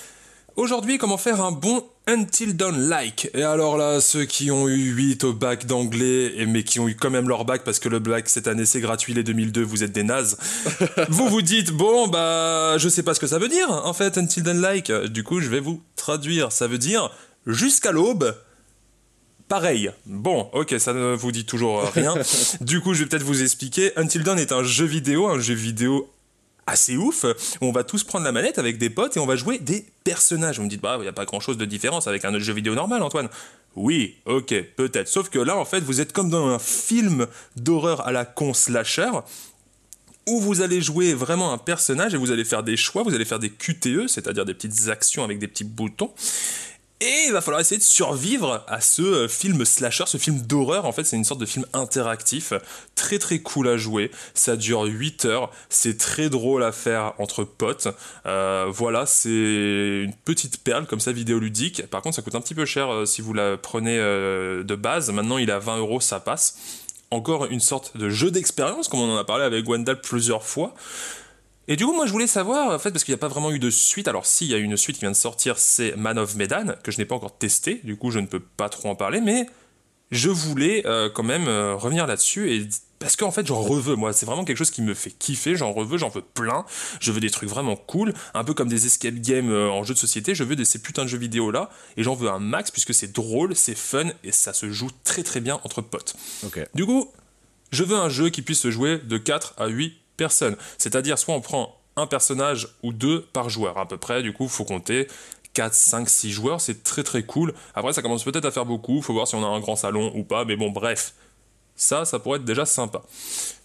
aujourd'hui, 0.56 0.98
comment 0.98 1.18
faire 1.18 1.44
un 1.44 1.52
bon 1.52 1.84
Until 2.08 2.56
Dawn 2.56 2.80
like? 2.88 3.30
Et 3.34 3.44
alors 3.44 3.76
là, 3.78 4.00
ceux 4.00 4.24
qui 4.24 4.52
ont 4.52 4.70
eu 4.70 4.92
8 4.94 5.26
au 5.26 5.34
bac 5.34 5.66
d'anglais, 5.66 6.46
mais 6.48 6.64
qui 6.64 6.80
ont 6.80 6.88
eu 6.88 6.96
quand 6.96 7.10
même 7.10 7.28
leur 7.28 7.44
bac 7.44 7.64
parce 7.66 7.80
que 7.80 7.90
le 7.90 8.00
bac 8.00 8.30
cette 8.30 8.48
année 8.48 8.66
c'est 8.66 8.80
gratuit, 8.80 9.14
les 9.14 9.24
2002, 9.24 9.64
vous 9.64 9.84
êtes 9.84 9.92
des 9.92 10.04
nazes. 10.04 10.38
vous 11.10 11.28
vous 11.28 11.42
dites, 11.42 11.72
bon, 11.72 12.08
bah, 12.08 12.78
je 12.78 12.88
sais 12.88 13.04
pas 13.04 13.14
ce 13.14 13.20
que 13.20 13.28
ça 13.28 13.38
veut 13.38 13.50
dire 13.50 13.70
en 13.70 13.92
fait, 13.94 14.18
Until 14.18 14.44
Dawn 14.44 14.62
like. 14.62 14.90
Du 15.08 15.26
coup, 15.26 15.42
je 15.42 15.50
vais 15.50 15.60
vous 15.60 15.82
traduire. 15.98 16.54
Ça 16.54 16.68
veut 16.68 16.78
dire 16.78 17.12
jusqu'à 17.46 17.92
l'aube. 17.92 18.36
Pareil. 19.48 19.92
Bon, 20.06 20.50
ok, 20.54 20.76
ça 20.80 20.94
ne 20.94 21.14
vous 21.14 21.32
dit 21.32 21.46
toujours 21.46 21.84
rien. 21.84 22.16
du 22.62 22.80
coup, 22.80 22.94
je 22.94 23.04
vais 23.04 23.10
peut-être 23.10 23.24
vous 23.24 23.42
expliquer. 23.42 23.92
Until 23.98 24.24
Dawn 24.24 24.40
est 24.40 24.54
un 24.54 24.64
jeu 24.64 24.86
vidéo, 24.86 25.28
un 25.28 25.40
jeu 25.40 25.54
vidéo 25.54 26.10
assez 26.68 26.96
ouf, 26.96 27.26
où 27.60 27.66
on 27.66 27.72
va 27.72 27.84
tous 27.84 28.04
prendre 28.04 28.24
la 28.24 28.32
manette 28.32 28.60
avec 28.60 28.78
des 28.78 28.90
potes 28.90 29.18
et 29.18 29.20
on 29.20 29.26
va 29.26 29.36
jouer 29.36 29.60
des 29.60 29.86
personnages. 30.04 30.58
Vous 30.58 30.64
me 30.64 30.70
dites, 30.70 30.82
bah, 30.82 30.96
il 31.00 31.02
n'y 31.02 31.08
a 31.08 31.14
pas 31.14 31.26
grand-chose 31.26 31.58
de 31.58 31.66
différence 31.66 32.08
avec 32.08 32.24
un 32.24 32.30
autre 32.30 32.44
jeu 32.44 32.54
vidéo 32.54 32.76
normal, 32.76 33.04
Antoine. 33.04 33.30
Oui, 33.76 34.18
ok, 34.26 34.54
peut-être. 34.76 35.08
Sauf 35.08 35.30
que 35.30 35.40
là, 35.40 35.58
en 35.58 35.66
fait, 35.66 35.80
vous 35.82 36.02
êtes 36.02 36.14
comme 36.14 36.30
dans 36.30 36.48
un 36.48 36.60
film 36.60 37.28
d'horreur 37.56 38.06
à 38.08 38.12
la 38.12 38.26
con 38.26 38.54
slasher, 38.54 39.12
où 40.28 40.40
vous 40.40 40.62
allez 40.62 40.82
jouer 40.82 41.14
vraiment 41.14 41.52
un 41.52 41.58
personnage 41.58 42.14
et 42.14 42.18
vous 42.18 42.32
allez 42.32 42.46
faire 42.46 42.64
des 42.64 42.78
choix, 42.78 43.04
vous 43.04 43.16
allez 43.16 43.26
faire 43.26 43.40
des 43.40 43.50
QTE, 43.50 44.08
c'est-à-dire 44.08 44.46
des 44.46 44.54
petites 44.54 44.90
actions 44.90 45.24
avec 45.24 45.40
des 45.40 45.48
petits 45.48 45.64
boutons. 45.64 46.12
Et 47.04 47.24
il 47.26 47.34
va 47.34 47.42
falloir 47.42 47.60
essayer 47.60 47.80
de 47.80 47.84
survivre 47.84 48.64
à 48.68 48.80
ce 48.80 49.02
euh, 49.02 49.28
film 49.28 49.66
slasher, 49.66 50.04
ce 50.06 50.20
film 50.20 50.40
d'horreur. 50.40 50.86
En 50.86 50.92
fait, 50.92 51.04
c'est 51.04 51.16
une 51.16 51.24
sorte 51.24 51.40
de 51.40 51.48
film 51.48 51.66
interactif, 51.74 52.54
très 52.94 53.18
très 53.18 53.40
cool 53.40 53.70
à 53.70 53.76
jouer. 53.76 54.12
Ça 54.36 54.56
dure 54.56 54.84
8 54.84 55.26
heures, 55.26 55.50
c'est 55.70 55.98
très 55.98 56.30
drôle 56.30 56.64
à 56.64 56.72
faire 56.72 57.14
entre 57.18 57.44
potes. 57.44 57.88
Euh, 58.28 58.68
voilà, 58.70 59.08
c'est 59.08 59.30
une 59.30 60.14
petite 60.26 60.64
perle 60.64 60.86
comme 60.86 61.00
ça 61.00 61.12
vidéoludique. 61.12 61.88
Par 61.88 62.04
contre, 62.04 62.18
ça 62.18 62.22
coûte 62.22 62.36
un 62.36 62.42
petit 62.42 62.54
peu 62.54 62.66
cher 62.66 62.94
euh, 62.94 63.06
si 63.08 63.24
vous 63.24 63.34
la 63.34 63.58
prenez 63.58 63.98
de 63.98 64.76
base. 64.76 65.10
Maintenant, 65.10 65.40
il 65.40 65.50
est 65.50 65.54
à 65.54 65.60
20 65.60 65.78
euros, 65.80 66.02
ça 66.02 66.20
passe. 66.20 66.56
Encore 67.10 67.46
une 67.46 67.60
sorte 67.60 67.98
de 67.98 68.10
jeu 68.10 68.30
d'expérience, 68.30 68.88
comme 68.88 69.00
on 69.00 69.12
en 69.12 69.18
a 69.18 69.24
parlé 69.24 69.44
avec 69.44 69.66
Gwendal 69.66 70.00
plusieurs 70.02 70.44
fois. 70.44 70.76
Et 71.72 71.78
du 71.78 71.86
coup, 71.86 71.94
moi, 71.94 72.06
je 72.06 72.12
voulais 72.12 72.28
savoir, 72.28 72.76
en 72.76 72.80
fait, 72.80 72.92
parce 72.92 73.06
qu'il 73.06 73.14
n'y 73.14 73.18
a 73.18 73.22
pas 73.22 73.30
vraiment 73.30 73.50
eu 73.50 73.58
de 73.58 73.70
suite. 73.70 74.10
Alors, 74.10 74.26
si, 74.26 74.44
il 74.44 74.52
y 74.52 74.54
a 74.54 74.58
une 74.58 74.76
suite 74.76 74.98
qui 74.98 75.04
vient 75.04 75.12
de 75.12 75.16
sortir, 75.16 75.58
c'est 75.58 75.96
Man 75.96 76.20
of 76.20 76.36
Medan, 76.36 76.74
que 76.84 76.92
je 76.92 76.98
n'ai 76.98 77.06
pas 77.06 77.16
encore 77.16 77.38
testé. 77.38 77.80
Du 77.86 77.96
coup, 77.96 78.12
je 78.12 78.20
ne 78.20 78.28
peux 78.28 78.42
pas 78.42 78.68
trop 78.68 78.90
en 78.90 78.96
parler, 78.96 79.22
mais 79.22 79.46
je 80.12 80.28
voulais 80.28 80.86
euh, 80.86 81.10
quand 81.10 81.24
même 81.24 81.48
euh, 81.48 81.74
revenir 81.74 82.08
là-dessus 82.08 82.54
et 82.54 82.68
parce 83.00 83.16
qu'en 83.16 83.32
fait, 83.32 83.48
j'en 83.48 83.62
reveux, 83.62 83.96
moi. 83.96 84.12
C'est 84.12 84.26
vraiment 84.26 84.44
quelque 84.44 84.58
chose 84.58 84.70
qui 84.70 84.82
me 84.82 84.94
fait 84.94 85.12
kiffer. 85.12 85.56
J'en 85.56 85.72
reveux, 85.72 85.98
j'en 85.98 86.10
veux 86.10 86.22
plein. 86.22 86.66
Je 87.00 87.14
veux 87.14 87.22
des 87.22 87.30
trucs 87.30 87.50
vraiment 87.50 87.78
cool. 87.78 88.14
Un 88.34 88.44
peu 88.44 88.54
comme 88.54 88.68
des 88.68 88.86
escape 88.86 89.16
games 89.16 89.50
euh, 89.50 89.70
en 89.70 89.86
jeu 89.86 89.94
de 89.94 90.00
société. 90.00 90.36
Je 90.36 90.44
veux 90.44 90.58
de 90.58 90.66
ces 90.66 90.80
putains 90.80 91.04
de 91.04 91.08
jeux 91.08 91.18
vidéo 91.18 91.52
là. 91.52 91.70
Et 91.96 92.04
j'en 92.04 92.16
veux 92.16 92.30
un 92.30 92.40
max 92.40 92.70
puisque 92.70 92.94
c'est 92.94 93.14
drôle, 93.14 93.56
c'est 93.56 93.78
fun 93.78 94.08
et 94.26 94.34
ça 94.34 94.52
se 94.52 94.70
joue 94.70 94.90
très 95.06 95.24
très 95.24 95.40
bien 95.40 95.62
entre 95.64 95.82
potes. 95.82 96.16
Ok. 96.44 96.60
Du 96.76 96.86
coup, 96.86 97.10
je 97.72 97.86
veux 97.86 97.96
un 97.96 98.10
jeu 98.10 98.30
qui 98.30 98.42
puisse 98.42 98.60
se 98.60 98.70
jouer 98.72 98.98
de 99.00 99.18
4 99.18 99.54
à 99.58 99.68
8 99.68 100.01
personnes. 100.18 100.56
C'est-à-dire, 100.78 101.18
soit 101.18 101.34
on 101.34 101.42
prend 101.42 101.78
un 101.96 102.08
personnage 102.08 102.68
ou 102.84 102.94
deux 102.94 103.22
par 103.34 103.50
joueur 103.50 103.78
à 103.78 103.88
peu 103.88 103.98
près. 103.98 104.24
Du 104.24 104.34
coup, 104.34 104.48
faut 104.48 104.66
compter 104.66 105.08
4, 105.54 105.74
5, 105.74 106.10
6 106.10 106.32
joueurs. 106.32 106.62
C'est 106.62 106.84
très 106.84 107.04
très 107.04 107.24
cool. 107.24 107.54
Après, 107.76 107.94
ça 107.94 108.02
commence 108.02 108.24
peut-être 108.24 108.46
à 108.46 108.52
faire 108.52 108.66
beaucoup. 108.66 109.02
Faut 109.02 109.14
voir 109.14 109.28
si 109.28 109.36
on 109.36 109.44
a 109.44 109.48
un 109.48 109.60
grand 109.60 109.76
salon 109.76 110.12
ou 110.16 110.24
pas. 110.24 110.46
Mais 110.46 110.56
bon, 110.56 110.70
bref. 110.72 111.14
Ça, 111.76 112.06
ça 112.06 112.20
pourrait 112.20 112.38
être 112.38 112.46
déjà 112.46 112.66
sympa. 112.66 113.02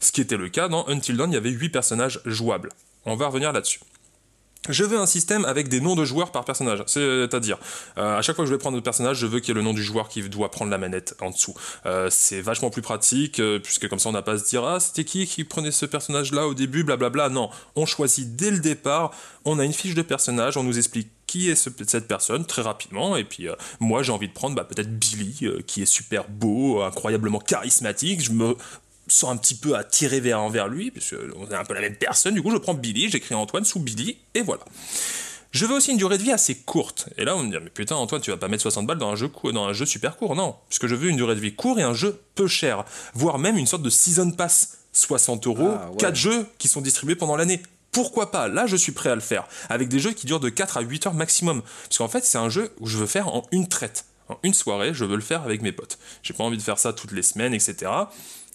Ce 0.00 0.10
qui 0.10 0.20
était 0.20 0.36
le 0.36 0.48
cas 0.48 0.68
dans 0.68 0.88
Until 0.88 1.16
Dawn, 1.16 1.30
il 1.30 1.34
y 1.34 1.36
avait 1.36 1.50
8 1.50 1.68
personnages 1.68 2.20
jouables. 2.24 2.70
On 3.04 3.14
va 3.14 3.26
revenir 3.26 3.52
là-dessus. 3.52 3.80
Je 4.68 4.84
veux 4.84 4.98
un 4.98 5.06
système 5.06 5.44
avec 5.44 5.68
des 5.68 5.80
noms 5.80 5.94
de 5.94 6.04
joueurs 6.04 6.32
par 6.32 6.44
personnage. 6.44 6.82
C'est-à-dire, 6.86 7.58
euh, 7.98 8.18
à 8.18 8.22
chaque 8.22 8.36
fois 8.36 8.44
que 8.44 8.48
je 8.50 8.54
vais 8.54 8.58
prendre 8.58 8.76
un 8.78 8.80
personnage, 8.80 9.16
je 9.18 9.26
veux 9.26 9.40
qu'il 9.40 9.48
y 9.48 9.50
ait 9.52 9.54
le 9.54 9.62
nom 9.62 9.72
du 9.74 9.82
joueur 9.82 10.08
qui 10.08 10.22
doit 10.28 10.50
prendre 10.50 10.70
la 10.70 10.78
manette 10.78 11.14
en 11.20 11.30
dessous. 11.30 11.54
Euh, 11.86 12.08
c'est 12.10 12.40
vachement 12.40 12.70
plus 12.70 12.82
pratique, 12.82 13.40
euh, 13.40 13.58
puisque 13.58 13.88
comme 13.88 13.98
ça 13.98 14.08
on 14.08 14.12
n'a 14.12 14.22
pas 14.22 14.32
à 14.32 14.38
se 14.38 14.48
dire 14.48 14.64
Ah, 14.64 14.80
c'était 14.80 15.04
qui 15.04 15.26
qui 15.26 15.44
prenait 15.44 15.70
ce 15.70 15.86
personnage-là 15.86 16.46
au 16.46 16.54
début, 16.54 16.84
blablabla. 16.84 17.28
Non, 17.28 17.50
on 17.74 17.86
choisit 17.86 18.36
dès 18.36 18.50
le 18.50 18.58
départ, 18.58 19.10
on 19.44 19.58
a 19.58 19.64
une 19.64 19.72
fiche 19.72 19.94
de 19.94 20.02
personnage, 20.02 20.56
on 20.56 20.62
nous 20.62 20.78
explique 20.78 21.08
qui 21.26 21.50
est 21.50 21.56
ce- 21.56 21.70
cette 21.88 22.06
personne 22.06 22.44
très 22.46 22.62
rapidement, 22.62 23.16
et 23.16 23.24
puis 23.24 23.48
moi 23.80 24.02
j'ai 24.04 24.12
envie 24.12 24.28
de 24.28 24.32
prendre 24.32 24.54
bah, 24.54 24.62
peut-être 24.64 24.90
Billy, 24.96 25.48
qui 25.66 25.82
est 25.82 25.86
super 25.86 26.28
beau, 26.28 26.82
incroyablement 26.82 27.40
charismatique. 27.40 28.22
Je 28.22 28.30
me 28.30 28.56
sens 29.08 29.30
un 29.30 29.36
petit 29.36 29.54
peu 29.54 29.76
attiré 29.76 30.20
vers, 30.20 30.68
lui, 30.68 30.90
puisque 30.90 31.14
on 31.36 31.50
est 31.50 31.54
un 31.54 31.64
peu 31.64 31.74
la 31.74 31.80
même 31.80 31.96
personne. 31.96 32.34
Du 32.34 32.42
coup, 32.42 32.50
je 32.50 32.56
prends 32.56 32.74
Billy, 32.74 33.08
j'écris 33.08 33.34
Antoine 33.34 33.64
sous 33.64 33.80
Billy, 33.80 34.18
et 34.34 34.42
voilà. 34.42 34.64
Je 35.52 35.64
veux 35.64 35.76
aussi 35.76 35.92
une 35.92 35.96
durée 35.96 36.18
de 36.18 36.22
vie 36.22 36.32
assez 36.32 36.54
courte. 36.54 37.08
Et 37.16 37.24
là, 37.24 37.34
on 37.36 37.42
me 37.42 37.50
dit, 37.50 37.56
mais 37.62 37.70
putain, 37.70 37.96
Antoine, 37.96 38.20
tu 38.20 38.30
vas 38.30 38.36
pas 38.36 38.48
mettre 38.48 38.62
60 38.62 38.86
balles 38.86 38.98
dans 38.98 39.10
un 39.10 39.16
jeu, 39.16 39.30
dans 39.52 39.64
un 39.64 39.72
jeu 39.72 39.86
super 39.86 40.16
court. 40.16 40.34
Non, 40.34 40.56
puisque 40.68 40.86
je 40.86 40.94
veux 40.94 41.08
une 41.08 41.16
durée 41.16 41.34
de 41.34 41.40
vie 41.40 41.54
courte 41.54 41.78
et 41.78 41.82
un 41.82 41.94
jeu 41.94 42.20
peu 42.34 42.46
cher. 42.46 42.84
Voire 43.14 43.38
même 43.38 43.56
une 43.56 43.66
sorte 43.66 43.82
de 43.82 43.90
season 43.90 44.32
pass. 44.32 44.78
60 44.92 45.46
euros, 45.46 45.70
Ah, 45.78 45.90
ouais. 45.90 45.96
4 45.98 46.14
jeux 46.14 46.46
qui 46.58 46.68
sont 46.68 46.80
distribués 46.80 47.16
pendant 47.16 47.36
l'année. 47.36 47.62
Pourquoi 47.92 48.30
pas? 48.30 48.48
Là, 48.48 48.66
je 48.66 48.76
suis 48.76 48.92
prêt 48.92 49.10
à 49.10 49.14
le 49.14 49.20
faire. 49.20 49.46
Avec 49.70 49.88
des 49.88 49.98
jeux 49.98 50.12
qui 50.12 50.26
durent 50.26 50.40
de 50.40 50.48
4 50.50 50.76
à 50.78 50.80
8 50.80 51.06
heures 51.06 51.14
maximum. 51.14 51.62
Parce 51.84 51.98
qu'en 51.98 52.08
fait, 52.08 52.24
c'est 52.24 52.38
un 52.38 52.50
jeu 52.50 52.70
où 52.80 52.86
je 52.86 52.98
veux 52.98 53.06
faire 53.06 53.28
en 53.28 53.46
une 53.52 53.68
traite. 53.68 54.04
En 54.28 54.38
une 54.42 54.54
soirée, 54.54 54.92
je 54.92 55.04
veux 55.04 55.16
le 55.16 55.22
faire 55.22 55.42
avec 55.42 55.62
mes 55.62 55.72
potes. 55.72 55.98
J'ai 56.22 56.34
pas 56.34 56.44
envie 56.44 56.56
de 56.56 56.62
faire 56.62 56.78
ça 56.78 56.92
toutes 56.92 57.12
les 57.12 57.22
semaines, 57.22 57.54
etc. 57.54 57.90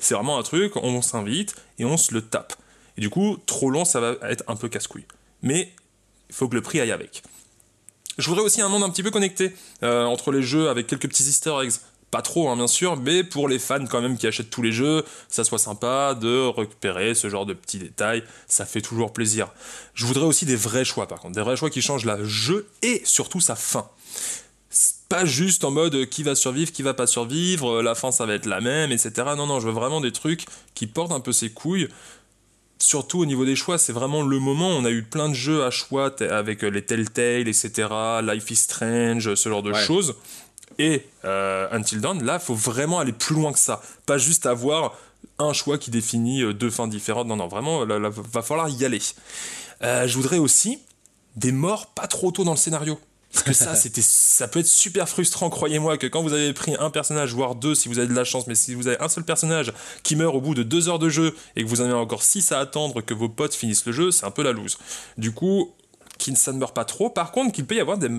C'est 0.02 0.16
vraiment 0.16 0.38
un 0.38 0.44
truc, 0.44 0.76
on 0.76 1.02
s'invite 1.02 1.56
et 1.80 1.86
on 1.86 1.96
se 1.96 2.14
le 2.14 2.22
tape. 2.22 2.54
Et 2.98 3.02
du 3.02 3.10
coup, 3.10 3.38
trop 3.46 3.70
long, 3.70 3.86
ça 3.86 4.02
va 4.02 4.16
être 4.30 4.44
un 4.48 4.56
peu 4.56 4.68
casse-couille. 4.68 5.06
Mais 5.42 5.72
il 6.30 6.36
faut 6.36 6.50
que 6.50 6.56
le 6.56 6.62
prix 6.62 6.82
aille 6.82 6.92
avec. 6.92 7.24
Je 8.18 8.28
voudrais 8.28 8.44
aussi 8.44 8.62
un 8.62 8.68
monde 8.68 8.84
un 8.84 8.90
petit 8.90 9.04
peu 9.04 9.12
connecté 9.12 9.54
euh, 9.84 10.04
entre 10.04 10.32
les 10.32 10.44
jeux 10.44 10.70
avec 10.70 10.88
quelques 10.88 11.08
petits 11.08 11.24
easter 11.24 11.54
eggs. 11.64 11.74
Pas 12.10 12.22
trop, 12.22 12.50
hein, 12.50 12.58
bien 12.58 12.68
sûr, 12.68 12.98
mais 12.98 13.24
pour 13.24 13.48
les 13.48 13.58
fans 13.58 13.86
quand 13.86 14.02
même 14.02 14.18
qui 14.18 14.28
achètent 14.28 14.50
tous 14.50 14.62
les 14.62 14.74
jeux, 14.74 15.06
ça 15.30 15.46
soit 15.46 15.60
sympa 15.60 16.14
de 16.14 16.46
récupérer 16.48 17.16
ce 17.16 17.30
genre 17.30 17.46
de 17.46 17.54
petits 17.54 17.80
détails, 17.80 18.24
ça 18.48 18.66
fait 18.66 18.82
toujours 18.82 19.14
plaisir. 19.14 19.48
Je 19.94 20.06
voudrais 20.06 20.26
aussi 20.26 20.46
des 20.46 20.58
vrais 20.58 20.84
choix 20.84 21.08
par 21.08 21.22
contre, 21.22 21.36
des 21.36 21.42
vrais 21.42 21.56
choix 21.56 21.70
qui 21.70 21.82
changent 21.82 22.04
la 22.04 22.22
jeu 22.26 22.68
et 22.82 23.02
surtout 23.06 23.40
sa 23.40 23.56
fin. 23.56 23.90
Pas 25.10 25.26
juste 25.26 25.66
en 25.66 25.72
mode 25.72 25.96
euh, 25.96 26.06
qui 26.06 26.24
va 26.24 26.36
survivre, 26.36 26.72
qui 26.72 26.82
va 26.84 26.94
pas 26.94 27.08
survivre, 27.08 27.80
euh, 27.80 27.84
la 27.84 27.96
fin 27.96 28.12
ça 28.12 28.26
va 28.26 28.34
être 28.36 28.46
la 28.46 28.62
même, 28.62 28.92
etc. 28.92 29.12
Non, 29.36 29.46
non, 29.48 29.60
je 29.60 29.68
veux 29.68 29.74
vraiment 29.74 30.00
des 30.00 30.12
trucs 30.14 30.46
qui 30.74 30.88
portent 30.88 31.12
un 31.12 31.20
peu 31.20 31.34
ses 31.34 31.50
couilles. 31.50 31.90
Surtout 32.80 33.20
au 33.20 33.26
niveau 33.26 33.46
des 33.46 33.56
choix, 33.56 33.78
c'est 33.78 33.92
vraiment 33.94 34.24
le 34.24 34.40
moment. 34.40 34.70
On 34.70 34.86
a 34.86 34.90
eu 34.90 35.04
plein 35.04 35.30
de 35.30 35.34
jeux 35.36 35.64
à 35.66 35.70
choix 35.70 36.16
avec 36.22 36.64
euh, 36.64 36.70
les 36.70 36.82
Telltale, 36.84 37.48
etc. 37.48 37.90
Life 38.24 38.50
is 38.52 38.56
Strange, 38.56 39.36
ce 39.36 39.50
genre 39.50 39.62
de 39.62 39.72
Ouais. 39.72 39.84
choses. 39.86 40.16
Et 40.80 41.06
euh, 41.26 41.68
Until 41.72 42.00
Dawn, 42.00 42.24
là, 42.24 42.40
faut 42.40 42.56
vraiment 42.56 43.00
aller 43.00 43.12
plus 43.12 43.36
loin 43.36 43.52
que 43.52 43.60
ça. 43.60 43.82
Pas 44.06 44.18
juste 44.18 44.46
avoir 44.46 44.98
un 45.38 45.54
choix 45.54 45.78
qui 45.78 45.92
définit 45.92 46.54
deux 46.54 46.70
fins 46.72 46.88
différentes. 46.88 47.28
Non, 47.28 47.36
non, 47.36 47.48
vraiment, 47.48 47.84
là, 47.86 48.00
là, 48.00 48.10
va 48.10 48.42
falloir 48.42 48.70
y 48.70 48.86
aller. 48.86 49.02
Euh, 49.84 50.08
je 50.08 50.16
voudrais 50.16 50.38
aussi 50.38 50.80
des 51.36 51.52
morts 51.52 51.88
pas 51.88 52.08
trop 52.08 52.32
tôt 52.32 52.44
dans 52.46 52.52
le 52.52 52.58
scénario. 52.58 52.98
Parce 53.32 53.44
que 53.44 53.54
ça, 53.54 53.76
c'était, 53.76 54.02
ça 54.02 54.48
peut 54.48 54.60
être 54.60 54.68
super 54.68 55.08
frustrant, 55.08 55.50
croyez-moi, 55.50 55.98
que 55.98 56.08
quand 56.08 56.22
vous 56.22 56.34
avez 56.34 56.52
pris 56.52 56.76
un 56.80 56.90
personnage, 56.90 57.34
voire 57.34 57.56
deux, 57.56 57.76
si 57.76 57.88
vous 57.88 57.98
avez 57.98 58.08
de 58.08 58.14
la 58.14 58.26
chance, 58.26 58.46
mais 58.48 58.56
si 58.56 58.76
vous 58.76 58.88
avez 58.88 59.00
un 59.00 59.08
seul 59.08 59.24
personnage 59.24 59.72
qui 60.04 60.16
meurt 60.16 60.36
au 60.36 60.42
bout 60.42 60.54
de 60.54 60.64
deux 60.64 60.90
heures 60.90 61.00
de 61.00 61.10
jeu 61.10 61.36
et 61.56 61.64
que 61.64 61.70
vous 61.70 61.82
en 61.82 61.86
avez 61.86 61.94
encore 61.94 62.24
six 62.24 62.52
à 62.52 62.60
attendre 62.60 63.02
que 63.02 63.14
vos 63.14 63.30
potes 63.30 63.54
finissent 63.54 63.86
le 63.86 63.94
jeu, 63.94 64.12
c'est 64.12 64.26
un 64.26 64.32
peu 64.32 64.44
la 64.44 64.52
loose. 64.52 64.78
Du 65.18 65.32
coup, 65.32 65.72
qu'il 66.18 66.34
ne 66.34 66.58
meurt 66.58 66.76
pas 66.76 66.86
trop. 66.86 67.10
Par 67.10 67.32
contre, 67.32 67.52
peut 67.66 67.76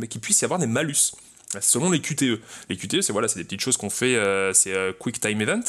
qu'il 0.07 0.21
puisse 0.21 0.41
y 0.41 0.45
avoir 0.45 0.59
des 0.59 0.67
malus. 0.67 1.13
Selon 1.61 1.90
les 1.90 2.00
QTE. 2.00 2.40
Les 2.70 2.76
QTE, 2.76 3.03
c'est 3.03 3.12
voilà, 3.12 3.28
c'est 3.28 3.38
des 3.38 3.44
petites 3.44 3.61
choses 3.61 3.76
qu'on 3.76 3.90
fait, 3.90 4.16
euh, 4.16 4.55
c'est 4.55 4.72
euh, 4.72 4.92
Quick 4.98 5.20
Time 5.20 5.40
Event. 5.40 5.61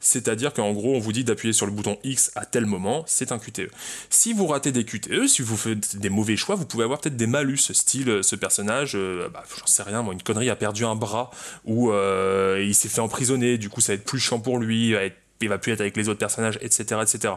C'est-à-dire 0.00 0.54
qu'en 0.54 0.72
gros, 0.72 0.94
on 0.94 1.00
vous 1.00 1.12
dit 1.12 1.22
d'appuyer 1.24 1.52
sur 1.52 1.66
le 1.66 1.72
bouton 1.72 1.98
X 2.02 2.30
à 2.34 2.46
tel 2.46 2.64
moment, 2.64 3.04
c'est 3.06 3.30
un 3.30 3.38
QTE. 3.38 3.70
Si 4.08 4.32
vous 4.32 4.46
ratez 4.46 4.72
des 4.72 4.84
QTE, 4.84 5.26
si 5.26 5.42
vous 5.42 5.56
faites 5.56 5.96
des 5.96 6.08
mauvais 6.08 6.36
choix, 6.36 6.54
vous 6.54 6.64
pouvez 6.64 6.84
avoir 6.84 7.00
peut-être 7.00 7.16
des 7.16 7.26
malus, 7.26 7.58
style 7.72 8.20
ce 8.22 8.36
personnage, 8.36 8.92
euh, 8.94 9.28
bah, 9.28 9.44
j'en 9.58 9.66
sais 9.66 9.82
rien, 9.82 10.02
moi, 10.02 10.14
une 10.14 10.22
connerie 10.22 10.48
a 10.48 10.56
perdu 10.56 10.84
un 10.86 10.94
bras, 10.94 11.30
ou 11.66 11.92
il 11.92 12.74
s'est 12.74 12.88
fait 12.88 13.00
emprisonner, 13.00 13.58
du 13.58 13.68
coup 13.68 13.80
ça 13.80 13.92
va 13.92 13.94
être 13.96 14.04
plus 14.04 14.20
chiant 14.20 14.40
pour 14.40 14.58
lui, 14.58 14.88
il 14.88 14.94
va, 14.94 15.02
être- 15.04 15.60
plus 15.60 15.72
être 15.72 15.80
avec 15.80 15.96
les 15.96 16.08
autres 16.08 16.18
personnages, 16.18 16.58
etc., 16.62 17.00
etc. 17.02 17.34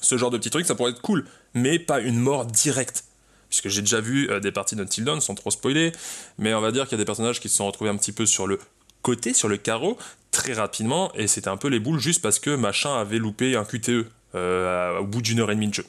Ce 0.00 0.16
genre 0.16 0.30
de 0.30 0.38
petits 0.38 0.50
trucs, 0.50 0.66
ça 0.66 0.74
pourrait 0.74 0.92
être 0.92 1.02
cool, 1.02 1.26
mais 1.54 1.78
pas 1.78 2.00
une 2.00 2.18
mort 2.18 2.46
directe. 2.46 3.04
Puisque 3.48 3.68
j'ai 3.68 3.80
déjà 3.80 4.00
vu 4.00 4.30
euh, 4.30 4.40
des 4.40 4.52
parties 4.52 4.76
d'Until 4.76 5.02
Dawn, 5.02 5.20
sans 5.20 5.34
trop 5.34 5.50
spoiler, 5.50 5.92
mais 6.38 6.54
on 6.54 6.60
va 6.60 6.72
dire 6.72 6.84
qu'il 6.84 6.92
y 6.92 7.00
a 7.00 7.02
des 7.02 7.06
personnages 7.06 7.40
qui 7.40 7.48
se 7.48 7.56
sont 7.56 7.66
retrouvés 7.66 7.90
un 7.90 7.96
petit 7.96 8.12
peu 8.12 8.26
sur 8.26 8.46
le 8.46 8.58
côté, 9.02 9.32
sur 9.32 9.48
le 9.48 9.56
carreau, 9.56 9.96
très 10.30 10.52
rapidement, 10.52 11.12
et 11.14 11.26
c'était 11.26 11.48
un 11.48 11.56
peu 11.56 11.68
les 11.68 11.80
boules 11.80 12.00
juste 12.00 12.22
parce 12.22 12.38
que 12.38 12.54
machin 12.54 12.94
avait 12.98 13.18
loupé 13.18 13.56
un 13.56 13.64
QTE 13.64 14.06
euh, 14.34 14.98
au 14.98 15.04
bout 15.04 15.22
d'une 15.22 15.40
heure 15.40 15.50
et 15.50 15.54
demie 15.54 15.68
de 15.68 15.74
jeu. 15.74 15.84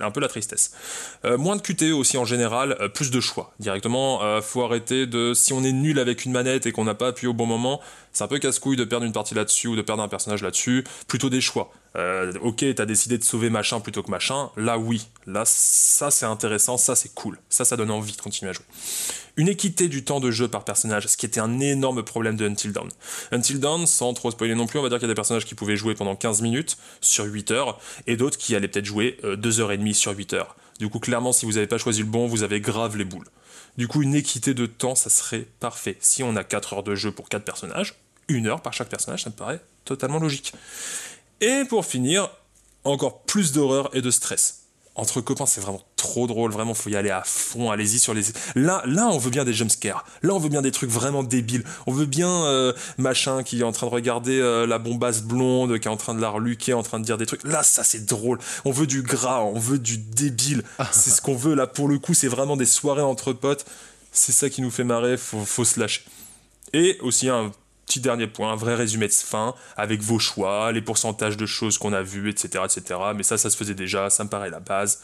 Un 0.00 0.10
peu 0.10 0.20
la 0.20 0.28
tristesse. 0.28 0.72
Euh, 1.24 1.38
moins 1.38 1.56
de 1.56 1.62
QTE 1.62 1.92
aussi 1.92 2.18
en 2.18 2.24
général, 2.24 2.76
euh, 2.80 2.88
plus 2.88 3.10
de 3.10 3.20
choix. 3.20 3.52
Directement, 3.60 4.22
euh, 4.22 4.40
faut 4.40 4.62
arrêter 4.62 5.06
de. 5.06 5.34
Si 5.34 5.52
on 5.52 5.62
est 5.62 5.72
nul 5.72 5.98
avec 5.98 6.24
une 6.24 6.32
manette 6.32 6.66
et 6.66 6.72
qu'on 6.72 6.84
n'a 6.84 6.94
pas 6.94 7.08
appuyé 7.08 7.28
au 7.28 7.32
bon 7.32 7.46
moment, 7.46 7.80
c'est 8.12 8.24
un 8.24 8.28
peu 8.28 8.38
casse-couille 8.38 8.76
de 8.76 8.84
perdre 8.84 9.06
une 9.06 9.12
partie 9.12 9.34
là-dessus 9.34 9.68
ou 9.68 9.76
de 9.76 9.82
perdre 9.82 10.02
un 10.02 10.08
personnage 10.08 10.42
là-dessus. 10.42 10.84
Plutôt 11.06 11.30
des 11.30 11.40
choix. 11.40 11.70
Ok, 12.42 12.64
t'as 12.74 12.86
décidé 12.86 13.18
de 13.18 13.24
sauver 13.24 13.50
machin 13.50 13.78
plutôt 13.78 14.02
que 14.02 14.10
machin. 14.10 14.50
Là, 14.56 14.78
oui. 14.78 15.06
Là, 15.26 15.44
ça 15.44 16.10
c'est 16.10 16.26
intéressant, 16.26 16.76
ça 16.76 16.96
c'est 16.96 17.14
cool. 17.14 17.38
Ça, 17.48 17.64
ça 17.64 17.76
donne 17.76 17.92
envie 17.92 18.12
de 18.12 18.20
continuer 18.20 18.50
à 18.50 18.52
jouer. 18.52 18.64
Une 19.36 19.48
équité 19.48 19.88
du 19.88 20.04
temps 20.04 20.20
de 20.20 20.30
jeu 20.30 20.46
par 20.46 20.64
personnage, 20.64 21.08
ce 21.08 21.16
qui 21.16 21.26
était 21.26 21.40
un 21.40 21.58
énorme 21.58 22.04
problème 22.04 22.36
de 22.36 22.46
Until 22.46 22.72
Dawn. 22.72 22.88
Until 23.32 23.58
Dawn, 23.58 23.86
sans 23.86 24.14
trop 24.14 24.30
spoiler 24.30 24.54
non 24.54 24.66
plus, 24.66 24.78
on 24.78 24.82
va 24.82 24.88
dire 24.88 24.98
qu'il 24.98 25.08
y 25.08 25.10
a 25.10 25.12
des 25.12 25.16
personnages 25.16 25.44
qui 25.44 25.56
pouvaient 25.56 25.76
jouer 25.76 25.94
pendant 25.94 26.14
15 26.14 26.40
minutes 26.42 26.76
sur 27.00 27.24
8 27.24 27.50
heures, 27.50 27.80
et 28.06 28.16
d'autres 28.16 28.38
qui 28.38 28.54
allaient 28.54 28.68
peut-être 28.68 28.84
jouer 28.84 29.18
2h30 29.24 29.92
sur 29.94 30.16
8 30.16 30.34
heures. 30.34 30.56
Du 30.78 30.88
coup, 30.88 31.00
clairement, 31.00 31.32
si 31.32 31.46
vous 31.46 31.52
n'avez 31.52 31.66
pas 31.66 31.78
choisi 31.78 32.00
le 32.00 32.06
bon, 32.06 32.28
vous 32.28 32.44
avez 32.44 32.60
grave 32.60 32.96
les 32.96 33.04
boules. 33.04 33.28
Du 33.76 33.88
coup, 33.88 34.02
une 34.02 34.14
équité 34.14 34.54
de 34.54 34.66
temps, 34.66 34.94
ça 34.94 35.10
serait 35.10 35.48
parfait. 35.58 35.96
Si 36.00 36.22
on 36.22 36.36
a 36.36 36.44
4 36.44 36.74
heures 36.74 36.82
de 36.84 36.94
jeu 36.94 37.10
pour 37.10 37.28
4 37.28 37.44
personnages, 37.44 37.94
1 38.30 38.46
heure 38.46 38.60
par 38.60 38.72
chaque 38.72 38.88
personnage, 38.88 39.24
ça 39.24 39.30
me 39.30 39.34
paraît 39.34 39.60
totalement 39.84 40.20
logique. 40.20 40.52
Et 41.40 41.64
pour 41.68 41.84
finir, 41.84 42.30
encore 42.84 43.22
plus 43.22 43.52
d'horreur 43.52 43.90
et 43.94 44.00
de 44.00 44.10
stress. 44.12 44.60
Entre 44.94 45.20
copains, 45.20 45.46
c'est 45.46 45.60
vraiment 45.60 45.82
trop 46.04 46.26
drôle, 46.26 46.52
vraiment, 46.52 46.74
faut 46.74 46.90
y 46.90 46.96
aller 46.96 47.10
à 47.10 47.22
fond, 47.24 47.70
allez-y 47.70 47.98
sur 47.98 48.12
les... 48.12 48.24
Là, 48.54 48.82
là, 48.84 49.08
on 49.08 49.16
veut 49.16 49.30
bien 49.30 49.44
des 49.44 49.54
jumpscares, 49.54 50.04
là, 50.22 50.34
on 50.34 50.38
veut 50.38 50.50
bien 50.50 50.60
des 50.60 50.70
trucs 50.70 50.90
vraiment 50.90 51.22
débiles, 51.22 51.64
on 51.86 51.92
veut 51.92 52.04
bien 52.04 52.28
euh, 52.28 52.74
machin 52.98 53.42
qui 53.42 53.60
est 53.60 53.64
en 53.64 53.72
train 53.72 53.86
de 53.86 53.92
regarder 53.92 54.38
euh, 54.38 54.66
la 54.66 54.78
bombasse 54.78 55.22
blonde, 55.22 55.78
qui 55.78 55.88
est 55.88 55.90
en 55.90 55.96
train 55.96 56.14
de 56.14 56.20
la 56.20 56.28
reluquer, 56.28 56.74
en 56.74 56.82
train 56.82 57.00
de 57.00 57.04
dire 57.04 57.16
des 57.16 57.24
trucs, 57.24 57.42
là, 57.44 57.62
ça, 57.62 57.84
c'est 57.84 58.04
drôle, 58.04 58.38
on 58.66 58.70
veut 58.70 58.86
du 58.86 59.00
gras, 59.00 59.40
on 59.40 59.58
veut 59.58 59.78
du 59.78 59.96
débile, 59.96 60.62
c'est 60.92 61.08
ce 61.08 61.22
qu'on 61.22 61.36
veut, 61.36 61.54
là, 61.54 61.66
pour 61.66 61.88
le 61.88 61.98
coup, 61.98 62.12
c'est 62.12 62.28
vraiment 62.28 62.58
des 62.58 62.66
soirées 62.66 63.00
entre 63.00 63.32
potes, 63.32 63.64
c'est 64.12 64.32
ça 64.32 64.50
qui 64.50 64.60
nous 64.60 64.70
fait 64.70 64.84
marrer, 64.84 65.16
faut, 65.16 65.44
faut 65.46 65.64
se 65.64 65.80
lâcher. 65.80 66.02
Et 66.74 66.98
aussi 67.00 67.30
un 67.30 67.50
petit 67.86 68.00
dernier 68.00 68.26
point, 68.26 68.52
un 68.52 68.56
vrai 68.56 68.74
résumé 68.74 69.08
de 69.08 69.12
fin, 69.12 69.54
avec 69.76 70.02
vos 70.02 70.18
choix, 70.18 70.70
les 70.72 70.82
pourcentages 70.82 71.36
de 71.36 71.46
choses 71.46 71.78
qu'on 71.78 71.92
a 71.92 72.02
vues, 72.02 72.30
etc., 72.30 72.64
etc. 72.64 73.00
Mais 73.16 73.22
ça, 73.22 73.38
ça 73.38 73.50
se 73.50 73.56
faisait 73.56 73.74
déjà, 73.74 74.10
ça 74.10 74.24
me 74.24 74.28
paraît 74.28 74.50
la 74.50 74.60
base. 74.60 75.00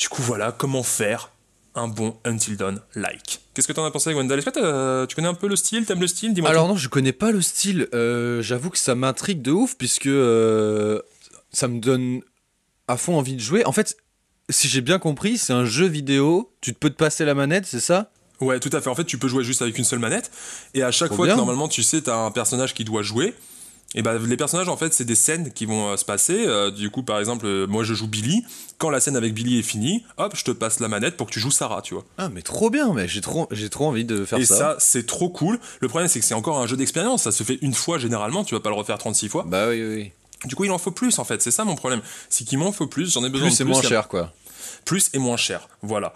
Du 0.00 0.08
coup, 0.08 0.22
voilà, 0.22 0.50
comment 0.50 0.82
faire 0.82 1.30
un 1.74 1.86
bon 1.86 2.16
Until 2.24 2.56
Dawn 2.56 2.80
like. 2.94 3.40
Qu'est-ce 3.54 3.68
que 3.68 3.72
t'en 3.72 3.84
as 3.84 3.90
pensé, 3.90 4.12
Gwendal 4.12 4.38
Est-ce 4.38 4.46
que 4.50 4.58
t'as- 4.58 5.06
tu 5.06 5.14
connais 5.14 5.28
un 5.28 5.34
peu 5.34 5.46
le 5.46 5.54
style? 5.56 5.84
T'aimes 5.84 6.00
le 6.00 6.06
style? 6.08 6.32
Dis-moi. 6.34 6.48
Alors 6.50 6.64
tout. 6.66 6.72
non, 6.72 6.76
je 6.76 6.88
connais 6.88 7.12
pas 7.12 7.30
le 7.30 7.40
style. 7.42 7.86
Euh, 7.94 8.42
J'avoue 8.42 8.70
que 8.70 8.78
ça 8.78 8.94
m'intrigue 8.94 9.42
de 9.42 9.52
ouf 9.52 9.76
puisque 9.76 10.06
euh, 10.06 11.00
ça 11.52 11.68
me 11.68 11.78
donne 11.78 12.22
à 12.88 12.96
fond 12.96 13.16
envie 13.16 13.34
de 13.34 13.40
jouer. 13.40 13.64
En 13.66 13.72
fait, 13.72 13.96
si 14.48 14.68
j'ai 14.68 14.80
bien 14.80 14.98
compris, 14.98 15.36
c'est 15.38 15.52
un 15.52 15.64
jeu 15.66 15.86
vidéo. 15.86 16.50
Tu 16.62 16.72
peux 16.72 16.90
te 16.90 16.96
passer 16.96 17.24
la 17.26 17.34
manette, 17.34 17.66
c'est 17.66 17.78
ça? 17.80 18.10
Ouais, 18.40 18.58
tout 18.58 18.70
à 18.72 18.80
fait. 18.80 18.88
En 18.88 18.94
fait, 18.94 19.04
tu 19.04 19.18
peux 19.18 19.28
jouer 19.28 19.44
juste 19.44 19.60
avec 19.62 19.76
une 19.78 19.84
seule 19.84 19.98
manette. 19.98 20.30
Et 20.74 20.82
à 20.82 20.90
chaque 20.90 21.08
Trop 21.08 21.16
fois 21.16 21.26
bien. 21.26 21.34
que 21.34 21.38
normalement, 21.38 21.68
tu 21.68 21.82
sais, 21.82 22.00
t'as 22.00 22.16
un 22.16 22.30
personnage 22.30 22.72
qui 22.74 22.84
doit 22.84 23.02
jouer. 23.02 23.34
Et 23.96 24.02
bah, 24.02 24.14
les 24.24 24.36
personnages, 24.36 24.68
en 24.68 24.76
fait, 24.76 24.94
c'est 24.94 25.04
des 25.04 25.16
scènes 25.16 25.52
qui 25.52 25.66
vont 25.66 25.88
euh, 25.90 25.96
se 25.96 26.04
passer. 26.04 26.44
Euh, 26.46 26.70
du 26.70 26.90
coup, 26.90 27.02
par 27.02 27.18
exemple, 27.18 27.44
euh, 27.46 27.66
moi, 27.66 27.82
je 27.82 27.92
joue 27.92 28.06
Billy. 28.06 28.44
Quand 28.78 28.88
la 28.88 29.00
scène 29.00 29.16
avec 29.16 29.34
Billy 29.34 29.58
est 29.58 29.62
finie, 29.62 30.04
hop, 30.16 30.34
je 30.36 30.44
te 30.44 30.52
passe 30.52 30.78
la 30.78 30.86
manette 30.86 31.16
pour 31.16 31.26
que 31.26 31.32
tu 31.32 31.40
joues 31.40 31.50
Sarah, 31.50 31.82
tu 31.82 31.94
vois. 31.94 32.04
Ah, 32.16 32.28
mais 32.28 32.42
trop 32.42 32.70
bien, 32.70 32.92
mais 32.94 33.08
j'ai 33.08 33.20
trop, 33.20 33.48
j'ai 33.50 33.68
trop 33.68 33.86
envie 33.88 34.04
de 34.04 34.24
faire 34.24 34.38
Et 34.38 34.44
ça. 34.44 34.56
ça, 34.56 34.76
c'est 34.78 35.06
trop 35.06 35.28
cool. 35.28 35.58
Le 35.80 35.88
problème, 35.88 36.08
c'est 36.08 36.20
que 36.20 36.24
c'est 36.24 36.34
encore 36.34 36.58
un 36.58 36.68
jeu 36.68 36.76
d'expérience. 36.76 37.24
Ça 37.24 37.32
se 37.32 37.42
fait 37.42 37.58
une 37.62 37.74
fois 37.74 37.98
généralement. 37.98 38.44
Tu 38.44 38.54
vas 38.54 38.60
pas 38.60 38.70
le 38.70 38.76
refaire 38.76 38.96
36 38.98 39.28
fois. 39.28 39.44
Bah 39.48 39.66
oui, 39.68 39.82
oui. 39.84 40.12
Du 40.44 40.54
coup, 40.54 40.64
il 40.64 40.70
en 40.70 40.78
faut 40.78 40.92
plus, 40.92 41.18
en 41.18 41.24
fait. 41.24 41.42
C'est 41.42 41.50
ça 41.50 41.64
mon 41.64 41.74
problème. 41.74 42.00
C'est 42.28 42.44
qu'il 42.44 42.58
m'en 42.58 42.70
faut 42.70 42.86
plus. 42.86 43.12
J'en 43.12 43.24
ai 43.24 43.28
besoin 43.28 43.48
Plus 43.48 43.52
de 43.52 43.56
c'est 43.56 43.64
plus. 43.64 43.72
moins 43.72 43.82
y 43.82 43.86
a- 43.86 43.88
cher, 43.88 44.06
quoi. 44.08 44.32
Plus 44.84 45.10
et 45.12 45.18
moins 45.18 45.36
cher. 45.36 45.68
Voilà. 45.82 46.12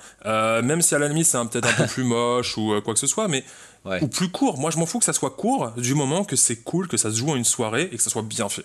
Même 0.62 0.80
si 0.80 0.94
à 0.94 0.98
la 1.00 1.08
limite, 1.08 1.26
c'est 1.26 1.38
peut-être 1.48 1.68
un 1.68 1.72
peu 1.72 1.86
plus 1.92 2.04
moche 2.04 2.56
ou 2.56 2.72
quoi 2.84 2.94
que 2.94 3.00
ce 3.00 3.08
soit, 3.08 3.26
mais. 3.26 3.42
Ouais. 3.84 4.02
Ou 4.02 4.08
plus 4.08 4.30
court. 4.30 4.58
Moi, 4.58 4.70
je 4.70 4.78
m'en 4.78 4.86
fous 4.86 4.98
que 4.98 5.04
ça 5.04 5.12
soit 5.12 5.30
court 5.30 5.72
du 5.76 5.94
moment 5.94 6.24
que 6.24 6.36
c'est 6.36 6.56
cool, 6.56 6.88
que 6.88 6.96
ça 6.96 7.10
se 7.10 7.16
joue 7.16 7.30
en 7.30 7.36
une 7.36 7.44
soirée 7.44 7.88
et 7.92 7.96
que 7.96 8.02
ça 8.02 8.10
soit 8.10 8.22
bien 8.22 8.48
fait. 8.48 8.64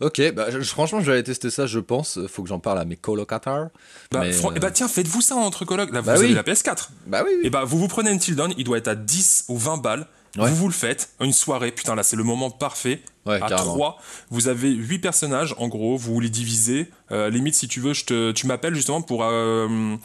Ok, 0.00 0.20
bah 0.34 0.50
je- 0.50 0.60
franchement, 0.60 1.00
je 1.00 1.06
vais 1.06 1.12
aller 1.12 1.22
tester 1.22 1.50
ça, 1.50 1.66
je 1.66 1.78
pense. 1.78 2.18
Faut 2.28 2.42
que 2.42 2.48
j'en 2.48 2.58
parle 2.58 2.78
à 2.78 2.84
mes 2.84 2.96
colocataires. 2.96 3.68
Bah, 4.10 4.20
Mais, 4.20 4.32
fran- 4.32 4.50
euh, 4.50 4.54
eh 4.56 4.60
bah, 4.60 4.70
tiens, 4.70 4.88
faites-vous 4.88 5.20
ça 5.20 5.34
entre 5.36 5.64
colocs. 5.64 5.92
Là, 5.92 6.00
vous 6.00 6.06
Bah 6.06 6.12
avez 6.14 6.26
oui. 6.28 6.34
la 6.34 6.42
PS4. 6.42 6.90
Bah 7.06 7.22
oui, 7.24 7.30
oui. 7.40 7.46
Et 7.46 7.50
bah, 7.50 7.64
vous 7.64 7.78
vous 7.78 7.88
prenez 7.88 8.10
Until 8.10 8.34
Dawn, 8.36 8.52
il 8.58 8.64
doit 8.64 8.78
être 8.78 8.88
à 8.88 8.94
10 8.96 9.44
ou 9.48 9.56
20 9.56 9.76
balles. 9.78 10.06
Ouais. 10.36 10.50
Vous 10.50 10.56
vous 10.56 10.68
le 10.68 10.74
faites, 10.74 11.10
une 11.20 11.32
soirée, 11.32 11.70
putain 11.70 11.94
là 11.94 12.02
c'est 12.02 12.16
le 12.16 12.24
moment 12.24 12.50
parfait. 12.50 13.02
Ouais, 13.24 13.36
à 13.40 13.48
carrément. 13.48 13.74
3, 13.74 14.02
vous 14.30 14.48
avez 14.48 14.70
8 14.70 14.98
personnages 14.98 15.54
en 15.58 15.68
gros, 15.68 15.96
vous 15.96 16.18
les 16.20 16.28
divisez. 16.28 16.90
Euh, 17.12 17.30
limite 17.30 17.54
si 17.54 17.68
tu 17.68 17.80
veux, 17.80 17.94
je 17.94 18.04
te, 18.04 18.32
tu 18.32 18.46
m'appelles 18.46 18.74
justement 18.74 19.00
pour... 19.00 19.22
euh, 19.24 19.96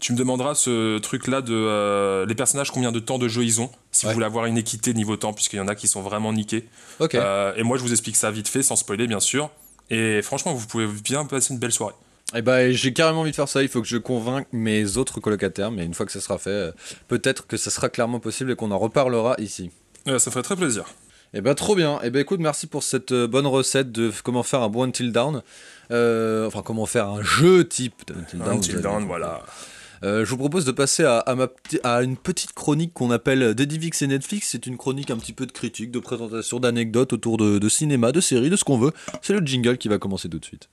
tu 0.00 0.12
me 0.12 0.18
demanderas 0.18 0.54
ce 0.54 0.98
truc 0.98 1.26
là 1.28 1.40
de... 1.40 1.54
euh, 1.54 2.26
les 2.26 2.34
personnages, 2.34 2.70
combien 2.72 2.90
de 2.92 2.98
temps 2.98 3.18
de 3.18 3.28
jeu 3.28 3.44
ils 3.44 3.60
ont. 3.60 3.70
Si 3.92 4.06
Ouais. 4.06 4.10
vous 4.12 4.14
voulez 4.14 4.26
avoir 4.26 4.46
une 4.46 4.58
équité 4.58 4.92
niveau 4.94 5.16
temps, 5.16 5.32
puisqu'il 5.32 5.56
y 5.56 5.60
en 5.60 5.68
a 5.68 5.74
qui 5.76 5.86
sont 5.86 6.02
vraiment 6.02 6.32
niqués. 6.32 6.68
Ok. 6.98 7.14
Euh, 7.14 7.52
et 7.56 7.62
moi 7.62 7.76
je 7.76 7.82
vous 7.82 7.92
explique 7.92 8.16
ça 8.16 8.30
vite 8.32 8.48
fait, 8.48 8.62
sans 8.64 8.74
spoiler 8.76 9.06
bien 9.06 9.20
sûr. 9.20 9.50
Et 9.90 10.22
franchement, 10.22 10.54
vous 10.54 10.66
pouvez 10.66 10.86
bien 10.86 11.24
passer 11.26 11.52
une 11.52 11.60
belle 11.60 11.70
soirée. 11.72 11.94
Et 12.36 12.42
bah 12.42 12.70
j'ai 12.72 12.92
carrément 12.92 13.20
envie 13.20 13.30
de 13.30 13.36
faire 13.36 13.48
ça. 13.48 13.62
Il 13.62 13.68
faut 13.68 13.80
que 13.82 13.86
je 13.88 13.96
convainque 13.98 14.46
mes 14.52 14.96
autres 14.96 15.20
colocataires, 15.20 15.70
mais 15.70 15.84
une 15.84 15.94
fois 15.94 16.06
que 16.06 16.12
ça 16.12 16.20
sera 16.20 16.38
fait, 16.38 16.50
euh, 16.50 16.72
peut-être 17.08 17.46
que 17.46 17.56
ça 17.56 17.70
sera 17.70 17.88
clairement 17.88 18.18
possible 18.20 18.50
et 18.50 18.56
qu'on 18.56 18.70
en 18.70 18.78
reparlera 18.78 19.36
ici. 19.38 19.70
Ouais, 20.06 20.18
ça 20.18 20.30
ferait 20.30 20.42
très 20.42 20.56
plaisir. 20.56 20.84
Et 21.32 21.40
bah 21.40 21.54
trop 21.54 21.74
bien. 21.76 22.00
Et 22.02 22.10
bah 22.10 22.20
écoute, 22.20 22.40
merci 22.40 22.66
pour 22.66 22.82
cette 22.82 23.12
euh, 23.12 23.26
bonne 23.26 23.46
recette 23.46 23.92
de 23.92 24.10
comment 24.24 24.42
faire 24.42 24.62
un 24.62 24.68
bon 24.68 24.84
Until 24.84 25.12
Down. 25.12 25.42
Euh, 25.90 26.46
enfin, 26.46 26.62
comment 26.62 26.86
faire 26.86 27.08
un 27.08 27.22
jeu 27.22 27.66
type 27.68 28.02
de 28.06 28.14
Until 28.14 28.38
Dawn. 28.38 28.56
Until 28.56 28.86
avez- 28.86 29.04
voilà. 29.04 29.42
Euh, 30.02 30.24
je 30.24 30.30
vous 30.30 30.36
propose 30.38 30.64
de 30.64 30.72
passer 30.72 31.04
à, 31.04 31.18
à 31.18 31.34
ma 31.34 31.48
à 31.82 32.02
une 32.02 32.16
petite 32.16 32.52
chronique 32.52 32.92
qu'on 32.94 33.10
appelle 33.10 33.54
Dedivix 33.54 34.02
et 34.02 34.06
Netflix. 34.06 34.48
C'est 34.50 34.66
une 34.66 34.76
chronique 34.76 35.10
un 35.10 35.16
petit 35.16 35.32
peu 35.32 35.46
de 35.46 35.52
critique, 35.52 35.90
de 35.90 35.98
présentation, 35.98 36.58
d'anecdotes 36.60 37.12
autour 37.12 37.36
de, 37.36 37.58
de 37.58 37.68
cinéma, 37.68 38.12
de 38.12 38.20
séries, 38.20 38.50
de 38.50 38.56
ce 38.56 38.64
qu'on 38.64 38.78
veut. 38.78 38.92
C'est 39.22 39.32
le 39.32 39.44
jingle 39.46 39.78
qui 39.78 39.88
va 39.88 39.98
commencer 39.98 40.28
tout 40.28 40.38
de 40.38 40.44
suite. 40.44 40.68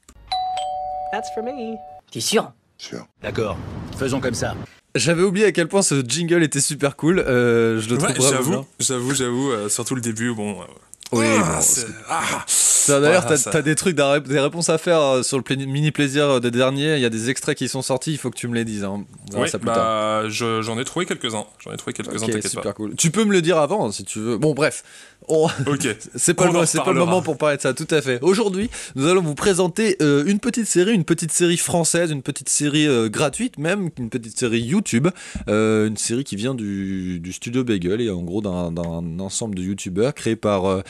That's 1.11 1.29
for 1.33 1.43
me. 1.43 1.75
T'es 2.11 2.19
sûr? 2.21 2.51
Sûr. 2.77 3.05
D'accord. 3.21 3.57
Faisons 3.97 4.19
comme 4.19 4.33
ça. 4.33 4.55
J'avais 4.95 5.23
oublié 5.23 5.45
à 5.45 5.51
quel 5.51 5.67
point 5.67 5.81
ce 5.81 6.03
jingle 6.05 6.43
était 6.43 6.59
super 6.61 6.95
cool. 6.97 7.19
Euh, 7.19 7.79
je 7.79 7.89
le 7.89 7.97
trouve 7.97 8.09
Ouais, 8.09 8.15
vraiment 8.15 8.31
j'avoue, 8.31 8.65
j'avoue, 8.79 9.13
j'avoue, 9.13 9.51
euh, 9.51 9.69
surtout 9.69 9.95
le 9.95 10.01
début, 10.01 10.33
bon. 10.33 10.61
euh, 10.61 10.65
Oui, 11.11 11.25
ah, 11.27 11.59
bon, 11.59 11.85
ah, 12.09 12.43
Ça, 12.47 12.99
D'ailleurs, 13.01 13.25
t'as 13.25 13.61
des 13.61 13.75
trucs, 13.75 13.95
des 13.97 14.39
réponses 14.39 14.69
à 14.69 14.77
faire 14.77 14.99
euh, 15.01 15.23
sur 15.23 15.37
le 15.37 15.43
pla- 15.43 15.55
mini 15.57 15.91
plaisir 15.91 16.39
des 16.39 16.51
derniers. 16.51 16.95
Il 16.95 17.01
y 17.01 17.05
a 17.05 17.09
des 17.09 17.29
extraits 17.29 17.57
qui 17.57 17.67
sont 17.67 17.81
sortis. 17.81 18.13
Il 18.13 18.17
faut 18.17 18.29
que 18.31 18.37
tu 18.37 18.47
me 18.47 18.55
les 18.55 18.63
dises. 18.65 18.83
Hein. 18.85 19.03
Oui, 19.35 19.49
ça 19.49 19.59
plus 19.59 19.67
tard. 19.67 19.75
bah, 20.23 20.29
je- 20.29 20.61
j'en 20.61 20.79
ai 20.79 20.85
trouvé 20.85 21.05
quelques-uns. 21.05 21.45
J'en 21.59 21.73
ai 21.73 21.77
trouvé 21.77 21.93
quelques-uns, 21.93 22.25
super 22.41 22.61
pas. 22.63 22.73
cool. 22.73 22.95
Tu 22.95 23.11
peux 23.11 23.25
me 23.25 23.33
le 23.33 23.41
dire 23.41 23.57
avant 23.57 23.91
si 23.91 24.03
tu 24.05 24.19
veux. 24.19 24.37
Bon, 24.37 24.53
bref. 24.53 24.83
On- 25.27 25.45
Ok. 25.67 25.87
C'est 26.15 26.33
pas, 26.33 26.47
le, 26.47 26.51
pas 26.83 26.93
le 26.93 26.99
moment 26.99 27.21
pour 27.21 27.37
parler 27.37 27.57
de 27.57 27.61
ça, 27.61 27.73
tout 27.73 27.87
à 27.91 28.01
fait. 28.01 28.17
Aujourd'hui, 28.23 28.69
nous 28.95 29.05
allons 29.07 29.21
vous 29.21 29.35
présenter 29.35 29.97
euh, 30.01 30.23
une 30.25 30.39
petite 30.39 30.65
série, 30.65 30.93
une 30.93 31.03
petite 31.05 31.31
série 31.31 31.57
française, 31.57 32.09
une 32.09 32.23
petite 32.23 32.49
série 32.49 32.87
euh, 32.87 33.07
gratuite 33.09 33.59
même, 33.59 33.89
une 33.99 34.09
petite 34.09 34.39
série 34.39 34.61
YouTube, 34.61 35.09
euh, 35.47 35.87
une 35.87 35.97
série 35.97 36.23
qui 36.23 36.35
vient 36.37 36.55
du, 36.55 37.19
du 37.19 37.33
studio 37.33 37.63
Bagel 37.63 38.01
et 38.01 38.09
en 38.09 38.23
gros 38.23 38.41
d'un 38.41 38.71
d'un 38.71 39.19
ensemble 39.19 39.53
de 39.55 39.61
YouTubeurs 39.61 40.15
créés 40.15 40.35
par 40.35 40.65
euh, 40.65 40.77
euh, 40.77 40.81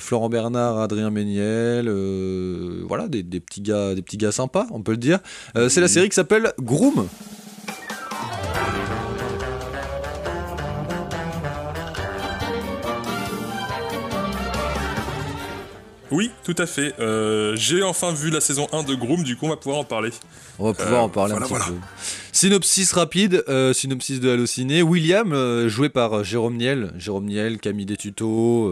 Florent 0.00 0.28
Bernard, 0.28 0.78
Adrien 0.78 1.10
Méniel, 1.10 1.88
euh, 1.88 2.82
voilà, 2.88 3.08
des, 3.08 3.22
des 3.22 3.40
petits 3.40 3.60
gars, 3.60 3.94
des 3.94 4.02
petits 4.02 4.16
gars 4.16 4.32
sympas, 4.32 4.66
on 4.70 4.82
peut 4.82 4.92
le 4.92 4.98
dire. 4.98 5.18
Euh, 5.56 5.68
C'est 5.68 5.80
la 5.80 5.88
série 5.88 6.08
qui 6.08 6.14
s'appelle 6.14 6.52
Groom. 6.60 7.06
Oui, 16.10 16.30
tout 16.44 16.54
à 16.58 16.66
fait. 16.66 16.94
Euh, 16.98 17.54
J'ai 17.56 17.82
enfin 17.82 18.12
vu 18.12 18.30
la 18.30 18.40
saison 18.40 18.66
1 18.72 18.82
de 18.82 18.94
Groom, 18.94 19.22
du 19.22 19.36
coup, 19.36 19.46
on 19.46 19.50
va 19.50 19.56
pouvoir 19.56 19.78
en 19.80 19.84
parler. 19.84 20.10
On 20.58 20.66
va 20.66 20.74
pouvoir 20.74 21.02
Euh, 21.02 21.04
en 21.04 21.08
parler 21.08 21.32
voilà, 21.32 21.46
un 21.46 21.48
petit 21.48 21.56
voilà. 21.58 21.80
peu. 21.80 21.86
Synopsis 22.32 22.92
rapide, 22.92 23.44
euh, 23.48 23.72
synopsis 23.72 24.18
de 24.20 24.28
Allociné. 24.30 24.82
William, 24.82 25.32
euh, 25.32 25.68
joué 25.68 25.88
par 25.88 26.12
euh, 26.18 26.24
Jérôme 26.24 26.56
Niel. 26.56 26.92
Jérôme 26.98 27.26
Niel, 27.26 27.58
Camille 27.58 27.86
des 27.86 27.96
tutos. 27.96 28.70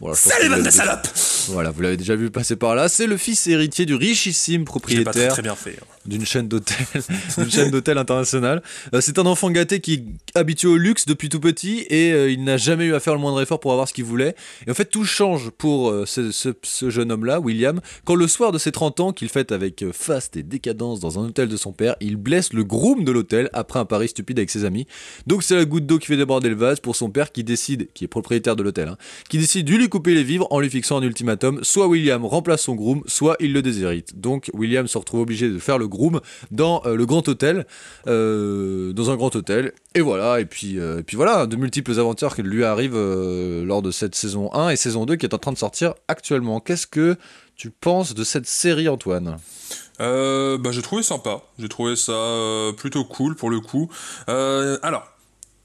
Voilà, 0.00 0.14
Salut, 0.16 0.48
bande 0.50 0.62
de 0.62 0.70
salopes 0.70 1.08
Voilà, 1.48 1.70
vous 1.70 1.80
l'avez 1.82 1.96
déjà 1.96 2.14
vu 2.14 2.30
passer 2.30 2.54
par 2.56 2.74
là. 2.74 2.88
C'est 2.88 3.06
le 3.06 3.16
fils 3.16 3.46
héritier 3.46 3.84
du 3.86 3.94
richissime 3.94 4.62
très, 4.64 4.70
propriétaire 4.70 5.32
très 5.32 5.42
bien 5.42 5.56
fait. 5.56 5.76
hein. 5.80 5.84
d'une 6.06 6.24
chaîne 6.24 6.46
d'hôtels, 6.46 6.76
d'une 7.38 7.50
chaîne 7.50 7.70
d'hôtels 7.70 7.98
internationale. 7.98 8.62
Euh, 8.94 9.00
c'est 9.00 9.18
un 9.18 9.26
enfant 9.26 9.50
gâté 9.50 9.80
qui 9.80 9.94
est 9.94 10.04
habitué 10.38 10.68
au 10.68 10.76
luxe 10.76 11.04
depuis 11.06 11.28
tout 11.28 11.40
petit 11.40 11.84
et 11.90 12.12
euh, 12.12 12.30
il 12.30 12.44
n'a 12.44 12.56
jamais 12.58 12.84
eu 12.84 12.94
à 12.94 13.00
faire 13.00 13.12
le 13.14 13.18
moindre 13.20 13.40
effort 13.42 13.58
pour 13.60 13.72
avoir 13.72 13.88
ce 13.88 13.92
qu'il 13.92 14.04
voulait. 14.04 14.36
Et 14.66 14.70
en 14.70 14.74
fait, 14.74 14.84
tout 14.84 15.04
change 15.04 15.50
pour 15.50 15.90
euh, 15.90 16.06
ce, 16.06 16.30
ce- 16.30 16.54
ce 16.62 16.90
jeune 16.90 17.10
homme-là, 17.10 17.40
William, 17.40 17.80
quand 18.04 18.14
le 18.14 18.28
soir 18.28 18.52
de 18.52 18.58
ses 18.58 18.70
30 18.72 19.00
ans, 19.00 19.12
qu'il 19.12 19.28
fête 19.28 19.50
avec 19.52 19.84
faste 19.92 20.36
et 20.36 20.42
décadence 20.44 21.00
dans 21.00 21.18
un 21.18 21.24
hôtel 21.26 21.48
de 21.48 21.56
son 21.56 21.72
père, 21.72 21.96
il 22.00 22.16
blesse 22.16 22.52
le 22.52 22.62
groom 22.62 23.04
de 23.04 23.10
l'hôtel 23.10 23.50
après 23.52 23.78
un 23.80 23.84
pari 23.84 24.08
stupide 24.08 24.38
avec 24.38 24.50
ses 24.50 24.64
amis. 24.64 24.86
Donc 25.26 25.42
c'est 25.42 25.56
la 25.56 25.64
goutte 25.64 25.86
d'eau 25.86 25.98
qui 25.98 26.06
fait 26.06 26.16
déborder 26.16 26.48
le 26.50 26.54
vase 26.56 26.78
pour 26.78 26.94
son 26.94 27.10
père 27.10 27.32
qui 27.32 27.42
décide, 27.42 27.88
qui 27.94 28.04
est 28.04 28.08
propriétaire 28.08 28.54
de 28.54 28.62
l'hôtel, 28.62 28.88
hein, 28.88 28.96
qui 29.28 29.38
décide 29.38 29.66
de 29.66 29.87
couper 29.88 30.14
les 30.14 30.22
vivres 30.22 30.46
en 30.50 30.60
lui 30.60 30.70
fixant 30.70 30.98
un 30.98 31.02
ultimatum. 31.02 31.60
Soit 31.62 31.86
William 31.86 32.24
remplace 32.24 32.62
son 32.62 32.74
groom, 32.74 33.02
soit 33.06 33.36
il 33.40 33.52
le 33.52 33.62
déshérite. 33.62 34.18
Donc 34.18 34.50
William 34.54 34.86
se 34.86 34.98
retrouve 34.98 35.20
obligé 35.20 35.48
de 35.48 35.58
faire 35.58 35.78
le 35.78 35.88
groom 35.88 36.20
dans 36.50 36.82
euh, 36.86 36.96
le 36.96 37.06
grand 37.06 37.26
hôtel, 37.28 37.66
euh, 38.06 38.92
dans 38.92 39.10
un 39.10 39.16
grand 39.16 39.34
hôtel. 39.34 39.72
Et 39.94 40.00
voilà, 40.00 40.40
et 40.40 40.44
puis, 40.44 40.78
euh, 40.78 41.00
et 41.00 41.02
puis 41.02 41.16
voilà, 41.16 41.46
de 41.46 41.56
multiples 41.56 41.98
aventures 41.98 42.34
qui 42.34 42.42
lui 42.42 42.64
arrivent 42.64 42.98
lors 42.98 43.82
de 43.82 43.90
cette 43.90 44.14
saison 44.14 44.52
1 44.54 44.70
et 44.70 44.76
saison 44.76 45.06
2 45.06 45.16
qui 45.16 45.26
est 45.26 45.34
en 45.34 45.38
train 45.38 45.52
de 45.52 45.58
sortir 45.58 45.94
actuellement. 46.08 46.60
Qu'est-ce 46.60 46.86
que 46.86 47.16
tu 47.56 47.70
penses 47.70 48.14
de 48.14 48.24
cette 48.24 48.46
série, 48.46 48.88
Antoine? 48.88 49.38
Bah, 49.98 50.70
j'ai 50.70 50.82
trouvé 50.82 51.02
sympa. 51.02 51.42
J'ai 51.58 51.68
trouvé 51.68 51.96
ça 51.96 52.72
plutôt 52.76 53.04
cool 53.04 53.34
pour 53.34 53.50
le 53.50 53.60
coup. 53.60 53.88
Alors, 54.26 55.06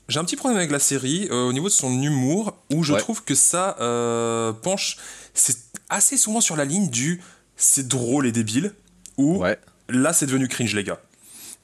j'ai 0.10 0.20
un 0.20 0.24
petit 0.26 0.36
problème 0.36 0.58
avec 0.58 0.72
la 0.72 0.80
série 0.80 1.28
euh, 1.32 1.44
au 1.48 1.54
niveau 1.54 1.68
de 1.68 1.74
son 1.74 2.02
humour 2.02 2.58
où 2.74 2.84
je 2.84 2.94
Ouais. 2.94 3.00
trouve 3.00 3.24
que 3.24 3.36
ça 3.36 3.78
euh, 3.80 4.52
penche. 4.54 4.98
C'est 5.34 5.58
assez 5.90 6.18
souvent 6.18 6.42
sur 6.42 6.56
la 6.56 6.66
ligne 6.66 6.90
du 6.90 7.22
c'est 7.56 7.88
drôle 7.88 8.26
et 8.28 8.32
débile 8.32 8.74
ou 9.18 9.38
Ouais. 9.38 9.58
là 9.90 10.12
c'est 10.14 10.26
devenu 10.26 10.48
cringe 10.48 10.74
les 10.76 10.84
gars. 10.84 11.00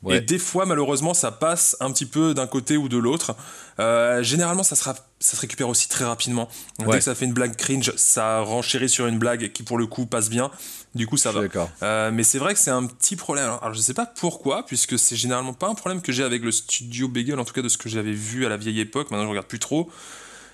Ouais. 0.01 0.17
Et 0.17 0.21
des 0.21 0.39
fois, 0.39 0.65
malheureusement, 0.65 1.13
ça 1.13 1.29
passe 1.31 1.75
un 1.81 1.91
petit 1.91 2.05
peu 2.05 2.33
d'un 2.33 2.47
côté 2.47 2.77
ou 2.77 2.87
de 2.87 2.97
l'autre. 2.97 3.35
Euh, 3.79 4.23
généralement, 4.23 4.63
ça, 4.63 4.75
sera, 4.77 4.95
ça 5.19 5.35
se 5.35 5.41
récupère 5.41 5.67
aussi 5.67 5.89
très 5.89 6.05
rapidement. 6.05 6.47
Dès 6.79 6.85
Ouais. 6.85 6.97
que 6.99 7.03
ça 7.03 7.15
fait 7.15 7.25
une 7.25 7.33
blague 7.33 7.55
cringe, 7.57 7.91
ça 7.97 8.39
renchérit 8.39 8.87
sur 8.87 9.07
une 9.07 9.19
blague 9.19 9.51
qui, 9.51 9.63
pour 9.63 9.77
le 9.77 9.87
coup, 9.87 10.05
passe 10.05 10.29
bien. 10.29 10.51
Du 10.95 11.05
coup, 11.05 11.17
ça 11.17 11.31
va. 11.33 11.41
Euh, 11.83 12.11
mais 12.13 12.23
c'est 12.23 12.39
vrai 12.39 12.53
que 12.53 12.59
c'est 12.61 12.71
un 12.71 12.85
petit 12.85 13.17
problème. 13.17 13.45
Alors, 13.45 13.61
alors, 13.63 13.73
je 13.75 13.81
sais 13.81 13.93
pas 13.93 14.05
pourquoi, 14.05 14.65
puisque 14.65 14.97
c'est 14.97 15.17
généralement 15.17 15.53
pas 15.53 15.67
un 15.67 15.75
problème 15.75 16.01
que 16.01 16.11
j'ai 16.13 16.23
avec 16.23 16.43
le 16.43 16.51
studio 16.51 17.09
Bagel, 17.09 17.37
en 17.37 17.43
tout 17.45 17.53
cas 17.53 17.61
de 17.61 17.69
ce 17.69 17.77
que 17.77 17.89
j'avais 17.89 18.13
vu 18.13 18.45
à 18.45 18.49
la 18.49 18.55
vieille 18.57 18.79
époque. 18.79 19.11
Maintenant, 19.11 19.25
je 19.25 19.29
regarde 19.31 19.47
plus 19.47 19.59
trop. 19.59 19.89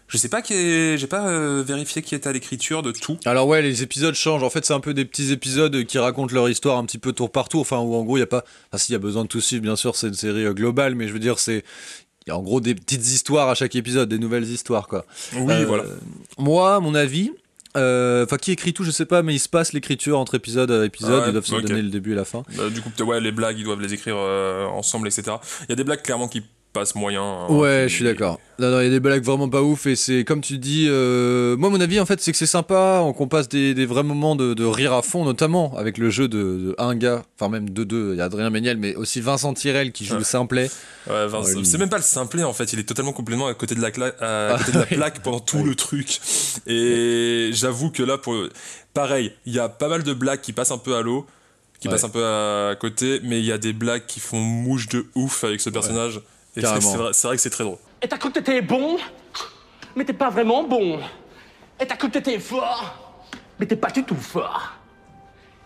Je 0.08 0.18
sais 0.18 0.30
pas 0.30 0.42
qui 0.42 0.54
est... 0.54 0.98
j'ai 0.98 1.08
pas 1.08 1.28
euh, 1.28 1.64
vérifié 1.66 2.02
qui 2.02 2.14
était 2.16 2.30
à 2.30 2.32
l'écriture 2.32 2.84
de 2.84 2.92
tout. 2.92 3.18
Alors 3.26 3.48
ouais, 3.48 3.62
les 3.62 3.82
épisodes 3.82 4.14
changent. 4.14 4.44
En 4.44 4.50
fait, 4.50 4.66
c'est 4.66 4.74
un 4.74 4.80
peu 4.80 4.94
des 4.94 5.06
petits 5.06 5.32
épisodes 5.32 5.84
qui 5.86 5.98
racontent 5.98 6.34
leur 6.34 6.48
histoire 6.48 6.78
un 6.78 6.86
petit 6.86 7.00
peu 7.00 7.12
tour 7.12 7.32
par 7.32 7.50
tour. 7.50 7.62
Enfin, 7.62 7.80
où 7.80 7.96
en 7.96 8.04
gros, 8.04 8.18
il 8.18 8.20
y 8.20 8.24
a 8.24 8.28
pas. 8.28 8.44
Enfin, 8.72 8.78
s'il 8.78 8.94
y 8.94 8.96
a 8.96 9.00
besoin 9.00 9.24
de 9.24 9.28
tout 9.30 9.42
suivre, 9.42 9.64
bien 9.64 9.76
sûr, 9.76 9.96
c'est 9.96 10.08
une 10.08 10.14
série 10.14 10.46
euh, 10.46 10.54
globale, 10.54 10.96
mais 10.96 11.08
je 11.08 11.14
veux 11.14 11.20
dire, 11.20 11.40
c'est. 11.40 11.64
Il 12.28 12.30
y 12.30 12.32
a 12.32 12.38
en 12.38 12.42
gros 12.42 12.60
des 12.60 12.74
petites 12.76 13.06
histoires 13.08 13.50
à 13.50 13.56
chaque 13.56 13.76
épisode, 13.76 14.10
des 14.10 14.18
nouvelles 14.18 14.46
histoires, 14.46 14.88
quoi. 14.88 15.06
Oui, 15.36 15.54
Euh, 15.54 15.66
voilà. 15.66 15.84
Moi, 16.38 16.76
à 16.76 16.80
mon 16.80 16.96
avis. 16.96 17.32
Enfin, 17.76 18.38
qui 18.38 18.52
écrit 18.52 18.74
tout, 18.74 18.86
je 18.86 18.92
sais 18.92 19.06
pas, 19.06 19.22
mais 19.22 19.36
il 19.36 19.40
se 19.40 19.50
passe 19.50 19.74
l'écriture 19.74 20.18
entre 20.18 20.36
épisode 20.36 20.72
à 20.72 20.86
épisode. 20.86 21.24
Ouais, 21.24 21.30
ils 21.30 21.32
doivent 21.34 21.46
se 21.46 21.56
donner 21.56 21.82
le 21.82 21.90
début 21.90 22.14
et 22.14 22.16
la 22.16 22.24
fin. 22.24 22.44
Bah, 22.56 22.70
du 22.70 22.82
coup, 22.82 22.90
ouais, 23.04 23.20
les 23.20 23.34
blagues, 23.34 23.58
ils 23.60 23.66
doivent 23.66 23.82
les 23.82 23.94
écrire 23.94 24.16
ensemble, 24.16 25.08
etc. 25.10 25.38
Il 25.64 25.70
y 25.70 25.74
a 25.74 25.76
des 25.76 25.84
blagues 25.84 26.02
clairement 26.02 26.30
qui 26.30 26.42
passe 26.76 26.94
moyen. 26.94 27.24
hein, 27.24 27.48
Ouais, 27.50 27.86
qui- 27.88 27.90
je 27.92 27.96
suis 27.96 28.06
d'accord. 28.06 28.40
Non, 28.60 28.70
non, 28.72 28.80
il 28.80 28.84
y 28.86 28.88
a 28.88 28.90
des 28.92 29.00
blagues 29.00 29.24
vraiment 29.24 29.50
pas 29.50 29.62
ouf 29.62 29.86
et 29.88 29.96
c'est 29.96 30.24
comme 30.24 30.40
tu 30.42 30.58
dis. 30.60 30.86
euh, 30.88 31.58
Moi, 31.58 31.70
mon 31.70 31.82
avis, 31.82 32.00
en 32.00 32.06
fait, 32.06 32.22
c'est 32.22 32.32
que 32.32 32.38
c'est 32.38 32.46
sympa 32.46 33.02
on- 33.04 33.12
qu'on 33.12 33.28
passe 33.28 33.50
des, 33.50 33.74
des 33.74 33.86
vrais 33.86 34.04
moments 34.04 34.36
de, 34.36 34.54
de 34.54 34.64
rire 34.64 34.94
à 34.94 35.02
fond, 35.02 35.26
notamment 35.26 35.76
avec 35.78 35.98
le 35.98 36.10
jeu 36.10 36.28
de, 36.28 36.38
de 36.38 36.76
un 36.78 36.96
gars, 36.96 37.24
enfin 37.40 37.50
même 37.50 37.70
de 37.72 37.84
deux. 37.84 38.12
Il 38.14 38.18
y 38.18 38.22
a 38.22 38.26
Adrien 38.26 38.50
Méniel, 38.50 38.78
mais 38.78 38.96
aussi 38.96 39.20
Vincent 39.22 39.54
Tirel 39.54 39.92
qui 39.92 40.06
joue 40.06 40.14
Ouais. 40.14 40.20
le 40.20 40.26
simplet. 40.26 40.70
Ouais, 41.10 41.28
Vince- 41.28 41.48
Ouais, 41.48 41.56
lui- 41.56 41.66
c'est 41.66 41.78
même 41.78 41.90
pas 41.90 41.98
le 41.98 42.04
simplet 42.04 42.44
en 42.44 42.54
fait, 42.54 42.72
il 42.74 42.80
est 42.80 42.84
totalement 42.84 43.12
complètement 43.14 43.48
à 43.48 43.54
côté 43.56 43.76
de 43.76 43.82
la, 43.82 43.90
cla- 43.92 44.14
à 44.22 44.58
côté 44.60 44.72
de 44.74 44.80
la 44.80 44.86
plaque 44.86 45.22
pendant 45.24 45.40
tout 45.40 45.64
le 45.64 45.76
truc. 45.76 46.20
Et 46.68 47.50
j'avoue 47.54 47.92
que 47.92 48.04
là, 48.04 48.18
pour... 48.18 48.36
pareil, 48.94 49.34
il 49.46 49.54
y 49.54 49.60
a 49.60 49.70
pas 49.70 49.88
mal 49.90 50.04
de 50.04 50.14
blagues 50.14 50.42
qui 50.42 50.54
passent 50.54 50.72
un 50.72 50.78
peu 50.78 50.96
à 50.96 51.02
l'eau, 51.02 51.26
qui 51.82 51.88
passent 51.90 52.06
un 52.06 52.10
peu 52.10 52.26
à 52.26 52.76
côté, 52.80 53.20
mais 53.24 53.40
il 53.40 53.46
y 53.46 53.52
a 53.52 53.58
des 53.58 53.74
blagues 53.74 54.06
qui 54.08 54.20
font 54.20 54.40
mouche 54.40 54.88
de 54.88 55.06
ouf 55.14 55.44
avec 55.44 55.62
ce 55.62 55.70
personnage. 55.70 56.22
Carrément. 56.62 56.92
c'est 56.92 56.98
vrai, 56.98 57.12
vrai 57.24 57.36
que 57.36 57.42
c'est 57.42 57.50
très 57.50 57.64
drôle. 57.64 57.78
Et 58.02 58.08
t'as 58.08 58.18
cru 58.18 58.30
que 58.30 58.40
t'étais 58.40 58.62
bon? 58.62 58.98
Mais 59.96 60.06
t'es 60.06 60.14
pas 60.14 60.30
vraiment 60.30 60.64
bon. 60.64 61.00
Et 61.80 61.86
t'as 61.88 61.96
cru 61.96 62.08
que 62.10 62.14
t'étais 62.14 62.40
fort? 62.40 63.24
Mais 63.60 63.66
t'es 63.66 63.76
pas 63.76 63.90
du 63.92 64.04
tout 64.04 64.16
fort. 64.16 64.74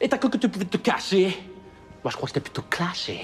Et 0.02 0.08
t'as 0.08 0.18
cru 0.18 0.30
que 0.30 0.38
tu 0.38 0.48
pouvais 0.50 0.66
te 0.66 0.78
cacher? 0.78 1.38
Moi, 2.04 2.12
je 2.12 2.16
crois 2.16 2.28
que 2.28 2.30
c'était 2.34 2.40
plutôt 2.40 2.64
clasher. 2.70 3.22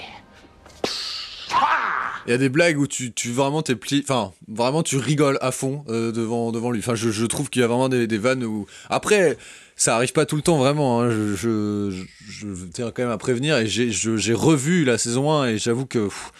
Il 2.27 2.31
y 2.31 2.33
a 2.33 2.37
des 2.37 2.49
blagues 2.49 2.79
où 2.79 2.87
tu, 2.87 3.13
tu 3.13 3.31
vraiment 3.31 3.61
t'es 3.61 3.75
pli... 3.75 4.03
enfin 4.03 4.33
vraiment 4.47 4.81
tu 4.81 4.97
rigoles 4.97 5.37
à 5.41 5.51
fond 5.51 5.85
euh, 5.89 6.11
devant 6.11 6.51
devant 6.51 6.71
lui. 6.71 6.79
Enfin 6.79 6.95
je, 6.95 7.11
je 7.11 7.25
trouve 7.25 7.49
qu'il 7.51 7.61
y 7.61 7.65
a 7.65 7.67
vraiment 7.67 7.87
des, 7.87 8.07
des 8.07 8.17
vannes 8.17 8.43
où 8.43 8.65
après 8.89 9.37
ça 9.75 9.95
arrive 9.95 10.11
pas 10.11 10.25
tout 10.25 10.35
le 10.35 10.41
temps 10.41 10.57
vraiment. 10.57 11.01
hein. 11.01 11.11
Je, 11.11 11.35
je, 11.35 11.91
je, 12.27 12.55
je 12.55 12.65
tiens 12.73 12.91
quand 12.91 13.03
même 13.03 13.11
à 13.11 13.17
prévenir 13.19 13.57
et 13.59 13.67
j'ai 13.67 14.33
revu 14.33 14.85
la 14.85 14.97
saison 14.97 15.31
1 15.31 15.49
et 15.49 15.57
j'avoue 15.59 15.85
que 15.85 16.05
pff, 16.05 16.31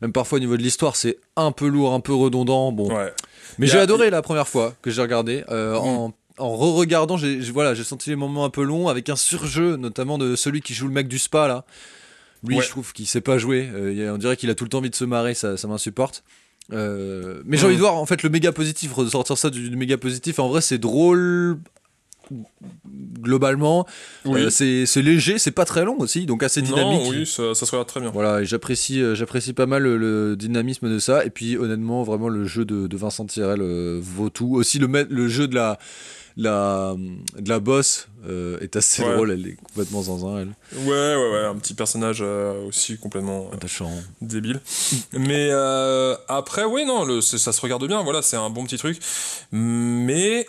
même 0.00 0.12
parfois 0.12 0.36
au 0.36 0.40
niveau 0.40 0.56
de 0.56 0.62
l'histoire 0.62 0.96
c'est 0.96 1.18
un 1.36 1.52
peu 1.52 1.66
lourd, 1.68 1.92
un 1.94 2.00
peu 2.00 2.14
redondant. 2.14 2.72
Bon, 2.72 2.94
Ouais. 2.94 3.12
mais 3.58 3.66
j'ai 3.66 3.78
adoré 3.78 4.10
la 4.10 4.22
première 4.22 4.48
fois 4.48 4.74
que 4.82 4.90
j'ai 4.90 5.02
regardé 5.02 5.44
euh, 5.50 5.74
en 5.76 6.12
en 6.38 6.56
re-regardant, 6.56 7.18
j'ai 7.18 7.38
voilà, 7.52 7.74
j'ai 7.74 7.84
senti 7.84 8.08
les 8.08 8.16
moments 8.16 8.46
un 8.46 8.50
peu 8.50 8.62
longs 8.62 8.88
avec 8.88 9.10
un 9.10 9.16
surjeu, 9.16 9.76
notamment 9.76 10.16
de 10.16 10.36
celui 10.36 10.62
qui 10.62 10.72
joue 10.72 10.86
le 10.86 10.92
mec 10.94 11.06
du 11.06 11.18
spa 11.18 11.46
là. 11.46 11.64
Lui, 12.42 12.56
Ouais. 12.56 12.62
je 12.64 12.70
trouve 12.70 12.94
qu'il 12.94 13.06
sait 13.06 13.20
pas 13.20 13.36
jouer. 13.36 13.68
Euh, 13.74 13.92
il 13.92 13.98
y 13.98 14.06
a- 14.06 14.14
on 14.14 14.16
dirait 14.16 14.38
qu'il 14.38 14.48
a 14.48 14.54
tout 14.54 14.64
le 14.64 14.70
temps 14.70 14.78
envie 14.78 14.88
de 14.88 14.94
se 14.94 15.04
marrer, 15.04 15.34
ça, 15.34 15.58
ça 15.58 15.68
m'insupporte. 15.68 16.24
Euh, 16.72 17.42
mais 17.44 17.58
j'ai 17.58 17.66
envie 17.66 17.74
de 17.74 17.80
voir 17.80 17.96
en 17.96 18.06
fait 18.06 18.22
le 18.22 18.30
méga 18.30 18.52
positif, 18.52 18.92
ressortir 18.94 19.36
ça 19.36 19.50
du, 19.50 19.68
du 19.68 19.76
méga 19.76 19.98
positif. 19.98 20.38
En 20.38 20.48
vrai, 20.48 20.62
c'est 20.62 20.78
drôle 20.78 21.58
globalement. 23.20 23.86
Oui. 24.24 24.42
Euh, 24.42 24.50
c'est 24.86 25.02
léger, 25.02 25.38
c'est 25.38 25.50
pas 25.50 25.64
très 25.64 25.84
long 25.84 25.98
aussi, 25.98 26.26
donc 26.26 26.42
assez 26.42 26.62
dynamique. 26.62 27.02
Non, 27.02 27.08
oui, 27.10 27.26
ça, 27.26 27.54
ça 27.54 27.66
se 27.66 27.70
regarde 27.70 27.88
très 27.88 28.00
bien. 28.00 28.10
Voilà, 28.10 28.42
j'apprécie, 28.44 29.00
euh, 29.02 29.14
j'apprécie 29.14 29.52
pas 29.52 29.66
mal 29.66 29.82
le, 29.82 29.96
le 29.96 30.36
dynamisme 30.36 30.88
de 30.90 30.98
ça. 30.98 31.24
Et 31.24 31.30
puis 31.30 31.56
honnêtement, 31.56 32.02
vraiment 32.02 32.28
le 32.28 32.44
jeu 32.44 32.64
de, 32.64 32.86
de 32.86 32.96
Vincent 32.96 33.26
Tirel 33.26 33.60
euh, 33.62 34.00
vaut 34.02 34.30
tout. 34.30 34.54
Aussi 34.54 34.78
le, 34.78 34.86
le 35.08 35.28
jeu 35.28 35.48
de 35.48 35.54
la, 35.54 35.78
la, 36.36 36.94
de 37.38 37.48
la 37.48 37.60
boss 37.60 38.08
euh, 38.28 38.58
est 38.60 38.76
assez 38.76 39.02
Ouais. 39.02 39.14
drôle. 39.14 39.30
Elle 39.32 39.46
est 39.46 39.56
complètement 39.56 40.02
zinzin, 40.02 40.38
elle. 40.38 40.54
Ouais, 40.84 40.90
ouais, 41.16 41.30
ouais, 41.32 41.44
un 41.46 41.56
petit 41.56 41.74
personnage 41.74 42.18
euh, 42.22 42.66
aussi 42.68 42.98
complètement 42.98 43.48
euh, 43.50 43.56
Attachant. 43.56 43.90
débile. 44.20 44.60
Mais 45.12 45.50
après, 46.28 46.64
ouais, 46.64 46.84
non, 46.84 47.04
le, 47.04 47.20
ça 47.20 47.52
se 47.52 47.60
regarde 47.60 47.86
bien, 47.86 48.02
voilà, 48.02 48.22
c'est 48.22 48.36
un 48.36 48.50
bon 48.50 48.64
petit 48.64 48.76
truc. 48.78 48.98
Mais 49.52 50.46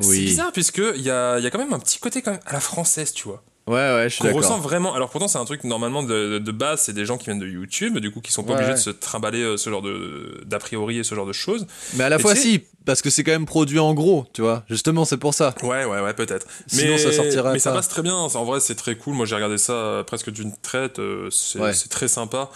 c'est 0.00 0.18
bizarre, 0.18 0.52
puisque 0.52 0.82
il 0.96 1.02
y 1.02 1.10
a, 1.10 1.38
y 1.38 1.46
a 1.46 1.50
quand 1.50 1.58
même 1.58 1.72
un 1.72 1.78
petit 1.78 1.98
côté 1.98 2.22
quand 2.22 2.30
même 2.32 2.40
à 2.46 2.52
la 2.52 2.60
française, 2.60 3.12
tu 3.12 3.24
vois. 3.28 3.42
Ouais, 3.66 3.74
ouais, 3.74 4.04
je 4.08 4.14
suis 4.14 4.22
Qu'on 4.24 4.32
ressent 4.32 4.48
d'accord. 4.50 4.62
vraiment. 4.62 4.94
Alors 4.94 5.10
pourtant, 5.10 5.28
c'est 5.28 5.36
un 5.36 5.44
truc 5.44 5.62
normalement 5.64 6.02
de, 6.02 6.08
de- 6.08 6.38
de 6.38 6.52
base, 6.52 6.80
c'est 6.80 6.94
des 6.94 7.04
gens 7.04 7.18
qui 7.18 7.26
viennent 7.26 7.38
de 7.38 7.46
YouTube, 7.46 7.98
du 7.98 8.10
coup, 8.10 8.22
qui 8.22 8.32
sont 8.32 8.42
pas 8.42 8.52
Ouais, 8.52 8.54
obligés 8.60 8.70
ouais. 8.72 8.78
de 8.78 8.82
se 8.82 8.88
trimballer 8.88 9.42
euh, 9.42 9.56
ce 9.58 9.68
genre 9.68 9.82
de 9.82 10.40
d'a 10.46 10.58
priori 10.58 10.98
et 11.00 11.04
ce 11.04 11.14
genre 11.14 11.26
de 11.26 11.34
choses. 11.34 11.66
Mais 11.96 12.04
à 12.04 12.08
la 12.08 12.16
Et 12.16 12.18
fois, 12.18 12.34
si, 12.34 12.62
parce 12.86 13.02
que 13.02 13.10
c'est 13.10 13.24
quand 13.24 13.32
même 13.32 13.44
produit 13.44 13.78
en 13.78 13.92
gros, 13.92 14.24
tu 14.32 14.40
vois. 14.40 14.64
Justement, 14.70 15.04
c'est 15.04 15.18
pour 15.18 15.34
ça. 15.34 15.54
Ouais, 15.62 15.84
ouais, 15.84 16.00
ouais, 16.00 16.14
peut-être. 16.14 16.46
Sinon, 16.66 16.92
mais, 16.92 16.98
ça 16.98 17.12
sortirait 17.12 17.52
Mais 17.52 17.58
ça 17.58 17.68
pas. 17.70 17.76
passe 17.76 17.88
très 17.88 18.00
bien. 18.00 18.14
En 18.14 18.44
vrai, 18.46 18.60
c'est 18.60 18.74
très 18.74 18.96
cool. 18.96 19.12
Moi, 19.12 19.26
j'ai 19.26 19.34
regardé 19.34 19.58
ça 19.58 20.02
presque 20.06 20.30
d'une 20.30 20.56
traite. 20.62 20.98
euh, 20.98 21.28
C'est 21.30 21.58
Ouais. 21.60 21.74
c'est 21.74 21.90
très 21.90 22.08
sympa. 22.08 22.48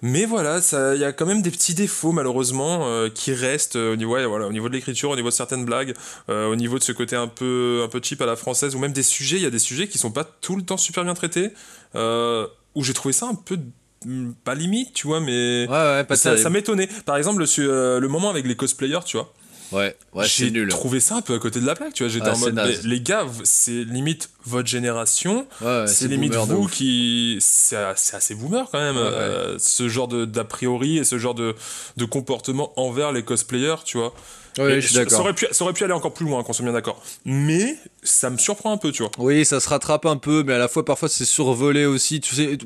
Mais 0.00 0.26
voilà, 0.26 0.60
il 0.94 1.00
y 1.00 1.04
a 1.04 1.12
quand 1.12 1.26
même 1.26 1.42
des 1.42 1.50
petits 1.50 1.74
défauts 1.74 2.12
malheureusement 2.12 2.86
euh, 2.86 3.08
qui 3.08 3.32
restent 3.32 3.74
euh, 3.74 3.94
au 3.94 3.96
niveau, 3.96 4.14
ouais, 4.14 4.26
voilà, 4.26 4.46
au 4.46 4.52
niveau 4.52 4.68
de 4.68 4.74
l'écriture, 4.74 5.10
au 5.10 5.16
niveau 5.16 5.28
de 5.28 5.34
certaines 5.34 5.64
blagues, 5.64 5.94
euh, 6.28 6.46
au 6.46 6.54
niveau 6.54 6.78
de 6.78 6.84
ce 6.84 6.92
côté 6.92 7.16
un 7.16 7.26
peu, 7.26 7.82
un 7.84 7.88
peu 7.88 8.00
cheap 8.00 8.22
à 8.22 8.26
la 8.26 8.36
française, 8.36 8.76
ou 8.76 8.78
même 8.78 8.92
des 8.92 9.02
sujets. 9.02 9.36
Il 9.36 9.42
y 9.42 9.46
a 9.46 9.50
des 9.50 9.58
sujets 9.58 9.88
qui 9.88 9.98
sont 9.98 10.12
pas 10.12 10.24
tout 10.24 10.54
le 10.54 10.62
temps 10.62 10.76
super 10.76 11.04
bien 11.04 11.14
traités. 11.14 11.50
où 11.94 12.84
j'ai 12.84 12.94
trouvé 12.94 13.12
ça 13.12 13.26
un 13.26 13.34
peu 13.34 13.58
mm, 14.04 14.32
pas 14.44 14.54
limite, 14.54 14.92
tu 14.92 15.08
vois, 15.08 15.20
mais 15.20 15.66
Ouais, 15.68 15.74
ouais, 15.74 16.04
pas 16.04 16.16
ça, 16.16 16.48
m'étonnait. 16.48 16.88
Par 17.04 17.16
exemple, 17.16 17.42
le 17.42 18.06
moment 18.06 18.30
avec 18.30 18.46
les 18.46 18.54
cosplayers, 18.54 19.04
tu 19.04 19.16
vois. 19.16 19.32
Ouais, 19.72 19.94
ouais, 20.14 20.26
J'ai 20.26 20.50
nul. 20.50 20.68
trouvé 20.68 20.98
ça 21.00 21.16
un 21.16 21.20
peu 21.20 21.34
à 21.34 21.38
côté 21.38 21.60
de 21.60 21.66
la 21.66 21.74
plaque, 21.74 21.92
tu 21.92 22.02
vois. 22.02 22.10
J'étais 22.12 22.26
Ouais, 22.26 22.32
en 22.34 22.38
mode, 22.38 22.54
mais 22.54 22.78
les 22.84 23.00
gars, 23.00 23.26
c'est 23.44 23.84
limite 23.84 24.30
votre 24.44 24.68
génération. 24.68 25.46
Ouais, 25.60 25.84
c'est 25.86 26.08
limite 26.08 26.34
vous 26.34 26.66
qui. 26.66 27.36
C'est 27.40 27.76
assez 27.76 28.34
boomer 28.34 28.66
quand 28.72 28.78
même, 28.80 28.96
euh, 28.96 29.58
ce 29.58 29.88
genre 29.88 30.08
d'a 30.08 30.44
priori 30.44 30.98
et 30.98 31.04
ce 31.04 31.18
genre 31.18 31.34
de, 31.34 31.54
de 31.96 32.04
comportement 32.04 32.72
envers 32.80 33.12
les 33.12 33.22
cosplayers, 33.22 33.76
tu 33.84 33.98
vois. 33.98 34.14
Je 34.56 34.80
suis 34.80 34.94
ça- 34.94 35.00
d'accord. 35.04 35.18
Ça 35.18 35.20
aurait, 35.22 35.34
pu, 35.34 35.46
ça 35.52 35.62
aurait 35.64 35.72
pu 35.72 35.84
aller 35.84 35.92
encore 35.92 36.12
plus 36.14 36.26
loin, 36.26 36.42
qu'on 36.42 36.52
soit 36.52 36.64
bien 36.64 36.72
d'accord. 36.72 37.00
Mais 37.24 37.76
ça 38.02 38.28
me 38.30 38.38
surprend 38.38 38.72
un 38.72 38.76
peu, 38.76 38.90
tu 38.90 39.02
vois. 39.04 39.12
Oui, 39.18 39.44
ça 39.44 39.60
se 39.60 39.68
rattrape 39.68 40.04
un 40.06 40.16
peu, 40.16 40.42
mais 40.44 40.54
à 40.54 40.58
la 40.58 40.66
fois 40.66 40.84
parfois 40.84 41.08
c'est 41.08 41.24
survolé 41.26 41.84
aussi. 41.86 42.20
Tu 42.20 42.34
sais, 42.34 42.58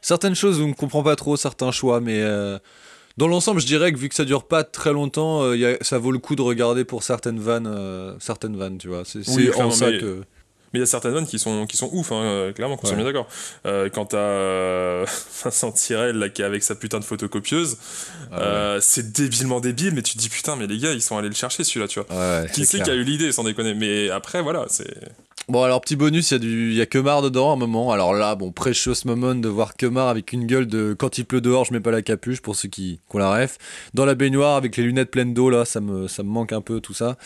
certaines 0.00 0.34
choses 0.36 0.60
on 0.60 0.68
ne 0.68 0.72
comprend 0.72 1.02
pas 1.02 1.16
trop 1.16 1.36
certains 1.36 1.70
choix, 1.72 2.00
mais 2.00 2.20
euh, 2.22 2.58
dans 3.16 3.28
l'ensemble, 3.28 3.60
je 3.60 3.66
dirais 3.66 3.92
que 3.92 3.98
vu 3.98 4.08
que 4.08 4.14
ça 4.14 4.24
dure 4.24 4.44
pas 4.44 4.64
très 4.64 4.92
longtemps, 4.92 5.42
euh, 5.44 5.56
y 5.56 5.64
a- 5.66 5.76
ça 5.82 5.98
vaut 5.98 6.10
le 6.12 6.18
coup 6.18 6.34
de 6.36 6.42
regarder 6.42 6.84
pour 6.84 7.02
certaines 7.02 7.38
vannes, 7.40 7.66
euh, 7.68 8.14
certaines 8.20 8.56
vannes, 8.56 8.78
tu 8.78 8.88
vois. 8.88 9.02
C'est 9.04 9.20
Oui, 9.30 9.50
en 9.56 9.70
ça 9.70 9.90
mais- 9.90 9.98
que. 9.98 10.22
Mais 10.72 10.80
il 10.80 10.82
y 10.82 10.82
a 10.82 10.86
certaines 10.86 11.12
vannes 11.12 11.26
qui 11.28 11.38
sont, 11.38 11.66
qui 11.68 11.76
sont 11.76 11.88
ouf, 11.92 12.10
hein, 12.10 12.16
euh, 12.24 12.52
clairement, 12.52 12.76
qu'on 12.76 12.88
soit 12.88 12.96
bien 12.96 13.04
d'accord. 13.04 13.28
Euh, 13.64 13.88
quand 13.94 14.06
t'as 14.06 14.16
euh, 14.18 15.06
Vincent 15.44 15.70
Tirel, 15.70 16.16
là, 16.16 16.28
qui 16.28 16.42
est 16.42 16.44
avec 16.44 16.64
sa 16.64 16.74
putain 16.74 16.98
de 16.98 17.04
photocopieuse, 17.04 17.76
Ah 18.32 18.36
ouais. 18.36 18.42
euh, 18.42 18.80
c'est 18.80 19.12
débilement 19.12 19.60
débile, 19.60 19.94
mais 19.94 20.02
tu 20.02 20.14
te 20.14 20.18
dis 20.18 20.28
putain, 20.28 20.56
mais 20.56 20.66
les 20.66 20.78
gars, 20.78 20.90
ils 20.92 21.00
sont 21.00 21.16
allés 21.16 21.28
le 21.28 21.34
chercher 21.36 21.62
celui-là, 21.62 21.86
tu 21.86 22.00
vois. 22.00 22.12
Ouais, 22.42 22.48
Qui 22.52 22.66
c'est 22.66 22.82
qui 22.82 22.90
a 22.90 22.94
eu 22.94 23.04
l'idée, 23.04 23.30
sans 23.30 23.44
déconner? 23.44 23.74
Mais 23.74 24.10
après, 24.10 24.42
voilà, 24.42 24.64
c'est. 24.68 24.92
Bon, 25.48 25.62
alors 25.62 25.82
petit 25.82 25.94
bonus, 25.94 26.30
il 26.30 26.34
y 26.34 26.36
a 26.36 26.38
du, 26.38 26.70
il 26.70 26.76
y 26.76 26.80
a 26.80 26.86
Kemar 26.86 27.20
dedans 27.20 27.50
à 27.50 27.52
un 27.52 27.56
moment. 27.56 27.92
Alors 27.92 28.14
là, 28.14 28.34
bon, 28.34 28.50
precious 28.50 28.94
moment 29.04 29.34
de 29.34 29.48
voir 29.48 29.76
Kemar 29.76 30.08
avec 30.08 30.32
une 30.32 30.46
gueule 30.46 30.66
de 30.66 30.96
quand 30.98 31.18
il 31.18 31.26
pleut 31.26 31.42
dehors, 31.42 31.66
je 31.66 31.74
mets 31.74 31.80
pas 31.80 31.90
la 31.90 32.00
capuche 32.00 32.40
pour 32.40 32.56
ceux 32.56 32.68
qui, 32.68 33.00
ont 33.12 33.18
la 33.18 33.30
ref. 33.30 33.58
Dans 33.92 34.06
la 34.06 34.14
baignoire 34.14 34.56
avec 34.56 34.76
les 34.78 34.84
lunettes 34.84 35.10
pleines 35.10 35.34
d'eau, 35.34 35.50
là, 35.50 35.66
ça 35.66 35.80
me, 35.80 36.08
ça 36.08 36.22
me 36.22 36.28
manque 36.28 36.52
un 36.52 36.62
peu 36.62 36.80
tout 36.80 36.94
ça. 36.94 37.18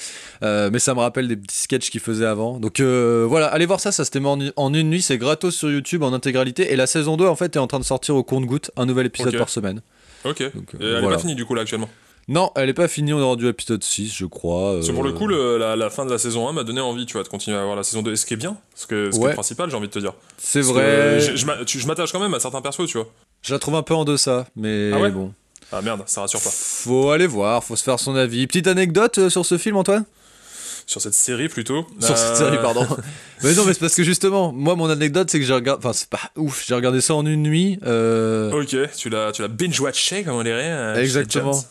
Euh, 0.43 0.69
mais 0.73 0.81
ça 0.81 0.95
me 0.95 1.01
rappelle 1.01 1.29
des 1.29 1.37
petits 1.37 1.61
sketchs 1.61 1.91
qu'il 1.91 2.01
faisait 2.01 2.27
avant. 2.27 2.59
Donc 2.59 2.81
euh, 2.81 3.25
voilà, 3.29 3.47
allez 3.47 3.67
voir 3.67 3.79
ça, 3.79 3.93
ça 3.93 4.05
c'était 4.05 4.19
en, 4.19 4.39
en 4.57 4.75
une 4.75 4.91
nuit, 4.91 5.03
c'est 5.03 5.17
gratos 5.17 5.55
sur 5.55 5.71
YouTube 5.71 6.03
en 6.03 6.13
intégralité. 6.13 6.73
Et 6.73 6.77
la 6.77 6.89
saison 6.89 7.17
2, 7.17 7.25
en 7.25 7.37
fait, 7.37 7.55
est 7.55 7.61
en 7.61 7.69
train 7.69 7.79
de 7.79 7.85
sortir 7.85 8.17
au 8.17 8.25
compte-goutte, 8.25 8.73
un 8.77 8.87
nouvel 8.87 9.07
épisode 9.07 9.39
par 9.39 9.49
semaine. 9.49 9.81
Ok. 10.25 10.43
Donc, 10.55 10.75
euh, 10.75 10.79
elle 10.81 10.91
voilà. 11.03 11.07
est 11.07 11.11
pas 11.11 11.19
finie, 11.19 11.37
du 11.37 11.45
coup, 11.45 11.55
là, 11.55 11.63
actuellement? 11.63 11.89
Non, 12.29 12.51
elle 12.57 12.69
est 12.69 12.75
pas 12.75 12.89
finie, 12.89 13.13
on 13.15 13.21
est 13.21 13.25
rendu 13.25 13.45
à 13.45 13.49
l'épisode 13.49 13.83
6, 13.83 14.15
je 14.15 14.27
crois. 14.27 14.75
Parce 14.75 14.87
que 14.87 14.93
euh, 14.93 14.95
pour 14.95 15.03
le 15.05 15.13
coup, 15.13 15.27
le- 15.27 15.57
la, 15.57 15.77
la 15.77 15.89
fin 15.89 16.05
de 16.05 16.11
la 16.11 16.19
saison 16.19 16.47
1 16.47 16.53
m'a 16.53 16.63
donné 16.63 16.81
envie, 16.81 17.07
tu 17.07 17.15
vois, 17.15 17.23
de 17.23 17.29
continuer 17.29 17.57
à 17.57 17.65
voir 17.65 17.75
la 17.75 17.83
saison 17.83 18.03
2. 18.03 18.13
Et 18.13 18.17
ce 18.17 18.27
qui 18.27 18.35
est 18.35 18.37
bien, 18.37 18.57
ce, 18.75 18.87
que, 18.87 19.11
ce 19.11 19.19
qui 19.19 19.25
est 19.25 19.29
le 19.29 19.33
principal, 19.35 19.71
j'ai 19.71 19.77
envie 19.77 19.89
de 19.89 19.93
te 19.93 19.99
dire. 19.99 20.13
C'est 20.37 20.61
vrai. 20.61 21.21
Je, 21.21 21.87
m'attache 21.87 22.13
quand 22.13 22.21
même 22.21 22.35
à 22.35 22.41
certains 22.41 22.61
persos, 22.61 22.87
tu 22.87 22.99
vois. 22.99 23.09
Je 23.43 23.55
la 23.55 23.59
trouve 23.59 23.77
un 23.77 23.83
peu 23.83 23.95
en 23.95 24.05
deçà, 24.05 24.47
mais 24.57 24.91
Ah 24.95 25.01
ouais 25.01 25.11
bon. 25.11 25.33
Ah 25.73 25.81
merde, 25.83 26.03
ça 26.07 26.21
rassure 26.23 26.41
pas. 26.41 26.51
Faut 26.51 27.11
aller 27.11 27.27
voir, 27.27 27.63
faut 27.65 27.77
se 27.77 27.83
faire 27.85 27.99
son 28.01 28.15
avis. 28.17 28.47
Petite 28.47 28.67
anecdote 28.67 29.19
euh, 29.19 29.31
sur 29.31 29.45
ce 29.47 29.57
film, 29.59 29.77
Antoine? 29.77 30.05
Sur 30.87 31.01
cette 31.03 31.13
série, 31.15 31.49
plutôt. 31.49 31.87
Sur 32.01 32.17
cette 32.17 32.31
Euh, 32.31 32.35
série, 32.51 32.57
pardon. 32.59 32.87
mais 33.43 33.55
non, 33.55 33.65
mais 33.67 33.75
c'est 33.75 33.81
parce 33.81 33.95
que 33.95 34.03
justement, 34.03 34.53
moi, 34.53 34.77
mon 34.77 34.89
anecdote, 34.89 35.31
c'est 35.31 35.39
que 35.39 35.45
j'ai 35.47 35.53
regardé. 35.55 35.81
Enfin, 35.85 35.93
c'est 35.93 36.09
pas 36.09 36.21
ouf, 36.37 36.65
j'ai 36.67 36.75
regardé 36.75 37.01
ça 37.03 37.15
en 37.15 37.25
une 37.27 37.43
nuit. 37.43 37.79
euh, 37.87 38.51
Ok, 38.53 38.75
tu 38.97 39.09
l'as, 39.11 39.31
binge-watché, 39.49 40.25
comme 40.25 40.37
on 40.37 40.43
dirait. 40.43 40.63
euh, 40.71 40.95
chez 40.95 41.01
Exactement. 41.03 41.63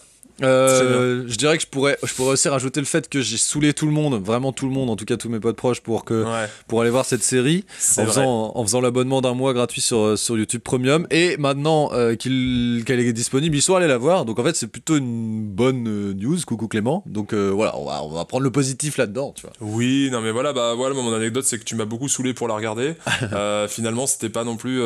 Euh, 0.44 1.24
je 1.28 1.36
dirais 1.36 1.58
que 1.58 1.64
je 1.64 1.68
pourrais, 1.68 1.98
je 2.04 2.14
pourrais 2.14 2.34
aussi 2.34 2.48
rajouter 2.50 2.80
le 2.80 2.86
fait 2.86 3.10
que 3.10 3.22
j'ai 3.22 3.38
saoulé 3.38 3.74
tout 3.74 3.86
le 3.86 3.92
monde, 3.92 4.22
vraiment 4.24 4.52
tout 4.52 4.66
le 4.68 4.72
monde, 4.72 4.90
en 4.90 4.96
tout 4.96 5.06
cas 5.06 5.18
tous 5.18 5.30
mes 5.30 5.40
potes 5.40 5.56
proches, 5.56 5.82
pour 5.82 6.06
que 6.06 6.24
Ouais, 6.24 6.48
pour 6.68 6.82
aller 6.82 6.90
voir 6.90 7.06
cette 7.06 7.24
série 7.24 7.66
en 7.98 8.06
faisant, 8.06 8.52
en 8.56 8.64
faisant 8.64 8.82
l'abonnement 8.82 9.22
d'un 9.22 9.34
mois 9.34 9.54
gratuit 9.54 9.82
sur, 9.82 10.00
euh, 10.00 10.16
sur 10.16 10.38
YouTube 10.38 10.62
Premium. 10.62 11.08
Et 11.12 11.38
maintenant 11.38 11.90
euh, 11.94 12.16
qu'il- 12.16 12.84
qu'elle 12.86 13.00
est 13.00 13.14
disponible, 13.14 13.56
ils 13.56 13.62
sont 13.62 13.76
allés 13.76 13.88
la 13.88 13.98
voir. 13.98 14.26
Donc 14.26 14.38
en 14.40 14.44
fait, 14.44 14.56
c'est 14.56 14.68
plutôt 14.68 14.96
une 14.98 15.44
bonne 15.48 16.14
news. 16.14 16.38
Coucou 16.46 16.68
Clément. 16.68 17.04
Donc 17.08 17.34
euh, 17.34 17.50
voilà, 17.50 17.78
on 17.78 17.86
va, 17.86 18.04
on 18.04 18.10
va 18.10 18.26
prendre 18.26 18.44
le 18.44 18.52
positif 18.52 18.98
là-dedans, 18.98 19.34
tu 19.36 19.42
vois. 19.44 19.54
Oui, 19.62 20.10
non 20.12 20.22
mais 20.22 20.32
voilà, 20.32 20.54
bah 20.54 20.74
voilà, 20.76 20.94
mon 20.96 21.14
anecdote 21.14 21.46
c'est 21.46 21.58
que 21.58 21.64
tu 21.64 21.76
m'as 21.76 21.86
beaucoup 21.86 22.08
saoulé 22.10 22.34
pour 22.34 22.48
la 22.48 22.54
regarder. 22.56 22.94
Finalement, 23.70 24.08
c'était 24.08 24.30
pas 24.30 24.44
non 24.44 24.56
plus 24.58 24.82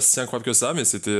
si 0.00 0.20
incroyable 0.20 0.44
que 0.44 0.52
ça, 0.52 0.72
mais 0.74 0.84
c'était 0.84 1.16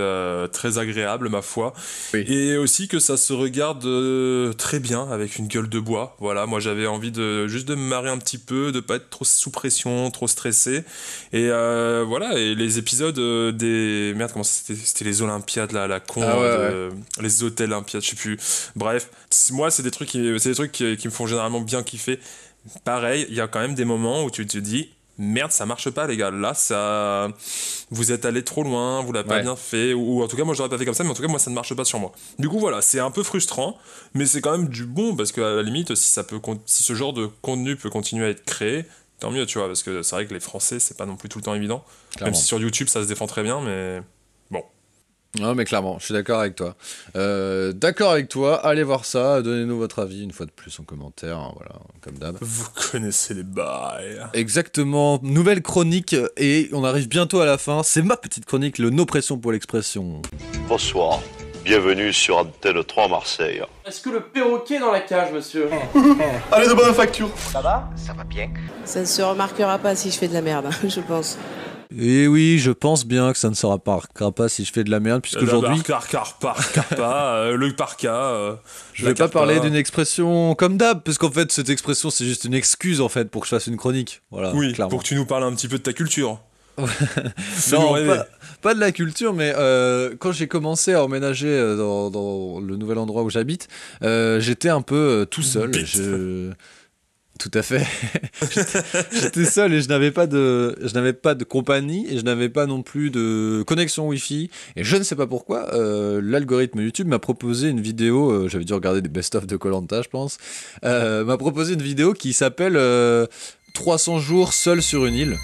très 0.52 0.78
agréable, 0.78 1.28
ma 1.28 1.42
foi. 1.42 1.72
Oui. 2.14 2.24
Et 2.28 2.56
aussi 2.56 2.88
que 2.88 2.98
ça 2.98 3.16
se 3.16 3.32
regarde 3.32 3.75
de 3.76 4.52
très 4.58 4.80
bien 4.80 5.08
avec 5.10 5.36
une 5.36 5.46
gueule 5.46 5.68
de 5.68 5.78
bois. 5.78 6.16
Voilà, 6.18 6.46
moi 6.46 6.58
j'avais 6.60 6.86
envie 6.86 7.12
de 7.12 7.46
juste 7.46 7.68
de 7.68 7.74
me 7.74 7.82
marrer 7.82 8.10
un 8.10 8.18
petit 8.18 8.38
peu, 8.38 8.72
de 8.72 8.80
pas 8.80 8.96
être 8.96 9.10
trop 9.10 9.24
sous 9.24 9.50
pression, 9.50 10.10
trop 10.10 10.26
stressé. 10.26 10.84
Et 11.32 11.48
euh, 11.50 12.04
voilà, 12.06 12.38
et 12.38 12.54
les 12.54 12.78
épisodes 12.78 13.18
euh, 13.18 13.52
des 13.52 14.12
merde 14.16 14.32
comment 14.32 14.44
c'était 14.44 14.74
c'était 14.74 15.04
les 15.04 15.22
Olympiades 15.22 15.72
là, 15.72 15.86
la 15.86 16.00
con, 16.00 16.22
Ah 16.24 16.38
ouais, 16.38 16.44
euh, 16.44 16.90
les 17.20 17.42
hôtels 17.42 17.72
Olympiades, 17.72 18.02
je 18.02 18.10
sais 18.10 18.16
plus. 18.16 18.38
Bref, 18.74 19.08
moi 19.52 19.70
c'est 19.70 19.82
des 19.82 19.90
trucs 19.90 20.08
qui 20.08 20.34
c'est 20.38 20.50
des 20.50 20.54
trucs 20.54 20.72
qui, 20.72 20.96
qui 20.96 21.06
me 21.06 21.12
font 21.12 21.26
généralement 21.26 21.60
bien 21.60 21.82
kiffer. 21.82 22.18
Pareil, 22.84 23.26
il 23.28 23.36
y 23.36 23.40
a 23.40 23.46
quand 23.46 23.60
même 23.60 23.74
des 23.74 23.84
moments 23.84 24.24
où 24.24 24.30
tu 24.30 24.44
te 24.46 24.58
dis 24.58 24.90
merde, 25.18 25.52
ça 25.52 25.66
marche 25.66 25.90
pas 25.90 26.06
les 26.06 26.16
gars. 26.16 26.30
Là, 26.30 26.54
ça 26.54 27.28
vous 27.90 28.12
êtes 28.12 28.24
allé 28.24 28.42
trop 28.42 28.62
loin, 28.62 29.02
vous 29.02 29.12
l'avez 29.12 29.28
pas 29.28 29.40
bien 29.40 29.56
fait 29.56 29.94
ou, 29.94 30.18
ou 30.18 30.22
en 30.22 30.28
tout 30.28 30.36
cas 30.36 30.44
moi 30.44 30.54
j'aurais 30.54 30.68
pas 30.68 30.78
fait 30.78 30.84
comme 30.84 30.94
ça, 30.94 31.04
mais 31.04 31.10
en 31.10 31.14
tout 31.14 31.22
cas 31.22 31.28
moi 31.28 31.38
ça 31.38 31.50
ne 31.50 31.54
marche 31.54 31.74
pas 31.74 31.84
sur 31.84 31.98
moi. 31.98 32.12
Du 32.38 32.48
coup 32.48 32.58
voilà, 32.58 32.82
c'est 32.82 33.00
un 33.00 33.10
peu 33.10 33.22
frustrant, 33.22 33.78
mais 34.14 34.26
c'est 34.26 34.40
quand 34.40 34.52
même 34.52 34.68
du 34.68 34.84
bon 34.84 35.16
parce 35.16 35.32
que 35.32 35.40
à 35.40 35.56
la 35.56 35.62
limite 35.62 35.94
si 35.94 36.10
ça 36.10 36.24
peut 36.24 36.40
si 36.66 36.82
ce 36.82 36.94
genre 36.94 37.12
de 37.12 37.28
contenu 37.42 37.76
peut 37.76 37.90
continuer 37.90 38.26
à 38.26 38.28
être 38.30 38.44
créé, 38.44 38.84
tant 39.20 39.30
mieux 39.30 39.46
tu 39.46 39.58
vois 39.58 39.66
parce 39.68 39.82
que 39.82 40.02
c'est 40.02 40.16
vrai 40.16 40.26
que 40.26 40.34
les 40.34 40.40
Français 40.40 40.78
c'est 40.78 40.96
pas 40.96 41.06
non 41.06 41.16
plus 41.16 41.28
tout 41.28 41.38
le 41.38 41.44
temps 41.44 41.54
évident. 41.54 41.84
Clairement. 42.16 42.32
Même 42.32 42.34
si 42.34 42.46
sur 42.46 42.58
YouTube 42.58 42.88
ça 42.88 43.02
se 43.02 43.08
défend 43.08 43.26
très 43.26 43.42
bien, 43.42 43.60
mais. 43.60 44.00
Non, 45.40 45.54
mais 45.54 45.64
clairement, 45.64 45.98
je 45.98 46.06
suis 46.06 46.14
d'accord 46.14 46.40
avec 46.40 46.54
toi. 46.54 46.74
Euh, 47.14 47.72
d'accord 47.72 48.12
avec 48.12 48.28
toi, 48.28 48.64
allez 48.66 48.82
voir 48.82 49.04
ça, 49.04 49.42
donnez-nous 49.42 49.78
votre 49.78 50.00
avis 50.00 50.22
une 50.22 50.32
fois 50.32 50.46
de 50.46 50.50
plus 50.50 50.78
en 50.80 50.84
commentaire, 50.84 51.38
hein, 51.38 51.52
voilà, 51.56 51.74
comme 52.00 52.14
d'hab. 52.14 52.36
Vous 52.40 52.66
connaissez 52.90 53.34
les 53.34 53.42
bails. 53.42 54.20
Exactement, 54.32 55.18
nouvelle 55.22 55.62
chronique 55.62 56.16
et 56.36 56.68
on 56.72 56.84
arrive 56.84 57.08
bientôt 57.08 57.40
à 57.40 57.46
la 57.46 57.58
fin. 57.58 57.82
C'est 57.82 58.02
ma 58.02 58.16
petite 58.16 58.46
chronique, 58.46 58.78
le 58.78 58.90
No 58.90 59.04
Pression 59.04 59.36
pour 59.38 59.52
l'expression. 59.52 60.22
Bonsoir, 60.68 61.20
bienvenue 61.64 62.12
sur 62.12 62.38
Antenne 62.38 62.82
3 62.82 63.08
Marseille. 63.08 63.62
Est-ce 63.86 64.00
que 64.00 64.10
le 64.10 64.20
perroquet 64.20 64.76
est 64.76 64.80
dans 64.80 64.92
la 64.92 65.00
cage, 65.00 65.32
monsieur? 65.32 65.68
Allez, 66.52 66.68
de 66.68 66.74
bonne 66.74 66.94
facture. 66.94 67.28
Ça 67.52 67.60
va? 67.60 67.90
Ça 67.96 68.14
va 68.14 68.24
bien. 68.24 68.48
Ça 68.84 69.00
ne 69.00 69.04
se 69.04 69.20
remarquera 69.20 69.78
pas 69.78 69.94
si 69.94 70.10
je 70.10 70.16
fais 70.16 70.28
de 70.28 70.34
la 70.34 70.42
merde, 70.42 70.70
je 70.88 71.00
pense. 71.00 71.36
Et 71.96 72.26
oui, 72.26 72.58
je 72.58 72.70
pense 72.72 73.06
bien 73.06 73.32
que 73.32 73.38
ça 73.38 73.48
ne 73.50 73.54
sera 73.54 73.78
pas 73.78 74.00
pas 74.34 74.48
si 74.48 74.64
je 74.64 74.72
fais 74.72 74.84
de 74.84 74.90
la 74.90 75.00
merde, 75.00 75.22
puisqu'aujourd'hui, 75.22 75.82
car 75.82 76.08
car 76.08 76.38
par 76.38 76.72
carpa, 76.72 77.34
euh, 77.36 77.56
le 77.56 77.74
parka. 77.74 78.12
euh, 78.14 78.54
je 78.92 79.04
la 79.04 79.10
vais 79.10 79.14
pas 79.14 79.28
parler 79.28 79.60
d'une 79.60 79.74
expression 79.76 80.54
comme 80.54 80.76
d'hab, 80.76 81.02
parce 81.02 81.18
qu'en 81.18 81.30
fait, 81.30 81.52
cette 81.52 81.68
expression, 81.70 82.10
c'est 82.10 82.24
juste 82.24 82.44
une 82.44 82.54
excuse 82.54 83.00
en 83.00 83.08
fait 83.08 83.30
pour 83.30 83.42
que 83.42 83.46
je 83.46 83.54
fasse 83.54 83.66
une 83.66 83.76
chronique. 83.76 84.22
Voilà, 84.30 84.52
Oui, 84.54 84.72
clairement. 84.72 84.90
pour 84.90 85.02
que 85.02 85.08
tu 85.08 85.14
nous 85.14 85.26
parles 85.26 85.44
un 85.44 85.54
petit 85.54 85.68
peu 85.68 85.78
de 85.78 85.82
ta 85.82 85.92
culture. 85.92 86.40
Non, 87.72 87.94
pas, 88.06 88.26
pas 88.60 88.74
de 88.74 88.80
la 88.80 88.92
culture, 88.92 89.32
mais 89.32 89.52
euh, 89.56 90.14
quand 90.18 90.32
j'ai 90.32 90.46
commencé 90.46 90.92
à 90.92 91.02
emménager 91.04 91.58
dans, 91.76 92.10
dans 92.10 92.60
le 92.60 92.76
nouvel 92.76 92.98
endroit 92.98 93.22
où 93.22 93.30
j'habite, 93.30 93.68
euh, 94.02 94.40
j'étais 94.40 94.68
un 94.68 94.82
peu 94.82 94.94
euh, 94.94 95.24
tout 95.24 95.42
seul. 95.42 95.72
Je... 95.74 96.50
Tout 97.38 97.50
à 97.54 97.62
fait. 97.62 97.84
J'étais- 99.12 99.44
seul 99.44 99.72
et 99.74 99.82
je 99.82 99.88
n'avais 99.88 100.10
pas 100.10 100.26
de, 100.26 100.76
je 100.80 100.92
n'avais 100.94 101.12
pas 101.12 101.34
de 101.34 101.44
compagnie 101.44 102.06
et 102.10 102.18
je 102.18 102.24
n'avais 102.24 102.48
pas 102.48 102.66
non 102.66 102.82
plus 102.82 103.10
de 103.10 103.62
connexion 103.66 104.08
Wi-Fi. 104.08 104.50
Et 104.74 104.84
je 104.84 104.96
ne 104.96 105.02
sais 105.02 105.16
pas 105.16 105.26
pourquoi, 105.26 105.72
euh, 105.74 106.20
l'algorithme 106.22 106.80
YouTube 106.80 107.06
m'a 107.08 107.18
proposé 107.18 107.68
une 107.68 107.80
vidéo. 107.80 108.30
euh, 108.30 108.48
J'avais 108.48 108.64
dû 108.64 108.72
regarder 108.72 109.02
des 109.02 109.08
best-of 109.10 109.46
de 109.46 109.56
Colanta, 109.56 110.00
je 110.02 110.08
pense. 110.08 110.38
euh, 110.84 111.24
m'a 111.24 111.36
proposé 111.36 111.74
une 111.74 111.82
vidéo 111.82 112.14
qui 112.14 112.32
s'appelle 112.32 112.76
euh, 112.76 113.26
300 113.74 114.18
jours 114.18 114.52
seul 114.54 114.80
sur 114.82 115.04
une 115.06 115.14
île. 115.14 115.36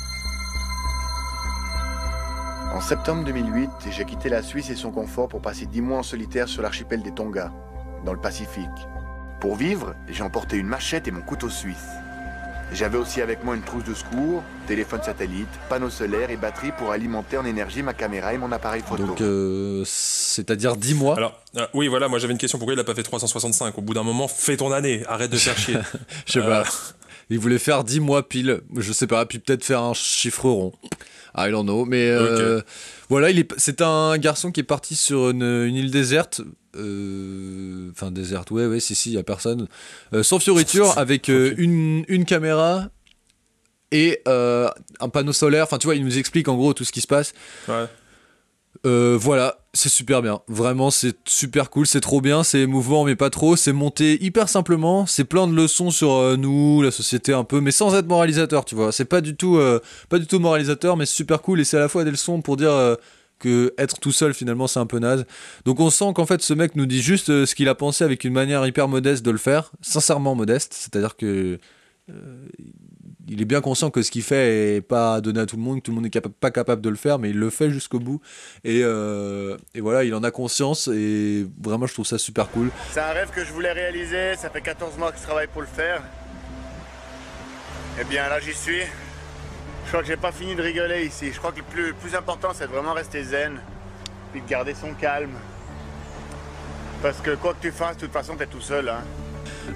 En 2.75 2.81
septembre 2.81 3.23
2008, 3.25 3.69
j'ai 3.91 4.05
quitté 4.07 4.31
la 4.31 4.43
Suisse 4.43 4.71
et 4.71 4.77
son 4.77 4.91
confort 4.91 5.29
pour 5.29 5.43
passer 5.43 5.67
10 5.67 5.83
mois 5.83 5.99
en 5.99 6.03
solitaire 6.03 6.49
sur 6.49 6.63
l'archipel 6.63 7.03
des 7.03 7.13
Tonga, 7.13 7.53
dans 8.07 8.15
le 8.15 8.21
Pacifique. 8.21 8.65
Pour 9.43 9.57
vivre, 9.57 9.97
j'ai 10.09 10.23
emporté 10.23 10.57
une 10.57 10.69
machette 10.69 11.09
et 11.09 11.11
mon 11.11 11.21
couteau 11.21 11.51
suisse. 11.51 11.75
J'avais 12.73 12.97
aussi 12.97 13.21
avec 13.21 13.43
moi 13.43 13.57
une 13.57 13.63
trousse 13.63 13.83
de 13.83 13.93
secours, 13.93 14.45
téléphone 14.69 15.03
satellite, 15.03 15.49
panneau 15.69 15.91
solaire 15.91 16.31
et 16.31 16.37
batterie 16.37 16.71
pour 16.79 16.93
alimenter 16.93 17.39
en 17.39 17.45
énergie 17.45 17.83
ma 17.83 17.93
caméra 17.93 18.33
et 18.33 18.39
mon 18.39 18.53
appareil 18.53 18.83
photo. 18.89 19.05
Donc, 19.05 19.21
euh, 19.21 19.83
c'est-à-dire 19.85 20.77
10 20.77 20.95
mois. 20.95 21.17
Alors, 21.17 21.43
euh, 21.57 21.67
oui, 21.75 21.89
voilà, 21.89 22.07
moi 22.07 22.21
j'avais 22.21 22.33
une 22.35 22.39
question. 22.39 22.57
Pourquoi 22.59 22.75
il 22.75 22.79
a 22.79 22.85
pas 22.85 22.95
fait 22.95 23.03
365 23.03 23.77
Au 23.79 23.83
bout 23.83 23.95
d'un 23.95 24.05
moment, 24.05 24.29
fais 24.29 24.57
ton 24.57 24.71
année. 24.71 25.03
Arrête 25.09 25.33
de 25.33 25.37
faire 25.37 25.59
chier. 25.59 25.77
Je 26.27 26.35
sais 26.35 26.39
Euh, 26.39 26.63
pas. 26.63 26.69
Il 27.29 27.41
voulait 27.41 27.59
faire 27.59 27.83
10 27.83 27.99
mois 27.99 28.29
pile. 28.29 28.61
Je 28.77 28.93
sais 28.93 29.09
pas. 29.09 29.27
Puis 29.27 29.41
peut-être 29.41 29.65
faire 29.65 29.83
un 29.83 29.93
chiffre 29.93 30.45
rond. 30.49 30.73
I 31.37 31.51
don't 31.51 31.65
know. 31.65 31.85
Mais 31.85 32.09
euh, 32.09 32.61
voilà, 33.09 33.31
il 33.31 33.41
est. 33.41 33.53
C'est 33.57 33.83
un 33.83 34.17
garçon 34.19 34.53
qui 34.53 34.61
est 34.61 34.65
parti 34.65 34.95
sur 34.95 35.31
une, 35.31 35.43
une 35.43 35.75
île 35.75 35.91
déserte. 35.91 36.43
Euh, 36.77 37.91
Enfin, 37.91 38.11
déserte. 38.11 38.51
Ouais, 38.51 38.67
ouais, 38.67 38.81
si, 38.81 38.95
si, 38.95 39.11
il 39.11 39.15
y 39.15 39.19
a 39.19 39.23
personne. 39.23 39.69
Euh, 40.15 40.23
sans 40.23 40.39
fioriture, 40.39 40.93
avec 40.99 41.29
euh, 41.29 41.55
une, 41.59 42.05
une 42.09 42.25
caméra 42.25 42.89
et 43.91 44.21
euh, 44.27 44.69
un 45.01 45.09
panneau 45.09 45.33
solaire. 45.33 45.65
Enfin, 45.65 45.79
tu 45.79 45.87
vois, 45.87 45.95
il 45.95 46.05
nous 46.05 46.19
explique 46.19 46.49
en 46.49 46.57
gros 46.57 46.73
tout 46.73 46.85
ce 46.85 46.93
qui 46.93 47.01
se 47.03 47.07
passe. 47.07 47.35
Ouais. 47.69 47.85
Euh, 48.87 49.17
voilà, 49.21 49.59
c'est 49.75 49.91
super 49.91 50.23
bien. 50.23 50.41
Vraiment, 50.49 50.91
c'est 50.91 51.15
super 51.29 51.69
cool, 51.69 51.87
c'est 51.87 52.01
trop 52.01 52.21
bien, 52.23 52.43
c'est 52.43 52.61
émouvant, 52.61 53.05
mais 53.05 53.15
pas 53.15 53.29
trop. 53.29 53.55
C'est 53.55 53.75
monté 53.75 54.23
hyper 54.25 54.49
simplement. 54.49 55.05
C'est 55.07 55.25
plein 55.25 55.47
de 55.47 55.55
leçons 55.55 55.91
sur 55.91 56.13
euh, 56.15 56.37
nous, 56.37 56.81
la 56.83 56.91
société 56.91 57.35
un 57.35 57.45
peu, 57.45 57.61
mais 57.61 57.71
sans 57.71 57.95
être 57.95 58.07
moralisateur, 58.09 58.65
tu 58.65 58.75
vois. 58.75 58.91
C'est 58.91 59.05
pas 59.05 59.21
du 59.21 59.37
tout, 59.37 59.61
pas 60.09 60.19
du 60.19 60.27
tout 60.27 60.39
moralisateur, 60.41 60.97
mais 60.97 61.07
super 61.07 61.43
cool. 61.43 61.61
Et 61.61 61.65
c'est 61.65 61.77
à 61.77 61.81
la 61.81 61.89
fois 61.89 62.05
des 62.05 62.11
leçons 62.11 62.41
pour 62.41 62.57
dire 62.57 62.97
que 63.43 63.75
être 63.77 63.99
tout 63.99 64.13
seul 64.13 64.33
finalement 64.33 64.67
c'est 64.67 64.81
un 64.81 64.87
peu 64.87 64.99
naze. 64.99 65.27
Donc 65.65 65.81
on 65.81 65.91
sent 65.91 66.13
qu'en 66.15 66.25
fait 66.25 66.41
ce 66.41 66.55
mec 66.55 66.77
nous 66.77 66.87
dit 66.87 67.03
juste 67.03 67.29
euh, 67.29 67.45
ce 67.45 67.55
qu'il 67.55 67.69
a 67.69 67.75
pensé 67.75 68.05
avec 68.05 68.25
une 68.25 68.33
manière 68.33 68.67
hyper 68.67 68.89
modeste 68.89 69.25
de 69.25 69.31
le 69.31 69.39
faire, 69.39 69.73
sincèrement 69.83 70.35
modeste. 70.35 70.73
C'est-à-dire 70.73 71.17
que 71.17 71.59
euh, 72.11 72.47
il 73.29 73.43
est 73.43 73.45
bien 73.45 73.61
conscient 73.61 73.91
que 73.91 74.03
ce 74.03 74.11
qu'il 74.11 74.23
fait 74.23 74.77
est 74.77 74.81
pas 74.81 75.21
donné 75.21 75.41
à 75.41 75.47
tout 75.47 75.57
le 75.57 75.63
monde, 75.63 75.79
que 75.79 75.83
tout 75.83 75.91
le 75.91 75.97
monde 75.97 76.05
n'est 76.05 76.21
pas 76.21 76.51
capable 76.51 76.81
de 76.83 76.89
le 76.89 76.97
faire, 76.97 77.19
mais 77.19 77.31
il 77.31 77.39
le 77.39 77.51
fait 77.51 77.71
jusqu'au 77.71 77.99
bout. 77.99 78.21
Et, 78.65 78.81
euh, 78.83 79.57
et 79.75 79.81
voilà, 79.81 80.05
il 80.05 80.15
en 80.15 80.23
a 80.23 80.31
conscience 80.31 80.89
et 80.89 81.47
vraiment 81.63 81.87
je 81.87 81.95
trouve 81.95 82.07
ça 82.07 82.19
super 82.19 82.49
cool. 82.51 82.71
C'est 82.93 83.01
un 83.01 83.13
rêve 83.13 83.31
que 83.31 83.45
je 83.45 83.53
voulais 83.53 83.73
réaliser, 83.73 84.37
ça 84.37 84.51
fait 84.51 84.63
14 84.63 84.97
mois 84.99 85.11
que 85.13 85.19
je 85.19 85.23
travaille 85.25 85.49
pour 85.49 85.63
le 85.63 85.69
faire. 85.69 86.03
Eh 88.01 88.05
bien 88.05 88.29
là 88.29 88.41
j'y 88.41 88.55
suis. 88.55 88.83
Je 89.93 89.99
crois 89.99 90.05
que 90.05 90.09
j'ai 90.09 90.17
pas 90.17 90.33
fini 90.33 90.55
de 90.55 90.63
rigoler 90.63 91.05
ici. 91.05 91.31
Je 91.35 91.39
crois 91.39 91.53
que 91.53 91.59
le 91.59 91.65
plus, 91.65 91.87
le 91.89 91.93
plus 91.93 92.15
important 92.15 92.49
c'est 92.55 92.67
de 92.67 92.73
vraiment 92.73 92.95
rester 92.95 93.23
zen, 93.25 93.61
puis 94.33 94.41
de 94.41 94.49
garder 94.49 94.73
son 94.73 94.95
calme. 94.95 95.33
Parce 97.03 97.19
que 97.21 97.35
quoi 97.35 97.53
que 97.53 97.61
tu 97.61 97.71
fasses, 97.73 97.97
de 97.97 98.01
toute 98.01 98.11
façon 98.13 98.35
t'es 98.35 98.47
tout 98.47 98.63
seul. 98.63 98.89
Hein. 98.89 99.03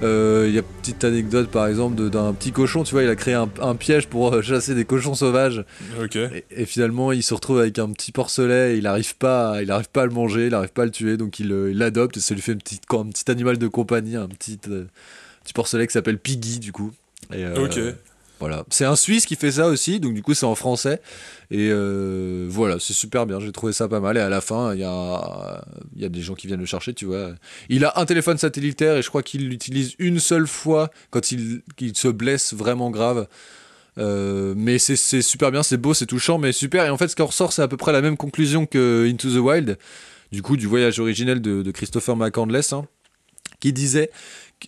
Euh, 0.02 0.46
Il 0.48 0.54
y 0.54 0.56
a 0.56 0.62
une 0.62 0.66
petite 0.80 1.04
anecdote 1.04 1.50
par 1.50 1.66
exemple 1.66 2.08
d'un 2.08 2.32
petit 2.32 2.50
cochon, 2.50 2.82
tu 2.82 2.92
vois, 2.94 3.02
il 3.02 3.10
a 3.10 3.14
créé 3.14 3.34
un, 3.34 3.50
un 3.60 3.74
piège 3.76 4.06
pour 4.06 4.32
euh, 4.32 4.40
chasser 4.40 4.74
des 4.74 4.86
cochons 4.86 5.12
sauvages. 5.14 5.66
Ok. 6.02 6.16
Et, 6.16 6.46
et 6.50 6.64
finalement, 6.64 7.12
il 7.12 7.22
se 7.22 7.34
retrouve 7.34 7.58
avec 7.60 7.78
un 7.78 7.90
petit 7.92 8.10
porcelet, 8.10 8.72
et 8.72 8.76
il 8.78 8.84
n'arrive 8.84 9.16
pas, 9.18 9.50
à- 9.56 9.62
il 9.62 9.70
arrive 9.70 9.90
pas 9.90 10.00
à 10.00 10.06
le 10.06 10.12
manger, 10.12 10.46
il 10.46 10.52
n'arrive 10.52 10.72
pas 10.72 10.84
à 10.84 10.86
le 10.86 10.92
tuer, 10.92 11.18
donc 11.18 11.40
il 11.40 11.52
euh, 11.52 11.70
il 11.72 11.76
l'adopte 11.76 12.16
et 12.16 12.20
ça 12.20 12.32
lui 12.34 12.40
fait 12.40 12.52
un 12.52 12.56
petit, 12.56 12.80
un 12.90 13.04
petit 13.10 13.30
animal 13.30 13.58
de 13.58 13.68
compagnie, 13.68 14.16
un 14.16 14.28
petit, 14.28 14.58
euh, 14.68 14.86
petit 15.44 15.52
porcelet 15.52 15.86
qui 15.86 15.92
s'appelle 15.92 16.18
Piggy 16.18 16.58
du 16.58 16.72
coup. 16.72 16.90
Et, 17.34 17.44
euh, 17.44 17.66
Ok. 17.66 17.78
Voilà, 18.38 18.64
c'est 18.68 18.84
un 18.84 18.96
Suisse 18.96 19.24
qui 19.24 19.34
fait 19.34 19.52
ça 19.52 19.66
aussi, 19.66 19.98
donc 19.98 20.12
du 20.12 20.22
coup 20.22 20.34
c'est 20.34 20.44
en 20.44 20.54
français. 20.54 21.00
Et 21.50 21.70
euh, 21.70 22.46
voilà, 22.50 22.78
c'est 22.78 22.92
super 22.92 23.24
bien, 23.24 23.40
j'ai 23.40 23.50
trouvé 23.50 23.72
ça 23.72 23.88
pas 23.88 24.00
mal. 24.00 24.18
Et 24.18 24.20
à 24.20 24.28
la 24.28 24.42
fin, 24.42 24.74
il 24.74 24.80
y 24.80 24.84
a, 24.84 25.64
y 25.96 26.04
a 26.04 26.08
des 26.10 26.20
gens 26.20 26.34
qui 26.34 26.46
viennent 26.46 26.60
le 26.60 26.66
chercher, 26.66 26.92
tu 26.92 27.06
vois. 27.06 27.30
Il 27.70 27.84
a 27.86 27.94
un 27.96 28.04
téléphone 28.04 28.36
satellitaire 28.36 28.96
et 28.96 29.02
je 29.02 29.08
crois 29.08 29.22
qu'il 29.22 29.48
l'utilise 29.48 29.94
une 29.98 30.18
seule 30.18 30.46
fois 30.46 30.90
quand 31.10 31.32
il, 31.32 31.62
se 31.94 32.08
blesse 32.08 32.52
vraiment 32.52 32.90
grave. 32.90 33.26
Euh, 33.98 34.52
mais 34.54 34.78
c'est 34.78 35.22
super 35.22 35.50
bien, 35.50 35.62
c'est 35.62 35.78
beau, 35.78 35.94
c'est 35.94 36.04
touchant, 36.04 36.36
mais 36.36 36.52
super. 36.52 36.84
Et 36.84 36.90
en 36.90 36.98
fait, 36.98 37.08
ce 37.08 37.16
qui 37.16 37.22
en 37.22 37.26
ressort, 37.26 37.54
c'est 37.54 37.62
à 37.62 37.68
peu 37.68 37.78
près 37.78 37.92
la 37.92 38.02
même 38.02 38.18
conclusion 38.18 38.66
que 38.66 39.08
Into 39.10 39.30
the 39.30 39.38
Wild, 39.38 39.78
du 40.30 40.42
coup, 40.42 40.58
du 40.58 40.66
voyage 40.66 41.00
originel 41.00 41.40
de, 41.40 41.62
de 41.62 41.70
Christopher 41.70 42.16
McCandless, 42.16 42.74
hein, 42.74 42.86
qui 43.60 43.72
disait, 43.72 44.10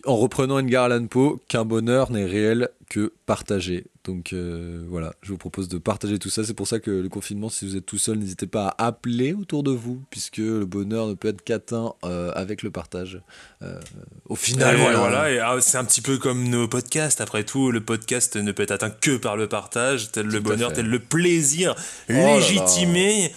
en 0.05 0.15
reprenant 0.17 0.59
Edgar 0.59 0.85
Allan 0.85 1.07
Poe, 1.07 1.39
qu'un 1.47 1.65
bonheur 1.65 2.11
n'est 2.11 2.25
réel 2.25 2.69
que 2.89 3.13
partagé. 3.25 3.85
Donc 4.05 4.33
euh, 4.33 4.83
voilà, 4.89 5.13
je 5.21 5.29
vous 5.31 5.37
propose 5.37 5.67
de 5.67 5.77
partager 5.77 6.17
tout 6.17 6.29
ça. 6.29 6.43
C'est 6.43 6.53
pour 6.55 6.67
ça 6.67 6.79
que 6.79 6.89
le 6.89 7.09
confinement, 7.09 7.49
si 7.49 7.65
vous 7.67 7.75
êtes 7.75 7.85
tout 7.85 7.99
seul, 7.99 8.17
n'hésitez 8.17 8.47
pas 8.47 8.73
à 8.77 8.87
appeler 8.87 9.33
autour 9.33 9.61
de 9.61 9.71
vous, 9.71 10.01
puisque 10.09 10.37
le 10.37 10.65
bonheur 10.65 11.07
ne 11.07 11.13
peut 11.13 11.27
être 11.27 11.43
qu'atteint 11.43 11.93
euh, 12.05 12.31
avec 12.33 12.63
le 12.63 12.71
partage. 12.71 13.21
Euh, 13.61 13.79
au 14.27 14.35
final, 14.35 14.75
Et 14.75 14.81
voilà. 14.81 14.97
voilà, 14.99 15.31
et, 15.31 15.39
ah, 15.39 15.57
c'est 15.59 15.77
un 15.77 15.83
petit 15.85 16.01
peu 16.01 16.17
comme 16.17 16.47
nos 16.49 16.67
podcasts. 16.67 17.21
Après 17.21 17.43
tout, 17.43 17.69
le 17.71 17.81
podcast 17.81 18.35
ne 18.35 18.51
peut 18.51 18.63
être 18.63 18.71
atteint 18.71 18.89
que 18.89 19.17
par 19.17 19.37
le 19.37 19.47
partage, 19.47 20.11
tel 20.11 20.25
le 20.25 20.37
Tout 20.39 20.43
bonheur, 20.43 20.73
tel 20.73 20.87
le 20.87 20.99
plaisir 20.99 21.75
Oh 22.09 22.13
là 22.13 22.23
là. 22.25 22.35
légitimé. 22.39 23.31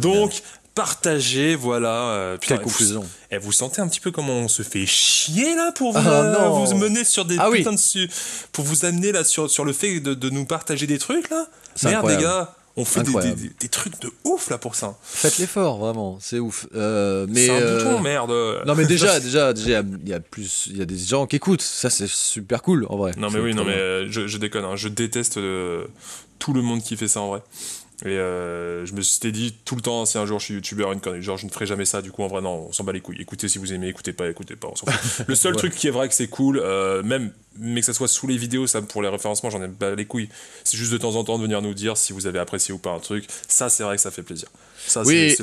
Donc, 0.00 0.42
partagez, 0.74 1.54
voilà. 1.54 2.10
euh, 2.10 2.36
putain, 2.38 2.56
Quelle 2.56 2.64
vous- 2.64 2.70
conclusion. 2.70 3.04
Et 3.30 3.38
vous 3.38 3.52
sentez 3.52 3.80
un 3.80 3.88
petit 3.88 4.00
peu 4.00 4.10
comment 4.10 4.34
on 4.34 4.48
se 4.48 4.62
fait 4.62 4.86
chier 4.86 5.54
là 5.54 5.72
pour 5.72 5.92
vous, 5.92 5.98
Ah, 6.08 6.48
vous 6.48 6.74
mener 6.76 7.04
sur 7.04 7.24
des 7.24 7.36
Ah 7.38 7.50
oui. 7.50 7.58
putains 7.58 7.72
de 7.72 7.78
su- 7.78 8.08
pour 8.52 8.64
vous 8.64 8.84
amener 8.84 9.12
là 9.12 9.24
sur, 9.24 9.50
sur 9.50 9.64
le 9.64 9.72
fait 9.72 10.00
de, 10.00 10.14
de 10.14 10.30
nous 10.30 10.44
partager 10.44 10.86
des 10.86 10.98
trucs 10.98 11.30
là? 11.30 11.46
Merde 11.84 12.08
les 12.08 12.16
gars, 12.16 12.54
On 12.74 12.86
fait 12.86 13.02
des, 13.02 13.08
Incroyable. 13.10 13.38
des- 13.40 13.50
des 13.60 13.68
trucs 13.68 14.00
de 14.00 14.10
ouf 14.24 14.48
là 14.48 14.56
pour 14.56 14.74
ça. 14.76 14.96
Faites 15.02 15.36
l'effort, 15.36 15.76
vraiment, 15.76 16.16
c'est 16.22 16.38
ouf. 16.38 16.66
Euh, 16.74 17.26
mais 17.28 17.46
C'est 17.46 17.50
un 17.52 17.60
euh, 17.60 17.84
bouton, 17.84 18.00
merde. 18.00 18.30
Non 18.66 18.74
mais 18.74 18.86
déjà, 18.86 19.20
déjà, 19.20 19.52
déjà, 19.52 19.82
il 20.02 20.08
y 20.08 20.14
a- 20.14 20.20
plus, 20.20 20.68
il 20.70 20.78
y 20.78 20.80
a 20.80 20.86
des 20.86 20.96
gens 20.96 21.26
qui 21.26 21.36
écoutent. 21.36 21.60
Ça 21.60 21.90
c'est 21.90 22.08
super 22.08 22.62
cool 22.62 22.86
en 22.88 22.96
vrai. 22.96 23.12
Non 23.18 23.28
mais 23.30 23.40
oui, 23.40 23.54
non 23.54 23.64
mais 23.64 24.10
je, 24.10 24.26
je 24.26 24.38
déconne, 24.38 24.64
hein. 24.64 24.76
je 24.76 24.88
déteste 24.88 25.36
euh, 25.36 25.84
tout 26.38 26.54
le 26.54 26.62
monde 26.62 26.82
qui 26.82 26.96
fait 26.96 27.08
ça 27.08 27.20
en 27.20 27.28
vrai. 27.28 27.42
Et 28.04 28.08
euh, 28.18 28.84
je 28.84 28.92
me 28.94 29.00
suis 29.00 29.30
dit 29.30 29.54
tout 29.64 29.76
le 29.76 29.80
temps, 29.80 30.04
si 30.04 30.18
un 30.18 30.26
jour 30.26 30.40
je 30.40 30.46
suis 30.46 30.54
youtubeur, 30.54 30.92
une 30.92 31.00
connerie, 31.00 31.22
genre 31.22 31.36
je 31.36 31.46
ne 31.46 31.50
ferai 31.50 31.66
jamais 31.66 31.84
ça, 31.84 32.02
du 32.02 32.10
coup 32.10 32.22
en 32.24 32.26
vrai 32.26 32.40
non, 32.42 32.66
on 32.68 32.72
s'en 32.72 32.82
bat 32.84 32.92
les 32.92 33.00
couilles. 33.00 33.20
Écoutez 33.20 33.46
si 33.48 33.58
vous 33.58 33.72
aimez, 33.72 33.88
écoutez 33.88 34.12
pas, 34.12 34.28
écoutez 34.28 34.56
pas, 34.56 34.68
on 34.72 34.74
s'en 34.76 34.86
fout. 34.86 35.24
Le 35.28 35.34
seul 35.36 35.52
Ouais. 35.52 35.58
truc 35.58 35.74
qui 35.74 35.86
est 35.86 35.90
vrai 35.92 36.08
que 36.08 36.14
c'est 36.14 36.28
cool, 36.28 36.58
euh, 36.58 37.02
même 37.04 37.32
mais 37.58 37.80
que 37.80 37.86
ça 37.86 37.92
soit 37.92 38.08
sous 38.08 38.26
les 38.26 38.36
vidéos, 38.36 38.66
ça 38.66 38.82
pour 38.82 39.02
les 39.02 39.08
référencements, 39.08 39.50
j'en 39.50 39.62
ai 39.62 39.68
pas 39.68 39.94
les 39.94 40.04
couilles. 40.04 40.28
C'est 40.64 40.76
juste 40.76 40.92
de 40.92 40.98
temps 40.98 41.16
en 41.16 41.24
temps 41.24 41.38
de 41.38 41.42
venir 41.42 41.62
nous 41.62 41.74
dire 41.74 41.96
si 41.96 42.12
vous 42.12 42.26
avez 42.26 42.38
apprécié 42.38 42.72
ou 42.74 42.78
pas 42.78 42.90
un 42.90 42.98
truc. 42.98 43.26
Ça 43.48 43.68
c'est 43.68 43.82
vrai 43.82 43.96
que 43.96 44.02
ça 44.02 44.10
fait 44.10 44.22
plaisir. 44.22 44.48
Ça 44.86 45.02
Oui, 45.02 45.34
c'est 45.36 45.42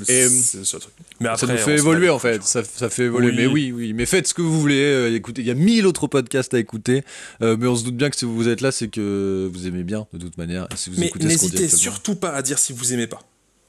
le, 0.58 0.64
seul 0.66 0.82
truc. 0.82 0.94
Mais 1.20 1.30
après, 1.30 1.48
ça 1.48 1.54
nous 1.54 1.60
fait 1.60 1.76
évoluer 1.76 2.10
en 2.10 2.20
fait, 2.20 2.44
ça, 2.44 2.62
ça 2.64 2.90
fait 2.90 3.06
évoluer. 3.06 3.30
Oui. 3.30 3.38
Mais 3.38 3.48
oui, 3.48 3.72
oui, 3.72 3.94
mais 3.94 4.06
faites 4.06 4.28
ce 4.28 4.34
que 4.34 4.42
vous 4.42 4.60
voulez. 4.60 4.82
euh, 4.82 5.16
écoutez, 5.16 5.42
il 5.42 5.48
y 5.48 5.52
a 5.52 5.56
mille 5.56 5.88
autres 5.88 6.08
podcasts 6.08 6.54
à 6.54 6.60
écouter, 6.60 7.04
euh, 7.42 7.56
mais 7.58 7.68
on 7.68 7.76
se 7.76 7.84
doute 7.84 7.96
bien 7.96 8.10
que 8.10 8.18
si 8.18 8.26
vous 8.26 8.48
êtes 8.50 8.62
là, 8.62 8.72
c'est 8.72 8.90
que 8.90 9.50
vous 9.52 9.68
aimez 9.68 9.84
bien 9.84 10.08
de 10.14 10.20
toute 10.20 10.38
manière. 10.38 10.68
Et 10.72 10.76
si 10.76 10.90
vous 10.90 11.00
Mais 11.00 11.12
n'hésitez 11.20 11.70
surtout 11.70 12.16
pas 12.16 12.32
à 12.32 12.42
dire 12.42 12.60
si 12.60 12.74
vous 12.74 12.94
aimez 12.94 13.08
pas. 13.08 13.22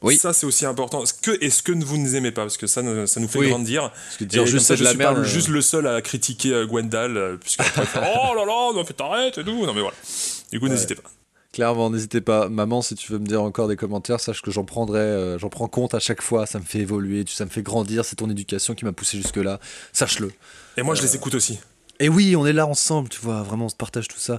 Oui. 0.03 0.17
Ça, 0.17 0.33
c'est 0.33 0.47
aussi 0.47 0.65
important. 0.65 1.05
Ce 1.05 1.13
que 1.13 1.33
est-ce 1.45 1.63
que 1.63 1.73
vous 1.73 1.99
ne 1.99 2.15
aimez 2.15 2.33
pas? 2.33 2.43
Parce 2.43 2.57
que 2.57 2.67
ça, 2.67 2.81
nous- 2.83 3.07
ça 3.07 3.21
nous 3.21 3.29
fait 3.29 3.39
Oui. 3.41 3.49
grandir. 3.51 3.91
Parce 3.91 4.17
que 4.17 4.25
dire 4.25 4.43
Et 4.43 4.47
juste 4.47 4.67
ça, 4.67 4.75
je 4.75 4.85
suis 4.85 4.97
merde, 4.97 5.17
pas 5.17 5.21
euh. 5.21 5.25
juste 5.25 5.49
le 5.49 5.61
seul 5.61 5.87
à 5.87 6.01
critiquer 6.01 6.53
euh, 6.55 6.67
Gwendal, 6.67 7.17
euh, 7.17 7.37
puisque 7.37 7.63
fait, 7.63 7.83
oh 7.97 8.35
là 8.35 8.45
là, 8.47 8.73
non, 8.75 8.85
mais 8.87 8.95
t'arrêtes 8.95 9.39
et 9.39 9.45
tout. 9.45 9.67
Non, 9.67 9.75
mais 9.75 9.81
voilà. 9.83 9.97
Du 10.51 10.59
coup, 10.59 10.67
Ouais. 10.67 10.71
n'hésitez 10.73 10.95
pas. 10.95 11.03
Clairement, 11.53 11.91
n'hésitez 11.91 12.21
pas. 12.21 12.49
Maman, 12.49 12.81
si 12.81 12.95
tu 12.95 13.11
veux 13.13 13.19
me 13.19 13.27
dire 13.27 13.43
encore 13.43 13.67
des 13.67 13.75
commentaires, 13.77 14.21
sache 14.21 14.41
que 14.41 14.51
j'en 14.53 14.65
prendrai, 14.65 15.01
euh, 15.01 15.37
j'en 15.39 15.49
prends 15.49 15.67
compte 15.67 15.95
à 15.95 15.99
chaque 15.99 16.23
fois. 16.23 16.47
Ça 16.47 16.61
me 16.61 16.65
fait 16.65 16.79
évoluer, 16.79 17.25
ça 17.29 17.45
me 17.45 17.51
fait 17.51 17.63
grandir. 17.63 18.05
C'est 18.05 18.17
ton 18.17 18.31
éducation 18.31 18.75
qui 18.77 18.85
m'a 18.85 18.93
poussé 18.93 19.17
jusque-là. 19.19 19.59
Sache-le. 19.93 20.31
Et 20.77 20.83
moi, 20.83 20.95
je 20.95 21.03
les 21.03 21.17
écoute 21.17 21.35
aussi. 21.35 21.59
Et 22.01 22.09
oui, 22.09 22.35
on 22.35 22.47
est 22.47 22.55
là 22.55 22.67
ensemble, 22.67 23.11
tu 23.11 23.21
vois, 23.21 23.43
vraiment, 23.43 23.67
on 23.67 23.69
se 23.69 23.77
partage 23.77 24.09
tout 24.09 24.19
ça. 24.19 24.39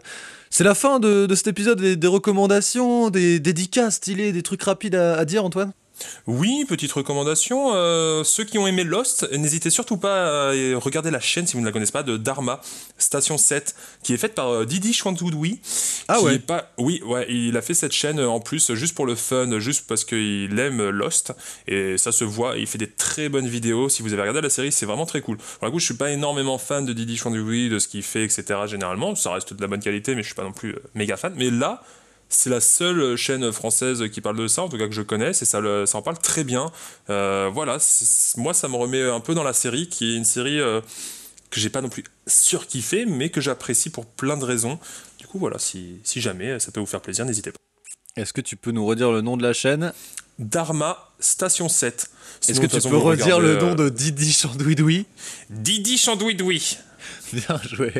C'est 0.50 0.64
la 0.64 0.74
fin 0.74 1.00
de, 1.00 1.28
cet 1.36 1.48
épisode, 1.48 1.80
des, 1.80 2.08
recommandations, 2.08 3.12
des 3.12 3.40
dédicaces 3.40 3.96
stylées, 3.96 4.32
des 4.32 4.42
trucs 4.42 4.64
rapides 4.64 4.96
à 4.96 5.24
dire, 5.26 5.46
Antoine? 5.46 5.72
Oui, 6.28 6.65
petite 6.68 6.91
recommandation. 6.91 7.73
euh, 7.73 8.23
ceux 8.23 8.44
qui 8.44 8.57
ont 8.57 8.68
aimé 8.68 8.84
Lost, 8.84 9.28
n'hésitez 9.32 9.69
surtout 9.69 9.98
pas 9.98 10.49
à 10.49 10.52
regarder 10.78 11.11
la 11.11 11.19
chaîne, 11.19 11.48
si 11.48 11.53
vous 11.53 11.61
ne 11.61 11.65
la 11.65 11.72
connaissez 11.72 11.91
pas, 11.91 12.03
de 12.03 12.18
Dharma, 12.18 12.61
Station 12.98 13.38
7, 13.38 13.76
qui 14.03 14.14
est 14.14 14.18
faite 14.18 14.36
par 14.36 14.49
euh, 14.49 14.65
Didi 14.65 14.94
Chwantoudoui. 14.94 15.60
Ah 16.07 16.22
ouais. 16.22 16.40
pas... 16.40 16.72
Oui, 16.78 17.02
ouais, 17.06 17.26
il 17.30 17.57
a 17.57 17.61
fait 17.61 17.73
cette 17.73 17.91
chaîne 17.91 18.19
euh, 18.19 18.30
en 18.30 18.40
plus, 18.40 18.73
juste 18.73 18.95
pour 18.95 19.06
le 19.06 19.15
fun, 19.15 19.60
juste 19.60 19.88
parce 19.88 20.06
qu'il 20.06 20.57
aime 20.60 20.90
Lost. 20.90 21.34
Et 21.68 21.98
ça 21.98 22.11
se 22.11 22.23
voit, 22.23 22.57
il 22.57 22.68
fait 22.68 22.78
des 22.78 22.90
très 22.90 23.30
bonnes 23.30 23.48
vidéos. 23.48 23.90
Si 23.90 24.02
vous 24.02 24.14
avez 24.14 24.22
regardé 24.22 24.41
la 24.41 24.49
série, 24.49 24.72
c'est 24.72 24.86
vraiment 24.86 25.06
très 25.06 25.22
cool. 25.22 25.38
Pour 25.38 25.65
le 25.65 25.72
coup, 25.72 25.80
je 25.80 25.86
suis 25.86 25.94
pas 25.95 26.11
énormément 26.11 26.57
fan 26.57 26.86
de 26.86 26.94
Didi 26.94 27.18
Chwantoudoui, 27.18 27.69
de 27.69 27.80
ce 27.80 27.88
qu'il 27.88 28.03
fait, 28.03 28.23
etc. 28.23 28.60
Généralement, 28.68 29.15
ça 29.15 29.32
reste 29.32 29.53
de 29.53 29.61
la 29.61 29.68
bonne 29.68 29.80
qualité, 29.82 30.15
mais 30.15 30.22
je 30.22 30.28
suis 30.28 30.36
pas 30.36 30.44
non 30.44 30.53
plus 30.53 30.76
méga 30.95 31.18
fan. 31.18 31.34
Mais 31.36 31.49
là, 31.49 31.84
c'est 32.32 32.49
la 32.49 32.62
seule 32.62 33.16
chaîne 33.18 33.52
française 33.52 34.03
qui 34.12 34.22
parle 34.22 34.38
de 34.38 34.48
ça, 34.48 34.64
en 34.64 34.70
tout 34.70 34.78
cas 34.78 34.88
que 34.88 34.94
je 34.94 35.02
connaisse, 35.03 35.41
et 35.41 35.45
ça, 35.45 35.60
le- 35.60 35.86
ça 35.86 35.98
en 35.98 36.02
parle 36.02 36.18
très 36.18 36.44
bien. 36.44 36.72
Euh, 37.10 37.49
voilà, 37.53 37.78
moi 38.38 38.53
ça 38.53 38.68
me 38.68 38.76
remet 38.76 39.03
un 39.03 39.20
peu 39.20 39.36
dans 39.36 39.44
la 39.44 39.53
série, 39.53 39.88
qui 39.90 40.14
est 40.14 40.16
une 40.18 40.26
série 40.26 40.60
euh, 40.60 40.82
que 41.49 41.60
j'ai 41.60 41.70
pas 41.70 41.82
non 41.82 41.90
plus 41.90 42.03
surkiffé, 42.28 43.06
mais 43.06 43.30
que 43.30 43.41
j'apprécie 43.41 43.90
pour 43.90 44.06
plein 44.06 44.38
de 44.38 44.45
raisons. 44.45 44.80
Du 45.20 45.28
coup, 45.28 45.38
voilà, 45.38 45.60
si, 45.60 45.99
si 46.03 46.22
jamais 46.22 46.60
ça 46.60 46.72
peut 46.72 46.80
vous 46.80 46.86
faire 46.86 47.02
plaisir, 47.02 47.26
n'hésitez 47.26 47.52
pas. 47.52 47.60
Est-ce 48.18 48.34
que 48.34 48.41
tu 48.41 48.56
peux 48.56 48.72
nous 48.72 48.86
redire 48.86 49.12
le 49.12 49.22
nom 49.22 49.38
de 49.38 49.44
la 49.44 49.53
chaîne? 49.53 49.94
Dharma 50.40 50.98
Station 51.20 51.70
7. 51.70 52.10
Est-ce 52.48 52.60
que 52.60 52.66
tu 52.66 52.76
façon, 52.76 52.90
peux 52.90 52.98
redire 52.98 53.40
le 53.40 53.58
nom 53.58 53.72
euh, 53.72 53.76
de 53.76 53.90
Didi 53.90 54.34
Chandouidoui? 54.34 55.06
Didi 55.49 55.98
Chandouidoui 55.98 56.78
Bien 57.34 57.60
joué. 57.72 57.91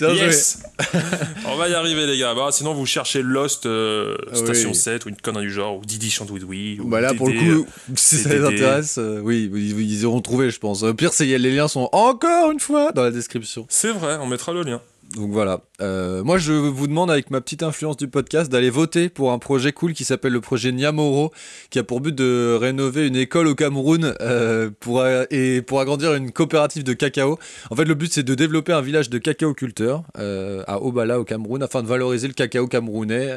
Bien 0.00 0.10
Yes 0.10 0.62
On 1.46 1.56
va 1.56 1.68
y 1.68 1.74
arriver, 1.74 2.06
les 2.06 2.18
gars. 2.18 2.34
Bah, 2.34 2.48
sinon, 2.50 2.74
vous 2.74 2.86
cherchez 2.86 3.22
Lost 3.22 3.66
euh, 3.66 4.16
Ah 4.32 4.36
Station 4.36 4.70
oui. 4.70 4.74
7 4.74 5.06
ou 5.06 5.08
une 5.10 5.16
connerie 5.16 5.44
du 5.44 5.52
genre, 5.52 5.76
ou 5.78 5.84
Didi 5.84 6.10
Chandouidoui. 6.10 6.80
ou 6.80 6.88
Bah 6.88 7.00
là, 7.00 7.14
pour 7.14 7.28
le 7.28 7.34
coup, 7.34 7.66
si 7.96 8.16
ça 8.16 8.30
les 8.30 8.44
intéresse, 8.44 8.96
euh, 8.98 9.20
oui, 9.22 9.50
ils, 9.54 9.80
ils 9.80 10.06
auront 10.06 10.20
trouvé, 10.20 10.50
je 10.50 10.58
pense. 10.58 10.82
Au 10.82 10.94
pire, 10.94 11.12
c'est 11.12 11.26
les 11.26 11.54
liens 11.54 11.68
sont 11.68 11.88
encore 11.92 12.50
une 12.50 12.60
fois 12.60 12.92
dans 12.92 13.02
la 13.02 13.10
description. 13.10 13.66
C'est 13.68 13.92
vrai, 13.92 14.18
on 14.20 14.26
mettra 14.26 14.52
le 14.52 14.62
lien. 14.62 14.80
Donc 15.14 15.30
voilà. 15.30 15.60
Euh, 15.80 16.24
moi, 16.24 16.38
je 16.38 16.52
vous 16.52 16.86
demande, 16.86 17.10
avec 17.10 17.30
ma 17.30 17.40
petite 17.40 17.62
influence 17.62 17.96
du 17.96 18.08
podcast, 18.08 18.50
d'aller 18.50 18.70
voter 18.70 19.08
pour 19.08 19.32
un 19.32 19.38
projet 19.38 19.72
cool 19.72 19.92
qui 19.92 20.04
s'appelle 20.04 20.32
le 20.32 20.40
projet 20.40 20.72
Niamoro, 20.72 21.32
qui 21.70 21.78
a 21.78 21.84
pour 21.84 22.00
but 22.00 22.14
de 22.14 22.56
rénover 22.60 23.06
une 23.06 23.16
école 23.16 23.46
au 23.46 23.54
Cameroun 23.54 24.14
euh, 24.20 24.70
pour, 24.80 25.00
euh, 25.00 25.24
et 25.30 25.62
pour 25.62 25.80
agrandir 25.80 26.14
une 26.14 26.32
coopérative 26.32 26.82
de 26.82 26.92
cacao. 26.92 27.38
En 27.70 27.76
fait, 27.76 27.84
le 27.84 27.94
but, 27.94 28.12
c'est 28.12 28.22
de 28.22 28.34
développer 28.34 28.72
un 28.72 28.80
village 28.80 29.08
de 29.08 29.18
cacao-culteurs 29.18 30.02
à 30.14 30.82
Obala, 30.82 31.20
au 31.20 31.24
Cameroun, 31.24 31.62
afin 31.62 31.82
de 31.82 31.88
valoriser 31.88 32.26
le 32.26 32.34
cacao 32.34 32.66
camerounais, 32.66 33.28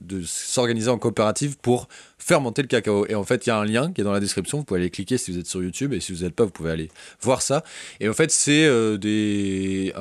de 0.00 0.22
s'organiser 0.24 0.88
en 0.88 0.98
coopérative 0.98 1.56
pour 1.60 1.88
fermenter 2.18 2.62
le 2.62 2.68
cacao. 2.68 3.06
Et 3.08 3.14
en 3.14 3.24
fait, 3.24 3.46
il 3.46 3.50
y 3.50 3.52
a 3.52 3.58
un 3.58 3.64
lien 3.64 3.92
qui 3.92 4.00
est 4.00 4.04
dans 4.04 4.12
la 4.12 4.20
description. 4.20 4.58
Vous 4.58 4.64
pouvez 4.64 4.80
aller 4.80 4.90
cliquer 4.90 5.18
si 5.18 5.30
vous 5.30 5.38
êtes 5.38 5.46
sur 5.46 5.62
YouTube, 5.62 5.92
et 5.92 6.00
si 6.00 6.12
vous 6.12 6.24
n'êtes 6.24 6.34
pas, 6.34 6.44
vous 6.44 6.50
pouvez 6.50 6.70
aller 6.70 6.88
voir 7.20 7.42
ça. 7.42 7.62
Et 8.00 8.08
en 8.08 8.14
fait, 8.14 8.30
c'est 8.30 8.68
des 8.98 9.92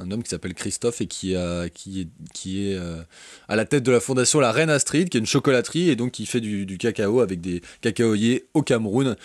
un 0.00 0.10
homme 0.10 0.22
qui 0.22 0.30
s'appelle 0.30 0.54
Christophe 0.54 1.00
et 1.00 1.06
qui, 1.06 1.34
a, 1.36 1.68
qui 1.68 2.02
est, 2.02 2.08
qui 2.32 2.68
est 2.70 2.74
euh, 2.76 3.02
à 3.48 3.56
la 3.56 3.64
tête 3.64 3.82
de 3.82 3.90
la 3.92 4.00
fondation 4.00 4.40
La 4.40 4.52
Reine 4.52 4.70
Astrid, 4.70 5.08
qui 5.08 5.16
est 5.16 5.20
une 5.20 5.26
chocolaterie 5.26 5.88
et 5.90 5.96
donc 5.96 6.12
qui 6.12 6.26
fait 6.26 6.40
du, 6.40 6.66
du 6.66 6.78
cacao 6.78 7.20
avec 7.20 7.40
des 7.40 7.62
cacaoyers 7.80 8.46
au 8.54 8.62
Cameroun 8.62 9.16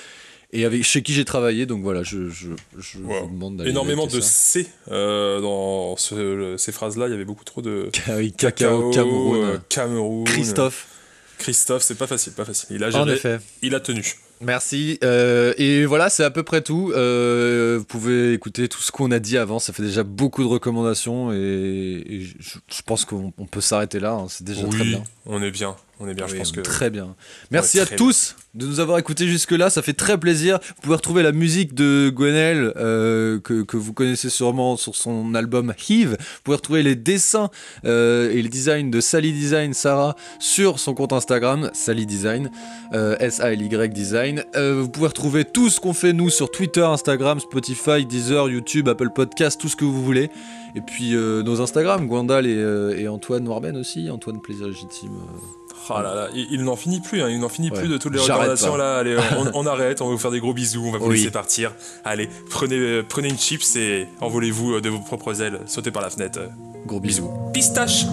et 0.52 0.66
avec, 0.66 0.84
chez 0.84 1.02
qui 1.02 1.14
j'ai 1.14 1.26
travaillé. 1.26 1.66
Donc 1.66 1.84
voilà, 1.84 2.04
je, 2.04 2.30
je, 2.30 2.50
je 2.78 2.98
vous 3.00 3.28
demande 3.32 3.58
d'aller 3.58 3.70
Énormément 3.72 4.08
de 4.08 4.20
ça. 4.20 4.28
C 4.28 4.68
euh, 4.92 5.42
dans 5.42 5.96
ce- 5.98 6.56
ces 6.58 6.72
phrases-là. 6.72 7.08
Il 7.08 7.12
y 7.12 7.16
avait 7.16 7.26
beaucoup 7.26 7.44
trop 7.46 7.62
de 7.62 7.90
Ah 8.08 8.18
oui, 8.18 8.32
cacao, 8.32 8.92
Cameroun. 8.92 9.44
euh, 9.46 9.58
Cameroun. 9.70 10.24
Christophe. 10.26 10.88
Christophe, 11.40 11.82
c'est 11.84 11.96
pas 11.98 12.08
facile, 12.08 12.34
pas 12.34 12.46
facile. 12.46 12.68
Il 12.72 12.84
a 12.84 12.88
En 12.88 12.92
géré, 13.06 13.14
effet. 13.14 13.40
il 13.64 13.76
a 13.76 13.80
tenu. 13.80 14.04
Merci. 14.44 15.00
Euh, 15.04 15.54
et 15.58 15.86
voilà, 15.86 16.10
c'est 16.10 16.24
à 16.24 16.30
peu 16.32 16.44
près 16.44 16.62
tout. 16.62 16.92
Euh, 16.96 17.78
vous 17.80 17.86
pouvez 17.86 18.34
écouter 18.34 18.68
tout 18.68 18.82
ce 18.82 18.92
qu'on 18.92 19.12
a 19.12 19.20
dit 19.20 19.38
avant. 19.38 19.60
Ça 19.60 19.74
fait 19.74 19.84
déjà 19.84 20.04
beaucoup 20.04 20.44
de 20.44 20.48
recommandations 20.48 21.32
et, 21.32 21.38
et 22.06 22.22
je, 22.22 22.58
je 22.70 22.82
pense 22.86 23.06
qu'on 23.06 23.34
on 23.38 23.46
peut 23.46 23.62
s'arrêter 23.62 24.00
là. 24.00 24.12
hein. 24.14 24.26
C'est 24.30 24.44
déjà 24.44 24.64
oui, 24.64 24.70
très 24.70 24.84
bien. 24.84 25.04
on 25.26 25.42
est 25.42 25.52
bien, 25.52 25.76
on 26.00 26.08
est 26.08 26.14
bien. 26.14 26.28
je 26.28 26.34
Oui, 26.34 26.40
pense 26.40 26.52
que 26.52 26.62
Très 26.62 26.90
bien. 26.90 27.16
Merci 27.52 27.78
Ouais, 27.78 27.84
à 27.84 27.86
tous 27.86 28.36
de 28.54 28.68
nous 28.68 28.80
avoir 28.80 29.00
écoutés 29.00 29.28
jusque-là. 29.28 29.70
Ça 29.70 29.82
fait 29.82 29.94
très 29.94 30.18
plaisir. 30.18 30.60
Vous 30.76 30.82
pouvez 30.84 30.96
retrouver 30.96 31.24
la 31.24 31.32
musique 31.32 31.74
de 31.74 32.12
Gwenel 32.14 32.74
euh, 32.78 33.40
que, 33.40 33.64
que 33.64 33.78
vous 33.78 33.94
connaissez 33.94 34.30
sûrement 34.30 34.78
sur 34.78 34.96
son 34.96 35.34
album 35.34 35.74
Heave. 35.90 36.12
Vous 36.20 36.42
pouvez 36.44 36.58
retrouver 36.58 36.84
les 36.84 36.96
dessins 36.96 37.50
euh, 37.86 38.32
et 38.32 38.42
le 38.42 38.50
design 38.50 38.92
de 38.92 39.02
Sally 39.02 39.34
Design 39.34 39.74
Sarah 39.74 40.16
sur 40.40 40.80
son 40.80 40.94
compte 40.94 41.14
Instagram 41.14 41.72
Sally 41.74 42.06
Design 42.06 42.52
euh, 42.94 43.16
S-A-L-Y 43.20 43.90
Design. 43.94 44.44
Euh, 44.56 44.82
vous 44.82 44.90
pouvez 44.90 45.08
retrouver 45.08 45.46
tout 45.46 45.70
ce 45.70 45.80
qu'on 45.80 45.94
fait 45.94 46.14
nous 46.14 46.30
sur 46.30 46.52
Twitter, 46.52 46.84
Instagram, 46.84 47.40
Spotify, 47.40 48.06
Deezer, 48.06 48.50
YouTube, 48.50 48.88
Apple 48.88 49.10
Podcast, 49.10 49.60
tout 49.60 49.70
ce 49.70 49.76
que 49.76 49.86
vous 49.86 50.04
voulez. 50.04 50.30
Et 50.76 50.82
puis 50.82 51.12
nos 51.14 51.62
Instagram, 51.62 52.08
Gwendal 52.08 52.48
et, 52.48 53.02
et 53.02 53.08
Antoine 53.08 53.48
Warben 53.48 53.78
aussi, 53.78 54.10
Antoine 54.10 54.42
Plaisir 54.42 54.68
Légitime. 54.68 55.12
Là 55.92 56.16
là, 56.16 56.28
il, 56.34 56.48
il 56.52 56.64
n'en 56.64 56.76
finit 56.76 57.00
plus, 57.02 57.22
hein, 57.22 57.30
il 57.30 57.40
n'en 57.40 57.50
finit 57.50 57.70
Ouais. 57.72 57.80
plus 57.80 57.88
de 57.88 57.98
toutes 57.98 58.14
les 58.14 58.20
recommandations 58.20 58.76
là. 58.78 58.98
Allez, 58.98 59.18
on, 59.38 59.52
on 59.54 59.66
arrête, 59.66 60.02
on 60.02 60.06
va 60.08 60.12
vous 60.12 60.18
faire 60.18 60.32
des 60.32 60.40
gros 60.40 60.54
bisous, 60.54 60.84
on 60.86 60.92
va 60.92 60.98
vous 60.98 61.08
Oui. 61.08 61.18
laisser 61.18 61.32
partir. 61.32 61.72
Allez, 62.06 62.30
prenez, 62.50 62.78
euh, 62.78 63.04
prenez 63.08 63.30
une 63.30 63.38
chips 63.38 63.76
et 63.76 64.08
envolez-vous 64.22 64.76
euh, 64.76 64.82
de 64.82 64.90
vos 64.90 65.00
propres 65.00 65.42
ailes, 65.42 65.60
sautez 65.66 65.92
par 65.92 66.02
la 66.02 66.10
fenêtre. 66.10 66.40
Gros 66.86 67.00
bisous. 67.00 67.30
Pistache 67.54 68.06